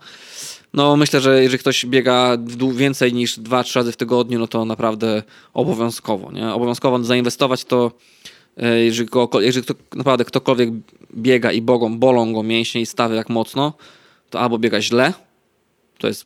No 0.73 0.95
myślę, 0.95 1.21
że 1.21 1.43
jeżeli 1.43 1.59
ktoś 1.59 1.85
biega 1.85 2.37
więcej 2.73 3.13
niż 3.13 3.39
2-3 3.39 3.75
razy 3.75 3.91
w 3.91 3.97
tygodniu, 3.97 4.39
no 4.39 4.47
to 4.47 4.65
naprawdę 4.65 5.23
obowiązkowo, 5.53 6.31
nie? 6.31 6.53
Obowiązkowo 6.53 7.03
zainwestować 7.03 7.65
to, 7.65 7.91
jeżeli, 8.57 9.09
go, 9.09 9.29
jeżeli 9.39 9.63
kto, 9.63 9.73
naprawdę 9.95 10.25
ktokolwiek 10.25 10.69
biega 11.17 11.51
i 11.51 11.61
bogą, 11.61 11.99
bolą 11.99 12.33
go 12.33 12.43
mięśnie 12.43 12.81
i 12.81 12.85
stawy 12.85 13.15
jak 13.15 13.29
mocno, 13.29 13.73
to 14.29 14.39
albo 14.39 14.59
biega 14.59 14.81
źle, 14.81 15.13
to 15.97 16.07
jest 16.07 16.25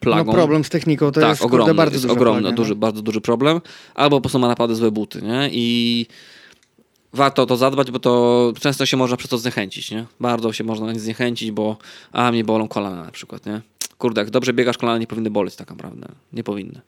plagą. 0.00 0.24
No 0.24 0.32
problem 0.32 0.64
z 0.64 0.68
techniką 0.70 1.12
to 1.12 1.20
tak, 1.20 1.30
jest 1.30 1.42
kurde, 1.42 1.54
ogromny, 1.54 1.74
bardzo 1.74 1.94
jest 1.94 2.04
duża 2.04 2.14
ogromny, 2.14 2.40
plaga, 2.40 2.56
no. 2.56 2.56
duży, 2.56 2.74
bardzo 2.74 3.02
duży 3.02 3.20
problem. 3.20 3.60
Albo 3.94 4.16
po 4.16 4.20
prostu 4.20 4.38
ma 4.38 4.48
naprawdę 4.48 4.74
złe 4.74 4.90
buty, 4.90 5.22
nie? 5.22 5.48
I 5.52 6.06
warto 7.12 7.42
o 7.42 7.46
to 7.46 7.56
zadbać, 7.56 7.90
bo 7.90 7.98
to 7.98 8.52
często 8.60 8.86
się 8.86 8.96
można 8.96 9.16
przez 9.16 9.30
to 9.30 9.38
zniechęcić, 9.38 9.90
nie? 9.90 10.06
Bardzo 10.20 10.52
się 10.52 10.64
można 10.64 10.94
zniechęcić, 10.94 11.50
bo 11.50 11.76
a, 12.12 12.32
mnie 12.32 12.44
bolą 12.44 12.68
kolana 12.68 13.04
na 13.04 13.10
przykład, 13.10 13.46
nie? 13.46 13.60
Kurde, 13.98 14.20
jak 14.20 14.30
dobrze 14.30 14.52
biegasz, 14.52 14.78
kolana 14.78 14.98
nie 14.98 15.06
powinny 15.06 15.30
boleć 15.30 15.56
tak 15.56 15.70
naprawdę. 15.70 16.08
Nie 16.32 16.44
powinny. 16.44 16.80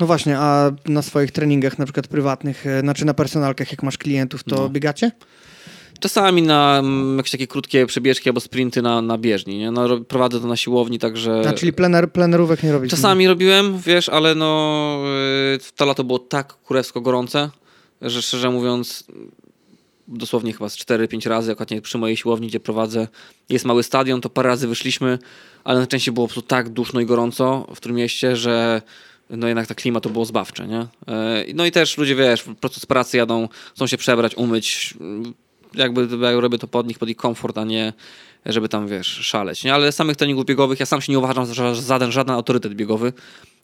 No 0.00 0.06
właśnie, 0.06 0.38
a 0.38 0.70
na 0.86 1.02
swoich 1.02 1.30
treningach, 1.32 1.78
na 1.78 1.84
przykład 1.84 2.08
prywatnych, 2.08 2.66
e, 2.66 2.80
znaczy 2.80 3.04
na 3.04 3.14
personalkach, 3.14 3.70
jak 3.70 3.82
masz 3.82 3.98
klientów, 3.98 4.44
to 4.44 4.56
No. 4.56 4.68
biegacie? 4.68 5.10
Czasami 6.00 6.42
na 6.42 6.78
mm, 6.78 7.16
jakieś 7.16 7.30
takie 7.30 7.46
krótkie 7.46 7.86
przebieżki 7.86 8.28
albo 8.28 8.40
sprinty 8.40 8.82
na, 8.82 9.02
na 9.02 9.18
bieżni, 9.18 9.58
nie? 9.58 9.70
No, 9.70 9.88
ro- 9.88 10.00
prowadzę 10.00 10.40
to 10.40 10.46
na 10.46 10.56
siłowni, 10.56 10.98
także... 10.98 11.42
A 11.48 11.52
czyli 11.52 11.72
plener, 11.72 12.12
plenerówek 12.12 12.62
nie 12.62 12.72
robisz? 12.72 12.90
Czasami 12.90 13.26
robiłem, 13.28 13.78
wiesz, 13.78 14.08
ale 14.08 14.34
no 14.34 15.00
yy, 15.52 15.58
to 15.76 15.84
lato 15.86 16.04
było 16.04 16.18
tak 16.18 16.52
kurewsko 16.52 17.00
gorące, 17.00 17.50
że 18.02 18.22
szczerze 18.22 18.50
mówiąc 18.50 19.04
dosłownie 20.08 20.52
chyba 20.52 20.68
z 20.68 20.76
4-5 20.76 21.28
razy, 21.28 21.52
akurat 21.52 21.70
nie 21.70 21.80
przy 21.82 21.98
mojej 21.98 22.16
siłowni, 22.16 22.48
gdzie 22.48 22.60
prowadzę, 22.60 23.08
jest 23.48 23.64
mały 23.64 23.82
stadion, 23.82 24.20
to 24.20 24.30
parę 24.30 24.48
razy 24.48 24.68
wyszliśmy, 24.68 25.18
ale 25.64 25.78
najczęściej 25.78 26.14
było 26.14 26.26
po 26.26 26.32
prostu 26.34 26.48
tak 26.48 26.68
duszno 26.68 27.00
i 27.00 27.06
gorąco 27.06 27.66
w 27.74 27.80
tym 27.80 27.94
mieście, 27.94 28.36
że 28.36 28.82
no 29.30 29.48
jednak 29.48 29.66
ta 29.66 29.74
klima 29.74 30.00
to 30.00 30.10
było 30.10 30.24
zbawcze, 30.24 30.66
nie? 30.66 30.86
E, 31.08 31.44
no 31.54 31.66
i 31.66 31.70
też 31.70 31.98
ludzie, 31.98 32.14
wiesz, 32.14 32.42
po 32.42 32.54
prostu 32.54 32.80
z 32.80 32.86
pracy 32.86 33.16
jadą, 33.16 33.48
chcą 33.74 33.86
się 33.86 33.96
przebrać, 33.96 34.34
umyć, 34.34 34.94
jakby 35.74 36.08
ja 36.20 36.40
robię 36.40 36.58
to 36.58 36.66
pod 36.66 36.86
nich, 36.86 36.98
pod 36.98 37.08
ich 37.08 37.16
komfort, 37.16 37.58
a 37.58 37.64
nie 37.64 37.92
żeby 38.46 38.68
tam, 38.68 38.88
wiesz, 38.88 39.06
szaleć, 39.06 39.64
nie? 39.64 39.74
Ale 39.74 39.92
samych 39.92 40.16
treningów 40.16 40.44
biegowych 40.44 40.80
ja 40.80 40.86
sam 40.86 41.00
się 41.00 41.12
nie 41.12 41.18
uważam 41.18 41.46
za 41.46 41.74
żaden, 41.74 42.12
żaden 42.12 42.34
autorytet 42.34 42.74
biegowy, 42.74 43.12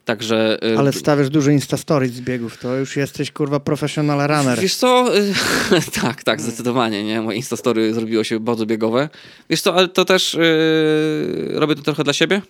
Także... 0.05 0.59
Y, 0.65 0.79
Ale 0.79 0.93
stawiasz 0.93 1.31
dużo 1.31 1.51
Instastories 1.51 2.13
z 2.13 2.21
biegów, 2.21 2.59
to 2.59 2.77
już 2.77 2.97
jesteś 2.97 3.33
kurwa 3.33 3.61
professional 3.61 4.29
runner. 4.29 4.61
Wiesz 4.61 4.75
co, 4.75 5.11
tak, 6.03 6.23
tak, 6.23 6.41
zdecydowanie, 6.41 7.05
nie? 7.05 7.21
Moje 7.21 7.37
Instastory 7.37 7.95
zrobiło 7.95 8.25
się 8.25 8.41
bardzo 8.41 8.67
biegowe. 8.67 9.09
Wiesz 9.51 9.61
co, 9.61 9.75
ale 9.75 9.89
to 9.89 10.05
też 10.05 10.35
yy, 10.35 11.61
robię 11.61 11.75
to 11.75 11.83
trochę 11.83 12.05
dla 12.05 12.13
siebie, 12.13 12.43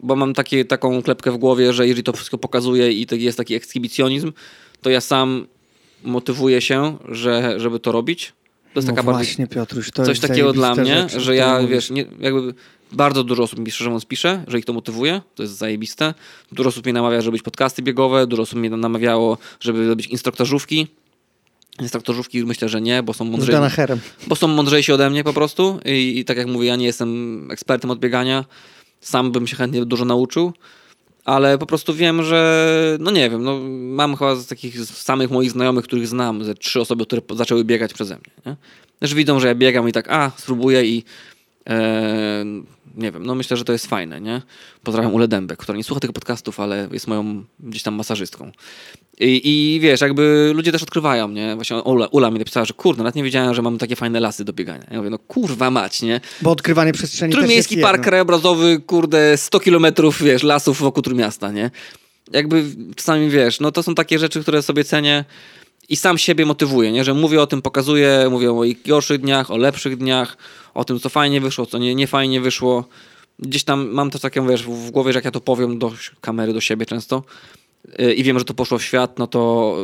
bo 0.00 0.16
mam 0.16 0.34
takie, 0.34 0.64
taką 0.64 1.02
klepkę 1.02 1.30
w 1.30 1.36
głowie, 1.36 1.72
że 1.72 1.86
jeżeli 1.86 2.02
to 2.02 2.12
wszystko 2.12 2.38
pokazuje 2.38 2.92
i 2.92 3.06
jest 3.12 3.38
taki 3.38 3.54
ekshibicjonizm, 3.54 4.32
to 4.82 4.90
ja 4.90 5.00
sam 5.00 5.46
motywuję 6.04 6.60
się, 6.60 6.98
że, 7.08 7.60
żeby 7.60 7.80
to 7.80 7.92
robić. 7.92 8.32
To 8.74 8.80
jest 8.80 8.88
no 8.88 8.94
taka 8.94 9.02
właśnie, 9.02 9.46
bardziej, 9.46 9.56
Piotruś, 9.56 9.90
to 9.90 10.04
coś 10.04 10.20
takiego 10.20 10.52
dla 10.52 10.74
mnie, 10.74 11.06
rzecz, 11.08 11.22
że 11.22 11.36
ja, 11.36 11.66
wiesz, 11.66 11.90
nie, 11.90 12.06
jakby 12.20 12.54
bardzo 12.92 13.24
dużo 13.24 13.42
osób 13.42 13.58
mi 13.58 13.70
szczerze 13.70 13.90
mówiąc 13.90 14.06
pisze, 14.06 14.44
że 14.48 14.58
ich 14.58 14.64
to 14.64 14.72
motywuje, 14.72 15.22
to 15.34 15.42
jest 15.42 15.56
zajebiste. 15.56 16.14
Dużo 16.52 16.68
osób 16.68 16.84
mnie 16.84 16.92
namawia, 16.92 17.20
żeby 17.20 17.32
być 17.32 17.42
podcasty 17.42 17.82
biegowe, 17.82 18.26
dużo 18.26 18.42
osób 18.42 18.58
mnie 18.58 18.70
namawiało, 18.70 19.38
żeby 19.60 19.88
robić 19.88 20.06
instruktorzówki. 20.06 20.86
Instruktorzówki 21.80 22.44
myślę, 22.44 22.68
że 22.68 22.80
nie, 22.80 23.02
bo 23.02 23.14
są 23.14 23.24
mądrzejsi. 23.24 23.52
Bo 24.26 24.36
są 24.36 24.48
mądrzejsi 24.48 24.92
ode 24.92 25.10
mnie 25.10 25.24
po 25.24 25.32
prostu 25.32 25.80
I, 25.84 26.18
i 26.18 26.24
tak 26.24 26.36
jak 26.36 26.46
mówię, 26.46 26.68
ja 26.68 26.76
nie 26.76 26.86
jestem 26.86 27.50
ekspertem 27.50 27.90
od 27.90 27.98
biegania. 27.98 28.44
Sam 29.00 29.32
bym 29.32 29.46
się 29.46 29.56
chętnie 29.56 29.84
dużo 29.84 30.04
nauczył 30.04 30.52
ale 31.28 31.58
po 31.58 31.66
prostu 31.66 31.94
wiem, 31.94 32.22
że 32.22 32.96
no 33.00 33.10
nie 33.10 33.30
wiem, 33.30 33.42
no 33.42 33.58
mam 33.68 34.16
chyba 34.16 34.36
z 34.36 34.46
takich 34.46 34.80
samych 34.84 35.30
moich 35.30 35.50
znajomych, 35.50 35.84
których 35.84 36.06
znam, 36.06 36.44
ze 36.44 36.54
trzy 36.54 36.80
osoby, 36.80 37.06
które 37.06 37.22
zaczęły 37.30 37.64
biegać 37.64 37.94
przeze 37.94 38.14
mnie. 38.14 38.32
Nie? 38.46 38.56
Też 38.98 39.14
widzą, 39.14 39.40
że 39.40 39.48
ja 39.48 39.54
biegam 39.54 39.88
i 39.88 39.92
tak, 39.92 40.10
a, 40.10 40.30
spróbuję 40.36 40.84
i 40.84 41.04
e, 41.68 42.44
nie 42.96 43.12
wiem, 43.12 43.26
no 43.26 43.34
myślę, 43.34 43.56
że 43.56 43.64
to 43.64 43.72
jest 43.72 43.86
fajne, 43.86 44.20
nie? 44.20 44.42
Pozdrawiam 44.82 45.14
Ule 45.14 45.28
Dębek, 45.28 45.58
która 45.58 45.76
nie 45.76 45.84
słucha 45.84 46.00
tych 46.00 46.12
podcastów, 46.12 46.60
ale 46.60 46.88
jest 46.92 47.06
moją 47.06 47.44
gdzieś 47.60 47.82
tam 47.82 47.94
masażystką. 47.94 48.52
I, 49.20 49.40
I, 49.44 49.80
wiesz, 49.80 50.00
jakby 50.00 50.52
ludzie 50.54 50.72
też 50.72 50.82
odkrywają, 50.82 51.28
nie? 51.28 51.54
Właśnie 51.54 51.76
Ula, 51.76 52.06
Ula 52.06 52.30
mi 52.30 52.38
napisała, 52.38 52.66
że 52.66 52.74
kurde, 52.74 53.02
nawet 53.02 53.14
nie 53.14 53.22
wiedziałem, 53.22 53.54
że 53.54 53.62
mam 53.62 53.78
takie 53.78 53.96
fajne 53.96 54.20
lasy 54.20 54.44
do 54.44 54.52
biegania. 54.52 54.86
Ja 54.90 54.96
mówię, 54.96 55.10
no 55.10 55.18
kurwa 55.18 55.70
mać, 55.70 56.02
nie? 56.02 56.20
Bo 56.42 56.50
odkrywanie 56.50 56.92
przestrzeni 56.92 57.32
Trójmiejski 57.32 57.74
też 57.74 57.84
park 57.84 58.04
krajobrazowy, 58.04 58.80
kurde, 58.86 59.36
100 59.36 59.60
kilometrów, 59.60 60.22
wiesz, 60.22 60.42
lasów 60.42 60.78
wokół 60.78 61.02
Trójmiasta, 61.02 61.52
nie? 61.52 61.70
Jakby 62.32 62.64
czasami, 62.96 63.30
wiesz, 63.30 63.60
no 63.60 63.72
to 63.72 63.82
są 63.82 63.94
takie 63.94 64.18
rzeczy, 64.18 64.42
które 64.42 64.62
sobie 64.62 64.84
cenię 64.84 65.24
i 65.88 65.96
sam 65.96 66.18
siebie 66.18 66.46
motywuję, 66.46 66.92
nie? 66.92 67.04
Że 67.04 67.14
mówię 67.14 67.42
o 67.42 67.46
tym, 67.46 67.62
pokazuję, 67.62 68.26
mówię 68.30 68.50
o 68.50 68.54
moich 68.54 68.82
gorszych 68.86 69.20
dniach, 69.20 69.50
o 69.50 69.56
lepszych 69.56 69.96
dniach, 69.96 70.36
o 70.74 70.84
tym, 70.84 71.00
co 71.00 71.08
fajnie 71.08 71.40
wyszło, 71.40 71.66
co 71.66 71.78
nie, 71.78 71.94
nie 71.94 72.06
fajnie 72.06 72.40
wyszło. 72.40 72.84
Gdzieś 73.38 73.64
tam 73.64 73.88
mam 73.88 74.10
też 74.10 74.20
takie, 74.20 74.46
wiesz, 74.46 74.62
w 74.62 74.90
głowie, 74.90 75.12
że 75.12 75.16
jak 75.16 75.24
ja 75.24 75.30
to 75.30 75.40
powiem 75.40 75.78
do 75.78 75.92
kamery, 76.20 76.52
do 76.52 76.60
siebie 76.60 76.86
często 76.86 77.22
i 78.16 78.22
wiem, 78.24 78.38
że 78.38 78.44
to 78.44 78.54
poszło 78.54 78.78
w 78.78 78.82
świat, 78.82 79.18
no 79.18 79.26
to 79.26 79.74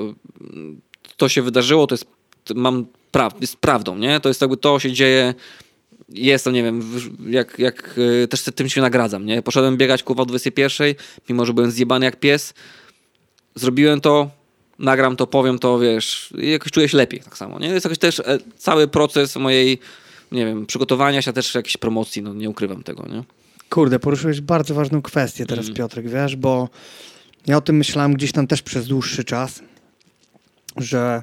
yy, 0.41 0.75
to 1.17 1.29
się 1.29 1.43
wydarzyło, 1.43 1.87
to 1.87 1.95
jest, 1.95 2.07
mam 2.55 2.87
pra 3.11 3.29
jest 3.41 3.57
prawdą, 3.57 3.99
nie? 3.99 4.21
To 4.21 4.29
jest 4.29 4.41
jakby 4.41 4.57
to 4.57 4.79
się 4.79 4.93
dzieje, 4.93 5.35
jest 6.09 6.45
to, 6.45 6.51
nie 6.51 6.63
wiem, 6.63 6.83
jak, 7.27 7.59
jak 7.59 7.95
yy, 7.97 8.29
też 8.29 8.43
tym 8.55 8.69
się 8.69 8.81
nagradzam, 8.81 9.27
nie? 9.27 9.43
Poszedłem 9.43 9.77
biegać 9.77 10.03
kurwa 10.03 10.23
o 10.23 10.27
21, 10.27 10.95
mimo 11.29 11.47
że 11.47 11.53
byłem 11.53 11.71
zjebany 11.71 12.05
jak 12.05 12.21
pies. 12.21 12.55
Zrobiłem 13.55 14.01
to, 14.01 14.31
nagram 14.79 15.17
to, 15.17 15.27
powiem 15.27 15.59
to, 15.59 15.79
wiesz, 15.79 16.35
jakoś 16.39 16.73
czuję 16.73 16.89
się 16.89 16.97
lepiej 16.97 17.21
tak 17.21 17.39
samo, 17.39 17.59
nie? 17.59 17.69
Jest 17.69 17.85
jakoś 17.85 17.99
też 17.99 18.21
e, 18.21 18.39
cały 18.59 18.89
proces 18.89 19.37
mojej 19.37 19.79
nie 20.35 20.47
wiem, 20.47 20.67
przygotowania 20.67 21.23
się, 21.23 21.33
też 21.33 21.55
jakiejś 21.55 21.77
promocji, 21.77 22.23
no 22.23 22.35
nie 22.35 22.51
ukrywam 22.51 22.83
tego, 22.83 23.07
nie? 23.09 23.25
Kurde, 23.71 23.99
poruszyłeś 23.99 24.41
bardzo 24.41 24.75
ważną 24.75 25.03
kwestię 25.03 25.47
teraz, 25.47 25.65
mm. 25.65 25.77
Piotrek, 25.77 26.09
wiesz, 26.09 26.37
bo 26.37 26.69
ja 27.47 27.57
o 27.57 27.61
tym 27.61 27.77
myślałem 27.77 28.15
gdzieś 28.15 28.33
tam 28.33 28.47
też 28.47 28.63
przez 28.63 28.87
dłuższy 28.87 29.25
czas, 29.25 29.63
że 30.77 31.23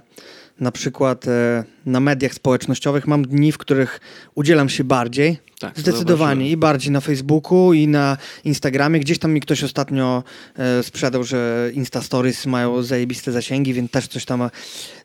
na 0.59 0.71
przykład 0.71 1.27
e, 1.27 1.63
na 1.85 1.99
mediach 1.99 2.33
społecznościowych 2.33 3.07
mam 3.07 3.27
dni, 3.27 3.51
w 3.51 3.57
których 3.57 3.99
udzielam 4.35 4.69
się 4.69 4.83
bardziej, 4.83 5.37
tak, 5.59 5.79
zdecydowanie 5.79 6.49
i 6.49 6.57
bardziej 6.57 6.91
na 6.91 7.01
Facebooku 7.01 7.73
i 7.73 7.87
na 7.87 8.17
Instagramie. 8.43 8.99
Gdzieś 8.99 9.19
tam 9.19 9.33
mi 9.33 9.41
ktoś 9.41 9.63
ostatnio 9.63 10.23
e, 10.57 10.83
sprzedał, 10.83 11.23
że 11.23 11.71
Insta 11.73 12.01
Stories 12.01 12.45
mają 12.45 12.83
zajebiste 12.83 13.31
zasięgi, 13.31 13.73
więc 13.73 13.91
też 13.91 14.07
coś 14.07 14.25
tam, 14.25 14.49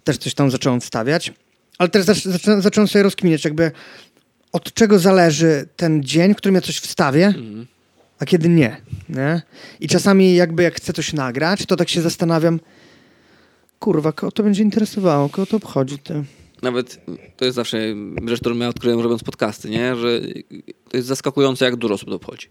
też 0.04 0.18
coś 0.18 0.34
tam 0.34 0.50
zacząłem 0.50 0.80
wstawiać. 0.80 1.32
Ale 1.78 1.88
też 1.88 2.04
zac 2.04 2.22
zac 2.22 2.42
zacząłem 2.62 2.88
sobie 2.88 3.02
rozkminiać, 3.02 3.44
jakby 3.44 3.70
od 4.52 4.72
czego 4.72 4.98
zależy 4.98 5.68
ten 5.76 6.04
dzień, 6.04 6.34
w 6.34 6.36
którym 6.36 6.54
ja 6.54 6.60
coś 6.60 6.78
wstawię, 6.78 7.26
mm. 7.26 7.66
A 8.18 8.26
kiedy 8.26 8.48
nie, 8.48 8.76
nie. 9.08 9.42
I 9.80 9.88
czasami 9.88 10.34
jakby 10.34 10.62
jak 10.62 10.74
chcę 10.74 10.92
coś 10.92 11.12
nagrać, 11.12 11.66
to 11.66 11.76
tak 11.76 11.88
się 11.88 12.02
zastanawiam, 12.02 12.60
kurwa, 13.78 14.12
kogo 14.12 14.32
to 14.32 14.42
będzie 14.42 14.62
interesowało, 14.62 15.28
kogo 15.28 15.46
to 15.46 15.56
obchodzi. 15.56 15.98
Nawet 16.62 17.00
to 17.36 17.44
jest 17.44 17.54
zawsze 17.54 17.78
rzecz, 18.26 18.40
którą 18.40 18.56
ja 18.56 18.68
odkryłem 18.68 19.00
robiąc 19.00 19.24
podcasty, 19.24 19.70
nie? 19.70 19.96
że 19.96 20.20
to 20.88 20.96
jest 20.96 21.08
zaskakujące, 21.08 21.64
jak 21.64 21.76
dużo 21.76 21.94
osób 21.94 22.08
to 22.08 22.14
obchodzi. 22.14 22.48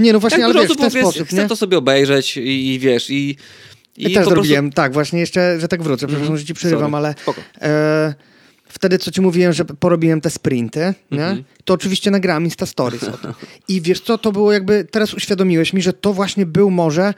Nie, 0.00 0.12
no 0.12 0.20
właśnie, 0.20 0.40
jak 0.40 0.50
ale 0.50 0.62
wiesz, 0.62 0.72
w 0.72 0.80
ten 0.80 0.90
sposób, 0.90 1.28
Chcę 1.28 1.48
to 1.48 1.56
sobie 1.56 1.78
obejrzeć 1.78 2.36
i, 2.36 2.74
i 2.74 2.78
wiesz, 2.78 3.10
i... 3.10 3.36
I 3.96 4.12
ja 4.12 4.20
też 4.20 4.28
zrobiłem, 4.28 4.64
prostu... 4.64 4.76
tak, 4.76 4.92
właśnie 4.92 5.20
jeszcze, 5.20 5.60
że 5.60 5.68
tak 5.68 5.82
wrócę, 5.82 6.06
przepraszam, 6.06 6.26
mm 6.26 6.36
-hmm. 6.36 6.40
że 6.40 6.46
ci 6.46 6.54
przerywam, 6.54 6.92
Sorry. 6.92 6.96
ale... 6.96 7.14
E, 7.60 8.14
wtedy, 8.80 8.98
co 8.98 9.10
ci 9.10 9.20
mówiłem, 9.20 9.52
że 9.52 9.64
porobiłem 9.64 10.20
te 10.20 10.30
sprinty? 10.30 10.94
Mm-hmm. 11.12 11.42
to 11.64 11.74
oczywiście 11.74 12.10
nagrałem 12.10 12.44
Insta 12.44 12.66
Stories. 12.66 13.04
I 13.68 13.80
wiesz 13.80 14.00
co, 14.00 14.18
to 14.18 14.32
było 14.32 14.52
jakby, 14.52 14.84
teraz 14.90 15.14
uświadomiłeś 15.14 15.72
mi, 15.72 15.82
że 15.82 15.92
to 15.92 16.12
właśnie 16.12 16.46
był 16.46 16.70
może, 16.70 17.14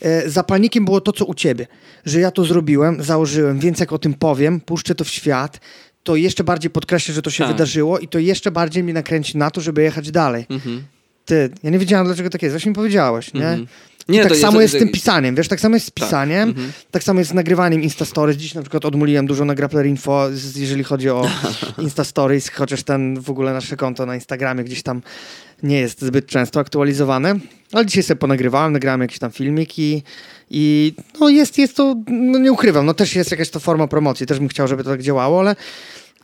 e, 0.00 0.30
zapalnikiem 0.30 0.84
było 0.84 1.00
to, 1.00 1.12
co 1.12 1.24
u 1.24 1.34
ciebie. 1.34 1.66
Że 2.04 2.20
ja 2.20 2.30
to 2.30 2.44
zrobiłem, 2.44 3.02
założyłem, 3.02 3.58
więc 3.58 3.80
jak 3.80 3.92
o 3.92 3.98
tym 3.98 4.14
powiem, 4.14 4.60
puszczę 4.60 4.94
to 4.94 5.04
w 5.04 5.08
świat, 5.08 5.60
to 6.02 6.16
jeszcze 6.16 6.44
bardziej 6.44 6.70
podkreślę, 6.70 7.14
że 7.14 7.22
to 7.22 7.30
się 7.30 7.44
tak. 7.44 7.52
wydarzyło 7.52 7.98
i 7.98 8.08
to 8.08 8.18
jeszcze 8.18 8.50
bardziej 8.50 8.84
mnie 8.84 8.94
nakręci 8.94 9.38
na 9.38 9.50
to, 9.50 9.60
żeby 9.60 9.82
jechać 9.82 10.10
dalej. 10.10 10.46
Mm-hmm. 10.50 10.80
Ty, 11.24 11.50
ja 11.62 11.70
nie 11.70 11.78
wiedziałem, 11.78 12.06
dlaczego 12.06 12.30
tak 12.30 12.42
jest. 12.42 12.52
Właśnie 12.52 12.68
mi 12.68 12.74
powiedziałeś, 12.74 13.34
nie? 13.34 13.40
Mm-hmm. 13.40 13.66
Nie, 14.08 14.22
tak 14.22 14.36
samo 14.36 14.60
jest, 14.60 14.74
z 14.74 14.78
tym 14.78 14.88
pisaniem, 14.88 15.34
wiesz, 15.34 15.48
tak 15.48 15.60
samo 15.60 15.76
jest 15.76 15.86
z 15.86 15.92
tak. 15.92 16.04
pisaniem, 16.04 16.54
tak, 16.54 16.64
tak 16.90 17.02
samo 17.02 17.18
jest 17.18 17.30
z 17.30 17.34
nagrywaniem 17.34 17.82
Instastories. 17.82 18.36
Dziś 18.36 18.54
na 18.54 18.62
przykład 18.62 18.84
odmuliłem 18.84 19.26
dużo 19.26 19.44
na 19.44 19.54
Grappler 19.54 19.86
Info, 19.86 20.28
jeżeli 20.56 20.84
chodzi 20.84 21.10
o 21.10 21.28
Instastories, 21.78 22.48
chociaż 22.50 22.82
ten 22.82 23.20
w 23.20 23.30
ogóle 23.30 23.52
nasze 23.52 23.76
konto 23.76 24.06
na 24.06 24.14
Instagramie 24.14 24.64
gdzieś 24.64 24.82
tam 24.82 25.02
nie 25.62 25.80
jest 25.80 26.02
zbyt 26.02 26.26
często 26.26 26.60
aktualizowane, 26.60 27.34
ale 27.72 27.86
dzisiaj 27.86 28.02
sobie 28.02 28.18
ponagrywałem, 28.18 28.72
nagrałem 28.72 29.00
jakiś 29.00 29.18
tam 29.18 29.30
filmik 29.30 29.78
i, 29.78 30.02
i 30.50 30.94
no 31.20 31.28
jest, 31.28 31.58
jest 31.58 31.76
to, 31.76 31.96
no 32.08 32.38
nie 32.38 32.52
ukrywam, 32.52 32.86
no 32.86 32.94
też 32.94 33.16
jest 33.16 33.30
jakaś 33.30 33.50
to 33.50 33.60
forma 33.60 33.86
promocji, 33.86 34.26
też 34.26 34.38
bym 34.38 34.48
chciał, 34.48 34.68
żeby 34.68 34.84
to 34.84 34.90
tak 34.90 35.02
działało, 35.02 35.40
ale 35.40 35.56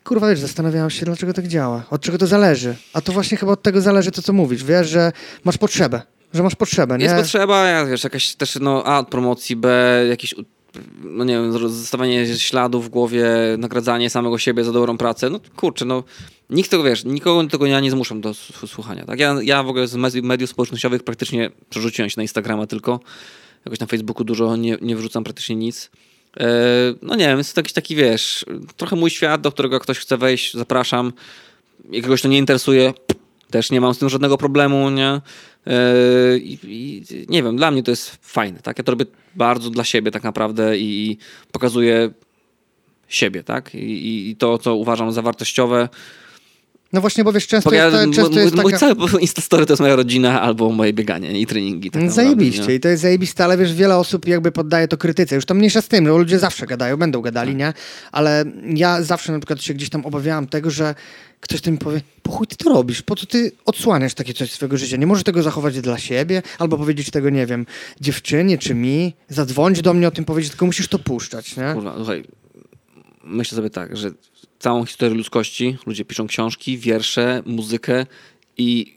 kurwa, 0.05 0.29
wiesz, 0.29 0.41
zastanawiałem 0.41 0.91
się, 0.91 1.07
dlaczego 1.07 1.33
tak 1.33 1.49
działa, 1.49 1.85
od 1.91 2.03
czego 2.03 2.19
to 2.19 2.27
zależy. 2.27 2.77
A 2.93 3.01
to 3.01 3.13
właśnie 3.13 3.39
chyba 3.39 3.53
od 3.53 3.63
tego 3.63 3.81
zależy 3.81 4.11
to, 4.11 4.23
co 4.23 4.33
mówisz, 4.33 4.65
wiesz, 4.65 4.89
że 4.89 5.13
masz 5.45 5.59
potrzebę. 5.59 6.03
Że 6.35 6.43
masz 6.43 6.55
potrzebę, 6.55 6.99
nie? 6.99 7.05
Jest 7.05 7.17
potrzeba, 7.17 7.87
wiesz, 7.87 8.05
jakaś 8.05 8.35
też, 8.35 8.59
no, 8.61 8.85
A, 8.85 9.03
promocji, 9.03 9.57
B, 9.57 10.05
jakieś, 10.09 10.35
no 11.03 11.25
nie 11.25 11.35
wiem, 11.35 11.53
zostawianie 11.53 12.37
śladów 12.39 12.87
w 12.87 12.89
głowie, 12.89 13.27
nagradzanie 13.59 14.11
samego 14.11 14.39
siebie 14.39 14.65
za 14.65 14.73
dobrą 14.73 14.99
pracę. 14.99 15.31
No 15.31 15.41
kurczę, 15.57 15.85
no, 15.85 16.05
nikt 16.51 16.71
tego, 16.71 16.83
wiesz, 16.83 17.05
nikogo 17.05 17.49
tego 17.49 17.67
ja 17.67 17.81
nie 17.81 17.91
zmuszam 17.91 18.21
do 18.21 18.35
słuchania, 18.67 19.05
tak? 19.05 19.21
Ja, 19.21 19.37
ja 19.43 19.63
w 19.63 19.69
ogóle 19.69 19.89
z 19.89 19.97
mediów 20.23 20.51
społecznościowych 20.51 21.03
praktycznie 21.03 21.51
przerzuciłem 21.71 22.11
się 22.11 22.15
na 22.17 22.23
Instagrama 22.23 22.67
tylko, 22.67 23.01
jakoś 23.65 23.81
na 23.81 23.87
Facebooku 23.87 24.25
dużo 24.25 24.57
nie, 24.57 24.77
nie 24.81 24.97
wrzucam 24.97 25.25
praktycznie 25.25 25.57
nic. 25.57 25.91
E, 26.41 26.47
no 27.03 27.15
nie 27.15 27.27
wiem, 27.27 27.39
jest 27.39 27.55
to 27.55 27.61
jakiś 27.61 27.73
taki, 27.73 27.97
wiesz, 27.97 28.45
trochę 28.77 28.97
mój 28.97 29.11
świat, 29.11 29.41
do 29.41 29.53
którego 29.53 29.81
ktoś 29.81 29.99
chce 29.99 30.17
wejść, 30.17 30.55
zapraszam. 30.55 31.13
Jakiegoś 31.91 32.23
to 32.23 32.29
nie 32.29 32.39
interesuje, 32.39 32.95
też 33.51 33.71
nie 33.71 33.81
mam 33.81 33.95
z 33.95 33.99
tym 33.99 34.09
żadnego 34.09 34.39
problemu, 34.39 34.91
nie? 34.91 35.21
Yy, 35.67 35.75
I, 36.39 36.59
I, 36.63 37.03
nie 37.29 37.43
wiem, 37.43 37.57
dla 37.57 37.71
mnie 37.71 37.83
to 37.83 37.91
jest 37.91 38.19
fajne, 38.23 38.61
tak? 38.61 38.79
Ja 38.79 38.85
to 38.85 38.93
robię 38.93 39.05
bardzo 39.35 39.71
dla 39.71 39.85
siebie 39.85 40.11
tak 40.11 40.23
naprawdę 40.23 40.79
i, 40.79 41.11
i 41.11 41.19
pokazuję 41.53 42.11
siebie, 43.09 43.43
tak? 43.43 43.75
I, 43.75 44.31
I, 44.31 44.37
to, 44.37 44.59
co 44.59 44.75
uważam 44.75 45.13
za 45.13 45.23
wartościowe, 45.23 45.89
No 46.93 47.01
właśnie, 47.01 47.25
bo 47.25 47.33
wiesz, 47.33 47.47
często, 47.47 47.71
Bo 47.71 47.77
ja, 47.77 47.85
jest, 47.87 47.97
często 48.15 48.31
mój, 48.31 48.43
jest 48.43 48.55
mój 48.55 48.73
taka... 48.73 48.79
cały 48.79 49.21
Instastory 49.21 49.67
to 49.67 49.73
jest 49.73 49.81
moja 49.81 49.97
rodzina 49.97 50.43
albo 50.43 50.71
moje 50.73 50.93
bieganie 50.93 51.41
i 51.41 51.47
treningi. 51.47 51.91
Tak 51.91 52.03
No 52.03 52.09
naprawdę, 52.09 52.29
Zajebiście 52.31 52.67
nie? 52.67 52.75
i 52.75 52.81
to 52.81 52.89
jest 52.89 53.03
zajebiste, 53.03 53.45
ale 53.45 53.57
wiesz, 53.59 53.75
wiele 53.75 53.97
osób 53.97 54.29
jakby 54.29 54.53
poddaje 54.53 54.89
to 54.89 54.97
krytyce. 54.97 55.35
Już 55.35 55.45
to 55.45 55.55
mniejsza 55.55 55.83
z 55.83 55.89
tym, 55.89 56.07
że 56.07 56.13
ludzie 56.13 56.39
zawsze 56.39 56.67
gadają, 56.67 56.97
będą 56.97 57.21
gadali, 57.21 57.55
nie? 57.57 57.73
Ale 58.13 58.45
ja 58.75 59.03
zawsze 59.03 59.33
na 59.33 59.39
przykład 59.39 59.63
się 59.63 59.75
gdzieś 59.75 59.91
tam 59.91 60.07
obawiałam 60.07 60.47
tego, 60.47 60.71
że 60.71 60.95
ktoś 61.41 61.61
tam 61.61 61.73
mi 61.73 61.79
powie, 61.79 62.01
po 62.23 62.33
chuj 62.33 62.47
ty 62.47 62.57
to 62.57 62.69
robisz, 62.71 63.03
po 63.03 63.17
co 63.17 63.27
ty 63.27 63.53
odsłaniasz 63.65 64.15
takie 64.15 64.35
coś 64.35 64.53
swojego 64.53 64.77
życia? 64.77 64.97
Nie 64.97 65.07
możesz 65.07 65.25
tego 65.25 65.43
zachować 65.43 65.81
dla 65.81 65.99
siebie, 65.99 66.43
albo 66.59 66.77
powiedzieć 66.79 67.11
tego, 67.11 67.31
nie 67.31 67.47
wiem, 67.47 67.67
dziewczynie 68.01 68.59
czy 68.59 68.75
mi, 68.75 69.15
zadzwonić 69.29 69.83
do 69.83 69.95
mnie 69.95 70.09
o 70.09 70.11
tym 70.11 70.25
powiedzieć, 70.25 70.51
tylko 70.51 70.67
musisz 70.67 70.89
to 70.89 70.99
puszczać, 70.99 71.57
nie? 71.57 71.73
Kurwa, 71.75 71.95
słuchaj, 71.97 72.25
myślę 73.25 73.57
sobie 73.57 73.71
tak, 73.71 73.97
że 73.97 74.11
całą 74.59 74.85
historię 74.87 75.15
ludzkości 75.17 75.77
ludzie 75.87 76.05
piszą 76.05 76.27
książki, 76.27 76.79
wiersze, 76.79 77.43
muzykę 77.47 78.07
i 78.59 78.97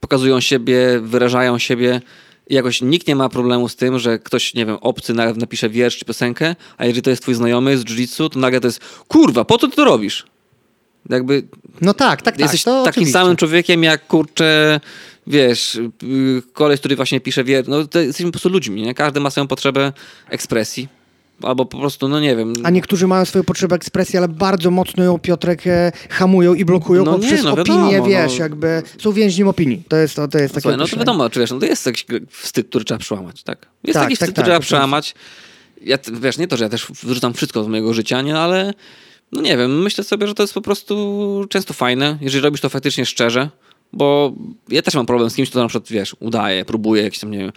pokazują 0.00 0.40
siebie, 0.40 1.00
wyrażają 1.02 1.58
siebie. 1.58 2.00
I 2.48 2.54
jakoś 2.54 2.82
nikt 2.82 3.08
nie 3.08 3.16
ma 3.16 3.28
problemu 3.28 3.68
z 3.68 3.76
tym, 3.76 3.98
że 3.98 4.18
ktoś, 4.18 4.54
nie 4.54 4.66
wiem, 4.66 4.76
obcy 4.80 5.14
na- 5.14 5.32
napisze 5.32 5.68
wiersz 5.68 5.98
czy 5.98 6.04
piosenkę, 6.04 6.56
a 6.78 6.84
jeżeli 6.84 7.02
to 7.02 7.10
jest 7.10 7.22
twój 7.22 7.34
znajomy 7.34 7.78
z 7.78 7.84
jiu-jitsu, 7.84 8.28
to 8.30 8.38
nagle 8.38 8.60
to 8.60 8.68
jest 8.68 8.80
kurwa, 9.08 9.44
po 9.44 9.58
co 9.58 9.68
ty 9.68 9.76
to 9.76 9.84
robisz? 9.84 10.26
Jakby 11.10 11.42
No 11.80 11.94
tak, 11.94 12.22
tak, 12.22 12.34
tak. 12.34 12.40
jesteś 12.40 12.64
takim 12.64 12.88
oczywiście. 12.88 13.12
samym 13.12 13.36
człowiekiem 13.36 13.82
jak 13.82 14.06
kurczę, 14.06 14.80
wiesz, 15.26 15.74
y, 15.74 16.42
koleś, 16.52 16.80
który 16.80 16.96
właśnie 16.96 17.20
pisze 17.20 17.44
wiersz. 17.44 17.68
No 17.68 17.86
to 17.86 17.98
jesteśmy 18.00 18.26
po 18.26 18.32
prostu 18.32 18.48
ludźmi, 18.48 18.82
nie? 18.82 18.94
Każdy 18.94 19.20
ma 19.20 19.30
swoją 19.30 19.46
potrzebę 19.46 19.92
ekspresji. 20.28 20.88
Albo 21.42 21.66
po 21.66 21.78
prostu, 21.78 22.08
no 22.08 22.20
nie 22.20 22.36
wiem. 22.36 22.52
A 22.62 22.70
niektórzy 22.70 23.06
mają 23.06 23.24
swoją 23.24 23.44
potrzebę 23.44 23.76
ekspresji, 23.76 24.18
ale 24.18 24.28
bardzo 24.28 24.70
mocno 24.70 25.04
ją 25.04 25.18
Piotrek 25.18 25.66
e, 25.66 25.92
hamują 26.10 26.54
i 26.54 26.64
blokują 26.64 27.04
No 27.04 27.12
nie, 27.12 27.18
poprzez 27.18 27.44
no 27.44 27.52
opinię, 27.52 27.66
wiadomo, 27.66 28.06
wiesz, 28.06 28.38
no. 28.38 28.42
jakby 28.42 28.82
są 28.98 29.12
więźniem 29.12 29.48
opinii. 29.48 29.82
To 29.88 29.96
jest, 29.96 30.16
to, 30.16 30.28
to 30.28 30.38
jest 30.38 30.54
takie 30.54 30.62
Słuchaj, 30.62 30.78
no 30.78 30.86
to 30.86 30.96
wiadomo, 30.96 31.30
czy 31.30 31.40
wiesz, 31.40 31.50
no 31.50 31.58
to 31.58 31.66
jest 31.66 31.86
jakiś 31.86 32.06
wstyd, 32.30 32.68
który 32.68 32.84
trzeba 32.84 32.98
przełamać, 32.98 33.42
tak? 33.42 33.66
Jest 33.84 33.94
Tak, 33.94 34.02
tak, 34.02 34.12
wstyd, 34.12 34.26
tak, 34.26 34.32
który 34.34 34.44
trzeba 34.44 34.56
oczywiście. 34.56 34.76
przełamać. 34.76 35.14
Ja, 35.82 35.98
wiesz, 36.12 36.38
nie 36.38 36.48
to, 36.48 36.56
że 36.56 36.64
ja 36.64 36.70
też 36.70 36.86
wyrzucam 37.02 37.34
wszystko 37.34 37.64
z 37.64 37.68
mojego 37.68 37.94
życia, 37.94 38.22
nie, 38.22 38.38
ale 38.38 38.74
no 39.32 39.40
nie 39.40 39.56
wiem, 39.56 39.82
myślę 39.82 40.04
sobie, 40.04 40.26
że 40.26 40.34
to 40.34 40.42
jest 40.42 40.54
po 40.54 40.60
prostu 40.60 41.46
często 41.48 41.74
fajne, 41.74 42.18
jeżeli 42.20 42.44
robisz 42.44 42.60
to 42.60 42.68
faktycznie 42.68 43.06
szczerze, 43.06 43.48
bo 43.92 44.32
ja 44.68 44.82
też 44.82 44.94
mam 44.94 45.06
problem 45.06 45.30
z 45.30 45.34
kimś, 45.34 45.50
kto 45.50 45.62
na 45.62 45.68
przykład, 45.68 45.88
wiesz, 45.90 46.16
udaje, 46.20 46.64
próbuje 46.64 47.02
jakieś 47.02 47.18
tam, 47.18 47.30
nie 47.30 47.38
wiem, 47.38 47.52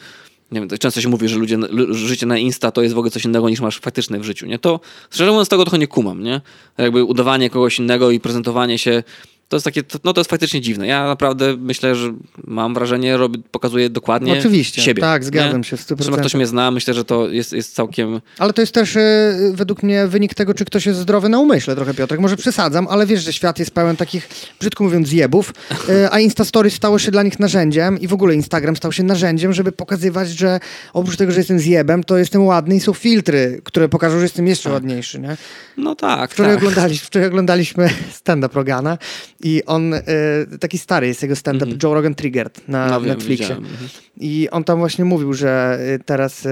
nie 0.52 0.60
wiem, 0.60 0.70
to 0.70 0.78
często 0.78 1.02
się 1.02 1.10
mówi, 1.10 1.28
że 1.28 1.38
ludzie, 1.38 1.58
życie 1.90 2.26
na 2.26 2.38
Insta 2.38 2.72
to 2.72 2.82
jest 2.82 2.96
w 2.96 2.98
ogóle 2.98 3.12
coś 3.12 3.26
innego 3.26 3.50
niż 3.50 3.62
masz 3.62 3.80
faktyczne 3.80 4.20
w 4.20 4.24
życiu, 4.24 4.46
nie? 4.46 4.60
To, 4.60 4.80
szczerze 5.10 5.32
mówiąc, 5.32 5.50
tego 5.50 5.64
trochę 5.64 5.78
nie 5.78 5.88
kumam, 5.88 6.24
nie? 6.24 6.42
Jakby 6.78 7.04
udawanie 7.04 7.50
kogoś 7.50 7.80
innego 7.80 8.12
i 8.12 8.20
prezentowanie 8.20 8.78
się, 8.78 9.04
to 9.50 9.56
jest 9.56 9.64
takie, 9.66 9.84
no 10.04 10.14
to 10.14 10.22
jest 10.22 10.30
faktycznie 10.30 10.62
dziwne. 10.62 10.88
Ja 10.88 11.08
naprawdę 11.08 11.58
myślę, 11.58 11.96
że 11.96 12.14
mam 12.44 12.74
wrażenie, 12.74 13.18
robię, 13.18 13.40
pokazuję 13.52 13.90
dokładnie 13.90 14.34
Oczywiście, 14.40 14.82
siebie. 14.82 15.02
tak, 15.02 15.24
zgadzam 15.24 15.58
nie? 15.58 15.64
się 15.64 15.78
w 15.78 15.82
100%. 15.82 15.86
Zresztą 15.96 16.12
jak 16.12 16.20
ktoś 16.20 16.36
mnie 16.36 16.48
zna, 16.48 16.72
myślę, 16.72 16.94
że 16.94 17.06
to 17.06 17.30
jest, 17.30 17.54
jest 17.54 17.76
całkiem... 17.76 18.22
Ale 18.38 18.54
to 18.54 18.62
jest 18.62 18.74
też 18.74 18.96
e, 18.96 19.34
według 19.54 19.84
mnie 19.84 20.08
wynik 20.08 20.34
tego, 20.34 20.54
czy 20.54 20.66
ktoś 20.66 20.86
jest 20.86 21.00
zdrowy 21.00 21.30
na 21.30 21.40
umyśle 21.40 21.76
trochę, 21.76 21.94
Piotrek. 21.94 22.20
Może 22.20 22.38
przesadzam, 22.38 22.88
ale 22.90 23.06
wiesz, 23.06 23.24
że 23.24 23.34
świat 23.34 23.60
jest 23.60 23.72
pełen 23.72 23.96
takich, 23.96 24.30
brzydko 24.60 24.84
mówiąc, 24.84 25.08
zjebów, 25.08 25.54
e, 25.90 26.12
a 26.12 26.20
Instastory 26.20 26.70
stało 26.70 27.00
się 27.00 27.12
dla 27.12 27.24
nich 27.24 27.40
narzędziem 27.40 28.00
i 28.00 28.08
w 28.08 28.14
ogóle 28.14 28.36
Instagram 28.36 28.76
stał 28.76 28.92
się 28.92 29.04
narzędziem, 29.04 29.54
żeby 29.54 29.72
pokazywać, 29.72 30.30
że 30.30 30.60
oprócz 30.94 31.18
tego, 31.18 31.32
że 31.32 31.38
jestem 31.38 31.60
zjebem, 31.60 32.04
to 32.04 32.18
jestem 32.18 32.46
ładny 32.46 32.76
i 32.76 32.80
są 32.80 32.94
filtry, 32.94 33.62
które 33.64 33.90
pokażą, 33.90 34.18
że 34.18 34.24
jestem 34.24 34.48
jeszcze 34.48 34.72
ładniejszy, 34.72 35.20
nie? 35.20 35.38
No 35.78 35.96
tak, 35.96 36.32
Wczoraj, 36.32 36.52
tak. 36.52 36.64
oglądaliśmy, 36.64 37.06
wczoraj 37.08 37.28
oglądaliśmy 37.28 37.90
stand-up 38.20 38.56
Rogana 38.56 38.98
i 39.44 39.64
on, 39.66 39.94
e, 39.94 40.02
taki 40.60 40.78
stary 40.78 41.08
jest 41.08 41.22
jego 41.22 41.36
stand-up, 41.36 41.72
Joe 41.84 41.94
Rogan 41.94 42.16
Triggered 42.16 42.68
na 42.68 42.88
No 42.88 43.02
wiem, 43.02 43.10
Netflixie. 43.10 43.46
widziałem. 43.46 43.66
Mhm. 43.66 43.90
I 44.20 44.50
on 44.52 44.64
tam 44.64 44.80
właśnie 44.80 45.06
mówił, 45.06 45.34
że 45.34 45.80
y, 45.96 46.00
teraz, 46.06 46.46
y, 46.46 46.50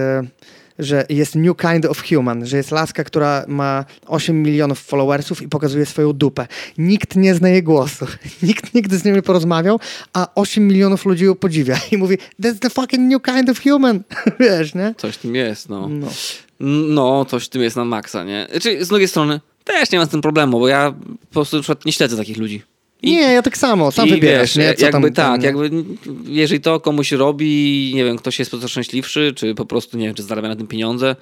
że 0.79 1.05
jest 1.09 1.35
new 1.35 1.57
kind 1.57 1.85
of 1.85 2.03
human, 2.09 2.45
że 2.45 2.57
jest 2.57 2.71
laska, 2.71 3.03
która 3.03 3.45
ma 3.47 3.85
8 4.07 4.43
milionów 4.43 4.79
followersów 4.79 5.41
i 5.41 5.47
pokazuje 5.47 5.85
swoją 5.85 6.13
dupę. 6.13 6.47
Nikt 6.77 7.15
nie 7.15 7.35
zna 7.35 7.49
jej 7.49 7.63
głosu. 7.63 8.05
Nikt 8.43 8.73
nigdy 8.73 8.97
z 8.97 9.05
nią 9.05 9.15
nie 9.15 9.21
porozmawiał, 9.21 9.79
a 10.13 10.27
8 10.35 10.67
milionów 10.67 11.05
ludzi 11.05 11.25
ją 11.25 11.35
podziwia. 11.35 11.77
I 11.91 11.97
mówi, 11.97 12.17
that's 12.41 12.59
the 12.59 12.69
fucking 12.69 13.11
new 13.11 13.21
kind 13.21 13.49
of 13.49 13.61
human. 13.63 14.03
Wiesz, 14.39 14.75
nie? 14.75 14.95
Coś 14.97 15.15
w 15.15 15.17
tym 15.17 15.35
jest, 15.35 15.69
no. 15.69 15.89
No. 15.89 16.07
No, 16.59 17.25
coś 17.25 17.45
w 17.45 17.49
tym 17.49 17.61
jest 17.61 17.75
na 17.75 17.85
maksa, 17.85 18.23
nie? 18.23 18.47
Znaczy, 18.51 18.85
z 18.85 18.87
drugiej 18.87 19.07
strony, 19.07 19.39
też 19.63 19.91
nie 19.91 19.97
mam 19.99 20.07
z 20.07 20.11
tym 20.11 20.21
problemu, 20.21 20.59
bo 20.59 20.67
ja 20.67 20.93
po 21.21 21.33
prostu 21.33 21.57
na 21.57 21.63
przykład 21.63 21.85
nie 21.85 21.91
śledzę 21.93 22.17
takich 22.17 22.37
ludzi. 22.37 22.61
I- 23.05 23.11
Nie, 23.11 23.21
ja 23.21 23.41
tak 23.41 23.57
samo, 23.57 23.91
sam 23.91 24.09
wybierasz, 24.09 24.41
wiesz, 24.41 24.55
nie? 24.55 24.73
Co 24.73 24.85
jakby 24.85 25.11
tam, 25.11 25.13
tak, 25.13 25.41
tam, 25.41 25.41
jakby 25.41 25.83
jeżeli 26.27 26.61
to 26.61 26.79
komuś 26.79 27.11
robi, 27.11 27.91
nie 27.95 28.05
wiem, 28.05 28.17
ktoś 28.17 28.39
jest 28.39 28.51
po 28.51 28.57
prostu 28.57 28.71
szczęśliwszy, 28.71 29.33
czy 29.35 29.55
po 29.55 29.65
prostu, 29.65 29.97
nie 29.97 30.05
wiem, 30.05 30.15
czy 30.15 30.23
zarabia 30.23 30.47
na 30.49 30.55
tym 30.55 30.67
pieniądze, 30.67 31.15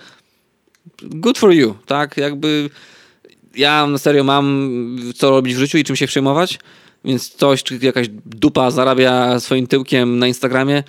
good 1.03 1.37
for 1.37 1.51
you, 1.53 1.75
tak? 1.85 2.17
Jakby 2.17 2.69
ja 3.55 3.87
na 3.87 3.97
serio 3.97 4.23
mam 4.23 4.71
co 5.15 5.29
robić 5.29 5.55
w 5.55 5.59
życiu 5.59 5.77
i 5.77 5.83
czym 5.83 5.95
się 5.95 6.07
przejmować, 6.07 6.59
więc 7.05 7.29
coś, 7.29 7.63
czy 7.63 7.79
jakaś 7.81 8.07
dupa 8.25 8.71
zarabia 8.71 9.39
swoim 9.39 9.67
tyłkiem 9.67 10.19
na 10.19 10.27
Instagramie, 10.27 10.83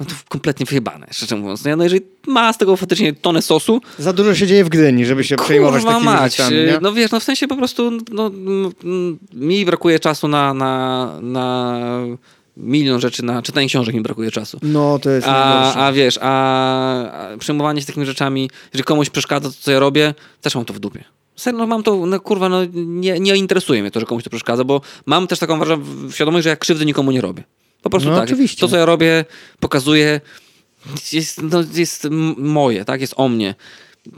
no 0.00 0.06
to 0.06 0.14
kompletnie 0.28 0.66
wyjebane, 0.66 1.06
szczerze 1.10 1.36
mówiąc. 1.36 1.64
No, 1.64 1.76
no 1.76 1.84
jeżeli 1.84 2.02
ma 2.26 2.52
z 2.52 2.58
tego 2.58 2.76
faktycznie 2.76 3.12
tonę 3.12 3.42
sosu, 3.42 3.80
Za 3.98 4.12
dużo 4.12 4.34
się 4.34 4.46
dzieje 4.46 4.64
w 4.64 4.68
Gdyni, 4.68 5.06
żeby 5.06 5.24
się 5.24 5.36
przejmować 5.36 5.84
takimi 5.84 6.04
mać. 6.04 6.32
rzeczami, 6.32 6.56
nie? 6.56 6.78
No 6.82 6.92
wiesz, 6.92 7.10
no 7.10 7.20
w 7.20 7.24
sensie 7.24 7.48
po 7.48 7.56
prostu 7.56 7.90
no, 8.12 8.26
mm, 8.26 9.18
mi 9.34 9.64
brakuje 9.64 9.98
czasu 9.98 10.28
na, 10.28 10.54
na, 10.54 11.06
na 11.22 11.80
milion 12.56 13.00
rzeczy, 13.00 13.24
na 13.24 13.42
czytanie 13.42 13.68
książek 13.68 13.94
mi 13.94 14.00
brakuje 14.00 14.30
czasu. 14.30 14.58
No, 14.62 14.98
to 14.98 15.10
jest 15.10 15.26
A, 15.28 15.74
a 15.86 15.92
wiesz, 15.92 16.18
a, 16.22 16.32
a 17.12 17.36
przejmowanie 17.38 17.80
się 17.80 17.86
takimi 17.86 18.06
rzeczami, 18.06 18.50
jeżeli 18.72 18.84
komuś 18.84 19.10
przeszkadza 19.10 19.48
to, 19.48 19.54
co 19.60 19.70
ja 19.70 19.78
robię, 19.78 20.14
też 20.40 20.54
mam 20.54 20.64
to 20.64 20.72
w 20.74 20.78
dupie. 20.78 21.04
Serio, 21.36 21.58
no 21.58 21.66
mam 21.66 21.82
to, 21.82 22.06
no 22.06 22.20
kurwa, 22.20 22.48
no 22.48 22.58
nie, 22.72 23.20
nie 23.20 23.36
interesuje 23.36 23.80
mnie 23.82 23.90
to, 23.90 24.00
że 24.00 24.06
komuś 24.06 24.24
to 24.24 24.30
przeszkadza, 24.30 24.64
bo 24.64 24.80
mam 25.06 25.26
też 25.26 25.38
taką 25.38 25.60
świadomość, 26.10 26.44
że 26.44 26.50
ja 26.50 26.56
krzywdy 26.56 26.86
nikomu 26.86 27.10
nie 27.10 27.20
robię. 27.20 27.44
Po 27.82 27.90
prostu 27.90 28.08
No, 28.10 28.14
tak. 28.16 28.24
oczywiście. 28.24 28.60
To, 28.60 28.68
co 28.68 28.76
ja 28.76 28.84
robię, 28.84 29.24
pokazuję, 29.60 30.20
jest, 31.12 31.42
no, 31.42 31.64
jest 31.74 32.08
moje, 32.36 32.84
tak? 32.84 33.00
Jest 33.00 33.14
o 33.16 33.28
mnie. 33.28 33.54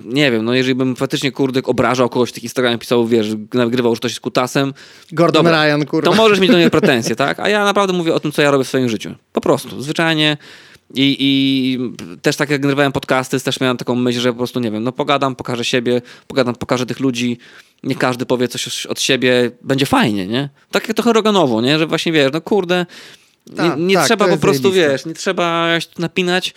Nie 0.04 0.30
wiem, 0.30 0.44
no 0.44 0.54
jeżeli 0.54 0.74
bym 0.74 0.96
faktycznie 0.96 1.32
kurdek 1.32 1.68
obrażał 1.68 2.08
kogoś 2.08 2.30
w 2.30 2.32
tych 2.32 2.42
Instagramie, 2.42 2.78
pisał, 2.78 3.06
wiesz, 3.06 3.26
nagrywał, 3.54 3.94
że 3.94 3.98
ktoś 3.98 4.10
jest 4.12 4.20
kutasem, 4.20 4.74
Gordon 5.12 5.44
Dobra, 5.44 5.64
Ryan, 5.66 5.86
kurwa. 5.86 6.10
to 6.10 6.16
możesz 6.16 6.40
mieć 6.40 6.50
do 6.50 6.56
mnie 6.56 6.70
pretensje, 6.70 7.16
tak? 7.16 7.40
A 7.40 7.48
ja 7.48 7.64
naprawdę 7.64 7.92
mówię 7.92 8.14
o 8.14 8.20
tym, 8.20 8.32
co 8.32 8.42
ja 8.42 8.50
robię 8.50 8.64
w 8.64 8.68
swoim 8.68 8.88
życiu. 8.88 9.14
Po 9.32 9.40
prostu, 9.40 9.82
zwyczajnie. 9.82 10.36
I, 10.94 11.16
I 11.20 11.78
też 12.22 12.36
tak 12.36 12.50
jak 12.50 12.62
nagrywałem 12.62 12.92
podcasty, 12.92 13.40
też 13.40 13.60
miałem 13.60 13.76
taką 13.76 13.94
myśl, 13.94 14.20
że 14.20 14.32
po 14.32 14.38
prostu, 14.38 14.60
nie 14.60 14.70
wiem, 14.70 14.84
no 14.84 14.92
pogadam, 14.92 15.36
pokażę 15.36 15.64
siebie, 15.64 16.02
pogadam, 16.26 16.54
pokażę 16.54 16.86
tych 16.86 17.00
ludzi, 17.00 17.38
nie 17.82 17.94
każdy 17.94 18.26
powie 18.26 18.48
coś 18.48 18.86
od 18.86 19.00
siebie, 19.00 19.50
będzie 19.62 19.86
fajnie, 19.86 20.26
nie? 20.26 20.48
Tak 20.70 20.88
jak 20.88 20.96
trochę 20.96 21.12
Roganowo, 21.12 21.60
nie? 21.60 21.78
Że 21.78 21.86
właśnie, 21.86 22.12
wiesz, 22.12 22.30
no 22.32 22.40
kurde, 22.40 22.86
Tak, 23.56 23.78
nie, 23.78 23.86
nie 23.86 23.94
tak, 23.94 24.06
trzeba 24.06 24.28
po 24.28 24.36
prostu, 24.36 24.62
zajebiste. 24.62 24.92
wiesz, 24.92 25.06
nie 25.06 25.14
trzeba 25.14 25.68
napinać, 25.98 26.54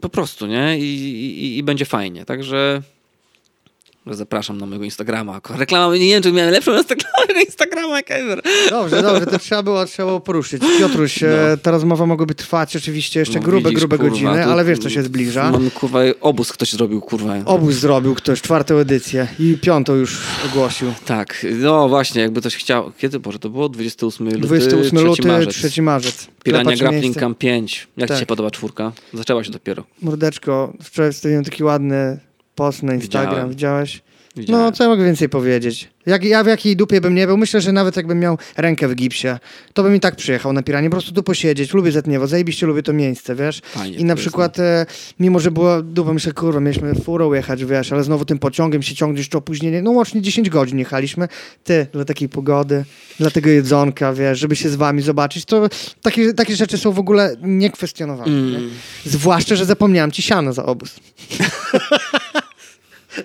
po 0.00 0.08
prostu, 0.08 0.46
nie? 0.46 0.78
I, 0.78 0.82
i, 0.82 1.58
i 1.58 1.62
będzie 1.62 1.84
fajnie, 1.84 2.24
także... 2.24 2.82
Zapraszam 4.10 4.58
na 4.58 4.66
mojego 4.66 4.84
Instagrama. 4.84 5.40
Reklama, 5.58 5.94
nie 5.96 5.98
wiem, 6.08 6.22
czy 6.22 6.32
miałem 6.32 6.52
lepszą 6.52 6.76
Instagrama, 6.76 7.40
Instagrama 7.46 7.96
jak 7.96 8.10
ever. 8.10 8.40
Dobrze, 8.70 9.02
dobrze, 9.02 9.26
to 9.26 9.38
trzeba 9.38 9.62
było, 9.62 9.84
trzeba 9.86 10.06
było 10.08 10.20
poruszyć. 10.20 10.62
Piotruś, 10.78 11.20
No. 11.20 11.28
e, 11.28 11.56
ta 11.56 11.70
rozmowa 11.70 12.06
mogłaby 12.06 12.34
trwać 12.34 12.76
oczywiście 12.76 13.20
jeszcze 13.20 13.38
No, 13.38 13.44
grube, 13.44 13.68
widzisz, 13.68 13.78
grube 13.80 13.96
kurwa, 13.98 14.10
godziny, 14.10 14.44
ale 14.44 14.64
wiesz, 14.64 14.78
co 14.78 14.90
się 14.90 15.02
zbliża. 15.02 15.50
Mam, 15.50 15.70
kurwa, 15.70 15.98
obóz 16.20 16.52
ktoś 16.52 16.72
zrobił, 16.72 17.00
kurwa. 17.00 17.34
Obóz 17.44 17.74
zrobił 17.74 18.14
ktoś, 18.14 18.42
czwartą 18.42 18.76
edycję 18.76 19.26
i 19.38 19.58
piątą 19.62 19.94
już 19.94 20.18
ogłosił. 20.46 20.92
Tak, 21.06 21.46
no 21.60 21.88
właśnie, 21.88 22.22
jakby 22.22 22.40
ktoś 22.40 22.56
chciał. 22.56 22.92
Kiedy, 22.98 23.20
Boże, 23.20 23.38
to 23.38 23.50
było? 23.50 23.68
28 23.68 24.26
luty, 24.26 24.38
28 24.38 24.96
3 24.96 25.04
luty, 25.06 25.28
marzec. 25.28 25.70
3 25.70 25.82
marzec. 25.82 26.26
Pirania 26.44 26.76
Grappling. 26.76 27.16
Camp 27.16 27.38
5. 27.38 27.88
Jak 27.96 28.08
Tak. 28.08 28.16
ci 28.16 28.20
się 28.20 28.26
podoba 28.26 28.50
czwórka? 28.50 28.92
Zaczęła 29.14 29.44
się 29.44 29.50
dopiero. 29.50 29.84
Mordeczko, 30.02 30.72
wczoraj 30.82 31.12
wstawiłem 31.12 31.44
taki 31.44 31.64
ładny 31.64 32.18
post 32.56 32.82
na 32.82 32.94
Instagram, 32.94 33.30
Widziałem. 33.30 33.50
widziałeś? 33.50 34.02
Widziałem. 34.36 34.62
No, 34.62 34.72
co 34.72 34.84
ja 34.84 34.90
mogę 34.90 35.04
więcej 35.04 35.28
powiedzieć? 35.28 35.88
Jak, 36.06 36.24
ja 36.24 36.44
w 36.44 36.46
jakiej 36.46 36.76
dupie 36.76 37.00
bym 37.00 37.14
nie 37.14 37.26
był, 37.26 37.36
myślę, 37.36 37.60
że 37.60 37.72
nawet 37.72 37.96
jakbym 37.96 38.20
miał 38.20 38.38
rękę 38.56 38.88
w 38.88 38.94
gipsie, 38.94 39.28
to 39.72 39.82
bym 39.82 39.94
i 39.94 40.00
tak 40.00 40.16
przyjechał 40.16 40.52
na 40.52 40.62
Piranie, 40.62 40.90
po 40.90 40.96
prostu 40.96 41.12
tu 41.12 41.22
posiedzieć, 41.22 41.74
lubię 41.74 41.92
Zetniewo, 41.92 42.26
zajebiście 42.26 42.66
lubię 42.66 42.82
to 42.82 42.92
miejsce, 42.92 43.34
wiesz? 43.34 43.60
Fajnie 43.64 43.96
I 43.96 44.04
na 44.04 44.16
przykład, 44.16 44.58
e, 44.58 44.86
mimo 45.20 45.38
że 45.40 45.50
była 45.50 45.82
dupa, 45.82 46.12
myślę, 46.12 46.32
kurwa, 46.32 46.60
mieliśmy 46.60 46.94
furą 46.94 47.32
jechać, 47.32 47.64
wiesz, 47.64 47.92
ale 47.92 48.04
znowu 48.04 48.24
tym 48.24 48.38
pociągiem 48.38 48.82
się 48.82 48.94
ciągnie 48.94 49.18
jeszcze 49.18 49.38
opóźnienie, 49.38 49.82
no 49.82 49.90
łącznie 49.90 50.22
10 50.22 50.50
godzin 50.50 50.78
jechaliśmy, 50.78 51.28
ty, 51.64 51.86
dla 51.92 52.04
takiej 52.04 52.28
pogody, 52.28 52.84
dla 53.20 53.30
tego 53.30 53.50
jedzonka, 53.50 54.12
wiesz, 54.12 54.38
żeby 54.38 54.56
się 54.56 54.68
z 54.68 54.76
wami 54.76 55.02
zobaczyć, 55.02 55.44
to 55.44 55.68
takie, 56.02 56.34
takie 56.34 56.56
rzeczy 56.56 56.78
są 56.78 56.92
w 56.92 56.98
ogóle 56.98 57.36
niekwestionowane, 57.42 58.32
nie? 58.32 58.56
Mm. 58.58 58.70
Zwłaszcza, 59.04 59.56
że 59.56 59.64
zapomniałem 59.64 60.12
ci 60.12 60.22
siano 60.22 60.52
za 60.52 60.66
obóz. 60.66 60.96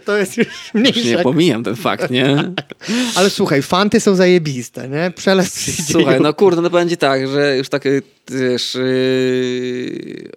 To 0.06 0.18
jest 0.18 0.38
już 0.38 0.48
Już 0.48 0.74
mniejsze. 0.74 1.02
nie 1.04 1.18
pomijam 1.18 1.64
ten 1.64 1.76
fakt, 1.76 2.12
nie? 2.12 2.54
Ale 3.16 3.30
słuchaj, 3.30 3.62
fanty 3.62 4.00
są 4.00 4.16
zajebiste, 4.16 4.90
nie? 4.90 5.12
Przyjdzie 5.16 5.44
Słuchaj, 5.92 6.22
no 6.22 6.34
kurde, 6.34 6.62
no 6.62 6.70
będzie 6.70 6.98
tak, 6.98 7.28
że 7.28 7.58
już 7.58 7.70
tak, 7.70 7.86
y, 7.86 8.02
wiesz, 8.32 8.76
yy... 8.76 10.30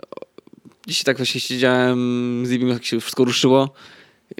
dzisiaj 0.87 1.05
tak 1.05 1.17
właśnie 1.17 1.41
siedziałem 1.41 2.43
z 2.47 2.53
Ibim, 2.53 2.69
jak 2.69 2.85
się 2.85 3.01
wszystko 3.01 3.25
ruszyło. 3.25 3.73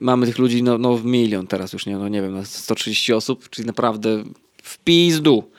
Mamy 0.01 0.27
tych 0.27 0.39
ludzi, 0.39 0.63
no, 0.63 0.79
no 0.79 0.99
milion 1.05 1.47
teraz 1.47 1.73
już, 1.73 1.87
nie, 1.87 1.97
no 1.97 2.09
nie 2.09 2.23
wiem, 2.23 2.33
no 2.33 2.45
130 2.45 3.13
osób, 3.13 3.51
czyli 3.51 3.67
naprawdę 3.67 4.25
w 4.63 4.79
pizdu. 4.79 5.51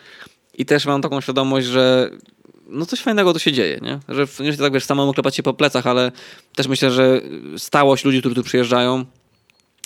I 0.57 0.65
też 0.65 0.85
mam 0.85 1.01
taką 1.01 1.21
świadomość, 1.21 1.67
że 1.67 2.09
no 2.67 2.85
coś 2.85 2.99
fajnego 2.99 3.33
tu 3.33 3.39
się 3.39 3.51
dzieje, 3.51 3.79
nie? 3.81 3.99
Że 4.15 4.27
w- 4.27 4.39
nie 4.39 4.57
tak 4.57 4.73
wiesz, 4.73 4.85
samemu 4.85 5.13
klepać 5.13 5.35
się 5.35 5.43
po 5.43 5.53
plecach, 5.53 5.87
ale 5.87 6.11
też 6.55 6.67
myślę, 6.67 6.91
że 6.91 7.21
stałość 7.57 8.05
ludzi, 8.05 8.19
którzy 8.19 8.35
tu 8.35 8.43
przyjeżdżają, 8.43 9.05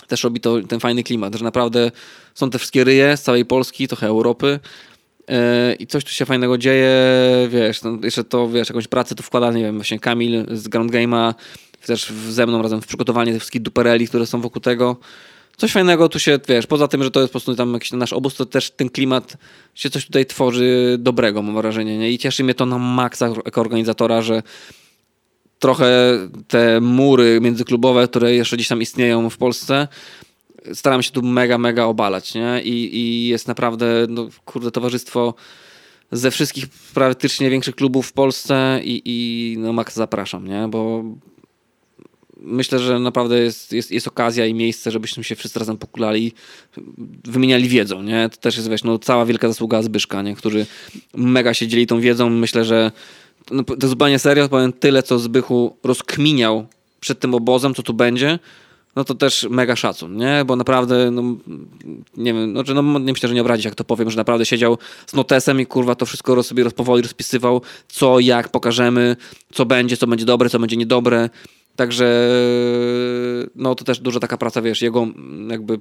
też 0.10 0.24
robi 0.24 0.40
to 0.40 0.62
ten 0.62 0.80
fajny 0.80 1.04
klimat, 1.04 1.36
że 1.36 1.44
naprawdę 1.44 1.92
są 2.36 2.50
te 2.50 2.58
wszystkie 2.58 2.84
ryje 2.84 3.18
z 3.18 3.22
całej 3.22 3.46
Polski, 3.46 3.88
trochę 3.88 4.08
Europy 4.08 4.60
yy, 5.28 5.36
i 5.80 5.88
coś 5.88 6.04
tu 6.04 6.12
się 6.12 6.26
fajnego 6.26 6.58
dzieje, 6.58 6.92
wiesz, 7.50 7.84
no 7.84 7.98
jeszcze 8.04 8.24
to, 8.24 8.50
wiesz, 8.50 8.70
jakąś 8.70 8.88
pracę 8.88 9.16
tu 9.16 9.24
wkłada, 9.24 9.52
nie 9.52 9.64
wiem, 9.64 9.76
właśnie 9.76 10.00
Kamil 10.00 10.46
z 10.52 10.68
Ground 10.68 10.92
Game'a, 10.92 11.34
też 11.86 12.14
ze 12.30 12.48
mną 12.48 12.62
razem 12.62 12.82
w 12.82 12.88
przygotowanie 12.88 13.32
tych 13.32 13.42
wszystkich 13.42 13.62
dupereli, 13.62 14.08
które 14.08 14.26
są 14.26 14.42
wokół 14.42 14.62
tego. 14.62 14.98
Coś 15.58 15.72
fajnego 15.72 16.10
tu 16.10 16.20
się, 16.20 16.40
wiesz, 16.48 16.68
poza 16.68 16.88
tym, 16.88 17.04
że 17.04 17.12
to 17.12 17.20
jest 17.20 17.30
po 17.30 17.34
prostu 17.34 17.56
tam 17.56 17.74
jakiś 17.74 17.92
nasz 17.92 18.14
obóz, 18.14 18.36
to 18.36 18.46
też 18.46 18.72
ten 18.72 18.90
klimat 18.90 19.38
się 19.76 19.90
coś 19.90 20.06
tutaj 20.06 20.26
tworzy 20.26 20.98
dobrego, 21.00 21.42
mam 21.42 21.56
wrażenie, 21.56 21.98
nie? 21.98 22.12
I 22.12 22.18
cieszy 22.18 22.44
mnie 22.44 22.54
to 22.54 22.66
na 22.66 22.78
maksa 22.78 23.30
jako 23.46 23.62
organizatora, 23.62 24.22
że 24.22 24.44
trochę 25.60 26.18
te 26.48 26.82
mury 26.82 27.42
międzyklubowe, 27.42 28.08
które 28.08 28.34
jeszcze 28.34 28.56
gdzieś 28.56 28.68
tam 28.68 28.82
istnieją 28.82 29.30
w 29.30 29.38
Polsce, 29.38 29.88
staram 30.74 31.04
się 31.04 31.12
tu 31.12 31.22
mega, 31.22 31.58
mega 31.58 31.86
obalać, 31.86 32.36
nie? 32.36 32.62
I, 32.64 32.98
i 32.98 33.28
jest 33.28 33.48
naprawdę, 33.48 34.06
no, 34.10 34.28
kurde, 34.46 34.72
towarzystwo 34.72 35.34
ze 36.12 36.32
wszystkich 36.32 36.66
praktycznie 36.94 37.50
większych 37.50 37.76
klubów 37.76 38.08
w 38.08 38.14
Polsce 38.14 38.80
i, 38.84 39.02
i 39.06 39.58
no 39.58 39.74
Max 39.74 39.96
zapraszam, 39.96 40.48
nie? 40.48 40.68
Bo 40.68 41.04
myślę, 42.42 42.80
że 42.80 43.00
naprawdę 43.00 43.40
jest, 43.40 43.74
jest, 43.74 43.92
jest 43.92 44.08
okazja 44.08 44.46
i 44.46 44.54
miejsce, 44.54 44.92
żebyśmy 44.92 45.24
się 45.24 45.36
wszyscy 45.36 45.60
razem 45.60 45.78
pokulali, 45.78 46.34
wymieniali 47.24 47.70
wiedzą, 47.70 48.04
nie? 48.04 48.30
To 48.30 48.38
też 48.38 48.58
jest, 48.58 48.70
wiesz, 48.70 48.84
no, 48.84 49.00
cała 49.00 49.26
wielka 49.26 49.48
zasługa 49.48 49.82
Zbyszka, 49.82 50.22
nie? 50.22 50.36
Który 50.36 50.66
mega 51.14 51.54
się 51.54 51.68
dzieli 51.68 51.88
tą 51.88 52.00
wiedzą. 52.00 52.30
Myślę, 52.30 52.66
że 52.66 52.92
no, 53.52 53.64
to 53.64 53.88
zupełnie 53.88 54.20
serio, 54.20 54.50
powiem 54.50 54.74
tyle, 54.74 55.04
co 55.04 55.20
Zbychu 55.20 55.78
rozkminiał 55.84 56.66
przed 57.00 57.20
tym 57.20 57.36
obozem, 57.36 57.76
co 57.76 57.84
tu 57.84 57.94
będzie, 57.94 58.40
no 58.96 59.04
to 59.04 59.16
też 59.16 59.48
mega 59.50 59.76
szacun, 59.76 60.18
nie? 60.18 60.44
Bo 60.46 60.56
naprawdę, 60.56 61.12
no, 61.12 61.24
nie 62.18 62.34
wiem, 62.34 62.52
znaczy, 62.52 62.74
no, 62.74 63.00
nie 63.00 63.14
myślę, 63.14 63.30
że 63.30 63.36
nie 63.36 63.42
obrazić, 63.42 63.66
jak 63.66 63.76
to 63.76 63.84
powiem, 63.84 64.10
że 64.10 64.18
naprawdę 64.18 64.46
siedział 64.46 64.78
z 65.08 65.14
notesem 65.14 65.62
i 65.62 65.66
kurwa 65.66 65.96
to 65.96 66.06
wszystko 66.06 66.36
roz- 66.36 66.48
sobie 66.48 66.72
powoli 66.72 67.02
rozpisywał, 67.02 67.62
co, 67.88 68.20
jak 68.20 68.50
pokażemy, 68.50 69.16
co 69.54 69.66
będzie, 69.66 69.98
co 69.98 70.08
będzie 70.08 70.26
dobre, 70.26 70.50
co 70.50 70.60
będzie 70.60 70.78
niedobre. 70.78 71.30
Także 71.76 72.30
no 73.56 73.76
to 73.76 73.84
też 73.84 74.00
duża 74.00 74.20
taka 74.20 74.38
praca, 74.38 74.62
wiesz, 74.62 74.82
jego 74.82 75.08
jakby 75.48 75.80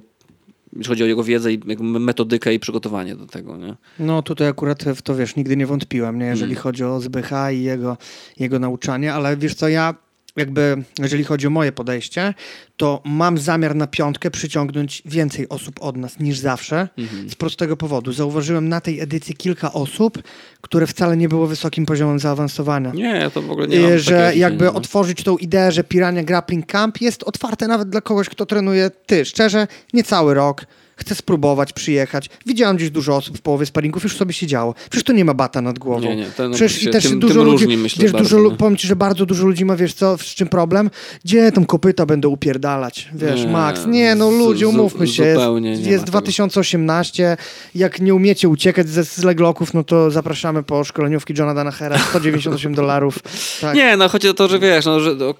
jeśli 0.73 0.89
chodzi 0.89 1.03
o 1.03 1.07
jego 1.07 1.23
wiedzę 1.23 1.53
i 1.53 1.59
metodykę 1.83 2.53
i 2.53 2.59
przygotowanie 2.59 3.15
do 3.15 3.25
tego, 3.25 3.57
nie? 3.57 3.75
No 3.99 4.21
tutaj 4.21 4.47
akurat 4.47 4.83
w 4.83 5.01
to 5.01 5.15
wiesz, 5.15 5.35
nigdy 5.35 5.57
nie 5.57 5.67
wątpiłem, 5.67 6.19
nie? 6.19 6.25
jeżeli 6.25 6.51
Mm. 6.51 6.63
chodzi 6.63 6.83
o 6.83 6.99
Zbycha 6.99 7.51
i 7.51 7.63
jego, 7.63 7.97
jego 8.39 8.59
nauczanie, 8.59 9.13
ale 9.13 9.37
wiesz 9.37 9.55
co, 9.55 9.69
ja 9.69 9.95
jakby, 10.39 10.83
jeżeli 10.99 11.23
chodzi 11.23 11.47
o 11.47 11.49
moje 11.49 11.71
podejście, 11.71 12.33
to 12.77 13.01
mam 13.05 13.37
zamiar 13.37 13.75
na 13.75 13.87
piątkę 13.87 14.31
przyciągnąć 14.31 15.01
więcej 15.05 15.49
osób 15.49 15.75
od 15.81 15.97
nas 15.97 16.19
niż 16.19 16.37
zawsze. 16.37 16.87
Mhm. 16.97 17.29
Z 17.29 17.35
prostego 17.35 17.77
powodu. 17.77 18.13
Zauważyłem 18.13 18.69
na 18.69 18.81
tej 18.81 18.99
edycji 18.99 19.35
kilka 19.35 19.73
osób, 19.73 20.23
które 20.61 20.87
wcale 20.87 21.17
nie 21.17 21.29
było 21.29 21.47
wysokim 21.47 21.85
poziomem 21.85 22.19
zaawansowania. 22.19 22.91
Nie, 22.91 23.03
ja 23.03 23.29
to 23.29 23.41
w 23.41 23.51
ogóle 23.51 23.67
nie 23.67 23.79
mam 23.79 23.97
że 23.97 24.31
jakby 24.35 24.55
widzenia, 24.55 24.71
no. 24.71 24.77
otworzyć 24.77 25.23
tą 25.23 25.37
ideę, 25.37 25.71
że 25.71 25.83
Pirania 25.83 26.23
Grappling 26.23 26.65
Camp 26.65 27.01
jest 27.01 27.23
otwarte 27.23 27.67
nawet 27.67 27.89
dla 27.89 28.01
kogoś, 28.01 28.29
kto 28.29 28.45
trenuje 28.45 28.91
ty. 29.05 29.25
Szczerze, 29.25 29.67
nie 29.93 30.03
cały 30.03 30.33
rok. 30.33 30.65
Chcę 30.99 31.15
spróbować, 31.15 31.73
przyjechać. 31.73 32.29
Widziałem 32.45 32.77
gdzieś 32.77 32.89
dużo 32.89 33.15
osób 33.15 33.37
w 33.37 33.41
połowie 33.41 33.65
sparingów, 33.65 34.03
już 34.03 34.17
sobie 34.17 34.33
siedziało. 34.33 34.73
Przecież 34.89 35.03
to 35.03 35.13
nie 35.13 35.25
ma 35.25 35.33
bata 35.33 35.61
nad 35.61 35.79
głową. 35.79 36.01
Nie, 36.01 36.15
nie, 36.15 36.25
no, 36.39 36.49
Przecież 36.49 36.81
się 36.81 36.89
też 36.89 37.03
tym- 37.03 37.19
dużo 37.19 37.33
tym 37.33 37.43
ludzi, 37.43 37.65
różni, 37.65 37.77
myślę, 37.77 38.03
wiesz, 38.03 38.11
bardzo, 38.11 38.37
dużo, 38.37 38.49
no. 38.49 38.55
powiem 38.55 38.77
ci, 38.77 38.87
że 38.87 38.95
bardzo 38.95 39.25
dużo 39.25 39.45
ludzi 39.45 39.65
ma, 39.65 39.75
wiesz 39.75 39.93
co, 39.93 40.17
z 40.17 40.21
czym 40.25 40.47
problem? 40.47 40.89
Gdzie 41.25 41.51
tą 41.51 41.65
kopyta 41.65 42.05
będą 42.05 42.29
upierdalać? 42.29 43.09
Wiesz, 43.13 43.41
Nie, 43.41 43.47
Max, 43.47 43.85
nie 43.87 44.15
no 44.15 44.31
ludzie, 44.31 44.67
umówmy 44.67 45.07
się, 45.07 45.23
jest, 45.25 45.41
jest 45.85 46.05
tego. 46.05 46.11
2018, 46.11 47.37
jak 47.75 48.01
nie 48.01 48.15
umiecie 48.15 48.49
uciekać 48.49 48.89
ze 48.89 49.03
zlegloków, 49.03 49.73
no 49.73 49.83
to 49.83 50.11
zapraszamy 50.11 50.63
po 50.63 50.83
szkoleniówki 50.83 51.33
Johna 51.37 51.53
Danachera, 51.53 51.97
198 51.97 52.75
dolarów. 52.75 53.19
Tak. 53.61 53.75
Nie, 53.75 53.97
no 53.97 54.09
chodzi 54.09 54.29
o 54.29 54.33
to, 54.33 54.47
że 54.47 54.59
wiesz, 54.59 54.85
no, 54.85 54.99
że 54.99 55.15
to, 55.15 55.33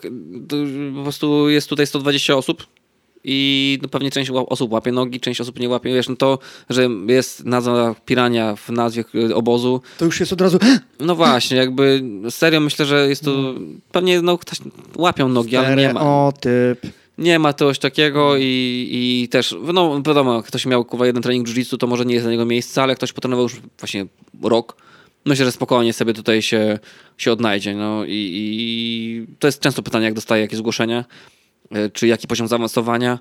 to 0.48 0.56
po 0.96 1.04
prostu 1.04 1.50
jest 1.50 1.70
tutaj 1.70 1.88
120 1.88 2.36
osób 2.36 2.68
i 3.24 3.80
no, 3.82 3.90
pewnie 3.90 4.12
część 4.12 4.32
osób 4.32 4.72
łapie 4.72 4.92
nogi, 4.92 5.20
część 5.20 5.42
osób 5.42 5.60
nie 5.60 5.70
łapie. 5.70 5.94
Wiesz, 5.94 6.10
no 6.10 6.16
to, 6.16 6.40
że 6.70 6.88
jest 7.08 7.46
nazwa 7.46 7.96
pirania 8.06 8.56
w 8.56 8.70
nazwie 8.70 9.04
y, 9.16 9.36
obozu, 9.36 9.82
To 9.98 10.06
już 10.06 10.20
jest 10.20 10.34
od 10.34 10.42
razu, 10.42 10.60
no 11.00 11.16
właśnie, 11.16 11.58
jakby 11.58 12.04
serio 12.30 12.60
myślę, 12.60 12.86
że 12.86 13.10
jest 13.10 13.24
to, 13.24 13.54
pewnie 13.92 14.22
no, 14.22 14.38
ktoś 14.38 14.58
łapią 14.98 15.30
nogi, 15.30 15.58
ale 15.58 15.76
nie 15.76 15.94
ma. 15.94 16.02
o 16.02 16.34
typ. 16.40 16.94
Nie 17.18 17.40
ma 17.40 17.54
czegoś 17.54 17.80
takiego 17.80 18.38
i, 18.38 18.88
i 18.92 19.28
też, 19.30 19.56
no 19.74 20.02
wiadomo, 20.02 20.44
ktoś 20.44 20.66
miał 20.66 20.86
kuwa 20.86 21.06
jeden 21.06 21.24
trening 21.24 21.48
jiu-jitsu, 21.48 21.78
to 21.78 21.88
może 21.88 22.06
nie 22.06 22.14
jest 22.14 22.26
dla 22.26 22.32
niego 22.32 22.46
miejsce, 22.46 22.84
ale 22.84 22.96
ktoś 22.96 23.14
potrenował 23.14 23.44
już 23.44 23.56
właśnie 23.80 24.06
rok, 24.44 24.76
myślę, 25.26 25.46
że 25.46 25.52
spokojnie 25.52 25.94
sobie 25.94 26.14
tutaj 26.14 26.42
się, 26.42 26.80
się 27.18 27.32
odnajdzie. 27.32 27.76
No 27.76 28.06
i, 28.06 28.32
i 28.32 29.26
to 29.40 29.48
jest 29.48 29.60
często 29.60 29.84
pytanie, 29.84 30.06
jak 30.06 30.14
dostaję 30.14 30.42
jakieś 30.42 30.60
zgłoszenia, 30.60 31.00
e, 31.00 31.39
czy 31.94 32.08
jaki 32.08 32.28
poziom 32.28 32.48
zaawansowania. 32.48 33.20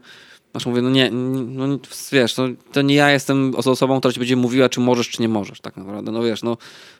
Aż 0.52 0.66
mówię, 0.66 0.82
no 0.82 0.90
nie, 0.90 1.10
no 1.10 1.78
wiesz, 2.12 2.36
no, 2.36 2.44
to 2.72 2.82
nie 2.82 2.94
ja 2.94 3.10
jestem 3.10 3.54
osobą, 3.56 3.98
która 3.98 4.12
ci 4.12 4.18
będzie 4.20 4.36
mówiła, 4.36 4.68
czy 4.68 4.80
możesz, 4.80 5.08
czy 5.08 5.22
nie 5.22 5.28
możesz, 5.28 5.60
tak 5.60 5.76
naprawdę. 5.76 6.12
No 6.12 6.22
wiesz, 6.22 6.42
no 6.42 6.56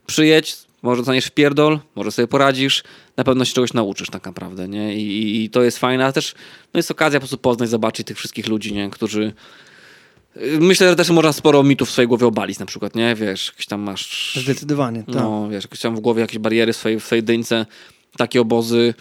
przyjedź, 0.07 0.57
może 0.83 1.01
dostaniesz 1.01 1.25
w 1.25 1.31
pierdol, 1.31 1.79
może 1.95 2.13
sobie 2.13 2.29
poradzisz, 2.29 2.85
na 3.17 3.25
pewno 3.25 3.45
się 3.45 3.55
czegoś 3.55 3.73
nauczysz 3.73 4.11
tak 4.11 4.25
naprawdę, 4.27 4.69
nie? 4.69 4.95
I, 4.97 5.23
i, 5.23 5.45
i 5.45 5.51
to 5.51 5.63
jest 5.63 5.79
fajne, 5.79 6.05
ale 6.05 6.13
też 6.13 6.35
no 6.75 6.79
jest 6.79 6.91
okazja 6.91 7.19
po 7.19 7.21
prostu 7.21 7.39
poznać, 7.39 7.69
zobaczyć 7.69 8.07
tych 8.07 8.17
wszystkich 8.17 8.47
ludzi, 8.49 8.73
nie? 8.75 8.91
Którzy... 8.91 9.33
y, 10.37 10.59
Myślę, 10.61 10.91
że 10.91 10.97
też 10.97 11.11
można 11.11 11.33
sporo 11.33 11.63
mitów 11.63 11.89
w 11.89 11.93
swojej 11.93 12.09
głowie 12.09 12.27
obalić 12.27 12.59
na 12.59 12.67
przykład, 12.67 12.95
nie? 12.95 13.15
Wiesz, 13.15 13.49
jakieś 13.49 13.67
tam 13.67 13.81
masz... 13.81 14.39
Zdecydowanie, 14.43 15.03
tak. 15.03 15.15
No, 15.15 15.49
wiesz, 15.49 15.65
jakieś 15.65 15.81
tam 15.81 15.97
w 15.97 16.01
głowie 16.01 16.21
jakieś 16.21 16.39
bariery 16.39 16.73
w 16.73 16.77
swojej, 16.77 17.01
w 17.01 17.05
swojej 17.05 17.23
dyńce, 17.23 17.67
takie 18.17 18.41
obozy. 18.41 18.95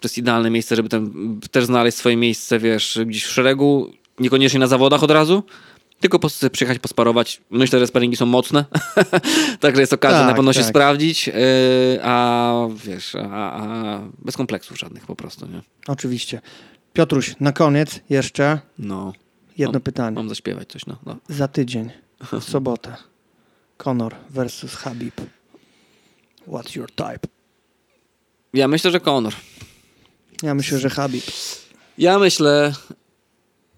To 0.00 0.06
jest 0.06 0.18
idealne 0.18 0.50
miejsce, 0.50 0.76
żeby 0.76 0.88
ten, 0.88 1.40
też 1.50 1.64
znaleźć 1.64 1.96
swoje 1.98 2.16
miejsce, 2.16 2.58
wiesz, 2.58 2.98
gdzieś 3.06 3.24
w 3.24 3.30
szeregu, 3.30 3.92
niekoniecznie 4.20 4.60
na 4.60 4.66
zawodach 4.66 5.02
od 5.02 5.10
razu, 5.10 5.42
tylko 6.00 6.18
po 6.18 6.20
prostu 6.20 6.38
sobie 6.40 6.50
przyjechać, 6.50 6.78
posparować. 6.78 7.40
Myślę, 7.50 7.78
że 7.78 7.86
sparingi 7.86 8.16
są 8.16 8.26
mocne, 8.26 8.64
także 9.60 9.80
jest 9.80 9.92
okazja 9.92 10.18
Tak, 10.18 10.28
na 10.28 10.34
pewno 10.34 10.52
się 10.52 10.60
tak. 10.60 10.68
sprawdzić, 10.68 11.28
e, 11.28 11.32
a 12.02 12.52
wiesz, 12.84 13.14
a, 13.14 13.52
a 13.52 14.00
bez 14.18 14.36
kompleksów 14.36 14.78
żadnych 14.78 15.06
po 15.06 15.16
prostu, 15.16 15.46
nie? 15.46 15.60
Oczywiście. 15.88 16.40
Piotruś, 16.92 17.34
na 17.40 17.52
koniec 17.52 18.00
jeszcze 18.10 18.58
No, 18.78 19.12
jedno 19.58 19.72
Mam- 19.72 19.82
pytanie. 19.82 20.14
mam 20.14 20.28
zaśpiewać 20.28 20.68
coś, 20.68 20.86
no. 20.86 20.96
no. 21.06 21.16
Za 21.28 21.48
tydzień, 21.48 21.90
w 22.32 22.44
sobotę, 22.50 22.96
Conor 23.76 24.14
versus 24.30 24.74
Habib. 24.74 25.14
What's 26.48 26.76
your 26.76 26.90
type? 26.90 27.28
Ja 28.54 28.68
myślę, 28.68 28.90
że 28.90 29.00
Conor. 29.00 29.34
Ja 30.42 30.54
myślę, 30.54 30.78
że 30.78 30.90
Habib. 30.90 31.24
Ja 31.98 32.18
myślę. 32.18 32.72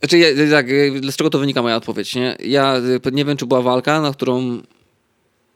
Znaczy, 0.01 0.19
ja, 0.19 0.29
tak, 0.51 0.67
z 1.11 1.17
czego 1.17 1.31
to 1.31 1.39
wynika 1.39 1.63
moja 1.63 1.77
odpowiedź, 1.77 2.15
nie? 2.15 2.37
Ja 2.45 2.77
y, 3.07 3.13
nie 3.13 3.25
wiem, 3.25 3.37
czy 3.37 3.47
była 3.47 3.63
walka, 3.63 4.01
na 4.01 4.13
którą 4.13 4.61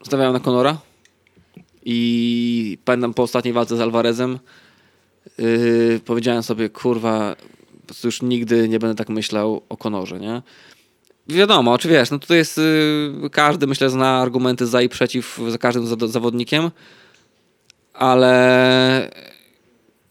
stawiałem 0.06 0.32
na 0.32 0.40
Conora. 0.40 0.78
I 1.84 2.78
pamiętam 2.84 3.14
po 3.14 3.22
ostatniej 3.22 3.54
walce 3.54 3.76
z 3.76 3.80
Alvarezem 3.80 4.38
yy, 5.38 6.00
powiedziałem 6.04 6.42
sobie, 6.42 6.68
kurwa, 6.68 7.36
już 8.04 8.22
nigdy 8.22 8.68
nie 8.68 8.78
będę 8.78 8.94
tak 8.96 9.08
myślał 9.08 9.62
o 9.68 9.76
Conorze, 9.76 10.20
nie? 10.20 10.42
Wiadomo, 11.28 11.78
czy 11.78 11.88
wiesz, 11.88 12.10
no 12.10 12.18
tutaj 12.18 12.36
jest, 12.36 12.58
yy, 13.22 13.30
każdy 13.30 13.66
myślę 13.66 13.90
zna 13.90 14.18
argumenty 14.18 14.66
za 14.66 14.82
i 14.82 14.88
przeciw 14.88 15.40
za 15.48 15.58
każdym 15.58 15.86
za- 15.86 16.08
zawodnikiem, 16.08 16.70
ale 17.94 19.10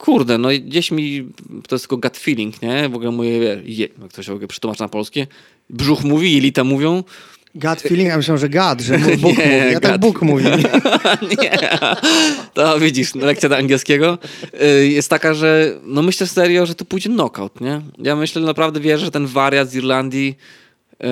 kurde, 0.03 0.37
no 0.37 0.49
gdzieś 0.65 0.91
mi, 0.91 1.27
to 1.67 1.75
jest 1.75 1.87
tylko 1.87 1.97
gut 1.97 2.17
feeling, 2.17 2.61
nie? 2.61 2.89
W 2.89 2.95
ogóle 2.95 3.11
moje, 3.11 3.61
je, 3.65 3.87
jak 4.01 4.13
to 4.13 4.23
się 4.23 4.31
w 4.31 4.35
ogóle 4.35 4.47
przetłumacza 4.47 4.83
na 4.83 4.89
polskie, 4.89 5.27
brzuch 5.69 6.03
mówi 6.03 6.37
i 6.37 6.39
lita 6.39 6.63
mówią, 6.63 7.03
Gut 7.55 7.81
feeling, 7.81 8.11
a 8.11 8.17
myślę, 8.17 8.37
że 8.37 8.49
gad, 8.49 8.81
że 8.81 8.99
Bóg 9.23 9.37
mówi. 9.37 9.71
Ja 9.71 9.79
tak. 9.79 9.99
Bóg 9.99 10.21
mówi. 10.21 10.45
nie, 11.41 11.69
to 12.53 12.79
widzisz, 12.79 13.15
lekcja 13.15 13.49
do 13.49 13.57
angielskiego 13.57 14.17
y, 14.61 14.87
jest 14.87 15.09
taka, 15.09 15.33
że 15.33 15.79
no 15.83 16.01
myślę 16.01 16.27
serio, 16.27 16.65
że 16.65 16.75
to 16.75 16.85
pójdzie 16.85 17.09
knockout, 17.09 17.61
nie? 17.61 17.81
Ja 17.97 18.15
myślę, 18.15 18.41
naprawdę 18.41 18.79
wierzę, 18.79 19.05
że 19.05 19.11
ten 19.11 19.27
wariat 19.27 19.69
z 19.69 19.75
Irlandii 19.75 20.35
yy, 20.99 21.07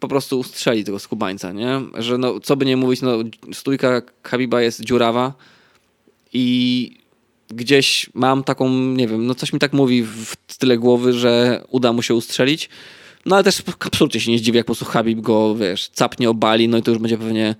po 0.00 0.08
prostu 0.08 0.38
ustrzeli 0.38 0.84
tego 0.84 0.98
skubańca, 0.98 1.52
nie? 1.52 1.80
Że 1.98 2.18
no, 2.18 2.40
co 2.40 2.56
by 2.56 2.66
nie 2.66 2.76
mówić, 2.76 3.02
no 3.02 3.18
stójka 3.52 4.02
Habiba 4.22 4.62
jest 4.62 4.80
dziurawa 4.80 5.32
i 6.32 6.98
gdzieś 7.50 8.10
mam 8.14 8.44
taką, 8.44 8.70
nie 8.70 9.08
wiem, 9.08 9.26
no 9.26 9.34
coś 9.34 9.52
mi 9.52 9.58
tak 9.58 9.72
mówi 9.72 10.02
w 10.02 10.36
tyle 10.58 10.78
głowy, 10.78 11.12
że 11.12 11.64
uda 11.68 11.92
mu 11.92 12.02
się 12.02 12.14
ustrzelić. 12.14 12.68
No 13.26 13.36
ale 13.36 13.44
też 13.44 13.62
absolutnie 13.80 14.20
się 14.20 14.30
nie 14.30 14.38
zdziwię, 14.38 14.56
jak 14.56 14.66
po 14.66 14.74
prostu 14.74 14.84
Habib 14.84 15.20
go, 15.20 15.54
wiesz, 15.54 15.88
capnie, 15.88 16.30
obali, 16.30 16.68
no 16.68 16.78
i 16.78 16.82
to 16.82 16.90
już 16.90 17.00
będzie 17.00 17.18
pewnie... 17.18 17.54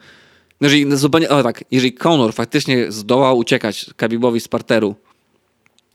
No 0.60 0.66
jeżeli, 0.66 0.86
no 0.86 0.97
o 1.28 1.43
tak, 1.43 1.65
jeżeli 1.70 1.93
Conor 1.93 2.32
faktycznie 2.32 2.93
zdołał 2.93 3.39
uciekać 3.39 3.86
Khabibowi 3.97 4.40
z 4.40 4.48
parteru 4.48 4.94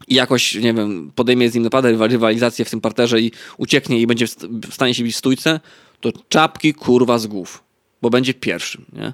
i 0.07 0.15
jakoś, 0.15 0.55
nie 0.55 0.73
wiem, 0.73 1.11
podejmie 1.15 1.49
z 1.49 1.53
nim 1.53 1.63
naprawdę 1.63 2.07
rywalizację 2.07 2.65
w 2.65 2.69
tym 2.69 2.81
parterze 2.81 3.21
i 3.21 3.31
ucieknie 3.57 3.99
i 4.01 4.07
będzie 4.07 4.27
w 4.27 4.29
st- 4.29 4.47
w 4.69 4.73
stanie 4.73 4.93
się 4.93 5.03
bić 5.03 5.15
w 5.15 5.17
stójce, 5.17 5.59
to 6.01 6.11
czapki 6.29 6.73
kurwa 6.73 7.19
z 7.19 7.27
głów, 7.27 7.63
bo 8.01 8.09
będzie 8.09 8.33
pierwszym, 8.33 8.85
nie? 8.93 9.13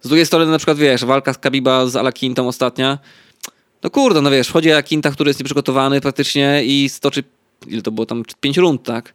Z 0.00 0.08
drugiej 0.08 0.26
strony 0.26 0.46
na 0.46 0.58
przykład, 0.58 0.78
wiesz, 0.78 1.04
walka 1.04 1.32
z 1.32 1.38
Khabiba 1.38 1.86
z 1.86 1.96
Alakintą 1.96 2.48
ostatnia, 2.48 2.98
no 3.82 3.90
kurde, 3.90 4.20
no 4.20 4.30
wiesz, 4.30 4.48
wchodzi 4.48 4.72
Alakinta, 4.72 5.10
który 5.10 5.30
jest 5.30 5.40
nieprzygotowany 5.40 6.00
praktycznie 6.00 6.64
i 6.64 6.88
stoczy, 6.88 7.24
ile 7.66 7.82
to 7.82 7.90
było 7.90 8.06
tam, 8.06 8.22
pięć 8.40 8.56
rund, 8.56 8.82
tak? 8.82 9.14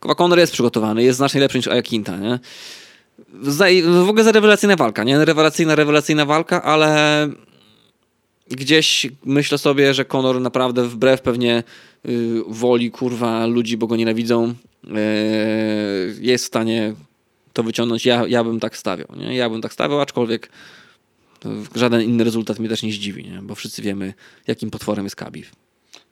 Kurwa, 0.00 0.14
Conor 0.14 0.38
jest 0.38 0.52
przygotowany, 0.52 1.02
jest 1.02 1.16
znacznie 1.16 1.40
lepszy 1.40 1.58
niż 1.58 1.68
Ayakinta, 1.68 2.16
nie? 2.16 2.38
W 3.84 4.08
ogóle 4.08 4.24
za 4.24 4.32
rewelacyjna 4.32 4.76
walka, 4.76 5.04
nie? 5.04 5.24
Rewelacyjna, 5.24 5.74
rewelacyjna 5.74 6.26
walka, 6.26 6.62
ale 6.62 7.28
gdzieś 8.50 9.06
myślę 9.24 9.58
sobie, 9.58 9.94
że 9.94 10.04
Conor 10.04 10.40
naprawdę 10.40 10.88
wbrew 10.88 11.20
pewnie 11.20 11.62
y, 12.08 12.42
woli, 12.48 12.90
kurwa, 12.90 13.46
ludzi, 13.46 13.76
bo 13.76 13.86
go 13.86 13.96
nienawidzą, 13.96 14.54
y, 14.84 16.16
jest 16.20 16.44
w 16.44 16.46
stanie 16.46 16.94
to 17.52 17.62
wyciągnąć. 17.62 18.06
Ja, 18.06 18.26
ja 18.26 18.44
bym 18.44 18.60
tak 18.60 18.76
stawiał, 18.76 19.08
nie? 19.16 19.36
Ja 19.36 19.50
bym 19.50 19.62
tak 19.62 19.72
stawiał, 19.72 20.00
aczkolwiek 20.00 20.48
żaden 21.74 22.02
inny 22.02 22.24
rezultat 22.24 22.58
mnie 22.58 22.68
też 22.68 22.82
nie 22.82 22.92
zdziwi, 22.92 23.24
nie? 23.24 23.42
Bo 23.42 23.54
wszyscy 23.54 23.82
wiemy, 23.82 24.14
jakim 24.46 24.70
potworem 24.70 25.06
jest 25.06 25.16
Khabib. 25.16 25.46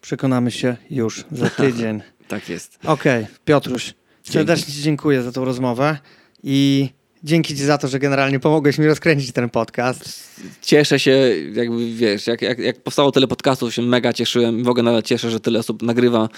Przekonamy 0.02 0.50
się 0.50 0.76
już 0.90 1.24
za 1.32 1.50
tydzień. 1.60 2.02
Tak 2.28 2.48
jest. 2.48 2.78
Okej, 2.84 3.24
okay, 3.24 3.36
Piotruś, 3.44 3.94
serdecznie 4.22 4.74
Ci 4.74 4.82
dziękuję 4.82 5.22
za 5.22 5.32
tą 5.32 5.44
rozmowę 5.44 5.98
i 6.42 6.88
dzięki 7.24 7.56
Ci 7.56 7.64
za 7.64 7.78
to, 7.78 7.88
że 7.88 7.98
generalnie 7.98 8.40
pomogłeś 8.40 8.78
mi 8.78 8.86
rozkręcić 8.86 9.32
ten 9.32 9.50
podcast. 9.50 10.30
Cieszę 10.62 11.00
się, 11.00 11.34
jakby 11.52 11.94
wiesz, 11.94 12.26
jak, 12.26 12.42
jak, 12.42 12.58
jak 12.58 12.82
powstało 12.82 13.12
tyle 13.12 13.26
podcastów, 13.26 13.74
się 13.74 13.82
mega 13.82 14.12
cieszyłem. 14.12 14.64
W 14.64 14.68
ogóle 14.68 14.82
nawet 14.82 15.06
cieszę, 15.06 15.30
że 15.30 15.40
tyle 15.40 15.58
osób 15.58 15.82
nagrywa, 15.82 16.28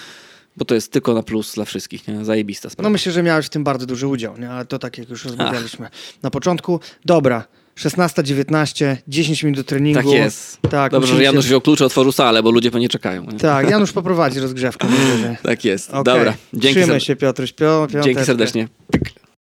bo 0.57 0.65
to 0.65 0.75
jest 0.75 0.91
tylko 0.91 1.13
na 1.13 1.23
plus 1.23 1.55
dla 1.55 1.65
wszystkich, 1.65 2.07
nie? 2.07 2.25
Zajebista 2.25 2.69
sprawa. 2.69 2.89
No 2.89 2.93
myślę, 2.93 3.11
że 3.11 3.23
miałeś 3.23 3.45
w 3.45 3.49
tym 3.49 3.63
bardzo 3.63 3.85
duży 3.85 4.07
udział, 4.07 4.37
nie? 4.37 4.49
ale 4.49 4.65
to 4.65 4.79
tak 4.79 4.97
jak 4.97 5.09
już 5.09 5.25
rozmawialiśmy 5.25 5.85
Ach. 5.85 6.23
na 6.23 6.29
początku. 6.29 6.79
Dobra, 7.05 7.47
16-19, 7.77 8.95
10 9.07 9.43
minut 9.43 9.57
do 9.57 9.63
treningu. 9.63 10.01
Tak 10.01 10.11
jest. 10.11 10.61
Tak, 10.69 10.91
Dobrze, 10.91 11.15
że 11.15 11.23
Janusz 11.23 11.45
się... 11.45 11.47
wziął 11.47 11.61
klucze, 11.61 11.85
otworzył 11.85 12.11
salę, 12.11 12.43
bo 12.43 12.51
ludzie 12.51 12.71
pewnie 12.71 12.89
czekają. 12.89 13.23
Nie? 13.23 13.39
Tak, 13.39 13.69
Janusz 13.69 13.91
poprowadzi 13.91 14.39
rozgrzewkę. 14.39 14.87
tak 15.43 15.65
jest. 15.65 15.89
Okay. 15.89 16.03
Dobra, 16.03 16.33
dzięki. 16.53 16.79
Trzymaj 16.79 16.99
się 16.99 17.15
Piotruś. 17.15 17.53
Pio, 17.53 17.87
Dzięki 18.03 18.25
serdecznie. 18.25 18.67